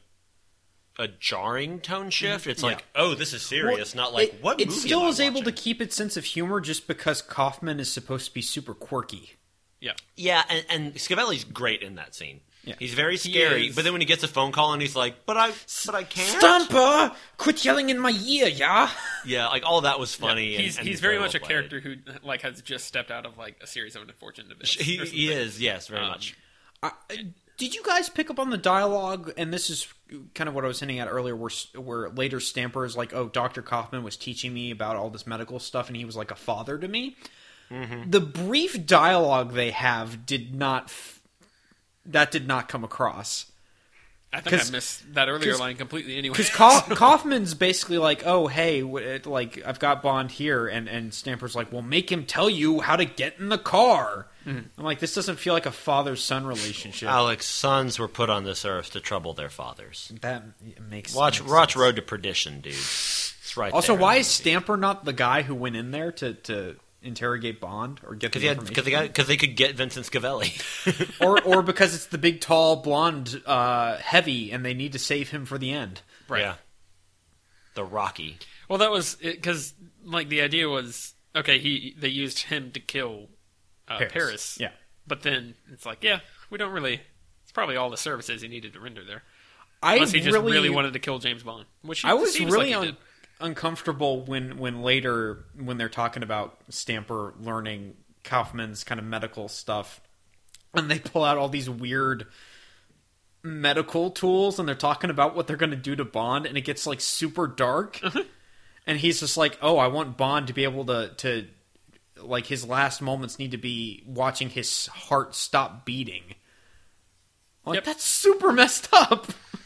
a 0.99 1.09
jarring 1.09 1.81
tone 1.81 2.03
mm-hmm. 2.03 2.11
shift. 2.11 2.47
It's 2.47 2.63
Yeah. 2.63 2.69
like, 2.69 2.85
oh, 2.95 3.15
this 3.15 3.33
is 3.33 3.43
serious, 3.43 3.95
not 3.95 4.13
like 4.13 4.35
it, 4.35 4.43
what 4.43 4.61
it 4.61 4.71
still 4.71 5.07
is 5.07 5.21
able 5.21 5.43
to 5.43 5.53
keep 5.53 5.81
its 5.83 5.97
sense 5.97 6.17
of 6.17 6.25
humor 6.25 6.61
just 6.61 6.87
because 6.87 7.21
Kaufman 7.21 7.81
is 7.81 7.93
supposed 7.93 8.27
to 8.27 8.35
be 8.35 8.43
super 8.43 8.75
quirky. 8.75 9.33
Yeah. 9.81 9.95
Yeah, 10.17 10.45
and, 10.49 10.65
and 10.71 11.01
Schiavelli's 11.01 11.45
great 11.45 11.83
in 11.83 11.97
that 11.97 12.15
scene. 12.15 12.41
Yeah. 12.65 12.75
He's 12.79 12.95
very 12.95 13.17
scary, 13.17 13.69
is. 13.69 13.75
but 13.77 13.85
then 13.85 13.93
when 13.93 14.01
he 14.01 14.07
gets 14.07 14.23
a 14.23 14.29
phone 14.29 14.51
call 14.53 14.73
and 14.73 14.81
he's 14.81 14.97
like, 14.97 15.27
"But 15.27 15.37
I, 15.37 15.53
but 15.87 15.95
I 15.95 16.03
can't." 16.05 16.43
Stomper, 16.43 17.15
quit 17.37 17.65
yelling 17.65 17.91
in 17.91 17.99
my 17.99 18.11
ear, 18.11 18.49
yeah. 18.49 18.91
Yeah, 19.27 19.49
like 19.49 19.65
all 19.67 19.83
that 19.83 19.99
was 20.01 20.15
funny. 20.15 20.55
and- 20.57 20.65
He's 20.65 20.79
and 20.79 20.87
he's 20.89 21.01
very 21.01 21.17
well 21.19 21.27
much 21.27 21.35
a 21.35 21.41
character 21.41 21.81
who 21.81 21.97
like 22.23 22.43
has 22.43 22.63
just 22.63 22.87
stepped 22.87 23.11
out 23.11 23.27
of 23.27 23.37
like 23.39 23.57
a 23.63 23.67
series 23.67 23.97
of 23.97 24.03
unfortunate 24.03 24.51
events. 24.51 24.75
He, 24.75 24.97
he 24.99 25.31
is, 25.33 25.61
yes, 25.61 25.89
very 25.89 26.03
Um, 26.03 26.09
much. 26.09 26.37
I, 26.83 26.91
did 27.57 27.75
you 27.75 27.83
guys 27.85 28.09
pick 28.09 28.31
up 28.31 28.39
on 28.39 28.51
the 28.51 28.59
dialogue? 28.59 29.33
And 29.37 29.53
this 29.53 29.71
is 29.71 29.87
kind 30.35 30.49
of 30.49 30.55
what 30.55 30.65
I 30.65 30.69
was 30.69 30.81
hinting 30.81 30.99
at 30.99 31.09
earlier, 31.09 31.37
where 31.37 31.51
where 31.77 32.09
later 32.11 32.41
Stamper 32.41 32.85
is 32.85 32.97
like, 32.97 33.15
"Oh, 33.15 33.29
Doctor 33.29 33.63
Kaufman 33.63 34.03
was 34.03 34.17
teaching 34.17 34.53
me 34.53 34.71
about 34.71 34.97
all 34.97 35.09
this 35.11 35.27
medical 35.27 35.59
stuff, 35.59 35.89
and 35.89 35.97
he 35.97 36.05
was 36.05 36.17
like 36.17 36.31
a 36.31 36.35
father 36.37 36.79
to 36.79 36.89
me." 36.89 37.17
The 37.71 38.21
brief 38.21 38.87
dialogue 38.87 39.53
they 39.55 39.71
have 39.73 40.27
did 40.27 40.55
not. 40.55 40.85
F- 40.85 41.21
that 42.07 42.31
did 42.31 42.47
not 42.47 42.69
come 42.69 42.85
across. 42.85 43.47
I 44.33 44.41
think 44.41 44.55
I 44.55 44.59
'cause- 44.59 44.73
missed 44.73 45.15
that 45.15 45.29
earlier 45.29 45.57
line 45.57 45.77
completely. 45.77 46.17
Anyway, 46.19 46.33
Because 46.37 46.51
Ka- 46.51 46.81
Kaufman's 46.91 47.55
basically 47.55 47.99
like, 47.99 48.25
"Oh, 48.27 48.49
hey, 48.49 48.81
it, 48.83 49.27
like 49.27 49.63
I've 49.65 49.79
got 49.79 50.03
Bond 50.03 50.33
here," 50.33 50.67
and 50.67 50.89
and 50.89 51.15
Stamper's 51.15 51.55
like, 51.55 51.71
"Well, 51.71 51.83
make 51.83 52.11
him 52.11 52.27
tell 52.27 52.51
you 52.51 52.81
how 52.81 52.97
to 52.97 53.05
get 53.05 53.39
in 53.39 53.49
the 53.49 53.59
car." 53.59 54.27
Mm-hmm. 54.45 54.59
I'm 54.77 54.85
like, 54.85 54.99
this 54.99 55.15
doesn't 55.15 55.37
feel 55.39 55.55
like 55.55 55.67
a 55.67 55.71
father 55.73 56.17
son 56.17 56.45
relationship. 56.47 57.09
Alex, 57.09 57.47
sons 57.47 57.99
were 57.99 58.09
put 58.09 58.29
on 58.29 58.43
this 58.45 58.65
earth 58.67 58.91
to 58.91 59.01
trouble 59.01 59.33
their 59.35 59.49
fathers. 59.49 60.13
that 60.21 60.43
makes 60.91 61.15
Watch, 61.15 61.41
makes 61.41 61.51
watch 61.51 61.71
sense. 61.75 61.81
Road 61.81 61.97
to 61.97 62.03
Perdition, 62.03 62.61
dude. 62.61 62.73
It's 62.75 63.57
right. 63.57 63.73
Also, 63.73 63.93
there. 63.95 64.03
why 64.03 64.17
is 64.17 64.27
Stamper 64.27 64.77
not 64.77 65.05
the 65.07 65.13
guy 65.15 65.43
who 65.43 65.55
went 65.55 65.77
in 65.77 65.93
there 65.93 66.11
to, 66.13 66.35
to 66.35 66.77
interrogate 67.05 67.61
Bond 67.61 68.01
or 68.07 68.15
get 68.15 68.33
the 68.33 68.41
Because 68.41 68.63
he 68.63 68.69
because 68.69 68.85
they 68.85 68.91
got, 68.91 69.07
because 69.07 69.27
they 69.27 69.37
could 69.37 69.57
get 69.57 69.77
Vincent 69.77 70.07
Schiavelli. 70.07 70.53
or 71.21 71.41
or 71.43 71.63
because 71.63 71.95
it's 71.95 72.07
the 72.07 72.19
big, 72.19 72.41
tall, 72.41 72.77
blonde, 72.77 73.41
uh, 73.47 73.97
heavy, 73.99 74.51
and 74.51 74.65
they 74.65 74.75
need 74.75 74.93
to 74.93 74.99
save 74.99 75.31
him 75.31 75.45
for 75.45 75.59
the 75.59 75.73
end. 75.73 76.03
Right. 76.29 76.41
Yeah. 76.43 76.55
The 77.75 77.85
Rocky. 77.85 78.39
well, 78.69 78.79
that 78.79 78.91
was 78.91 79.17
because 79.17 79.75
like 80.05 80.29
the 80.29 80.43
idea 80.43 80.69
was 80.69 81.15
okay. 81.35 81.59
He 81.59 81.95
they 81.99 82.09
used 82.09 82.41
him 82.41 82.71
to 82.73 82.81
kill 82.81 83.29
uh, 83.89 84.01
Paris. 84.09 84.59
Yeah. 84.61 84.71
but 85.07 85.23
then 85.23 85.55
it's 85.73 85.85
like, 85.85 86.03
yeah, 86.03 86.21
we 86.51 86.59
don't 86.59 86.73
really. 86.73 87.01
It's 87.43 87.53
probably 87.53 87.77
all 87.77 87.91
the 87.91 87.97
services 87.97 88.43
he 88.43 88.49
needed 88.49 88.73
to 88.75 88.81
render 88.81 89.05
there. 89.05 89.23
I 89.83 89.95
Unless 89.97 90.13
he 90.13 90.21
just 90.21 90.35
really, 90.35 90.53
really, 90.53 90.71
wanted 90.71 90.95
to 90.95 90.99
kill 90.99 91.19
James 91.19 91.43
Bond, 91.43 91.67
which 91.83 92.01
he 92.01 92.09
I 92.09 92.15
was 92.15 92.33
seems 92.33 92.51
really 92.51 92.67
like 92.67 92.69
he 92.69 92.75
un- 92.75 92.85
did. 92.87 92.97
Uncomfortable 93.41 94.25
when 94.25 94.59
when 94.59 94.83
later 94.83 95.45
when 95.59 95.77
they're 95.79 95.89
talking 95.89 96.23
about 96.23 96.59
Stamper 96.69 97.35
learning 97.39 97.95
Kaufman's 98.23 98.85
kind 98.85 98.99
of 98.99 99.07
medical 99.07 99.49
stuff, 99.49 100.01
and 100.73 100.91
they 100.91 100.99
pull 100.99 101.25
out 101.25 101.39
all 101.39 101.49
these 101.49 101.69
weird 101.69 102.27
medical 103.43 104.11
tools, 104.11 104.59
and 104.59 104.67
they're 104.67 104.75
talking 104.75 105.11
about 105.11 105.35
what 105.37 105.47
they're 105.47 105.57
going 105.57 105.71
to 105.71 105.77
do 105.77 105.95
to 105.97 106.05
Bond, 106.05 106.47
and 106.47 106.57
it 106.57 106.63
gets 106.63 106.87
like 106.87 107.01
super 107.01 107.47
dark, 107.47 108.01
uh-huh. 108.03 108.23
and 108.87 108.99
he's 108.99 109.21
just 109.21 109.37
like, 109.37 109.59
"Oh, 109.61 109.77
I 109.79 109.89
want 109.89 110.17
Bond 110.17 110.47
to 110.49 110.53
be 110.53 110.65
able 110.65 110.85
to 110.87 111.13
to." 111.19 111.47
Like 112.17 112.47
his 112.47 112.65
last 112.65 113.03
moments 113.03 113.41
need 113.41 113.51
to 113.51 113.59
be 113.59 114.05
watching 114.07 114.49
his 114.49 114.87
heart 114.87 115.35
stop 115.35 115.85
beating. 115.85 116.23
Like 117.67 117.75
Yep. 117.75 117.85
that's 117.85 118.05
super 118.05 118.53
messed 118.53 118.89
up. 118.93 119.27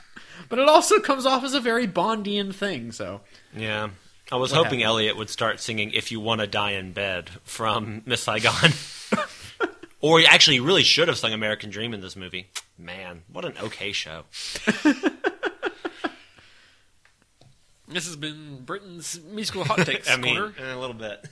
But 0.49 0.59
it 0.59 0.69
also 0.69 0.99
comes 1.01 1.27
off 1.27 1.45
as 1.45 1.55
a 1.55 1.61
very 1.61 1.87
Bondian 1.87 2.55
thing, 2.55 2.93
so 2.93 3.21
Yeah. 3.57 3.91
I 4.31 4.37
was 4.37 4.51
What 4.53 4.59
hoping 4.65 4.81
happened? 4.81 4.83
Elliot 4.83 5.17
would 5.17 5.31
start 5.31 5.59
singing 5.61 5.91
"If 5.93 6.13
You 6.13 6.21
Want 6.21 6.41
to 6.43 6.47
Die 6.47 6.73
in 6.73 6.93
Bed" 6.93 7.31
from 7.45 8.03
Miss 8.05 8.23
Saigon. 8.23 8.73
or 10.01 10.21
he 10.21 10.27
actually 10.27 10.61
really 10.61 10.83
should 10.83 11.09
have 11.09 11.17
sung 11.17 11.33
"American 11.33 11.71
Dream" 11.71 11.95
in 11.95 12.01
this 12.03 12.15
movie. 12.17 12.51
Man, 12.79 13.23
what 13.33 13.45
an 13.47 13.55
okay 13.63 13.93
show. 13.93 14.25
This 17.91 18.07
has 18.07 18.17
been 18.17 18.65
Britton's 18.65 19.19
musical 19.33 19.65
hot 19.65 19.79
takes 19.87 20.11
I 20.11 20.17
mean, 20.17 20.37
corner. 20.37 20.55
in 20.59 20.65
a 20.67 20.79
little 20.79 20.95
bit. 20.95 21.25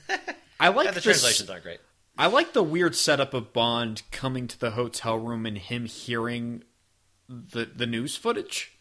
I 0.59 0.69
like 0.69 0.89
the 0.89 0.95
this- 0.95 1.05
translations 1.05 1.51
aren't 1.51 1.63
great. 1.65 1.81
I 2.19 2.29
like 2.29 2.55
the 2.55 2.63
weird 2.63 2.97
setup 2.97 3.35
of 3.35 3.53
Bond 3.53 4.01
coming 4.11 4.49
to 4.49 4.59
the 4.59 4.71
hotel 4.71 5.19
room 5.19 5.45
and 5.45 5.59
him 5.59 5.85
hearing 5.85 6.65
the 7.29 7.67
the 7.67 7.85
news 7.87 8.17
footage 8.17 8.76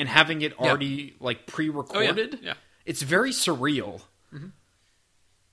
and 0.00 0.08
having 0.08 0.42
it 0.42 0.58
already 0.58 1.14
like 1.20 1.46
pre-recorded. 1.46 2.34
Oh, 2.34 2.38
yeah. 2.42 2.54
It's 2.84 3.02
very 3.02 3.30
surreal. 3.30 4.00
Mm-hmm. 4.34 4.46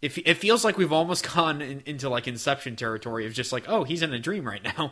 It, 0.01 0.17
it 0.27 0.33
feels 0.35 0.63
like 0.63 0.77
we've 0.77 0.93
almost 0.93 1.27
gone 1.35 1.61
in, 1.61 1.83
into 1.85 2.09
like 2.09 2.27
Inception 2.27 2.75
territory 2.75 3.25
of 3.27 3.33
just 3.33 3.51
like, 3.51 3.65
oh, 3.67 3.83
he's 3.83 4.01
in 4.01 4.13
a 4.13 4.19
dream 4.19 4.47
right 4.47 4.63
now. 4.63 4.91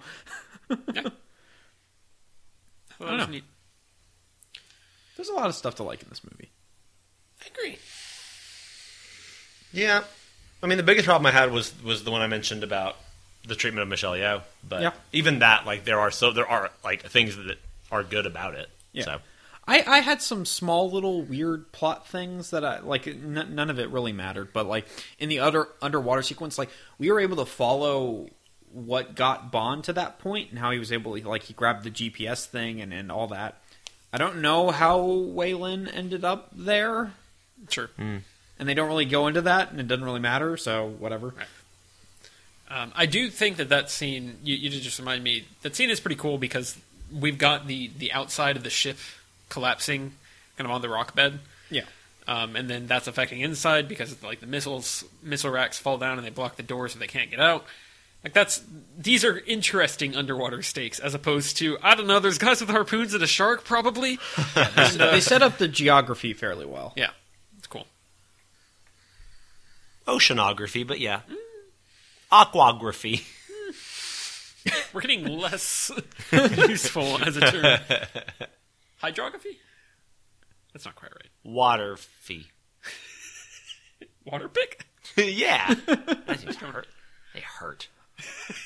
Well, 0.69 0.79
that 0.93 1.13
was 2.99 3.17
know. 3.17 3.25
neat. 3.25 3.43
There's 5.15 5.29
a 5.29 5.33
lot 5.33 5.47
of 5.47 5.55
stuff 5.55 5.75
to 5.75 5.83
like 5.83 6.03
in 6.03 6.09
this 6.09 6.23
movie. 6.23 6.51
I 7.41 7.47
agree. 7.47 7.77
Yeah, 9.71 10.03
I 10.63 10.67
mean 10.67 10.77
the 10.77 10.83
biggest 10.83 11.05
problem 11.05 11.25
I 11.25 11.31
had 11.31 11.51
was 11.51 11.73
was 11.83 12.03
the 12.03 12.11
one 12.11 12.21
I 12.21 12.27
mentioned 12.27 12.63
about 12.63 12.95
the 13.47 13.55
treatment 13.55 13.83
of 13.83 13.87
Michelle 13.89 14.13
Yeoh. 14.13 14.41
But 14.67 14.81
Yeah. 14.81 14.91
even 15.11 15.39
that, 15.39 15.65
like 15.65 15.85
there 15.85 15.99
are 15.99 16.11
so 16.11 16.31
there 16.31 16.47
are 16.47 16.71
like 16.83 17.03
things 17.03 17.35
that 17.37 17.57
are 17.91 18.03
good 18.03 18.25
about 18.25 18.55
it. 18.55 18.67
Yeah. 18.93 19.03
So 19.03 19.17
I, 19.67 19.83
I 19.87 19.99
had 20.01 20.21
some 20.21 20.45
small 20.45 20.91
little 20.91 21.23
weird 21.23 21.71
plot 21.71 22.07
things 22.07 22.51
that 22.51 22.63
I 22.63 22.79
like. 22.81 23.07
N- 23.07 23.47
none 23.53 23.69
of 23.69 23.79
it 23.79 23.89
really 23.89 24.11
mattered, 24.13 24.53
but 24.53 24.67
like 24.67 24.85
in 25.17 25.27
the 25.29 25.39
other 25.39 25.67
underwater 25.81 26.21
sequence, 26.21 26.57
like 26.57 26.69
we 26.99 27.11
were 27.11 27.19
able 27.19 27.37
to 27.37 27.45
follow 27.45 28.29
what 28.71 29.15
got 29.15 29.51
Bond 29.51 29.83
to 29.85 29.93
that 29.93 30.19
point 30.19 30.49
and 30.51 30.59
how 30.59 30.69
he 30.71 30.77
was 30.77 30.91
able 30.91 31.17
to 31.17 31.27
like 31.27 31.43
he 31.43 31.53
grabbed 31.53 31.83
the 31.83 31.89
GPS 31.91 32.45
thing 32.45 32.79
and, 32.81 32.93
and 32.93 33.11
all 33.11 33.27
that. 33.27 33.55
I 34.13 34.17
don't 34.17 34.41
know 34.41 34.69
how 34.69 34.99
Wai 35.01 35.53
Lin 35.53 35.87
ended 35.87 36.23
up 36.23 36.49
there, 36.55 37.11
Sure. 37.69 37.89
and 37.97 38.23
they 38.59 38.73
don't 38.73 38.87
really 38.87 39.05
go 39.05 39.27
into 39.27 39.41
that, 39.41 39.71
and 39.71 39.79
it 39.79 39.87
doesn't 39.87 40.05
really 40.05 40.19
matter. 40.19 40.57
So 40.57 40.87
whatever. 40.87 41.33
Um, 42.69 42.91
I 42.95 43.05
do 43.07 43.29
think 43.29 43.57
that 43.57 43.69
that 43.69 43.89
scene 43.89 44.37
you, 44.43 44.55
you 44.55 44.69
just 44.69 44.99
remind 44.99 45.23
me 45.23 45.45
that 45.61 45.75
scene 45.75 45.89
is 45.89 45.99
pretty 45.99 46.15
cool 46.15 46.37
because 46.37 46.77
we've 47.13 47.37
got 47.37 47.67
the 47.67 47.89
the 47.97 48.11
outside 48.11 48.57
of 48.57 48.63
the 48.63 48.69
ship 48.69 48.97
collapsing 49.49 50.13
kind 50.57 50.69
of 50.69 50.71
on 50.75 50.81
the 50.81 50.89
rock 50.89 51.15
bed. 51.15 51.39
Yeah. 51.69 51.83
Um, 52.27 52.55
and 52.55 52.69
then 52.69 52.87
that's 52.87 53.07
affecting 53.07 53.41
inside 53.41 53.87
because 53.87 54.21
like 54.23 54.39
the 54.39 54.47
missiles 54.47 55.03
missile 55.21 55.51
racks 55.51 55.77
fall 55.77 55.97
down 55.97 56.17
and 56.17 56.25
they 56.25 56.31
block 56.31 56.55
the 56.55 56.63
door 56.63 56.87
so 56.89 56.97
they 56.97 57.07
can't 57.07 57.29
get 57.29 57.39
out. 57.39 57.65
Like 58.23 58.33
that's 58.33 58.63
these 58.97 59.23
are 59.23 59.37
interesting 59.37 60.15
underwater 60.15 60.63
stakes 60.63 60.97
as 60.99 61.13
opposed 61.13 61.57
to 61.57 61.77
I 61.83 61.93
don't 61.93 62.07
know. 62.07 62.19
There's 62.19 62.39
guys 62.39 62.61
with 62.61 62.71
harpoons 62.71 63.13
and 63.13 63.21
a 63.21 63.27
shark 63.27 63.63
probably. 63.63 64.17
And, 64.55 64.99
uh, 65.01 65.11
they 65.11 65.19
set 65.19 65.43
up 65.43 65.59
the 65.59 65.67
geography 65.67 66.33
fairly 66.33 66.65
well. 66.65 66.93
yeah, 66.95 67.11
it's 67.59 67.67
cool. 67.67 67.85
oceanography, 70.07 70.85
but 70.87 70.99
yeah, 70.99 71.21
aquagraphy. 72.31 73.23
We're 74.93 75.01
getting 75.01 75.25
less 75.37 75.91
useful 76.31 77.23
as 77.23 77.37
a 77.37 77.41
term. 77.41 77.79
Hydrography? 78.97 79.59
That's 80.73 80.85
not 80.85 80.95
quite 80.95 81.11
right. 81.13 81.29
Water 81.43 81.95
fee. 81.97 82.47
Water 84.25 84.49
pick? 84.49 84.85
yeah. 85.17 85.73
That 86.27 86.39
seems 86.39 86.57
to 86.57 86.65
hurt. 86.65 86.87
They 87.33 87.41
hurt. 87.41 87.87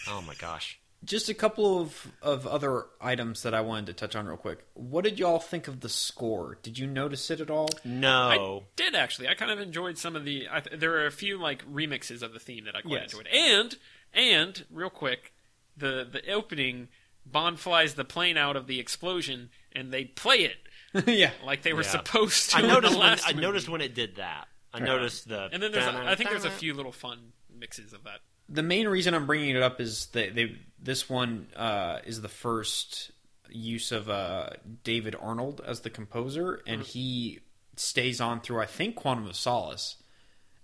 Oh 0.07 0.21
my 0.25 0.33
gosh. 0.35 0.79
Just 1.03 1.29
a 1.29 1.33
couple 1.33 1.79
of, 1.81 2.11
of 2.21 2.45
other 2.47 2.85
items 3.01 3.43
that 3.43 3.53
I 3.53 3.61
wanted 3.61 3.87
to 3.87 3.93
touch 3.93 4.15
on 4.15 4.25
real 4.27 4.37
quick. 4.37 4.65
What 4.73 5.03
did 5.05 5.17
y'all 5.19 5.39
think 5.39 5.67
of 5.67 5.79
the 5.81 5.89
score? 5.89 6.57
Did 6.61 6.77
you 6.77 6.87
notice 6.87 7.29
it 7.31 7.39
at 7.41 7.49
all? 7.49 7.69
No. 7.85 8.63
I 8.63 8.67
did 8.75 8.95
actually. 8.95 9.27
I 9.27 9.33
kind 9.33 9.51
of 9.51 9.59
enjoyed 9.59 9.97
some 9.97 10.15
of 10.15 10.25
the. 10.25 10.47
I 10.51 10.59
th- 10.61 10.79
there 10.79 10.89
were 10.91 11.05
a 11.05 11.11
few 11.11 11.37
like 11.39 11.65
remixes 11.69 12.21
of 12.21 12.33
the 12.33 12.39
theme 12.39 12.65
that 12.65 12.75
I 12.75 12.81
quite 12.81 12.93
Yes. 12.93 13.13
enjoyed. 13.13 13.27
And 13.27 13.77
and 14.13 14.65
real 14.71 14.89
quick, 14.89 15.33
the 15.77 16.07
the 16.09 16.29
opening, 16.31 16.87
Bond 17.25 17.59
flies 17.59 17.93
the 17.95 18.05
plane 18.05 18.37
out 18.37 18.55
of 18.57 18.67
the 18.67 18.79
explosion, 18.79 19.49
and 19.73 19.91
they 19.91 20.05
play 20.05 20.37
it 20.39 20.57
yeah. 21.07 21.31
like 21.45 21.61
they 21.61 21.73
were 21.73 21.81
Yeah. 21.83 21.89
supposed 21.89 22.51
to. 22.51 22.57
I 22.57 22.59
in 22.61 22.67
noticed 22.67 22.93
the 22.93 22.99
when 22.99 23.07
last 23.07 23.27
I 23.27 23.31
movie. 23.33 23.41
noticed 23.41 23.69
when 23.69 23.81
it 23.81 23.93
did 23.95 24.15
that. 24.17 24.47
I 24.73 24.79
noticed 24.79 25.27
the 25.27 25.49
And 25.51 25.61
then 25.63 25.71
there's, 25.71 25.85
a, 25.85 25.97
I 26.05 26.15
think 26.15 26.29
there's 26.29 26.45
a 26.45 26.51
few 26.51 26.73
little 26.73 26.91
fun 26.91 27.33
mixes 27.53 27.91
of 27.93 28.03
that. 28.03 28.19
The 28.47 28.63
main 28.63 28.87
reason 28.87 29.13
I'm 29.13 29.25
bringing 29.25 29.55
it 29.55 29.61
up 29.61 29.79
is 29.81 30.07
that 30.07 30.35
they 30.35 30.57
this 30.79 31.09
one 31.09 31.47
uh, 31.55 31.99
is 32.05 32.21
the 32.21 32.29
first 32.29 33.11
use 33.49 33.91
of 33.91 34.09
uh, 34.09 34.51
David 34.83 35.15
Arnold 35.19 35.61
as 35.65 35.81
the 35.81 35.89
composer, 35.89 36.61
and 36.67 36.81
he 36.83 37.39
stays 37.75 38.21
on 38.21 38.41
through 38.41 38.59
I 38.61 38.65
think 38.65 38.95
Quantum 38.95 39.27
of 39.27 39.35
Solace. 39.35 39.95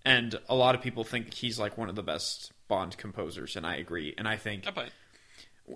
And 0.04 0.40
a 0.48 0.56
lot 0.56 0.76
of 0.76 0.82
people 0.82 1.04
think 1.04 1.34
he's 1.34 1.58
like 1.58 1.78
one 1.80 1.90
of 1.90 1.96
the 1.96 2.04
best 2.04 2.52
Bond 2.68 2.96
composers, 2.98 3.56
and 3.56 3.66
I 3.66 3.76
agree. 3.78 4.14
And 4.18 4.28
I 4.28 4.38
think 4.38 4.68
I 4.68 4.72
buy 4.72 4.88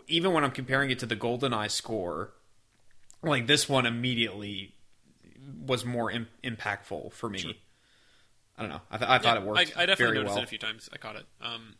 even 0.07 0.33
when 0.33 0.43
I'm 0.43 0.51
comparing 0.51 0.91
it 0.91 0.99
to 0.99 1.05
the 1.07 1.15
GoldenEye 1.15 1.71
score, 1.71 2.33
like 3.23 3.47
this 3.47 3.67
one 3.69 3.85
immediately 3.85 4.73
was 5.65 5.83
more 5.85 6.11
Im- 6.11 6.27
impactful 6.43 7.11
for 7.13 7.29
me. 7.29 7.57
I 8.57 8.61
don't 8.63 8.71
know. 8.71 8.81
I, 8.91 8.97
th- 8.97 9.09
I 9.09 9.17
thought 9.19 9.37
it 9.37 9.43
worked 9.43 9.59
I, 9.59 9.83
I 9.83 9.85
definitely 9.85 9.95
very 10.05 10.15
noticed 10.17 10.33
well. 10.35 10.37
it 10.39 10.43
a 10.43 10.47
few 10.47 10.57
times. 10.57 10.89
I 10.91 10.97
caught 10.97 11.15
it. 11.15 11.25
Um, 11.41 11.75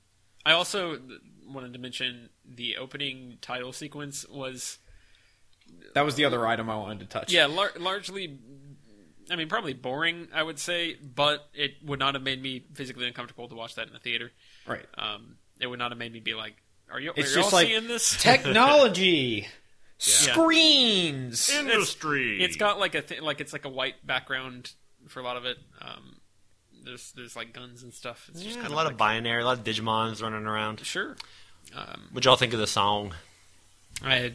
I 0.46 0.54
also 0.54 1.00
wanted 1.48 1.74
to 1.74 1.80
mention 1.80 2.30
the 2.46 2.78
opening 2.78 3.38
title 3.42 3.74
sequence 3.74 4.26
was 4.30 4.78
That 5.94 6.06
was 6.06 6.16
the 6.16 6.26
other 6.26 6.48
item 6.48 6.70
I 6.70 6.78
wanted 6.78 7.00
to 7.02 7.06
touch. 7.08 7.32
yeah 7.34 7.48
lar- 7.48 7.74
largely. 7.78 8.40
I 9.32 9.36
mean, 9.36 9.48
probably 9.50 9.74
boring. 9.74 10.28
I 10.34 10.42
would 10.42 10.58
say, 10.58 10.96
but 10.96 11.48
it 11.54 11.74
would 11.84 12.00
not 12.00 12.16
have 12.16 12.24
made 12.24 12.42
me 12.42 12.64
physically 12.74 13.06
uncomfortable 13.08 13.48
to 13.50 13.56
watch 13.56 13.76
that 13.76 13.86
in 13.88 13.94
the 13.94 14.00
theater. 14.00 14.32
right. 14.66 14.86
Um, 14.98 15.36
it 15.60 15.68
would 15.68 15.78
not 15.80 15.92
have 15.92 15.98
made 16.00 16.14
me 16.14 16.20
be 16.22 16.34
like, 16.34 16.56
"Are 16.90 17.00
you? 17.00 17.12
It's 17.16 17.36
are 17.36 17.42
y'all 17.42 17.50
like 17.52 17.68
seeing 17.68 17.88
this?" 17.88 18.16
technology, 18.22 19.48
screens. 20.00 21.50
Industry. 21.50 22.42
It's 22.44 22.56
got 22.56 22.80
like 22.80 22.96
a 22.96 23.02
th- 23.02 23.22
like 23.22 23.42
it's 23.42 23.54
like 23.54 23.66
a 23.66 23.70
white 23.70 24.06
background 24.06 24.72
for 25.08 25.20
a 25.20 25.24
lot 25.24 25.38
of 25.38 25.46
it. 25.46 25.58
Um, 25.82 26.18
there's 26.84 27.12
there's 27.16 27.36
like 27.36 27.54
guns 27.54 27.84
and 27.84 27.94
stuff. 27.94 28.28
It's 28.32 28.42
just 28.42 28.56
Yeah, 28.56 28.62
kind 28.64 28.74
a 28.74 28.76
lot 28.76 28.86
like, 28.86 28.94
of 28.94 28.98
binary, 28.98 29.42
a 29.42 29.46
lot 29.46 29.58
of 29.60 29.64
Digimons 29.64 30.22
running 30.22 30.46
around. 30.46 30.80
sure. 30.86 31.16
Um, 31.76 32.08
What'd 32.12 32.26
y'all 32.26 32.36
think 32.36 32.54
of 32.54 32.60
the 32.60 32.68
song? 32.68 33.14
I 34.04 34.32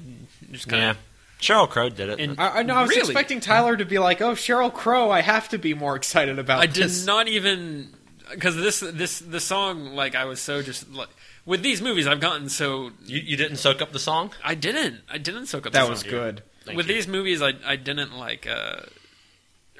just 0.52 0.68
kind 0.68 0.82
Yeah, 0.82 0.90
of 0.90 0.98
Sheryl 1.40 1.68
Crow 1.68 1.88
did 1.88 2.08
it. 2.10 2.20
And- 2.20 2.38
I, 2.38 2.58
I 2.58 2.62
know. 2.62 2.74
I 2.74 2.82
was 2.82 2.90
Really? 2.90 3.00
expecting 3.00 3.40
Tyler 3.40 3.76
to 3.76 3.84
be 3.84 3.98
like, 3.98 4.20
"Oh, 4.20 4.32
Sheryl 4.32 4.72
Crow. 4.72 5.10
I 5.10 5.20
have 5.22 5.48
to 5.50 5.58
be 5.58 5.74
more 5.74 5.96
excited 5.96 6.38
about 6.38 6.60
I 6.60 6.66
did 6.66 6.84
this." 6.84 7.06
not 7.06 7.28
even 7.28 7.92
because 8.30 8.56
this 8.56 8.80
this 8.80 9.18
the 9.20 9.40
song 9.40 9.94
like 9.94 10.14
I 10.14 10.26
was 10.26 10.40
so 10.40 10.62
just 10.62 10.90
like 10.92 11.08
with 11.46 11.62
these 11.62 11.80
movies 11.82 12.06
I've 12.06 12.20
gotten 12.20 12.48
so 12.48 12.90
you, 13.04 13.18
you 13.20 13.36
didn't 13.36 13.56
soak 13.56 13.82
up 13.82 13.92
the 13.92 13.98
song? 13.98 14.32
I 14.44 14.54
didn't 14.54 15.00
I 15.10 15.18
didn't 15.18 15.46
soak 15.46 15.66
up 15.66 15.72
the 15.72 15.78
song. 15.78 15.82
that 15.82 15.86
the 15.86 15.90
was 15.90 16.00
song. 16.00 16.10
good. 16.10 16.42
Thank 16.64 16.76
with 16.76 16.88
you. 16.88 16.94
these 16.94 17.06
movies 17.08 17.42
I 17.42 17.52
I 17.66 17.76
didn't 17.76 18.16
like 18.16 18.46
uh 18.46 18.80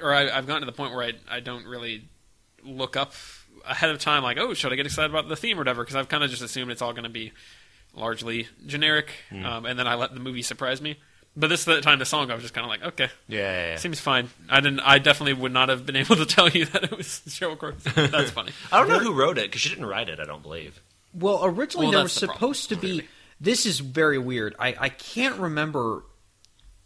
or 0.01 0.13
I, 0.13 0.29
I've 0.29 0.45
gotten 0.47 0.61
to 0.61 0.65
the 0.65 0.71
point 0.71 0.93
where 0.93 1.03
I 1.03 1.13
I 1.29 1.39
don't 1.39 1.65
really 1.65 2.03
look 2.63 2.95
up 2.95 3.13
ahead 3.65 3.89
of 3.89 3.99
time 3.99 4.21
like 4.23 4.37
oh 4.37 4.53
should 4.53 4.71
I 4.71 4.75
get 4.75 4.85
excited 4.85 5.09
about 5.11 5.27
the 5.27 5.35
theme 5.35 5.57
or 5.57 5.61
whatever 5.61 5.83
because 5.83 5.95
I've 5.95 6.09
kind 6.09 6.23
of 6.23 6.29
just 6.29 6.41
assumed 6.41 6.71
it's 6.71 6.81
all 6.81 6.93
going 6.93 7.03
to 7.05 7.09
be 7.09 7.31
largely 7.95 8.47
generic 8.65 9.11
Hmm. 9.29 9.45
um, 9.45 9.65
and 9.65 9.79
then 9.79 9.87
I 9.87 9.95
let 9.95 10.13
the 10.13 10.19
movie 10.19 10.41
surprise 10.41 10.81
me. 10.81 10.97
But 11.37 11.47
this 11.47 11.65
the 11.65 11.81
time 11.81 11.99
the 11.99 12.05
song 12.05 12.31
I 12.31 12.33
was 12.35 12.43
just 12.43 12.53
kind 12.53 12.63
of 12.65 12.69
like 12.69 12.83
okay 12.93 13.09
Yeah, 13.27 13.39
yeah, 13.39 13.67
yeah. 13.71 13.75
seems 13.77 13.99
fine. 13.99 14.29
I 14.49 14.59
didn't 14.61 14.79
I 14.81 14.99
definitely 14.99 15.33
would 15.33 15.51
not 15.51 15.69
have 15.69 15.85
been 15.85 15.95
able 16.03 16.15
to 16.17 16.25
tell 16.25 16.49
you 16.49 16.65
that 16.67 16.83
it 16.85 16.91
was 16.95 17.21
Sheryl 17.27 17.57
Crow. 17.57 17.71
That's 17.71 18.31
funny. 18.31 18.51
I 18.71 18.79
don't 18.79 18.87
know 18.89 18.99
who 18.99 19.13
wrote 19.13 19.37
it 19.37 19.45
because 19.45 19.61
she 19.61 19.69
didn't 19.69 19.85
write 19.87 20.07
it. 20.09 20.19
I 20.19 20.25
don't 20.25 20.41
believe. 20.43 20.79
Well, 21.17 21.45
originally 21.45 21.87
Well, 21.87 21.93
there 21.93 22.03
was 22.03 22.15
the 22.15 22.27
problem, 22.27 22.37
supposed 22.53 22.69
to 22.69 22.75
be. 22.75 23.07
This 23.39 23.65
is 23.65 23.79
very 23.79 24.17
weird. 24.17 24.55
I, 24.59 24.75
I 24.79 24.89
can't 24.89 25.37
remember 25.39 26.03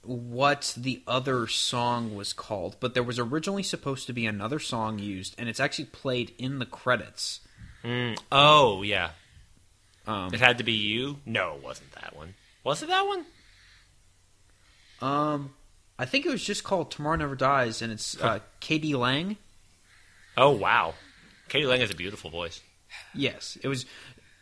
what 0.04 0.74
the 0.78 1.02
other 1.08 1.48
song 1.48 2.16
was 2.16 2.32
called, 2.34 2.78
but 2.80 2.94
there 2.94 3.04
was 3.04 3.20
originally 3.20 3.64
supposed 3.64 4.08
to 4.08 4.14
be 4.14 4.26
another 4.26 4.60
song 4.60 4.98
used, 5.00 5.36
and 5.38 5.50
it's 5.50 5.60
actually 5.60 5.86
played 5.86 6.34
in 6.38 6.60
the 6.60 6.66
credits. 6.66 7.42
Oh 8.32 8.82
yeah, 8.82 9.12
Um, 10.08 10.34
it 10.34 10.40
had 10.40 10.58
to 10.58 10.64
be 10.64 10.74
you. 10.74 11.20
No, 11.26 11.56
it 11.56 11.64
wasn't 11.64 11.92
that 11.94 12.16
one. 12.16 12.34
Was 12.64 12.84
it 12.84 12.90
that 12.90 13.06
one? 13.08 13.26
um, 15.02 15.54
I 15.98 16.06
think 16.06 16.26
it 16.26 16.30
was 16.30 16.44
just 16.44 16.64
called 16.64 16.92
"Tomorrow 16.92 17.18
Never 17.18 17.36
Dies," 17.36 17.82
and 17.82 17.92
it's 17.92 18.20
uh, 18.22 18.40
k.d. 18.60 18.96
lang. 18.96 19.38
Oh 20.38 20.52
wow, 20.52 20.94
k.d. 21.50 21.66
lang 21.68 21.80
has 21.82 21.92
a 21.92 21.96
beautiful 21.96 22.30
voice. 22.30 22.62
Yes, 23.14 23.58
it 23.62 23.68
was. 23.68 23.86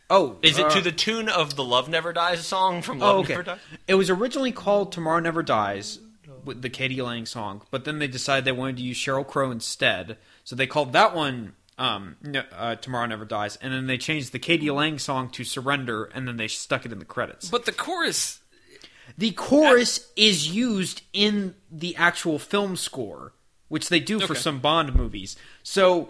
Oh, 0.09 0.37
Is 0.41 0.57
it 0.57 0.65
uh, 0.65 0.69
to 0.69 0.81
the 0.81 0.91
tune 0.91 1.27
of 1.27 1.55
the 1.55 1.63
"Love 1.63 1.89
Never 1.89 2.13
Dies" 2.13 2.45
song 2.45 2.81
from 2.81 2.99
Love 2.99 3.15
Oh, 3.15 3.19
okay. 3.19 3.33
Never 3.33 3.43
Dies? 3.43 3.59
It 3.87 3.95
was 3.95 4.09
originally 4.09 4.51
called 4.51 4.91
"Tomorrow 4.91 5.19
Never 5.19 5.43
Dies" 5.43 5.99
with 6.45 6.61
the 6.61 6.69
k.d. 6.69 7.01
lang 7.01 7.25
song, 7.25 7.61
but 7.71 7.83
then 7.83 7.99
they 7.99 8.07
decided 8.07 8.45
they 8.45 8.53
wanted 8.53 8.77
to 8.77 8.83
use 8.83 8.97
Sheryl 8.97 9.27
Crow 9.27 9.51
instead, 9.51 10.17
so 10.45 10.55
they 10.55 10.67
called 10.67 10.93
that 10.93 11.13
one 11.13 11.53
um, 11.77 12.15
uh, 12.53 12.75
"Tomorrow 12.75 13.07
Never 13.07 13.25
Dies," 13.25 13.57
and 13.57 13.73
then 13.73 13.87
they 13.87 13.97
changed 13.97 14.31
the 14.31 14.39
k.d. 14.39 14.69
lang 14.71 14.97
song 14.97 15.29
to 15.31 15.43
"Surrender," 15.43 16.05
and 16.05 16.27
then 16.27 16.37
they 16.37 16.47
stuck 16.47 16.85
it 16.85 16.91
in 16.93 16.99
the 16.99 17.05
credits. 17.05 17.49
But 17.49 17.65
the 17.65 17.73
chorus, 17.73 18.39
the 19.17 19.31
chorus 19.31 20.09
is 20.15 20.47
used 20.55 21.01
in 21.11 21.55
the 21.69 21.95
actual 21.97 22.39
film 22.39 22.77
score, 22.77 23.33
which 23.67 23.89
they 23.89 23.99
do 23.99 24.21
for 24.21 24.35
some 24.35 24.59
Bond 24.59 24.95
movies. 24.95 25.35
So 25.63 26.09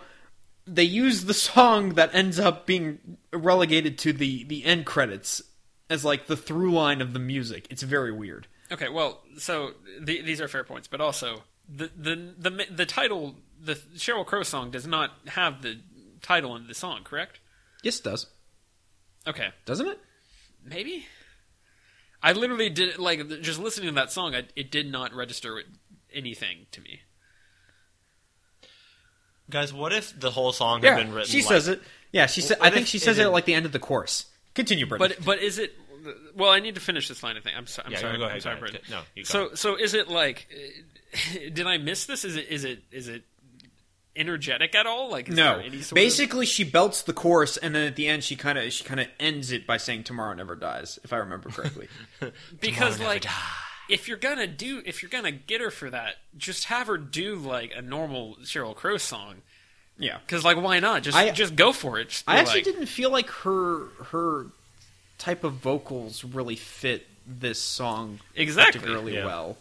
they 0.68 0.84
use 0.84 1.26
the 1.26 1.34
song 1.34 1.89
that 1.95 2.13
ends 2.13 2.39
up 2.39 2.65
being 2.65 3.18
relegated 3.34 3.97
to 3.99 4.13
the 4.13 4.43
the 4.45 4.65
end 4.65 4.86
credits 4.86 5.41
as 5.89 6.03
like 6.03 6.28
the 6.28 6.38
through 6.38 6.72
line 6.72 7.01
of 7.01 7.13
the 7.13 7.20
music. 7.20 7.68
It's 7.70 7.84
very 7.84 8.11
weird. 8.11 8.47
okay, 8.72 8.89
well, 8.89 9.22
so 9.38 9.72
the, 9.99 10.22
these 10.22 10.41
are 10.41 10.47
fair 10.47 10.63
points, 10.63 10.88
but 10.88 10.99
also 11.01 11.43
the 11.70 11.89
the 11.97 12.34
the 12.38 12.65
the 12.70 12.86
title, 12.86 13.36
the 13.61 13.76
Sheryl 13.95 14.26
Crow 14.26 14.43
song, 14.43 14.72
does 14.72 14.86
not 14.88 15.11
have 15.28 15.61
the 15.61 15.80
title 16.22 16.55
in 16.55 16.68
the 16.68 16.74
song, 16.74 17.03
correct? 17.03 17.39
Yes, 17.84 17.99
it 17.99 18.03
does. 18.03 18.28
Okay, 19.26 19.49
Doesn't 19.65 19.88
it? 19.88 19.99
maybe. 20.63 21.05
I 22.24 22.32
literally 22.34 22.70
did 22.70 22.97
like 22.97 23.28
just 23.41 23.59
listening 23.59 23.89
to 23.89 23.95
that 23.95 24.11
song. 24.11 24.34
I, 24.36 24.43
it 24.55 24.72
did 24.72 24.91
not 24.91 25.13
register 25.13 25.61
anything 26.13 26.65
to 26.72 26.82
me. 26.82 27.01
Guys, 29.50 29.74
what 29.74 29.93
if 29.93 30.18
the 30.20 30.32
whole 30.32 30.52
song 30.52 30.82
had 30.82 30.98
been 30.98 31.14
written? 31.14 31.30
she 31.30 31.39
like- 31.39 31.48
says 31.48 31.68
it. 31.68 31.82
Yeah, 32.12 32.26
she 32.26 32.41
said. 32.41 32.58
I 32.62 32.70
think 32.70 32.88
she 32.88 33.00
says 33.00 33.18
it 33.18 33.22
it- 33.22 33.26
at 33.26 33.32
like 33.32 33.45
the 33.45 33.54
end 33.54 33.66
of 33.66 33.72
the 33.72 33.80
chorus. 33.80 34.26
Continue, 34.56 34.86
Brendan. 34.86 35.14
But 35.18 35.26
but 35.26 35.39
is 35.39 35.60
it? 35.60 35.74
Well, 36.36 36.50
I 36.52 36.60
need 36.60 36.76
to 36.76 36.82
finish 36.82 37.08
this 37.08 37.22
line 37.22 37.36
of 37.38 37.43
thing. 37.43 37.54
I'm, 37.56 37.68
so, 37.68 37.82
I'm 37.86 37.91
Yeah, 37.91 38.00
sorry. 38.00 38.18
go 38.18 38.24
ahead, 38.24 38.36
I'm 38.36 38.41
sorry, 38.41 38.60
go 38.72 38.78
No, 38.89 39.02
you 39.14 39.24
go. 39.24 39.28
So 39.28 39.56
so 39.56 39.76
is 39.76 39.93
it 39.93 40.08
like? 40.08 40.48
Did 41.34 41.68
I 41.68 41.78
miss 41.78 42.06
this? 42.06 42.24
Is 42.24 42.36
it 42.36 42.48
is 42.50 42.64
it 42.64 42.84
is 42.91 43.08
it 43.08 43.24
energetic 44.16 44.74
at 44.76 44.86
all? 44.88 45.10
Like 45.12 45.30
is 45.30 45.36
no, 45.36 45.58
there 45.58 45.66
any 45.66 45.82
sort 45.82 45.95
basically 45.95 46.45
she 46.45 46.64
belts 46.64 47.02
the 47.04 47.14
chorus, 47.14 47.58
and 47.58 47.76
then 47.76 47.88
at 47.88 47.95
the 47.95 48.08
end 48.08 48.24
she 48.24 48.36
kind 48.36 48.58
of 48.58 48.72
she 48.72 48.84
kind 48.84 49.00
of 49.00 49.08
ends 49.20 49.52
it 49.52 49.68
by 49.68 49.78
saying 49.78 50.04
"Tomorrow 50.04 50.34
never 50.34 50.56
dies," 50.56 50.98
if 51.04 51.14
I 51.14 51.18
remember 51.18 51.50
correctly. 51.50 51.88
because 52.60 52.95
Tomorrow 52.95 53.14
like 53.16 53.24
Never 53.26 53.36
if 53.89 54.07
you're 54.07 54.17
gonna 54.17 54.47
do 54.47 54.81
if 54.85 55.01
you're 55.01 55.09
gonna 55.09 55.31
get 55.31 55.61
her 55.61 55.72
for 55.72 55.89
that, 55.89 56.15
just 56.38 56.65
have 56.65 56.88
her 56.88 56.97
do 56.97 57.35
like 57.35 57.73
a 57.76 57.81
normal 57.81 58.35
Sheryl 58.43 58.76
Crow 58.76 58.97
song. 58.97 59.35
yeah, 59.97 60.18
Because 60.26 60.43
like 60.43 60.57
why 60.57 60.80
not? 60.80 61.03
Just 61.03 61.18
I- 61.18 61.31
just 61.31 61.55
go 61.55 61.72
for 61.73 61.99
it. 61.99 62.09
Just 62.09 62.23
I 62.27 62.38
actually 62.38 62.55
like, 62.59 62.65
didn't 62.65 62.85
feel 62.88 63.11
like 63.11 63.30
her 63.30 63.85
her 64.11 64.47
type 65.18 65.43
of 65.43 65.53
vocals 65.53 66.23
really 66.23 66.55
fit 66.55 67.07
this 67.26 67.59
song 67.61 68.19
Exactly, 68.35 68.89
really 68.89 69.15
yeah. 69.15 69.26
well. 69.26 69.57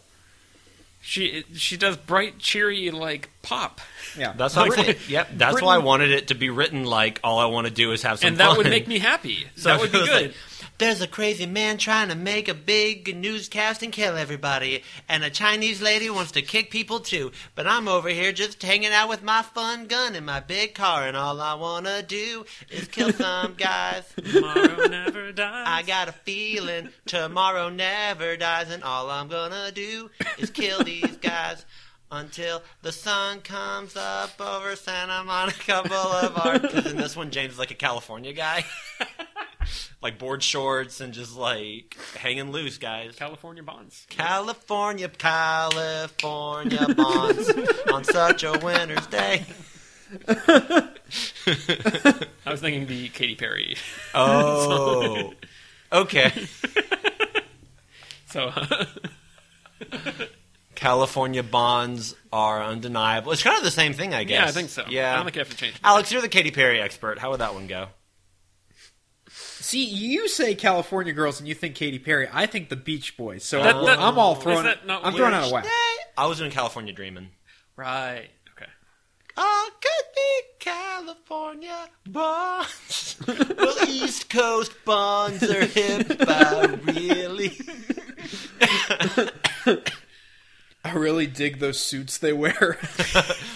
She 1.01 1.43
she 1.55 1.77
does 1.77 1.95
bright, 1.97 2.39
cheery 2.39 2.91
like 2.91 3.29
pop, 3.47 3.79
Yeah, 4.17 4.33
That's 4.35 4.55
why. 4.55 4.63
I 4.65 4.69
wanted, 4.69 4.97
yep, 5.07 5.29
that's 5.33 5.55
Britney- 5.57 5.61
why 5.63 5.75
I 5.75 5.77
wanted 5.79 6.11
it 6.11 6.27
to 6.29 6.35
be 6.35 6.49
written 6.49 6.83
like 6.83 7.19
all 7.23 7.39
I 7.39 7.45
want 7.45 7.67
to 7.67 7.73
do 7.73 7.91
is 7.93 8.01
have 8.03 8.19
some 8.19 8.27
and 8.29 8.37
that 8.37 8.49
fun. 8.49 8.57
would 8.57 8.67
make 8.69 8.87
me 8.87 8.99
happy. 8.99 9.45
So 9.55 9.69
that 9.69 9.79
would 9.79 9.91
be 9.91 9.99
good. 9.99 10.09
like, 10.27 10.33
There's 10.79 11.01
a 11.01 11.07
crazy 11.07 11.45
man 11.47 11.77
trying 11.77 12.09
to 12.09 12.15
make 12.15 12.47
a 12.49 12.53
big 12.53 13.15
newscast 13.15 13.81
and 13.83 13.91
kill 13.91 14.15
everybody, 14.17 14.83
and 15.09 15.23
a 15.23 15.29
Chinese 15.29 15.81
lady 15.81 16.09
wants 16.09 16.33
to 16.33 16.41
kick 16.43 16.69
people 16.71 16.99
too. 16.99 17.31
But 17.55 17.65
I'm 17.67 17.87
over 17.87 18.09
here 18.09 18.31
just 18.31 18.61
hanging 18.61 18.91
out 18.91 19.09
with 19.09 19.23
my 19.23 19.41
fun 19.41 19.87
gun 19.87 20.13
in 20.15 20.25
my 20.25 20.39
big 20.41 20.75
car, 20.75 21.07
and 21.07 21.15
all 21.17 21.39
I 21.41 21.53
wanna 21.55 22.03
do 22.03 22.45
is 22.69 22.87
kill 22.89 23.11
some 23.25 23.55
guys. 23.55 24.03
Tomorrow 24.31 24.87
never 24.87 25.31
dies. 25.31 25.65
I 25.67 25.81
got 25.83 26.09
a 26.09 26.11
feeling 26.11 26.89
tomorrow 27.07 27.69
never 27.69 28.35
dies, 28.37 28.69
and 28.69 28.83
all 28.83 29.09
I'm 29.09 29.29
gonna 29.29 29.71
do 29.71 30.11
is 30.37 30.49
kill 30.51 30.83
these 30.83 31.17
guys 31.17 31.65
until 32.11 32.61
the 32.81 32.91
sun 32.91 33.41
comes 33.41 33.95
up 33.95 34.39
over 34.39 34.75
Santa 34.75 35.23
Monica 35.23 35.83
Boulevard. 35.87 36.61
Because 36.61 36.85
in 36.91 36.97
this 36.97 37.15
one, 37.15 37.31
James 37.31 37.53
is 37.53 37.59
like 37.59 37.71
a 37.71 37.75
California 37.75 38.33
guy, 38.33 38.65
like 40.01 40.17
board 40.17 40.43
shorts 40.43 41.01
and 41.01 41.13
just 41.13 41.35
like 41.35 41.97
hanging 42.15 42.51
loose, 42.51 42.77
guys. 42.77 43.15
California 43.15 43.63
bonds. 43.63 44.05
California, 44.09 45.09
California 45.09 46.87
bonds 46.95 47.51
on 47.93 48.03
such 48.03 48.43
a 48.43 48.53
winter's 48.53 49.07
day. 49.07 49.45
I 50.27 50.89
was 52.45 52.61
thinking 52.61 52.87
the 52.87 53.09
Katy 53.09 53.35
Perry. 53.35 53.75
Oh, 54.13 55.33
okay. 55.91 56.31
So 58.27 58.51
California 60.77 61.41
bonds 61.41 62.13
are 62.31 62.63
undeniable. 62.63 63.31
It's 63.31 63.41
kind 63.41 63.57
of 63.57 63.63
the 63.63 63.71
same 63.71 63.93
thing, 63.93 64.13
I 64.13 64.23
guess. 64.23 64.39
yeah, 64.41 64.45
I 64.45 64.51
think 64.51 64.69
so. 64.69 64.83
Yeah. 64.87 65.11
I 65.11 65.15
don't 65.15 65.25
think 65.25 65.35
you 65.35 65.39
have 65.39 65.49
to 65.49 65.57
change. 65.57 65.73
it. 65.73 65.81
Alex, 65.83 66.11
you're 66.11 66.21
the 66.21 66.29
Katy 66.29 66.51
Perry 66.51 66.79
expert. 66.79 67.17
How 67.17 67.31
would 67.31 67.39
that 67.39 67.55
one 67.55 67.65
go? 67.65 67.87
See, 69.29 69.83
you 69.85 70.27
say 70.27 70.53
California 70.53 71.13
Girls 71.13 71.39
and 71.39 71.47
you 71.49 71.55
think 71.55 71.73
Katy 71.75 71.97
Perry. 71.97 72.29
I 72.31 72.45
think 72.45 72.69
the 72.69 72.75
Beach 72.75 73.17
Boys. 73.17 73.43
So 73.43 73.57
That- 73.61 73.75
I'm- 73.75 73.85
that- 73.85 73.97
I'm 73.99 74.19
all 74.19 74.37
is 74.37 74.43
throwing. 74.43 74.63
that 74.65 74.85
not 74.85 75.03
I'm 75.03 75.13
throwing 75.15 75.31
weird? 75.33 75.43
out 75.45 75.49
a 75.49 75.53
whack. 75.53 75.65
I 76.15 76.27
was 76.27 76.39
in 76.41 76.51
California 76.51 76.93
dreaming. 76.93 77.29
Right. 77.75 78.29
Okay. 78.55 78.69
I 79.35 79.69
could 79.81 80.05
be 80.15 80.41
California 80.59 81.89
bonds. 82.07 83.17
well, 83.57 83.75
East 83.89 84.29
Coast 84.29 84.71
bonds 84.85 85.41
are 85.43 85.65
hip. 85.65 86.15
I 86.21 86.65
really. 86.85 87.59
I 90.83 90.93
really 90.93 91.27
dig 91.27 91.59
those 91.59 91.79
suits 91.79 92.17
they 92.17 92.33
wear. 92.33 92.77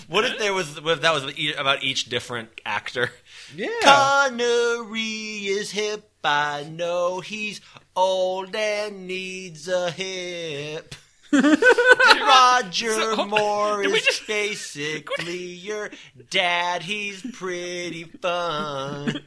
What 0.07 0.25
if 0.25 0.37
there 0.39 0.53
was? 0.53 0.81
What 0.81 0.95
if 0.95 1.01
that 1.03 1.13
was 1.13 1.23
about 1.57 1.83
each 1.83 2.05
different 2.09 2.49
actor? 2.65 3.11
yeah. 3.55 3.69
Connery 3.81 4.99
is 5.47 5.71
hip. 5.71 6.09
I 6.21 6.63
know 6.69 7.21
he's 7.21 7.61
old 7.95 8.53
and 8.53 9.07
needs 9.07 9.69
a 9.69 9.89
hip. 9.89 10.93
Roger 11.31 12.91
So, 12.91 13.25
Moore 13.25 13.83
is 13.85 14.03
just- 14.05 14.27
basically 14.27 15.37
your 15.45 15.89
dad. 16.29 16.83
He's 16.83 17.21
pretty 17.31 18.03
fun. 18.03 19.21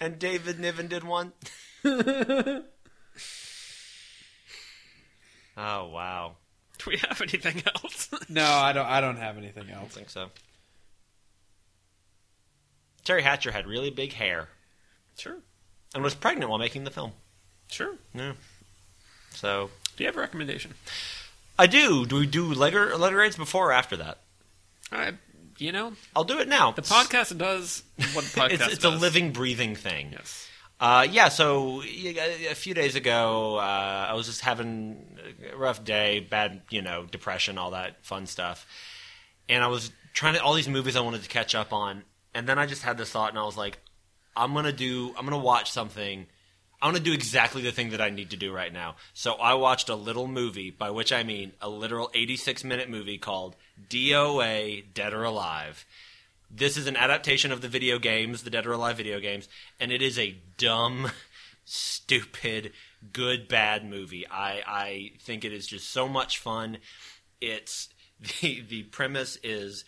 and 0.00 0.18
David 0.18 0.58
Niven 0.58 0.86
did 0.88 1.04
one. 1.04 1.32
oh 5.56 5.86
wow, 5.88 6.36
Do 6.78 6.90
we 6.90 6.96
have 6.98 7.20
anything 7.20 7.62
else? 7.74 8.08
No, 8.28 8.44
I 8.44 8.72
don't. 8.72 8.86
I 8.86 9.00
don't 9.00 9.16
have 9.16 9.36
anything 9.38 9.64
I 9.64 9.72
don't 9.72 9.82
else. 9.82 9.92
think 9.94 10.08
so. 10.08 10.30
Teri 13.04 13.22
Hatcher 13.22 13.50
had 13.50 13.66
really 13.66 13.90
big 13.90 14.12
hair 14.12 14.48
sure. 15.18 15.38
and 15.94 16.04
was 16.04 16.14
pregnant 16.14 16.48
while 16.48 16.58
making 16.60 16.84
the 16.84 16.92
film. 16.92 17.12
Sure. 17.68 17.96
Yeah. 18.14 18.34
So 19.30 19.70
Do 19.96 20.04
you 20.04 20.06
have 20.06 20.16
a 20.16 20.20
recommendation? 20.20 20.74
I 21.58 21.66
do. 21.66 22.06
Do 22.06 22.16
we 22.16 22.26
do 22.26 22.52
letter 22.54 22.96
letter 22.96 23.16
grades 23.16 23.36
before 23.36 23.70
or 23.70 23.72
after 23.72 23.96
that? 23.96 24.18
I, 24.92 25.14
you 25.58 25.72
know, 25.72 25.94
I'll 26.14 26.24
do 26.24 26.38
it 26.38 26.46
now. 26.48 26.70
the 26.70 26.82
podcast 26.82 27.36
does 27.36 27.82
what 28.12 28.24
the 28.26 28.30
podcast 28.40 28.50
It's, 28.52 28.72
it's 28.74 28.84
a 28.84 28.90
living, 28.90 29.32
breathing 29.32 29.74
thing. 29.74 30.10
Yes. 30.12 30.46
Uh, 30.80 31.06
yeah, 31.10 31.28
so 31.28 31.82
a 31.82 32.54
few 32.54 32.72
days 32.72 32.94
ago, 32.94 33.56
uh, 33.58 34.06
I 34.08 34.14
was 34.14 34.26
just 34.26 34.40
having 34.40 35.18
a 35.52 35.54
rough 35.54 35.84
day, 35.84 36.20
bad, 36.20 36.62
you 36.70 36.80
know, 36.80 37.04
depression, 37.04 37.58
all 37.58 37.72
that 37.72 38.02
fun 38.02 38.26
stuff. 38.26 38.66
And 39.46 39.62
I 39.62 39.66
was 39.66 39.92
trying 40.14 40.34
to, 40.34 40.42
all 40.42 40.54
these 40.54 40.68
movies 40.68 40.96
I 40.96 41.00
wanted 41.00 41.22
to 41.22 41.28
catch 41.28 41.54
up 41.54 41.74
on. 41.74 42.04
And 42.34 42.48
then 42.48 42.58
I 42.58 42.64
just 42.64 42.82
had 42.82 42.96
this 42.96 43.10
thought, 43.10 43.28
and 43.28 43.38
I 43.38 43.44
was 43.44 43.58
like, 43.58 43.78
I'm 44.34 44.54
going 44.54 44.64
to 44.64 44.72
do, 44.72 45.08
I'm 45.18 45.26
going 45.26 45.38
to 45.38 45.44
watch 45.44 45.70
something. 45.70 46.26
I'm 46.80 46.92
going 46.92 47.02
to 47.02 47.10
do 47.10 47.12
exactly 47.12 47.60
the 47.60 47.72
thing 47.72 47.90
that 47.90 48.00
I 48.00 48.08
need 48.08 48.30
to 48.30 48.38
do 48.38 48.50
right 48.50 48.72
now. 48.72 48.96
So 49.12 49.34
I 49.34 49.54
watched 49.54 49.90
a 49.90 49.94
little 49.94 50.26
movie, 50.26 50.70
by 50.70 50.90
which 50.90 51.12
I 51.12 51.24
mean 51.24 51.52
a 51.60 51.68
literal 51.68 52.10
86 52.14 52.64
minute 52.64 52.88
movie 52.88 53.18
called 53.18 53.54
DOA 53.90 54.84
Dead 54.94 55.12
or 55.12 55.24
Alive. 55.24 55.84
This 56.50 56.76
is 56.76 56.88
an 56.88 56.96
adaptation 56.96 57.52
of 57.52 57.60
the 57.60 57.68
video 57.68 58.00
games, 58.00 58.42
the 58.42 58.50
Dead 58.50 58.66
or 58.66 58.72
Alive 58.72 58.96
video 58.96 59.20
games, 59.20 59.48
and 59.78 59.92
it 59.92 60.02
is 60.02 60.18
a 60.18 60.36
dumb, 60.58 61.12
stupid, 61.64 62.72
good 63.12 63.46
bad 63.46 63.88
movie. 63.88 64.26
I 64.28 64.62
I 64.66 65.12
think 65.20 65.44
it 65.44 65.52
is 65.52 65.66
just 65.66 65.90
so 65.90 66.08
much 66.08 66.38
fun. 66.38 66.78
It's 67.40 67.88
the 68.40 68.62
the 68.62 68.82
premise 68.84 69.38
is 69.44 69.84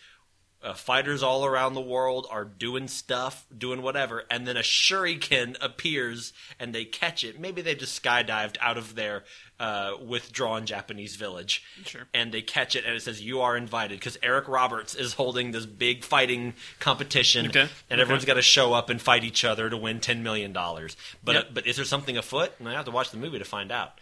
uh, 0.63 0.73
fighters 0.73 1.21
all 1.21 1.45
around 1.45 1.73
the 1.73 1.81
world 1.81 2.25
are 2.31 2.45
doing 2.45 2.87
stuff, 2.87 3.45
doing 3.55 3.81
whatever, 3.81 4.23
and 4.31 4.47
then 4.47 4.55
a 4.55 4.61
shuriken 4.61 5.57
appears 5.61 6.31
and 6.59 6.73
they 6.73 6.85
catch 6.85 7.23
it. 7.23 7.39
Maybe 7.39 7.61
they 7.61 7.75
just 7.75 8.01
skydived 8.01 8.55
out 8.61 8.77
of 8.77 8.95
their 8.95 9.23
uh, 9.59 9.91
withdrawn 10.05 10.65
Japanese 10.65 11.15
village, 11.15 11.63
Sure. 11.85 12.07
and 12.13 12.31
they 12.33 12.41
catch 12.41 12.75
it 12.75 12.85
and 12.85 12.95
it 12.95 13.01
says 13.01 13.21
you 13.21 13.41
are 13.41 13.55
invited 13.57 13.99
because 13.99 14.17
Eric 14.23 14.47
Roberts 14.47 14.95
is 14.95 15.13
holding 15.13 15.51
this 15.51 15.65
big 15.65 16.03
fighting 16.03 16.53
competition, 16.79 17.47
Okay. 17.47 17.67
and 17.89 17.99
everyone's 18.01 18.23
Okay. 18.23 18.31
got 18.31 18.35
to 18.35 18.41
show 18.41 18.73
up 18.73 18.89
and 18.89 19.01
fight 19.01 19.23
each 19.23 19.43
other 19.45 19.69
to 19.69 19.77
win 19.77 19.99
ten 19.99 20.23
million 20.23 20.53
dollars. 20.53 20.95
But 21.23 21.35
Yep. 21.35 21.47
but 21.53 21.67
is 21.67 21.75
there 21.75 21.85
something 21.85 22.17
afoot? 22.17 22.53
And 22.59 22.67
I 22.69 22.73
have 22.73 22.85
to 22.85 22.91
watch 22.91 23.11
the 23.11 23.17
movie 23.17 23.39
to 23.39 23.45
find 23.45 23.71
out. 23.71 23.99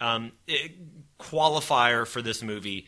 Um, 0.00 0.32
it, 0.48 0.72
qualifier 1.18 2.06
for 2.06 2.20
this 2.22 2.42
movie 2.42 2.86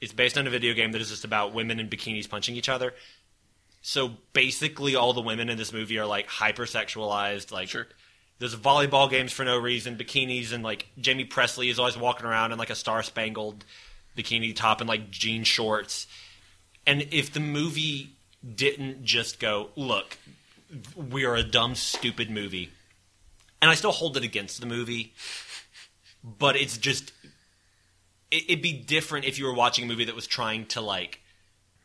it's 0.00 0.12
based 0.12 0.38
on 0.38 0.46
a 0.46 0.50
video 0.50 0.74
game 0.74 0.92
that 0.92 1.00
is 1.00 1.10
just 1.10 1.24
about 1.24 1.52
women 1.54 1.80
in 1.80 1.88
bikinis 1.88 2.28
punching 2.28 2.56
each 2.56 2.68
other. 2.68 2.94
So 3.82 4.12
basically, 4.32 4.96
all 4.96 5.12
the 5.12 5.20
women 5.20 5.48
in 5.48 5.56
this 5.56 5.72
movie 5.72 5.98
are 5.98 6.06
like 6.06 6.28
hypersexualized. 6.28 7.50
Like, 7.52 7.68
Sure. 7.68 7.86
there's 8.38 8.54
volleyball 8.56 9.08
games 9.10 9.32
for 9.32 9.44
no 9.44 9.56
reason, 9.58 9.96
bikinis, 9.96 10.52
and 10.52 10.62
like 10.62 10.86
Jaime 11.02 11.24
Pressly 11.24 11.70
is 11.70 11.78
always 11.78 11.96
walking 11.96 12.26
around 12.26 12.52
in 12.52 12.58
like 12.58 12.70
a 12.70 12.74
star 12.74 13.02
spangled 13.02 13.64
bikini 14.16 14.54
top 14.54 14.80
and 14.80 14.88
like 14.88 15.10
jean 15.10 15.44
shorts. 15.44 16.06
And 16.86 17.06
if 17.10 17.32
the 17.32 17.40
movie 17.40 18.10
didn't 18.54 19.04
just 19.04 19.38
go, 19.40 19.70
look, 19.76 20.16
we 20.96 21.24
are 21.24 21.34
a 21.34 21.42
dumb, 21.42 21.74
stupid 21.74 22.30
movie, 22.30 22.70
and 23.60 23.70
I 23.70 23.74
still 23.74 23.92
hold 23.92 24.16
it 24.16 24.24
against 24.24 24.60
the 24.60 24.66
movie, 24.66 25.12
but 26.22 26.56
it's 26.56 26.78
just 26.78 27.12
it, 28.30 28.44
it'd 28.48 28.62
be 28.62 28.72
different 28.72 29.26
if 29.26 29.38
you 29.38 29.46
were 29.46 29.54
watching 29.54 29.84
a 29.84 29.86
movie 29.86 30.04
that 30.04 30.14
was 30.14 30.26
trying 30.26 30.66
to 30.66 30.80
like 30.80 31.20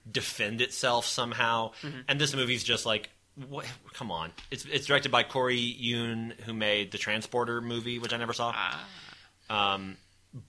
defend 0.09 0.61
itself 0.61 1.05
somehow, 1.05 1.71
and 2.07 2.19
this 2.19 2.35
movie's 2.35 2.63
just 2.63 2.85
like. 2.85 3.09
What? 3.49 3.65
Come 3.93 4.11
on! 4.11 4.31
It's 4.51 4.63
it's 4.65 4.85
directed 4.85 5.11
by 5.11 5.23
Corey 5.23 5.55
Yuen, 5.55 6.35
who 6.45 6.53
made 6.53 6.91
the 6.91 6.99
Transporter 6.99 7.61
movie, 7.61 7.97
which 7.97 8.13
I 8.13 8.17
never 8.17 8.31
saw. 8.31 8.53
Ah. 8.55 8.85
Um, 9.49 9.97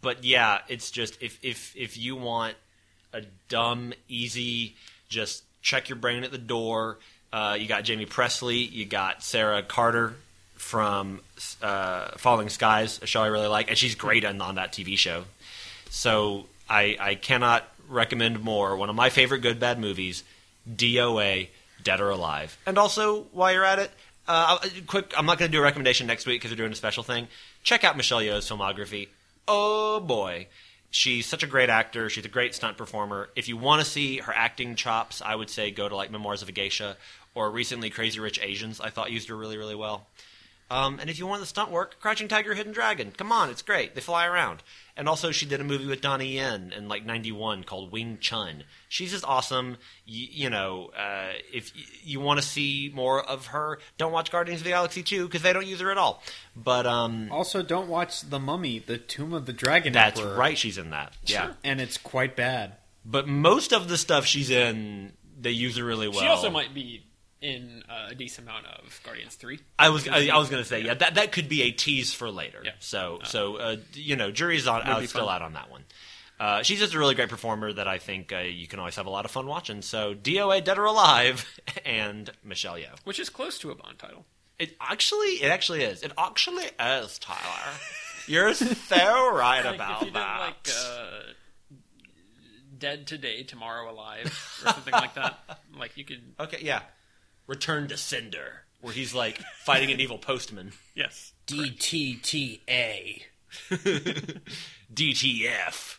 but 0.03 0.23
yeah, 0.23 0.59
it's 0.69 0.91
just 0.91 1.23
if 1.23 1.39
if 1.43 1.75
if 1.77 1.97
you 1.97 2.15
want 2.15 2.57
a 3.15 3.23
dumb, 3.49 3.95
easy, 4.07 4.75
just 5.09 5.45
check 5.62 5.89
your 5.89 5.97
brain 5.97 6.25
at 6.25 6.31
the 6.31 6.39
door. 6.39 6.99
Uh, 7.33 7.57
you 7.59 7.66
got 7.66 7.89
Jaime 7.89 8.07
Pressly, 8.07 8.71
you 8.71 8.85
got 8.85 9.23
Sarah 9.23 9.62
Carter 9.62 10.15
from 10.57 11.21
uh, 11.62 12.09
Falling 12.16 12.49
Skies, 12.49 13.01
a 13.03 13.07
show 13.07 13.23
I 13.23 13.27
really 13.27 13.49
like, 13.49 13.69
and 13.69 13.77
she's 13.77 13.95
great 13.95 14.25
on, 14.25 14.41
on 14.41 14.55
that 14.55 14.73
TV 14.73 14.97
show. 14.97 15.25
So 15.95 16.47
I 16.69 16.97
I 16.99 17.15
cannot 17.15 17.66
recommend 17.89 18.41
more. 18.43 18.77
One 18.77 18.91
of 18.91 18.97
my 18.97 19.11
favorite 19.11 19.39
good 19.41 19.61
bad 19.61 19.79
movies, 19.79 20.25
DOA, 20.69 21.49
Dead 21.85 22.01
or 22.01 22.11
Alive. 22.11 22.59
And 22.66 22.77
also, 22.79 23.23
while 23.33 23.53
you're 23.53 23.65
at 23.65 23.79
it, 23.79 23.93
uh, 24.27 24.59
I'll- 24.61 24.71
quick, 24.89 25.15
I'm 25.16 25.25
not 25.25 25.39
going 25.39 25.51
to 25.51 25.57
do 25.57 25.61
a 25.61 25.62
recommendation 25.62 26.07
next 26.09 26.27
week 26.27 26.41
because 26.41 26.51
we're 26.51 26.57
doing 26.57 26.73
a 26.73 26.77
special 26.77 27.05
thing. 27.05 27.29
Check 27.62 27.85
out 27.85 27.97
Michelle 27.97 28.21
Yeoh's 28.21 28.49
filmography. 28.51 29.09
Oh 29.47 30.01
boy. 30.01 30.49
She's 30.91 31.27
such 31.27 31.43
a 31.43 31.47
great 31.47 31.71
actor. 31.71 32.11
She's 32.11 32.25
a 32.25 32.29
great 32.29 32.55
stunt 32.55 32.77
performer. 32.77 33.29
If 33.37 33.49
you 33.49 33.57
want 33.57 33.85
to 33.85 33.89
see 33.89 34.19
her 34.19 34.33
acting 34.33 34.75
chops, 34.75 35.23
I 35.25 35.35
would 35.35 35.51
say 35.51 35.71
go 35.71 35.89
to 35.89 35.95
like 35.95 36.11
Memoirs 36.11 36.43
of 36.43 36.49
a 36.49 36.53
Geisha 36.53 36.97
or 37.35 37.51
recently 37.51 37.91
Crazy 37.91 38.19
Rich 38.19 38.41
Asians. 38.43 38.81
I 38.81 38.91
thought 38.91 39.12
used 39.12 39.29
her 39.29 39.37
really, 39.37 39.59
really 39.59 39.75
well. 39.77 40.07
Um, 40.70 40.99
and 40.99 41.11
if 41.11 41.19
you 41.19 41.27
want 41.27 41.41
the 41.41 41.47
stunt 41.47 41.70
work, 41.70 42.01
Crouching 42.01 42.27
Tiger, 42.27 42.55
Hidden 42.55 42.73
Dragon. 42.73 43.12
Come 43.16 43.31
on, 43.31 43.51
it's 43.51 43.61
great. 43.62 43.95
They 43.95 44.01
fly 44.01 44.27
around. 44.27 44.62
And 44.97 45.09
also, 45.09 45.31
she 45.31 45.45
did 45.45 45.61
a 45.61 45.65
movie 45.65 45.86
with 45.86 46.01
Donnie 46.01 46.35
Yen 46.36 46.73
in 46.77 46.89
like 46.89 47.05
'91 47.05 47.65
called 47.65 47.93
Wing 47.93 48.16
Chun. 48.20 48.65
She's 48.89 49.11
just 49.11 49.24
awesome. 49.24 49.77
You, 50.07 50.27
you 50.31 50.51
know, 50.51 50.91
uh, 50.97 51.32
if 51.53 51.73
y- 51.77 51.82
you 52.03 52.20
want 52.20 52.41
to 52.41 52.47
see 52.47 52.91
more 52.95 53.23
of 53.23 53.47
her, 53.47 53.78
don't 53.99 54.12
watch 54.12 54.31
Guardians 54.31 54.61
of 54.61 54.65
the 54.65 54.70
Galaxy 54.70 55.03
2 55.03 55.27
because 55.27 55.43
they 55.43 55.53
don't 55.53 55.66
use 55.66 55.81
her 55.81 55.91
at 55.91 55.99
all. 55.99 56.23
But 56.57 56.86
um, 56.86 57.28
Also, 57.32 57.62
don't 57.62 57.89
watch 57.89 58.20
The 58.23 58.39
Mummy, 58.39 58.78
The 58.78 58.99
Tomb 58.99 59.32
of 59.35 59.47
the 59.47 59.53
Dragon 59.53 59.93
that's 59.93 60.19
Emperor. 60.20 60.36
right, 60.36 60.57
she's 60.57 60.78
in 60.78 60.91
that. 60.91 61.12
Yeah. 61.27 61.55
And 61.65 61.81
it's 61.81 61.99
quite 61.99 62.36
bad. 62.36 62.77
But 63.05 63.27
most 63.28 63.73
of 63.73 63.89
the 63.89 63.99
stuff 63.99 64.24
she's 64.27 64.49
in, 64.49 65.12
they 65.39 65.51
use 65.51 65.77
her 65.77 65.85
really 65.85 66.09
well. 66.09 66.20
She 66.20 66.27
also 66.27 66.51
might 66.51 66.73
be 66.73 67.05
in 67.40 67.82
uh, 67.89 68.09
a 68.11 68.15
decent 68.15 68.48
amount 68.48 68.66
of 68.66 69.01
Guardians 69.05 69.35
Three. 69.35 69.61
I 69.78 69.89
was 69.90 70.09
I, 70.09 70.28
I 70.28 70.39
was 70.39 70.48
going 70.51 70.62
to 70.62 70.69
say 70.69 70.81
yeah. 70.82 70.94
that 70.94 71.15
that 71.16 71.32
could 71.32 71.48
be 71.48 71.62
a 71.62 71.70
tease 71.70 72.12
for 72.15 72.31
later. 72.31 72.61
Yeah. 72.65 72.73
So 72.81 73.20
so 73.24 73.56
uh, 73.56 73.77
you 73.93 74.16
know 74.16 74.31
jury's 74.31 74.66
on 74.66 74.78
Would 74.78 74.86
out, 74.89 75.09
still 75.09 75.28
out 75.28 75.43
on 75.43 75.52
that 75.55 75.70
one. 75.70 75.85
Uh, 76.40 76.62
she's 76.62 76.81
just 76.81 76.94
a 76.94 76.98
really 76.98 77.15
great 77.15 77.28
performer 77.28 77.73
that 77.73 77.86
I 77.86 77.98
think 77.98 78.32
uh, 78.32 78.39
you 78.39 78.66
can 78.66 78.81
always 78.81 78.97
have 78.97 79.06
a 79.06 79.11
lot 79.11 79.24
of 79.24 79.31
fun 79.31 79.47
watching. 79.47 79.82
So 79.82 80.15
DOA 80.15 80.65
Dead 80.65 80.78
or 80.78 80.85
Alive 80.85 81.47
and 81.85 82.28
Michelle 82.43 82.74
Yeoh. 82.74 82.98
which 83.05 83.20
is 83.20 83.28
close 83.31 83.59
to 83.61 83.70
a 83.70 83.74
Bond 83.74 83.98
title. 83.98 84.24
It 84.59 84.77
actually 84.81 85.43
it 85.43 85.48
actually 85.51 85.82
is. 85.82 86.02
It 86.02 86.12
actually 86.19 86.65
is 86.81 87.19
Tyler. 87.19 87.73
You're 88.27 88.55
so 88.55 88.65
right 89.35 89.65
Like, 89.65 89.74
about 89.74 89.94
if 89.97 90.01
you 90.01 90.06
did 90.06 90.15
that. 90.15 90.40
like 90.40 90.69
uh, 90.69 91.20
Dead 92.78 93.06
Today, 93.06 93.43
Tomorrow 93.44 93.90
Alive, 93.90 94.27
or 94.65 94.73
something 94.73 94.93
like 94.93 95.15
that, 95.15 95.39
like 95.78 95.97
you 95.97 96.05
could. 96.05 96.20
okay, 96.40 96.59
yeah. 96.62 96.82
Return 97.47 97.89
to 97.89 97.97
Cinder, 97.97 98.62
where 98.81 98.93
he's 98.95 99.15
like 99.15 99.39
fighting 99.65 99.91
an 99.91 100.01
evil 100.01 100.19
postman. 100.19 100.73
Yes. 100.95 101.33
DTTA. 101.49 103.23
DTF. 104.95 105.99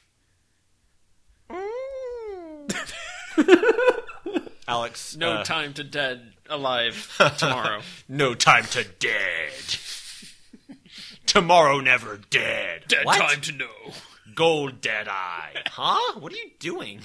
Alex. 4.67 5.15
No 5.17 5.33
uh, 5.33 5.43
time 5.43 5.73
to 5.73 5.83
dead 5.83 6.33
alive 6.49 7.13
tomorrow. 7.37 7.81
No 8.09 8.33
time 8.33 8.63
to 8.65 8.83
dead. 8.83 9.51
Tomorrow 11.25 11.81
never 11.81 12.17
dead. 12.29 12.85
Dead 12.87 13.05
What? 13.05 13.17
time 13.19 13.41
to 13.41 13.51
know. 13.51 13.93
Gold 14.33 14.79
dead 14.81 15.07
eye. 15.09 15.51
Huh? 15.67 16.19
What 16.19 16.31
are 16.33 16.37
you 16.37 16.51
doing? 16.59 17.01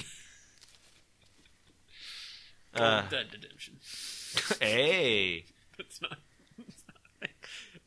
Uh, 2.75 3.03
dead 3.09 3.27
redemption. 3.33 3.70
hey. 4.61 5.45
That's 5.77 6.01
not. 6.03 6.19
That's 6.59 6.83
not 6.87 7.31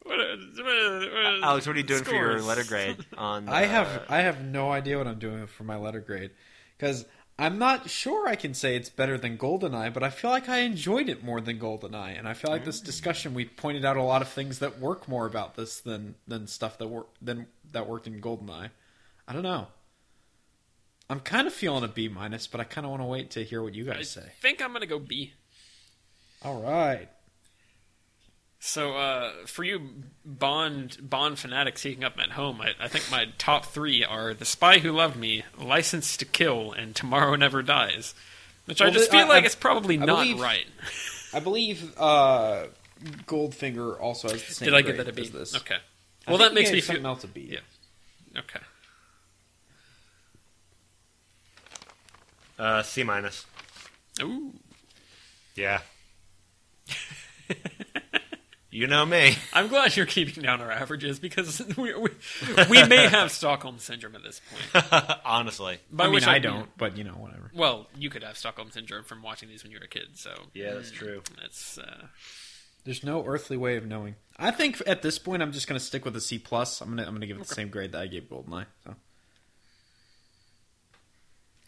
what 0.04 0.20
are, 0.20 0.36
what 0.36 0.76
are, 0.76 1.00
what 1.00 1.26
are 1.26 1.44
Alex, 1.44 1.68
what 1.68 1.76
are 1.76 1.80
you 1.80 1.86
doing 1.86 2.04
for 2.04 2.14
your 2.14 2.42
letter 2.42 2.64
grade 2.64 3.06
on 3.18 3.48
I 3.48 3.66
uh, 3.66 3.68
have 3.70 4.04
I 4.10 4.22
have 4.22 4.44
no 4.44 4.72
idea 4.72 4.98
what 4.98 5.08
I'm 5.08 5.20
doing 5.20 5.48
for 5.48 5.64
my 5.64 5.78
letter 5.78 6.02
grade 6.02 6.32
because 6.78 7.06
I'm 7.40 7.58
not 7.58 7.90
sure 7.90 8.28
I 8.28 8.36
can 8.36 8.54
say 8.54 8.76
it's 8.76 8.90
better 8.90 9.18
than 9.18 9.40
Goldeneye, 9.40 9.92
but 9.92 10.04
I 10.04 10.12
feel 10.12 10.30
like 10.30 10.50
I 10.50 10.60
enjoyed 10.60 11.10
it 11.10 11.24
more 11.24 11.42
than 11.42 11.58
Goldeneye, 11.58 12.18
and 12.18 12.28
I 12.28 12.36
feel 12.36 12.52
like 12.52 12.64
this 12.64 12.80
discussion 12.80 13.34
we 13.34 13.46
pointed 13.46 13.84
out 13.84 13.98
a 13.98 14.04
lot 14.04 14.22
of 14.22 14.28
things 14.28 14.60
that 14.60 14.80
work 14.80 15.08
more 15.08 15.26
about 15.26 15.56
this 15.56 15.80
than 15.80 16.16
than 16.28 16.48
stuff 16.48 16.78
that 16.78 16.88
work 16.88 17.08
than 17.22 17.48
that 17.72 17.88
worked 17.88 18.06
in 18.06 18.22
Goldeneye. 18.22 18.70
I 19.28 19.34
don't 19.34 19.44
know. 19.44 19.68
I'm 21.10 21.22
kind 21.22 21.48
of 21.48 21.54
feeling 21.54 21.84
a 21.84 21.88
B 21.88 22.08
minus, 22.08 22.46
but 22.48 22.62
I 22.62 22.66
kind 22.66 22.86
of 22.86 22.92
want 22.92 23.02
to 23.02 23.08
wait 23.08 23.32
to 23.32 23.44
hear 23.44 23.64
what 23.64 23.74
you 23.74 23.90
I 23.92 23.96
guys 23.96 24.12
say. 24.12 24.22
I 24.22 24.42
think 24.42 24.62
I'm 24.62 24.72
gonna 24.72 24.86
go 24.86 25.00
B. 25.00 25.34
All 26.44 26.62
right. 26.62 27.08
So 28.60 28.96
uh, 28.96 29.32
for 29.46 29.64
you 29.64 29.90
Bond 30.26 30.98
Bond 31.02 31.38
fanatics 31.38 31.82
seeking 31.82 32.04
up 32.04 32.18
at 32.18 32.32
home, 32.32 32.62
I, 32.62 32.72
I 32.80 32.88
think 32.88 33.10
my 33.12 33.28
top 33.38 33.66
three 33.66 34.04
are 34.06 34.34
The 34.34 34.46
Spy 34.46 34.80
Who 34.80 34.92
Loved 34.94 35.18
Me, 35.18 35.44
License 35.60 36.16
to 36.18 36.26
Kill, 36.26 36.72
and 36.72 36.96
Tomorrow 36.96 37.36
Never 37.36 37.62
Dies. 37.62 38.14
Which 38.66 38.82
I 38.82 38.90
just 38.90 39.12
feel 39.12 39.22
I- 39.22 39.28
like 39.28 39.44
I- 39.44 39.48
it's 39.48 39.56
probably 39.56 39.98
I 40.00 40.06
not 40.06 40.24
believe- 40.24 40.40
right. 40.40 40.66
I 41.34 41.40
believe 41.42 41.94
uh, 41.98 42.68
Goldfinger 43.28 44.00
also 44.00 44.30
has 44.30 44.46
the 44.46 44.54
same. 44.54 44.66
Did 44.68 44.76
I 44.76 44.82
give 44.82 44.98
that 44.98 45.08
a 45.10 45.14
B? 45.14 45.24
as 45.24 45.32
This. 45.32 45.56
Okay. 45.58 45.76
I 46.26 46.32
Well, 46.32 46.38
think 46.40 46.50
that 46.52 46.56
makes 46.56 46.70
gave 46.70 46.76
me 46.76 46.82
something 46.82 47.04
feel. 47.04 47.10
else 47.12 47.24
a 47.26 47.28
B. 47.28 47.50
Yeah. 47.52 48.40
Okay. 48.40 48.60
uh, 52.60 52.82
C 52.84 53.04
minus. 53.04 53.46
Ooh. 54.22 54.54
Yeah. 55.56 55.82
you 58.72 58.88
know 58.88 59.06
me. 59.06 59.36
I'm 59.54 59.68
glad 59.68 59.96
you're 59.96 60.06
keeping 60.06 60.44
down 60.44 60.62
our 60.62 60.72
averages 60.72 61.20
because 61.20 61.62
we, 61.78 61.94
we, 61.96 62.10
we 62.70 62.84
may 62.88 63.08
have 63.08 63.32
Stockholm 63.32 63.78
syndrome 63.80 64.16
at 64.16 64.24
this 64.24 64.42
point. 64.74 64.86
Honestly. 65.26 65.78
By 65.92 66.06
I 66.06 66.08
mean, 66.08 66.16
which 66.16 66.28
I 66.28 66.34
mean- 66.34 66.42
don't, 66.44 66.78
but 66.78 66.98
you 66.98 67.04
know, 67.04 67.12
whatever. 67.12 67.52
Well, 67.54 67.88
you 67.98 68.10
could 68.10 68.24
have 68.24 68.38
Stockholm 68.38 68.72
syndrome 68.72 69.04
from 69.04 69.22
watching 69.22 69.50
these 69.50 69.64
when 69.64 69.72
you 69.72 69.80
were 69.80 69.86
a 69.86 69.90
kid, 69.90 70.10
so 70.16 70.32
Yeah, 70.54 70.74
that's 70.74 70.92
true. 70.92 71.22
that's 71.40 71.78
uh, 71.78 72.08
There's 72.84 73.04
no 73.04 73.24
earthly 73.26 73.58
way 73.58 73.78
of 73.78 73.86
knowing. 73.86 74.16
I 74.38 74.50
think 74.52 74.82
at 74.88 75.04
this 75.04 75.20
point, 75.20 75.44
I'm 75.44 75.52
just 75.52 75.68
going 75.68 75.80
to 75.80 75.86
stick 75.86 76.04
with 76.06 76.16
a 76.16 76.22
C 76.22 76.40
plus. 76.40 76.82
I'm 76.82 76.90
gonna 76.90 77.04
I'm 77.08 77.14
gonna 77.14 77.28
give 77.28 77.38
it 77.38 77.48
the 77.48 77.54
same 77.54 77.70
grade 77.70 77.92
that 77.92 78.02
I 78.02 78.08
gave 78.08 78.24
Goldeneye. 78.24 78.66
So 78.84 78.96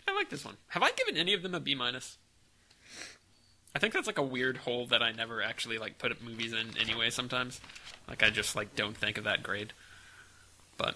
I 0.08 0.14
like 0.16 0.30
this 0.30 0.44
one. 0.46 0.58
Have 0.70 0.82
I 0.84 0.92
given 0.92 1.16
any 1.18 1.34
of 1.34 1.44
them 1.44 1.54
a 1.54 1.60
B 1.60 1.76
minus? 1.76 2.18
I 3.76 3.80
think 3.80 3.94
that's 3.94 4.08
like 4.08 4.18
a 4.18 4.24
weird 4.24 4.56
hole 4.58 4.86
that 4.88 5.04
I 5.04 5.12
never 5.12 5.42
actually 5.44 5.78
like 5.78 5.98
put 6.00 6.24
movies 6.24 6.54
in 6.54 6.78
anyway. 6.80 7.10
Sometimes, 7.10 7.60
like 8.08 8.24
I 8.24 8.30
just 8.30 8.56
like 8.56 8.74
don't 8.76 8.96
think 8.96 9.18
of 9.18 9.26
that 9.26 9.44
grade. 9.44 9.74
But 10.78 10.96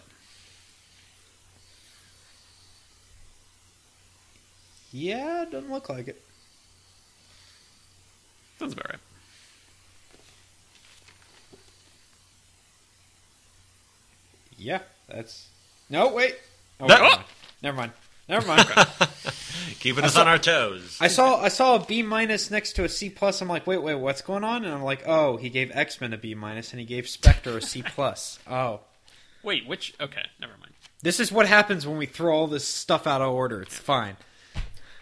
yeah, 4.93 5.43
doesn't 5.51 5.69
look 5.69 5.89
like 5.89 6.07
it. 6.07 6.21
sounds 8.57 8.73
about 8.73 8.89
right. 8.91 8.99
Yeah, 14.57 14.79
that's 15.07 15.47
no 15.89 16.13
wait. 16.13 16.35
Oh, 16.79 16.87
That- 16.87 16.99
never 17.01 17.05
oh! 17.05 17.09
mind. 17.09 17.23
Never 17.61 17.77
mind. 17.77 17.91
Never 18.29 18.47
mind. 18.47 18.67
Keeping 19.79 20.03
us 20.03 20.13
saw- 20.13 20.21
on 20.21 20.27
our 20.27 20.37
toes. 20.37 20.97
I 20.99 21.07
saw 21.07 21.39
I 21.41 21.47
saw 21.49 21.75
a 21.75 21.85
B 21.85 22.01
minus 22.03 22.49
next 22.51 22.73
to 22.73 22.83
a 22.83 22.89
C 22.89 23.09
plus. 23.09 23.41
I'm 23.41 23.47
like, 23.47 23.65
wait, 23.67 23.81
wait, 23.81 23.95
what's 23.95 24.21
going 24.21 24.43
on? 24.43 24.65
And 24.65 24.73
I'm 24.73 24.83
like, 24.83 25.03
oh, 25.07 25.37
he 25.37 25.49
gave 25.49 25.71
X 25.73 25.99
Men 26.01 26.13
a 26.13 26.17
B 26.17 26.33
minus, 26.35 26.71
and 26.71 26.79
he 26.79 26.85
gave 26.85 27.07
Spectre 27.07 27.57
a 27.57 27.61
C 27.61 27.81
plus. 27.87 28.39
Oh, 28.49 28.81
Wait, 29.43 29.65
which? 29.67 29.93
Okay, 30.01 30.23
never 30.41 30.53
mind. 30.59 30.73
this 31.01 31.19
is 31.19 31.31
what 31.31 31.47
happens 31.47 31.87
when 31.87 31.97
we 31.97 32.05
throw 32.05 32.35
all 32.35 32.47
this 32.47 32.67
stuff 32.67 33.07
out 33.07 33.21
of 33.21 33.31
order. 33.33 33.61
It's 33.61 33.77
fine. 33.77 34.17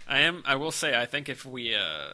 I 0.07 0.19
am. 0.19 0.43
I 0.45 0.55
will 0.55 0.71
say. 0.71 0.95
I 0.99 1.05
think 1.07 1.27
if 1.27 1.43
we, 1.45 1.73
uh, 1.75 2.13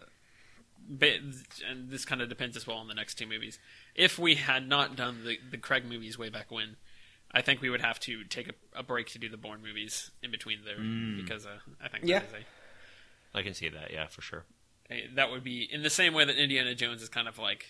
and 0.89 1.89
this 1.89 2.05
kind 2.05 2.21
of 2.21 2.29
depends 2.29 2.55
as 2.57 2.65
well 2.65 2.77
on 2.77 2.87
the 2.87 2.93
next 2.93 3.15
two 3.15 3.27
movies. 3.27 3.59
If 3.95 4.17
we 4.17 4.35
had 4.35 4.67
not 4.67 4.95
done 4.95 5.23
the 5.25 5.37
the 5.51 5.57
Craig 5.57 5.85
movies 5.87 6.17
way 6.17 6.29
back 6.29 6.49
when, 6.51 6.77
I 7.33 7.41
think 7.41 7.61
we 7.61 7.69
would 7.69 7.81
have 7.81 7.99
to 8.01 8.23
take 8.25 8.49
a, 8.49 8.79
a 8.79 8.83
break 8.83 9.07
to 9.09 9.19
do 9.19 9.27
the 9.27 9.37
Bourne 9.37 9.61
movies 9.63 10.11
in 10.21 10.29
between 10.31 10.59
there 10.65 10.77
because 11.21 11.45
uh, 11.45 11.57
I 11.83 11.87
think 11.89 12.03
Yeah. 12.05 12.19
that 12.19 12.27
is 12.27 12.33
a, 12.33 13.37
I 13.37 13.41
can 13.41 13.53
see 13.55 13.69
that, 13.69 13.91
yeah, 13.91 14.07
for 14.07 14.21
sure. 14.21 14.43
a 14.91 15.07
that 15.15 15.31
would 15.31 15.43
be 15.43 15.63
in 15.63 15.81
the 15.81 15.89
same 15.89 16.13
way 16.13 16.25
that 16.25 16.35
Indiana 16.37 16.75
Jones 16.75 17.01
is 17.01 17.09
kind 17.09 17.27
of 17.27 17.39
like 17.39 17.65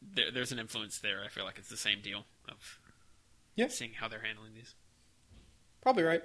there, 0.00 0.30
there's 0.30 0.52
an 0.52 0.58
influence 0.60 0.98
there. 0.98 1.22
I 1.24 1.28
feel 1.28 1.44
like 1.44 1.58
it's 1.58 1.68
the 1.70 1.76
same 1.76 2.00
deal 2.02 2.24
of 2.48 2.78
Yeah. 3.56 3.68
seeing 3.68 3.92
how 3.94 4.06
they're 4.08 4.22
handling 4.22 4.54
these. 4.54 4.74
Probably 5.80 6.04
right. 6.04 6.22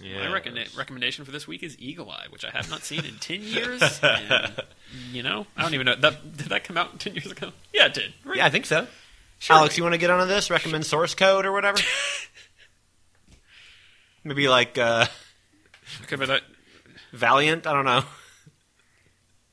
Yeah. 0.00 0.28
My 0.28 0.32
recon- 0.34 0.58
recommendation 0.76 1.24
for 1.24 1.30
this 1.32 1.46
week 1.46 1.62
is 1.62 1.78
Eagle 1.78 2.10
Eye, 2.10 2.26
which 2.30 2.44
I 2.44 2.50
have 2.50 2.70
not 2.70 2.82
seen 2.82 3.04
in 3.04 3.16
ten 3.16 3.42
years. 3.42 3.82
and, 4.02 4.54
you 5.12 5.22
know, 5.22 5.46
I 5.56 5.62
don't 5.62 5.74
even 5.74 5.86
know 5.86 5.96
that 5.96 6.36
did 6.36 6.46
that 6.48 6.64
come 6.64 6.76
out 6.78 6.98
ten 6.98 7.14
years 7.14 7.30
ago. 7.30 7.52
Yeah, 7.72 7.86
it 7.86 7.94
did. 7.94 8.14
Right? 8.24 8.38
Yeah, 8.38 8.46
I 8.46 8.50
think 8.50 8.66
so. 8.66 8.86
Alex, 9.50 9.76
you 9.76 9.82
want 9.82 9.94
to 9.94 9.98
get 9.98 10.10
onto 10.10 10.26
this? 10.26 10.50
Recommend 10.50 10.86
source 10.86 11.14
code 11.14 11.46
or 11.46 11.52
whatever? 11.52 11.78
Maybe 14.24 14.48
like 14.48 14.78
uh, 14.78 15.06
Okay, 16.04 16.16
but 16.16 16.30
I, 16.30 16.38
Valiant? 17.12 17.66
I 17.66 17.72
don't 17.72 17.84
know. 17.84 18.02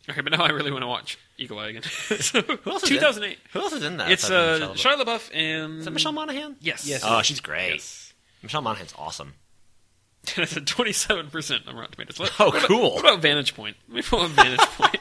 okay, 0.10 0.22
but 0.22 0.32
now 0.32 0.44
I 0.44 0.49
really 0.49 0.72
want 0.72 0.84
to 0.84 0.88
watch 0.88 1.18
Eagle 1.38 1.60
Eye 1.60 1.70
again. 1.70 1.84
so, 1.84 2.40
else 2.66 2.84
is 2.84 2.91
in- 2.91 2.98
2008. 2.98 3.38
Who 3.53 3.60
else 3.60 3.74
is 3.74 3.84
in 3.84 3.98
that? 3.98 4.11
It's 4.11 4.24
aside 4.26 4.60
from 4.60 4.70
uh, 4.70 4.72
Michelle 4.74 4.98
Shia 4.98 5.03
LaBeouf 5.06 5.36
and 5.36 5.80
Is 5.80 5.86
that 5.86 5.91
Michelle 5.91 6.11
Monaghan? 6.11 6.56
Yes, 6.61 6.88
Yes. 6.88 7.02
Oh, 7.03 7.22
she's 7.22 7.40
great. 7.40 7.74
Yes. 7.74 8.14
Michelle 8.44 8.61
Monaghan's 8.61 8.94
awesome. 8.98 9.34
it's 10.38 10.56
a 10.56 10.61
twenty-seven 10.61 11.30
percent 11.32 11.64
on 11.68 11.76
Rotten 11.76 11.94
Tomatoes. 11.94 12.20
What, 12.20 12.32
Oh, 12.40 12.45
what 12.48 12.56
about- 12.57 12.68
cool. 12.68 12.91
what 12.95 12.99
about 12.99 13.22
Vantage 13.22 13.56
Point? 13.56 13.76
Let 13.88 13.95
me 13.95 14.02
pull 14.03 14.20
up 14.22 14.30
Vantage 14.32 14.60
Point. 14.60 14.98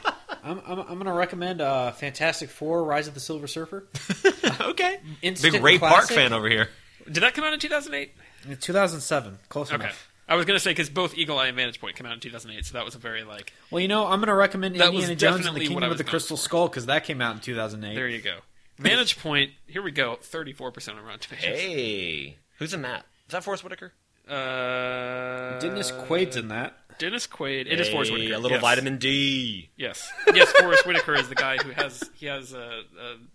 I'm 0.49 0.61
I'm, 0.65 0.79
I'm 0.79 0.85
going 0.95 1.05
to 1.05 1.13
recommend 1.13 1.61
uh, 1.61 1.91
Fantastic 1.91 2.49
Four: 2.49 2.83
Rise 2.83 3.07
of 3.07 3.13
the 3.13 3.19
Silver 3.19 3.47
Surfer. 3.47 3.85
okay. 4.61 4.99
Instant 5.21 5.53
Big 5.53 5.63
Ray 5.63 5.77
Park 5.77 6.07
fan 6.07 6.33
over 6.33 6.49
here. 6.49 6.69
Did 7.05 7.21
that 7.23 7.33
come 7.33 7.43
out 7.45 7.53
in 7.53 7.59
two 7.59 7.69
thousand 7.69 7.93
eight? 7.93 8.13
In 8.47 8.57
2007, 8.57 9.37
close 9.49 9.71
Okay. 9.71 9.83
enough. 9.83 10.09
I 10.27 10.35
was 10.35 10.45
gonna 10.45 10.59
say 10.59 10.71
because 10.71 10.89
both 10.89 11.17
Eagle 11.17 11.37
Eye 11.39 11.47
and 11.47 11.55
Vantage 11.55 11.79
Point 11.81 11.95
came 11.95 12.05
out 12.05 12.13
in 12.13 12.19
2008, 12.19 12.65
so 12.65 12.73
that 12.73 12.85
was 12.85 12.95
a 12.95 12.99
very 12.99 13.23
like. 13.23 13.51
Well, 13.71 13.79
you 13.79 13.87
know, 13.87 14.05
I'm 14.05 14.19
going 14.19 14.27
to 14.27 14.35
recommend 14.35 14.75
That 14.75 14.93
was 14.93 15.09
Indiana 15.09 15.15
Jones 15.15 15.35
and 15.35 15.43
definitely 15.45 15.61
the 15.61 15.67
Kingdom 15.73 15.91
of 15.91 15.97
the 15.97 16.03
Crystal 16.03 16.37
for. 16.37 16.43
Skull 16.43 16.67
because 16.67 16.85
that 16.85 17.03
came 17.03 17.19
out 17.21 17.33
in 17.35 17.41
2008. 17.41 17.95
There 17.95 18.07
you 18.07 18.21
go. 18.21 18.37
Vantage 18.77 19.19
Point. 19.19 19.51
Here 19.67 19.81
we 19.81 19.91
go. 19.91 20.17
34 20.21 20.71
percent 20.71 20.97
on 20.97 21.03
Rotten 21.03 21.19
Tomatoes. 21.19 21.59
Hey. 21.59 22.37
Who's 22.59 22.73
in 22.73 22.81
that? 22.83 23.05
Is 23.27 23.31
that 23.31 23.43
Forest 23.43 23.63
Whitaker? 23.63 23.93
Uh, 24.27 25.59
Dennis 25.59 25.91
Quaid's 25.91 26.35
in 26.37 26.49
that. 26.49 26.77
Dennis 26.99 27.25
Quaid. 27.25 27.65
It 27.71 27.79
is 27.79 27.89
Forest 27.89 28.11
Hey, 28.11 28.17
Whitaker. 28.17 28.35
A 28.35 28.39
little 28.39 28.57
yes. 28.57 28.61
vitamin 28.61 28.97
D. 28.97 29.69
Yes, 29.77 30.11
yes. 30.33 30.51
Forest 30.51 30.85
Whitaker 30.85 31.15
is 31.15 31.27
the 31.29 31.35
guy 31.35 31.57
who 31.57 31.71
has 31.71 32.07
he 32.13 32.27
has 32.27 32.53
a, 32.53 32.81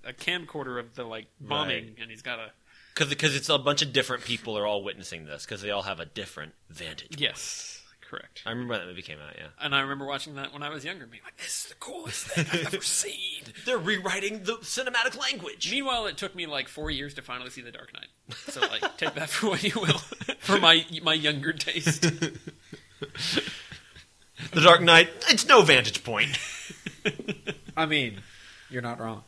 a, 0.05 0.11
a 0.11 0.13
camcorder 0.13 0.79
of 0.79 0.95
the 0.95 1.03
like 1.05 1.27
bombing, 1.41 1.85
Right. 1.87 1.95
and 2.01 2.11
he's 2.11 2.23
got 2.23 2.39
a 2.39 2.51
Because 2.95 3.35
it's 3.35 3.49
a 3.49 3.59
bunch 3.59 3.83
of 3.83 3.93
different 3.93 4.23
people 4.25 4.57
are 4.57 4.67
all 4.67 4.85
witnessing 4.85 5.25
this 5.25 5.45
because 5.45 5.61
they 5.63 5.71
all 5.71 5.83
have 5.83 5.99
a 5.99 6.05
different 6.07 6.53
vantage. 6.71 7.17
yes, 7.21 7.83
correct. 8.09 8.43
I 8.47 8.51
remember 8.51 8.73
when 8.75 8.81
that 8.83 8.87
movie 8.87 9.03
came 9.03 9.19
out, 9.19 9.35
yeah. 9.37 9.47
And 9.61 9.75
I 9.75 9.81
remember 9.81 10.05
watching 10.07 10.35
that 10.37 10.53
when 10.53 10.63
I 10.63 10.69
was 10.69 10.85
younger, 10.85 11.07
being 11.07 11.23
like, 11.25 11.37
"This 11.39 11.65
is 11.65 11.67
the 11.71 11.75
coolest 11.77 12.27
thing 12.29 12.47
I've 12.53 12.75
ever 12.75 12.83
seen." 12.85 13.43
They're 13.65 13.79
rewriting 13.79 14.45
the 14.45 14.59
cinematic 14.59 15.19
language. 15.19 15.71
Meanwhile, 15.71 16.07
it 16.07 16.17
took 16.19 16.35
me 16.37 16.47
like 16.47 16.69
four 16.69 16.91
years 16.91 17.15
to 17.15 17.23
finally 17.23 17.51
see 17.51 17.63
The 17.63 17.73
Dark 17.73 17.93
Knight. 17.95 18.09
So, 18.49 18.61
like, 18.61 18.97
take 18.99 19.15
that 19.15 19.31
for 19.31 19.49
what 19.51 19.63
you 19.65 19.81
will, 19.81 19.99
for 20.39 20.59
my 20.61 20.85
my 21.03 21.15
younger 21.15 21.53
taste. 21.55 22.07
The 24.55 24.61
Dark 24.61 24.83
Knight, 24.83 25.11
it's 25.29 25.49
no 25.49 25.63
vantage 25.63 26.05
point. 26.05 26.39
I 27.77 27.87
mean, 27.87 28.21
you're 28.71 28.83
not 28.83 29.01
wrong. 29.01 29.25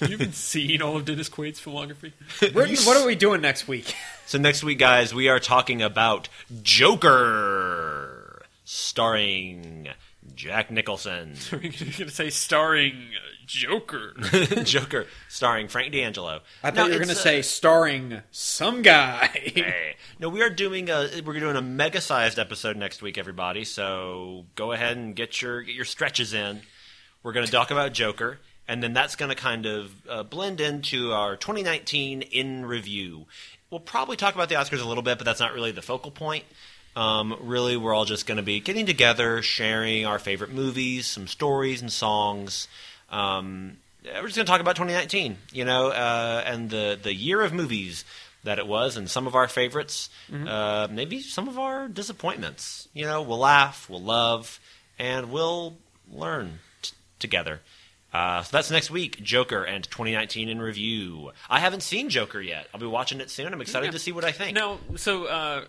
You 0.00 0.08
haven't 0.08 0.34
seen 0.34 0.82
all 0.82 0.96
of 0.96 1.04
Dennis 1.04 1.28
Quaid's 1.28 1.60
filmography? 1.60 2.12
Britton, 2.52 2.84
what 2.84 2.96
are 2.96 3.06
we 3.06 3.14
doing 3.14 3.40
next 3.40 3.68
week? 3.68 3.94
So 4.26 4.38
next 4.38 4.64
week, 4.64 4.78
guys, 4.78 5.14
we 5.14 5.28
are 5.28 5.38
talking 5.38 5.80
about 5.80 6.28
Joker, 6.62 8.42
starring 8.64 9.88
Jack 10.34 10.72
Nicholson. 10.72 11.34
We're 11.52 11.58
we 11.58 11.68
going 11.68 11.92
to 11.92 12.10
say 12.10 12.30
starring 12.30 13.10
Joker. 13.48 14.14
Joker, 14.62 15.06
starring 15.28 15.66
Frank 15.66 15.92
D'Angelo. 15.92 16.42
I 16.62 16.70
thought 16.70 16.76
Now, 16.76 16.86
you 16.86 16.92
were 16.92 16.98
going 16.98 17.08
to 17.08 17.14
uh, 17.14 17.16
say 17.16 17.42
starring 17.42 18.22
some 18.30 18.82
guy. 18.82 19.26
Hey. 19.26 19.96
No, 20.20 20.28
we 20.28 20.42
are 20.42 20.50
doing 20.50 20.90
a 20.90 21.08
we're 21.24 21.40
doing 21.40 21.56
a 21.56 21.62
mega 21.62 22.00
sized 22.00 22.38
episode 22.38 22.76
next 22.76 23.02
week, 23.02 23.18
everybody. 23.18 23.64
So 23.64 24.44
go 24.54 24.72
ahead 24.72 24.96
and 24.96 25.16
get 25.16 25.42
your 25.42 25.62
get 25.62 25.74
your 25.74 25.84
stretches 25.84 26.34
in. 26.34 26.60
We're 27.22 27.32
going 27.32 27.46
to 27.46 27.50
talk 27.50 27.70
about 27.70 27.92
Joker, 27.92 28.38
and 28.68 28.82
then 28.82 28.92
that's 28.92 29.16
going 29.16 29.30
to 29.30 29.34
kind 29.34 29.66
of 29.66 29.90
uh, 30.08 30.22
blend 30.22 30.60
into 30.60 31.12
our 31.12 31.36
2019 31.36 32.22
in 32.22 32.66
review. 32.66 33.26
We'll 33.70 33.80
probably 33.80 34.16
talk 34.16 34.34
about 34.34 34.48
the 34.48 34.54
Oscars 34.54 34.82
a 34.82 34.88
little 34.88 35.02
bit, 35.02 35.18
but 35.18 35.24
that's 35.24 35.40
not 35.40 35.52
really 35.52 35.72
the 35.72 35.82
focal 35.82 36.10
point. 36.10 36.44
Um, 36.96 37.36
really, 37.40 37.76
we're 37.76 37.94
all 37.94 38.04
just 38.04 38.26
going 38.26 38.38
to 38.38 38.42
be 38.42 38.60
getting 38.60 38.86
together, 38.86 39.40
sharing 39.42 40.04
our 40.04 40.18
favorite 40.18 40.50
movies, 40.50 41.06
some 41.06 41.26
stories 41.26 41.80
and 41.80 41.92
songs. 41.92 42.66
Um, 43.10 43.78
we're 44.04 44.22
just 44.26 44.36
going 44.36 44.46
to 44.46 44.50
talk 44.50 44.60
about 44.60 44.76
2019, 44.76 45.36
you 45.52 45.64
know, 45.64 45.88
uh, 45.88 46.42
and 46.46 46.70
the 46.70 46.98
the 47.02 47.14
year 47.14 47.40
of 47.42 47.52
movies 47.52 48.04
that 48.44 48.58
it 48.58 48.66
was, 48.66 48.96
and 48.96 49.10
some 49.10 49.26
of 49.26 49.34
our 49.34 49.48
favorites, 49.48 50.08
uh, 50.32 50.86
maybe 50.90 51.20
some 51.20 51.48
of 51.48 51.58
our 51.58 51.88
disappointments. 51.88 52.88
You 52.94 53.04
know, 53.04 53.20
we'll 53.22 53.38
laugh, 53.38 53.88
we'll 53.90 54.00
love, 54.02 54.60
and 54.98 55.30
we'll 55.32 55.76
learn 56.10 56.60
t- 56.82 56.92
together. 57.18 57.60
Uh, 58.12 58.42
so 58.42 58.56
that's 58.56 58.70
next 58.70 58.90
week, 58.90 59.22
Joker 59.22 59.64
and 59.64 59.84
2019 59.84 60.48
in 60.48 60.60
review. 60.62 61.32
I 61.50 61.58
haven't 61.60 61.82
seen 61.82 62.08
Joker 62.08 62.40
yet. 62.40 62.66
I'll 62.72 62.80
be 62.80 62.86
watching 62.86 63.20
it 63.20 63.28
soon. 63.28 63.52
I'm 63.52 63.60
excited 63.60 63.86
Yeah. 63.86 63.90
to 63.92 63.98
see 63.98 64.12
what 64.12 64.24
I 64.24 64.32
think. 64.32 64.54
Now, 64.56 64.78
so 64.96 65.24
uh, 65.26 65.64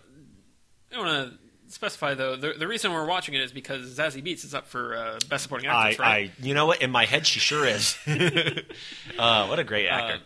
I 0.95 0.97
want 0.97 1.31
to 1.31 1.37
specify 1.69 2.13
though 2.13 2.35
the 2.35 2.53
the 2.53 2.67
reason 2.67 2.91
we're 2.91 3.05
watching 3.05 3.35
it 3.35 3.41
is 3.41 3.51
because 3.51 3.97
Zazie 3.97 4.23
Beetz 4.23 4.43
is 4.43 4.53
up 4.53 4.67
for 4.67 4.95
uh, 4.95 5.19
best 5.29 5.43
supporting 5.43 5.69
I, 5.69 5.89
actress, 5.89 5.99
right? 5.99 6.31
I, 6.37 6.43
you 6.45 6.53
know 6.53 6.65
what? 6.65 6.81
In 6.81 6.91
my 6.91 7.05
head, 7.05 7.25
she 7.25 7.39
sure 7.39 7.65
is. 7.65 7.95
uh, 9.19 9.47
what 9.47 9.59
a 9.59 9.63
great 9.63 9.87
actor. 9.87 10.15
Uh, 10.15 10.19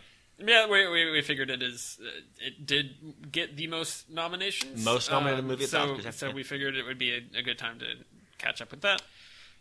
yeah, 0.45 0.67
we, 0.67 0.87
we, 0.89 1.11
we 1.11 1.21
figured 1.21 1.49
it 1.49 1.61
is. 1.61 1.99
Uh, 2.01 2.09
it 2.39 2.65
did 2.65 3.31
get 3.31 3.55
the 3.55 3.67
most 3.67 4.09
nominations. 4.09 4.83
Most 4.83 5.11
nominated 5.11 5.45
Uh, 5.45 5.47
movie 5.47 5.63
at 5.65 5.69
so, 5.69 5.95
Oscars. 5.95 6.13
So 6.13 6.31
we 6.31 6.43
figured 6.43 6.75
it 6.75 6.83
would 6.83 6.97
be 6.97 7.11
a, 7.11 7.39
a 7.39 7.43
good 7.43 7.57
time 7.57 7.79
to 7.79 7.85
catch 8.37 8.61
up 8.61 8.71
with 8.71 8.81
that. 8.81 9.01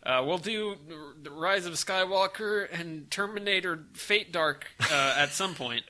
Uh, 0.05 0.21
we'll 0.25 0.37
do 0.37 0.75
the 1.21 1.31
Rise 1.31 1.65
of 1.65 1.73
Skywalker 1.73 2.67
and 2.77 3.09
Terminator 3.09 3.85
Fate 3.93 4.33
Dark 4.33 4.67
uh, 4.91 5.15
at 5.17 5.29
some 5.29 5.55
point. 5.55 5.83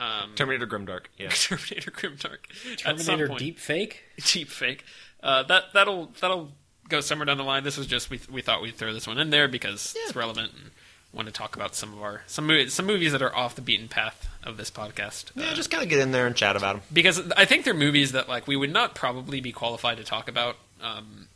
Um, 0.00 0.32
Terminator 0.34 0.66
Grimdark. 0.66 1.04
Yeah. 1.16 1.28
Terminator 1.32 1.90
Grimdark. 1.92 2.38
at 2.72 2.78
Terminator 2.78 3.28
point. 3.28 3.38
deep 3.38 3.58
fake. 3.60 4.02
deep 4.26 4.48
fake. 4.48 4.84
Uh, 5.24 5.42
that 5.44 5.72
that'll 5.72 6.10
that'll 6.20 6.50
go 6.88 7.00
somewhere 7.00 7.24
down 7.26 7.38
the 7.38 7.44
line. 7.44 7.64
This 7.64 7.76
was 7.78 7.86
just 7.88 8.10
we 8.10 8.20
we 8.30 8.42
thought 8.42 8.62
we'd 8.62 8.76
throw 8.76 8.92
this 8.92 9.06
one 9.08 9.18
in 9.18 9.30
there 9.30 9.48
because 9.48 9.96
it's 10.04 10.14
relevant 10.14 10.52
and 10.52 10.70
want 11.14 11.26
to 11.26 11.32
talk 11.32 11.56
about 11.56 11.74
some 11.74 11.92
of 11.94 12.02
our 12.02 12.22
some 12.26 12.46
movies, 12.46 12.74
some 12.74 12.86
movies 12.86 13.12
that 13.12 13.22
are 13.22 13.34
off 13.34 13.54
the 13.54 13.62
beaten 13.62 13.88
path 13.88 14.28
of 14.44 14.56
this 14.58 14.70
podcast. 14.70 15.30
Yeah, 15.34 15.46
Uh, 15.50 15.54
just 15.54 15.70
kind 15.70 15.82
of 15.82 15.88
get 15.88 15.98
in 16.00 16.12
there 16.12 16.26
and 16.26 16.36
chat 16.36 16.56
about 16.56 16.74
them. 16.76 16.82
because 16.92 17.32
I 17.36 17.44
think 17.46 17.64
they're 17.64 17.72
movies 17.74 18.12
that 18.12 18.28
like 18.28 18.46
we 18.46 18.54
would 18.56 18.72
not 18.72 18.94
probably 18.94 19.40
be 19.40 19.50
qualified 19.52 19.96
to 19.96 20.04
talk 20.04 20.28
about 20.28 20.56
um, 20.82 21.28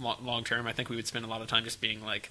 long 0.00 0.42
term. 0.42 0.66
I 0.66 0.72
think 0.72 0.88
we 0.88 0.96
would 0.96 1.06
spend 1.06 1.24
a 1.24 1.28
lot 1.28 1.40
of 1.40 1.46
time 1.46 1.62
just 1.64 1.80
being 1.80 2.02
like, 2.04 2.30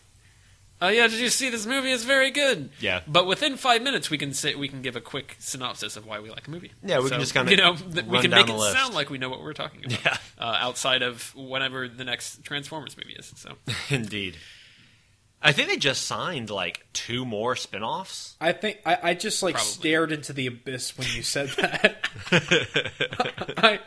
"Oh 0.81 0.87
yeah, 0.89 1.07
did 1.07 1.19
you 1.19 1.29
see 1.29 1.49
this 1.49 1.65
movie? 1.65 1.91
It's 1.91 2.03
very 2.03 2.31
good." 2.31 2.69
Yeah. 2.79 3.01
But 3.07 3.25
within 3.27 3.57
five 3.57 3.81
minutes, 3.81 4.09
we 4.09 4.17
can 4.17 4.33
say 4.33 4.55
we 4.55 4.67
can 4.67 4.81
give 4.81 4.95
a 4.95 5.01
quick 5.01 5.35
synopsis 5.39 5.95
of 5.97 6.05
why 6.05 6.19
we 6.19 6.29
like 6.29 6.47
a 6.47 6.51
movie. 6.51 6.71
Yeah, 6.83 6.97
we 6.99 7.05
So, 7.05 7.09
can 7.11 7.19
just 7.19 7.33
kinda 7.33 7.51
you 7.51 7.57
know 7.57 7.75
th- 7.75 8.05
we 8.05 8.19
can 8.21 8.31
make 8.31 8.49
it 8.49 8.59
sound 8.73 8.93
like 8.93 9.09
we 9.09 9.17
know 9.17 9.29
what 9.29 9.41
we're 9.41 9.53
talking 9.53 9.85
about. 9.85 10.03
Yeah. 10.05 10.17
Uh, 10.37 10.57
outside 10.59 11.01
of 11.01 11.33
whatever 11.35 11.87
the 11.87 12.03
next 12.03 12.43
Transformers 12.43 12.95
movie 12.97 13.13
is. 13.17 13.31
So 13.35 13.55
Indeed. 13.89 14.37
I 15.41 15.51
think 15.51 15.69
they 15.69 15.77
just 15.77 16.07
signed 16.07 16.49
like 16.49 16.87
two 16.93 17.23
more 17.23 17.55
spin-offs. 17.55 18.35
I 18.41 18.51
think 18.51 18.79
I, 18.83 18.97
I 19.03 19.13
just 19.13 19.43
like 19.43 19.55
Probably. 19.55 19.69
stared 19.71 20.11
into 20.11 20.33
the 20.33 20.47
abyss 20.47 20.97
when 20.97 21.07
you 21.13 21.21
said 21.21 21.49
that. 21.57 22.09
I, 23.57 23.79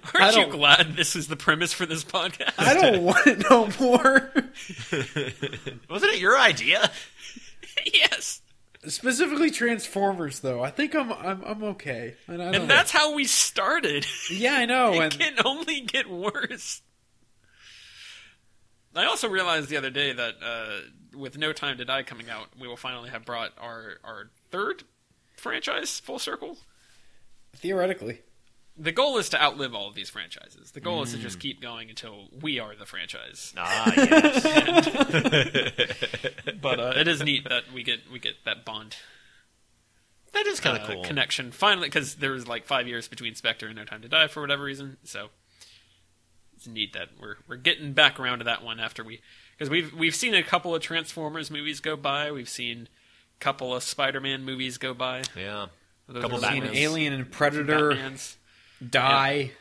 aren't 0.14 0.36
you 0.36 0.46
glad 0.46 0.94
this 0.96 1.14
is 1.16 1.28
the 1.28 1.36
premise 1.36 1.72
for 1.72 1.86
this 1.86 2.04
podcast? 2.04 2.54
I 2.58 2.74
don't 2.74 3.02
want 3.04 3.24
to 3.24 3.36
know 3.36 3.68
more. 3.80 4.32
Wasn't 5.90 6.12
it 6.12 6.18
your 6.18 6.38
idea? 6.38 6.90
yes. 7.92 8.40
Specifically 8.86 9.50
Transformers, 9.50 10.40
though. 10.40 10.62
I 10.62 10.70
think 10.70 10.94
I'm 10.96 11.12
I'm 11.12 11.42
I'm 11.44 11.62
okay. 11.64 12.14
And, 12.26 12.42
And 12.42 12.68
that's 12.70 12.90
how 12.90 13.14
we 13.14 13.24
started. 13.26 14.06
yeah, 14.30 14.54
I 14.54 14.66
know. 14.66 14.92
it 14.94 15.00
And 15.00 15.18
can 15.18 15.34
only 15.44 15.82
get 15.82 16.10
worse. 16.10 16.82
I 18.94 19.04
also 19.06 19.28
realized 19.28 19.68
the 19.68 19.76
other 19.76 19.90
day 19.90 20.12
that 20.12 20.34
uh, 20.44 21.16
with 21.16 21.38
No 21.38 21.52
Time 21.52 21.78
to 21.78 21.84
Die 21.84 22.02
coming 22.02 22.28
out, 22.28 22.48
we 22.60 22.66
will 22.68 22.76
finally 22.76 23.08
have 23.10 23.24
brought 23.24 23.52
our 23.58 23.98
our 24.04 24.30
third 24.50 24.82
franchise 25.36 26.00
full 26.00 26.18
circle. 26.18 26.58
theoretically, 27.56 28.20
The 28.76 28.92
goal 28.92 29.18
is 29.18 29.28
to 29.30 29.42
outlive 29.42 29.74
all 29.74 29.88
of 29.88 29.94
these 29.94 30.08
franchises. 30.08 30.70
The 30.70 30.80
goal 30.80 31.02
is 31.02 31.12
to 31.12 31.18
just 31.18 31.38
keep 31.38 31.60
going 31.60 31.90
until 31.90 32.28
we 32.40 32.58
are 32.58 32.74
the 32.74 32.86
franchise. 32.86 33.52
Ah, 33.56 33.92
yes. 33.94 34.44
But 36.60 36.80
uh, 36.80 36.92
it 36.96 37.08
is 37.08 37.22
neat 37.22 37.48
that 37.48 37.64
we 37.74 37.82
get 37.82 38.00
we 38.10 38.18
get 38.18 38.44
that 38.44 38.64
bond 38.64 38.96
that 40.32 40.46
is 40.46 40.60
kind 40.60 40.76
of 40.76 40.88
uh, 40.88 40.94
cool. 40.94 41.04
connection 41.04 41.52
finally 41.52 41.88
because 41.88 42.16
there 42.16 42.32
was 42.32 42.48
like 42.48 42.64
five 42.64 42.88
years 42.88 43.08
between 43.08 43.34
Spectre 43.34 43.66
and 43.66 43.76
No 43.76 43.84
Time 43.84 44.02
to 44.02 44.08
Die 44.08 44.26
for 44.28 44.40
whatever 44.40 44.64
reason. 44.64 44.96
So 45.04 45.28
it's 46.56 46.66
neat 46.66 46.92
that 46.94 47.10
we're 47.20 47.36
we're 47.46 47.56
getting 47.56 47.92
back 47.92 48.18
around 48.18 48.38
to 48.38 48.44
that 48.44 48.64
one 48.64 48.80
after 48.80 49.04
we 49.04 49.20
because 49.56 49.70
we've 49.70 49.92
we've 49.92 50.14
seen 50.14 50.34
a 50.34 50.42
couple 50.42 50.74
of 50.74 50.82
Transformers 50.82 51.50
movies 51.50 51.80
go 51.80 51.96
by. 51.96 52.32
We've 52.32 52.48
seen 52.48 52.88
a 53.38 53.40
couple 53.40 53.74
of 53.74 53.82
Spider-Man 53.82 54.44
movies 54.44 54.78
go 54.78 54.94
by. 54.94 55.22
Yeah. 55.36 55.66
Those 56.08 56.22
Couple 56.22 56.44
are 56.44 56.52
seen 56.52 56.64
Alien 56.64 57.12
and 57.12 57.30
Predator 57.30 57.92
Batmans. 57.92 58.36
Die 58.90 59.52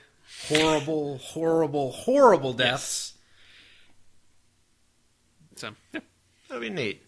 horrible, 0.48 1.18
horrible, 1.20 1.92
horrible 1.92 2.54
deaths. 2.54 3.14
So 5.56 5.72
yeah. 5.94 6.02
That'd 6.48 6.62
be 6.62 6.70
neat. 6.70 7.04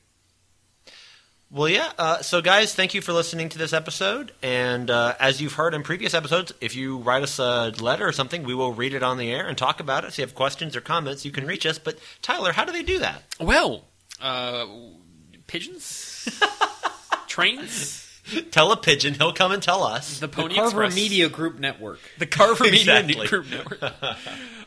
Well, 1.51 1.69
yeah. 1.69 1.91
Uh, 1.99 2.21
so, 2.23 2.41
guys, 2.41 2.73
thank 2.73 2.95
you 2.95 3.01
for 3.01 3.13
listening 3.13 3.49
to 3.49 3.59
this 3.59 3.73
episode. 3.73 4.31
And 4.41 4.89
uh, 4.89 5.13
as 5.19 5.39
you've 5.39 5.53
heard 5.53 5.75
in 5.75 5.83
previous 5.83 6.15
episodes, 6.15 6.51
if 6.61 6.75
you 6.75 6.97
write 6.97 7.21
us 7.21 7.37
a 7.37 7.71
letter 7.79 8.07
or 8.07 8.11
something, 8.11 8.43
we 8.43 8.55
will 8.55 8.73
read 8.73 8.95
it 8.95 9.03
on 9.03 9.19
the 9.19 9.31
air 9.31 9.45
and 9.47 9.55
talk 9.55 9.79
about 9.79 10.03
it. 10.03 10.07
So, 10.07 10.13
if 10.13 10.17
you 10.17 10.25
have 10.25 10.35
questions 10.35 10.75
or 10.75 10.81
comments, 10.81 11.25
you 11.25 11.31
can 11.31 11.45
reach 11.45 11.67
us. 11.67 11.77
But, 11.77 11.99
Tyler, 12.23 12.53
how 12.53 12.65
do 12.65 12.71
they 12.71 12.81
do 12.81 12.99
that? 12.99 13.21
well, 13.39 13.85
uh, 14.19 14.65
pigeons, 15.45 16.27
trains, 17.27 18.02
Tell 18.51 18.71
a 18.71 18.77
pigeon, 18.77 19.13
he'll 19.15 19.33
come 19.33 19.51
and 19.51 19.61
tell 19.61 19.83
us. 19.83 20.19
the 20.19 20.27
Pony 20.27 20.55
Carver 20.55 20.83
Express, 20.83 20.95
Media 20.95 21.29
Group 21.29 21.59
Network. 21.59 21.99
the 22.19 22.25
Carver 22.25 22.65
Exactly. 22.65 23.15
Media 23.15 23.27
Group 23.29 23.49
Network. 23.49 23.79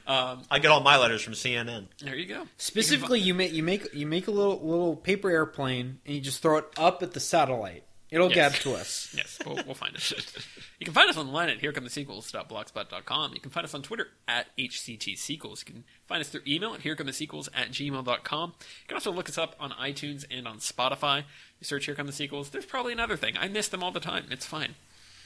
Um, 0.08 0.42
I 0.48 0.60
get 0.60 0.70
all 0.70 0.78
my 0.82 0.98
letters 0.98 1.20
from 1.20 1.32
CNN. 1.32 1.88
There 2.00 2.14
you 2.14 2.26
go. 2.26 2.44
Specifically, 2.58 3.18
you 3.18 3.34
make 3.34 3.52
you 3.52 3.64
make 3.64 3.92
you 3.92 4.06
make 4.06 4.28
a 4.28 4.30
little 4.30 4.60
little 4.64 4.94
paper 4.94 5.28
airplane 5.28 5.98
and 6.06 6.14
you 6.14 6.20
just 6.20 6.42
throw 6.42 6.58
it 6.58 6.66
up 6.76 7.02
at 7.02 7.12
the 7.12 7.18
satellite. 7.18 7.82
It'll 8.16 8.32
Yes. 8.32 8.52
get 8.52 8.62
to 8.62 8.72
us. 8.74 9.14
Yes, 9.16 9.38
we'll, 9.46 9.56
we'll 9.66 9.74
find 9.74 9.94
it. 9.94 10.36
You 10.78 10.84
can 10.84 10.92
find 10.92 11.08
us 11.08 11.16
online 11.16 11.48
at 11.48 11.58
herecomethesequels.blogspot.com. 11.60 13.32
You 13.34 13.40
can 13.40 13.50
find 13.50 13.64
us 13.64 13.72
on 13.74 13.80
Twitter 13.82 14.08
at 14.28 14.46
HCTSequels. 14.58 15.60
You 15.66 15.72
can 15.74 15.84
find 16.06 16.20
us 16.20 16.28
through 16.28 16.42
email 16.46 16.74
at 16.74 16.80
herecomethesequels 16.80 17.48
at 17.54 17.70
gmail.com. 17.70 18.50
You 18.58 18.88
can 18.88 18.94
also 18.94 19.10
look 19.12 19.28
us 19.28 19.38
up 19.38 19.54
on 19.58 19.70
iTunes 19.72 20.24
and 20.30 20.46
on 20.46 20.58
Spotify. 20.58 21.18
You 21.60 21.64
search 21.64 21.86
Here 21.86 21.94
Come 21.94 22.06
the 22.06 22.12
Sequels. 22.12 22.50
There's 22.50 22.66
probably 22.66 22.92
another 22.92 23.16
thing. 23.16 23.36
I 23.38 23.48
miss 23.48 23.68
them 23.68 23.82
all 23.82 23.90
the 23.92 24.00
time. 24.00 24.26
It's 24.30 24.44
fine. 24.44 24.74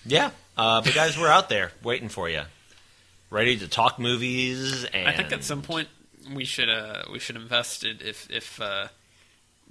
Yeah. 0.07 0.31
Uh, 0.57 0.81
but, 0.83 0.95
guys, 0.95 1.19
we're 1.19 1.29
out 1.29 1.49
there 1.49 1.73
waiting 1.83 2.09
for 2.09 2.29
you. 2.29 2.43
Ready 3.29 3.57
to 3.59 3.67
talk 3.69 3.99
movies. 3.99 4.85
And 4.85 5.09
I 5.09 5.17
think 5.17 5.33
at 5.33 5.43
some 5.45 5.63
point 5.63 5.89
we 6.35 6.45
should 6.45 6.69
uh, 6.69 7.03
we 7.13 7.19
should 7.19 7.37
invest 7.37 7.85
it 7.85 8.03
if 8.03 8.29
if 8.31 8.61
uh, 8.61 8.89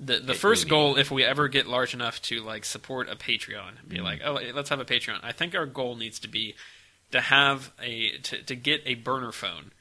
the 0.01 0.15
the 0.19 0.27
Big 0.27 0.35
first 0.37 0.69
goal 0.69 0.95
if 0.97 1.11
we 1.11 1.23
ever 1.25 1.47
get 1.49 1.67
large 1.67 1.93
enough 1.93 2.21
to 2.23 2.39
like 2.41 2.63
support 2.65 3.09
a 3.09 3.15
Patreon 3.15 3.87
be 3.87 3.97
Mm-hmm. 3.97 4.05
like 4.05 4.21
oh 4.23 4.39
let's 4.53 4.69
have 4.69 4.79
a 4.79 4.85
Patreon. 4.85 5.19
I 5.23 5.31
think 5.33 5.53
our 5.55 5.65
goal 5.65 5.95
needs 5.95 6.19
to 6.21 6.27
be 6.29 6.55
to 7.11 7.19
have 7.21 7.71
a 7.81 8.17
to, 8.19 8.41
to 8.43 8.55
get 8.55 8.81
a 8.85 8.95
burner 8.95 9.31
phone. 9.31 9.71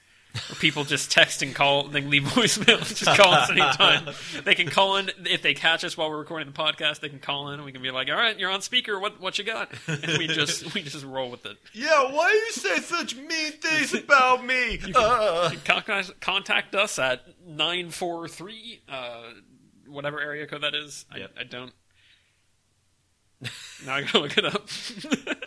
Where 0.50 0.56
people 0.60 0.84
just 0.84 1.10
text 1.10 1.40
and 1.42 1.54
call, 1.54 1.84
they 1.88 2.02
can 2.02 2.10
leave 2.10 2.22
voicemails. 2.34 2.94
Just 2.94 3.18
call 3.18 3.32
us 3.32 3.50
anytime. 3.50 4.14
They 4.44 4.54
can 4.54 4.68
call 4.68 4.96
in 4.98 5.10
if 5.24 5.40
they 5.42 5.54
catch 5.54 5.82
us 5.84 5.96
while 5.96 6.10
we're 6.10 6.18
recording 6.18 6.46
the 6.46 6.52
podcast. 6.54 7.00
They 7.00 7.08
can 7.08 7.18
call 7.18 7.48
in, 7.48 7.54
and 7.54 7.64
we 7.64 7.72
can 7.72 7.80
be 7.82 7.90
like, 7.90 8.08
"All 8.08 8.14
right, 8.14 8.38
you're 8.38 8.50
on 8.50 8.60
speaker. 8.60 9.00
What 9.00 9.20
what 9.20 9.38
you 9.38 9.44
got?" 9.44 9.70
And 9.88 10.18
we 10.18 10.26
just 10.28 10.74
we 10.74 10.82
just 10.82 11.02
roll 11.04 11.30
with 11.30 11.44
it. 11.46 11.56
Yeah, 11.72 12.12
why 12.12 12.30
you 12.30 12.52
say 12.52 12.76
such 12.76 13.16
mean 13.16 13.52
things 13.52 13.94
about 13.94 14.44
me? 14.44 14.78
Uh. 14.94 15.48
You 15.52 15.58
can 15.58 16.12
contact, 16.20 16.74
us 16.74 16.98
at 16.98 17.22
943, 17.46 18.82
uh, 18.88 19.20
whatever 19.88 20.20
area 20.20 20.46
code 20.46 20.62
that 20.62 20.74
is. 20.74 21.04
I, 21.10 21.26
I 21.38 21.44
don't. 21.44 21.72
Now 23.86 23.94
I 23.94 24.02
gotta 24.02 24.18
look 24.18 24.36
it 24.36 24.44
up. 24.44 24.68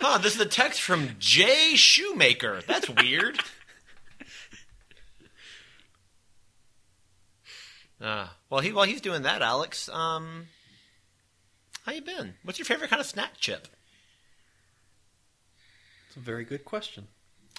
Huh, 0.01 0.17
this 0.17 0.33
is 0.33 0.41
a 0.41 0.47
text 0.47 0.81
from 0.81 1.09
Jay 1.19 1.75
Shoemaker. 1.75 2.61
That's 2.65 2.89
weird. 2.89 3.39
uh, 8.01 8.29
well, 8.49 8.61
he 8.61 8.71
while 8.71 8.85
he's 8.85 9.01
doing 9.01 9.21
that, 9.23 9.43
Alex, 9.43 9.89
um, 9.89 10.47
How 11.85 11.91
you 11.91 12.01
been? 12.01 12.33
What's 12.43 12.57
your 12.57 12.65
favorite 12.65 12.89
kind 12.89 12.99
of 12.99 13.05
snack 13.05 13.33
chip? 13.37 13.67
It's 16.07 16.17
a 16.17 16.19
very 16.19 16.43
good 16.43 16.65
question. 16.65 17.07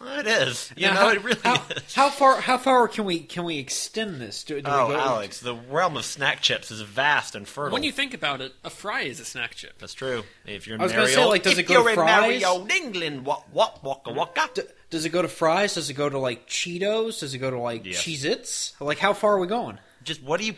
Well, 0.03 0.19
it 0.21 0.27
is. 0.27 0.73
You 0.77 0.87
Now, 0.89 0.95
know, 0.95 1.01
how, 1.01 1.09
it 1.11 1.25
really 1.25 1.41
how, 1.45 1.63
is. 1.77 1.95
how 1.95 2.11
far? 2.11 2.41
How 2.41 2.59
far 2.59 2.89
can 2.89 3.05
we 3.05 3.21
can 3.21 3.45
we 3.45 3.59
extend 3.59 4.21
this? 4.21 4.43
Do, 4.45 4.61
do 4.61 4.69
Oh, 4.71 4.89
we 4.89 4.95
go, 4.95 5.01
Alex, 5.01 5.41
the 5.41 5.55
realm 5.55 5.97
of 5.97 6.05
snack 6.05 6.41
chips 6.41 6.71
is 6.71 6.81
vast 6.81 7.35
and 7.35 7.47
fertile. 7.47 7.73
When 7.73 7.83
you 7.85 7.93
think 7.93 8.13
about 8.15 8.41
it, 8.41 8.53
a 8.65 8.71
fry 8.71 9.03
is 9.03 9.21
a 9.21 9.25
snack 9.25 9.55
chip. 9.55 9.79
That's 9.79 9.95
true. 9.95 10.25
If 10.45 10.67
you're 10.67 10.75
in 10.75 10.81
I 10.81 10.85
was 10.85 10.93
gonna 10.93 11.07
say, 11.09 11.21
old- 11.23 11.31
like, 11.31 11.45
does 11.45 11.53
if 11.55 11.61
it 11.61 11.63
go 11.69 11.75
to 11.75 11.81
you're 11.81 11.91
in 11.91 11.95
fries? 11.95 12.21
merry 12.21 12.45
old 12.45 12.71
England, 12.73 13.25
what, 13.25 13.49
what, 13.53 13.83
waka, 13.85 14.11
waka. 14.13 14.51
D- 14.55 14.63
does 14.91 15.05
it 15.05 15.11
go 15.11 15.23
to 15.23 15.29
fries? 15.29 15.75
Does 15.75 15.89
it 15.89 15.95
go 15.95 16.09
to 16.09 16.19
like 16.19 16.49
Cheetos? 16.49 17.21
Does 17.21 17.33
it 17.33 17.39
go 17.39 17.51
to 17.51 17.59
like 17.59 17.87
Yes. 17.87 18.03
Cheez-Its? 18.03 18.75
Like 18.81 18.99
how 18.99 19.13
far 19.13 19.35
are 19.35 19.39
we 19.41 19.47
going? 19.47 19.79
Just 20.03 20.23
what 20.23 20.41
do 20.41 20.47
you? 20.47 20.55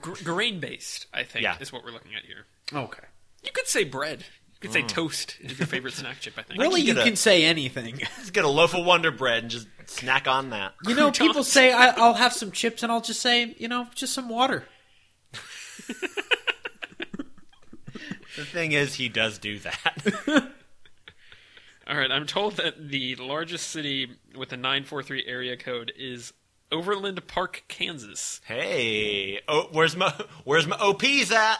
Gr- 0.00 0.22
grain 0.24 0.60
based, 0.60 1.06
I 1.14 1.22
think, 1.22 1.44
Yeah. 1.44 1.56
is 1.60 1.72
what 1.72 1.82
we're 1.84 1.92
looking 1.92 2.14
at 2.14 2.24
here. 2.24 2.44
Okay. 2.74 3.04
You 3.42 3.50
could 3.52 3.66
say 3.68 3.84
bread. 3.84 4.24
You 4.60 4.68
could 4.68 4.70
Mm. 4.70 4.88
say 4.88 4.94
toast 4.94 5.36
is 5.40 5.56
your 5.58 5.66
favorite 5.68 5.94
snack 5.94 6.18
chip. 6.20 6.34
I 6.36 6.42
think. 6.42 6.60
Really, 6.60 6.80
can 6.80 6.88
you 6.88 6.94
get 6.94 7.00
a- 7.02 7.04
can 7.04 7.16
say 7.16 7.44
anything. 7.44 7.98
Just 8.18 8.32
get 8.32 8.44
a 8.44 8.48
loaf 8.48 8.74
of 8.74 8.84
Wonder 8.84 9.10
Bread 9.12 9.42
and 9.44 9.50
just 9.52 9.68
snack 9.86 10.26
on 10.26 10.50
that. 10.50 10.74
You 10.84 10.94
know, 10.96 11.12
people 11.12 11.44
say 11.44 11.72
I, 11.72 11.90
I'll 11.90 12.14
have 12.14 12.32
some 12.32 12.50
chips, 12.50 12.82
and 12.82 12.90
I'll 12.90 13.00
just 13.00 13.20
say, 13.20 13.54
you 13.58 13.68
know, 13.68 13.86
just 13.94 14.12
some 14.12 14.28
water. 14.28 14.64
The 18.36 18.44
thing 18.44 18.72
is, 18.72 18.94
he 18.94 19.08
does 19.08 19.38
do 19.38 19.58
that. 19.60 19.94
All 21.88 21.96
right, 21.96 22.10
I'm 22.12 22.26
told 22.26 22.56
that 22.58 22.90
the 22.90 23.16
largest 23.16 23.68
city 23.70 24.10
with 24.36 24.52
a 24.52 24.56
943 24.56 25.24
area 25.26 25.56
code 25.56 25.92
is 25.96 26.32
Overland 26.70 27.26
Park, 27.26 27.64
Kansas, 27.66 28.40
hey, 28.44 29.40
oh, 29.48 29.68
where's 29.72 29.96
my 29.96 30.12
where's 30.44 30.66
my 30.66 30.76
OPs 30.76 31.32
at? 31.32 31.58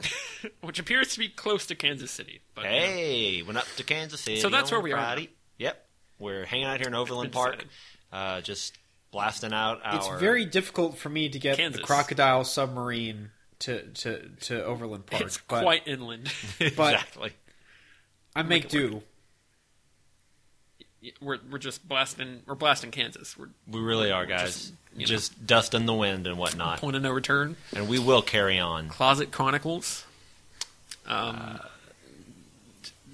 which 0.60 0.78
appears 0.78 1.12
to 1.14 1.18
be 1.18 1.28
close 1.28 1.66
to 1.66 1.74
Kansas 1.74 2.10
City. 2.10 2.40
But, 2.54 2.64
you 2.64 3.40
know, 3.42 3.46
went 3.46 3.58
up 3.58 3.66
to 3.76 3.84
Kansas 3.84 4.20
City. 4.20 4.40
So 4.40 4.48
that's 4.48 4.70
where 4.70 4.80
we 4.80 4.92
are 4.92 4.96
Friday. 4.96 5.30
Yep, 5.58 5.86
we're 6.18 6.44
hanging 6.44 6.66
out 6.66 6.78
here 6.78 6.88
in 6.88 6.94
Overland 6.94 7.32
Park, 7.32 7.64
uh, 8.12 8.40
just 8.40 8.76
blasting 9.10 9.52
out 9.52 9.80
our. 9.84 9.96
It's 9.96 10.20
very 10.20 10.44
difficult 10.44 10.98
for 10.98 11.08
me 11.08 11.28
to 11.28 11.38
get 11.38 11.56
Kansas. 11.56 11.80
the 11.80 11.86
crocodile 11.86 12.44
submarine 12.44 13.30
to 13.60 13.86
to, 13.86 14.28
to 14.42 14.64
Overland 14.64 15.06
Park, 15.06 15.22
it's 15.22 15.38
but 15.48 15.62
quite 15.62 15.86
inland. 15.86 16.30
exactly. 16.60 17.32
I 18.34 18.42
make 18.42 18.68
do. 18.68 19.02
We're 21.20 21.38
we're 21.50 21.58
just 21.58 21.86
blasting. 21.88 22.42
We're 22.46 22.54
blasting 22.54 22.90
Kansas. 22.90 23.36
We're 23.36 23.48
We 23.70 23.80
really 23.80 24.10
are, 24.10 24.26
guys. 24.26 24.54
Just, 24.54 24.72
you 24.96 25.06
Just, 25.06 25.46
dust 25.46 25.74
in 25.74 25.86
the 25.86 25.94
wind 25.94 26.26
and 26.26 26.38
whatnot, 26.38 26.80
point 26.80 26.96
of 26.96 27.02
no 27.02 27.10
return. 27.10 27.56
and 27.74 27.88
we 27.88 27.98
will 27.98 28.22
carry 28.22 28.58
on. 28.58 28.88
Closet 28.88 29.30
Chronicles. 29.30 30.04
Um, 31.06 31.60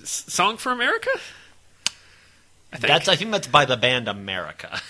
s- 0.01 0.25
Song 0.29 0.57
for 0.57 0.71
America. 0.73 1.11
I 2.73 2.77
think. 2.77 2.89
That's 2.89 3.09
I 3.09 3.17
think 3.17 3.33
that's 3.33 3.49
by 3.49 3.65
the 3.65 3.77
band 3.77 4.09
America. 4.09 4.81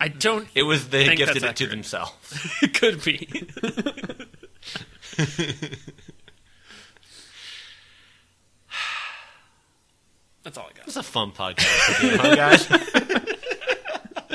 I 0.00 0.08
don't. 0.08 0.48
It 0.54 0.62
was 0.64 0.88
they 0.88 1.14
gifted 1.14 1.44
it 1.44 1.56
to 1.56 1.66
themselves. 1.66 2.12
it 2.62 2.74
could 2.80 3.02
be. 3.04 3.28
That's 10.48 10.56
all 10.56 10.70
I 10.70 10.72
got. 10.72 10.86
It's 10.86 10.96
a 10.96 11.02
fun 11.02 11.32
podcast 11.32 11.98
again, 11.98 12.18
huh, 12.18 12.34
guys? 12.34 12.70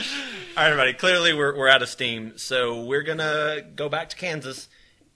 All 0.56 0.64
right, 0.64 0.68
everybody. 0.68 0.94
Clearly, 0.94 1.34
we're 1.34 1.58
we're 1.58 1.70
out 1.70 1.82
of 1.82 1.90
steam, 1.90 2.38
so 2.38 2.84
we're 2.84 3.02
gonna 3.02 3.64
go 3.76 3.90
back 3.90 4.10
to 4.10 4.16
Kansas, 4.16 4.70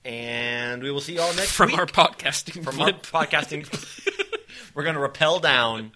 and 0.04 0.82
we 0.82 0.90
will 0.90 1.00
see 1.00 1.14
you 1.14 1.22
all 1.22 1.36
next 1.36 1.52
From 1.52 1.68
week. 1.70 1.78
our 1.78 1.86
podcasting 1.86 2.64
from 2.64 2.82
our 2.82 2.94
podcasting. 2.94 3.68
we're 4.74 4.82
gonna 4.86 5.00
rappel 5.00 5.40
down 5.40 5.92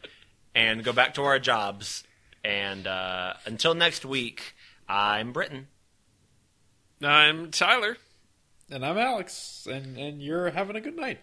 and 0.53 0.84
go 0.84 0.94
back 0.94 1.15
to 1.15 1.23
our 1.23 1.40
jobs. 1.40 2.03
And 2.44 2.86
uh, 2.86 3.34
until 3.48 3.73
next 3.73 4.06
week, 4.06 4.53
I'm 4.88 5.32
Britton. 5.34 5.68
I'm 7.02 7.49
Tyler. 7.49 7.98
And 8.69 8.86
I'm 8.86 8.99
Alex, 8.99 9.68
and 9.68 9.98
and 9.98 10.22
you're 10.22 10.52
having 10.52 10.76
a 10.76 10.82
good 10.82 10.95
night. 10.95 11.22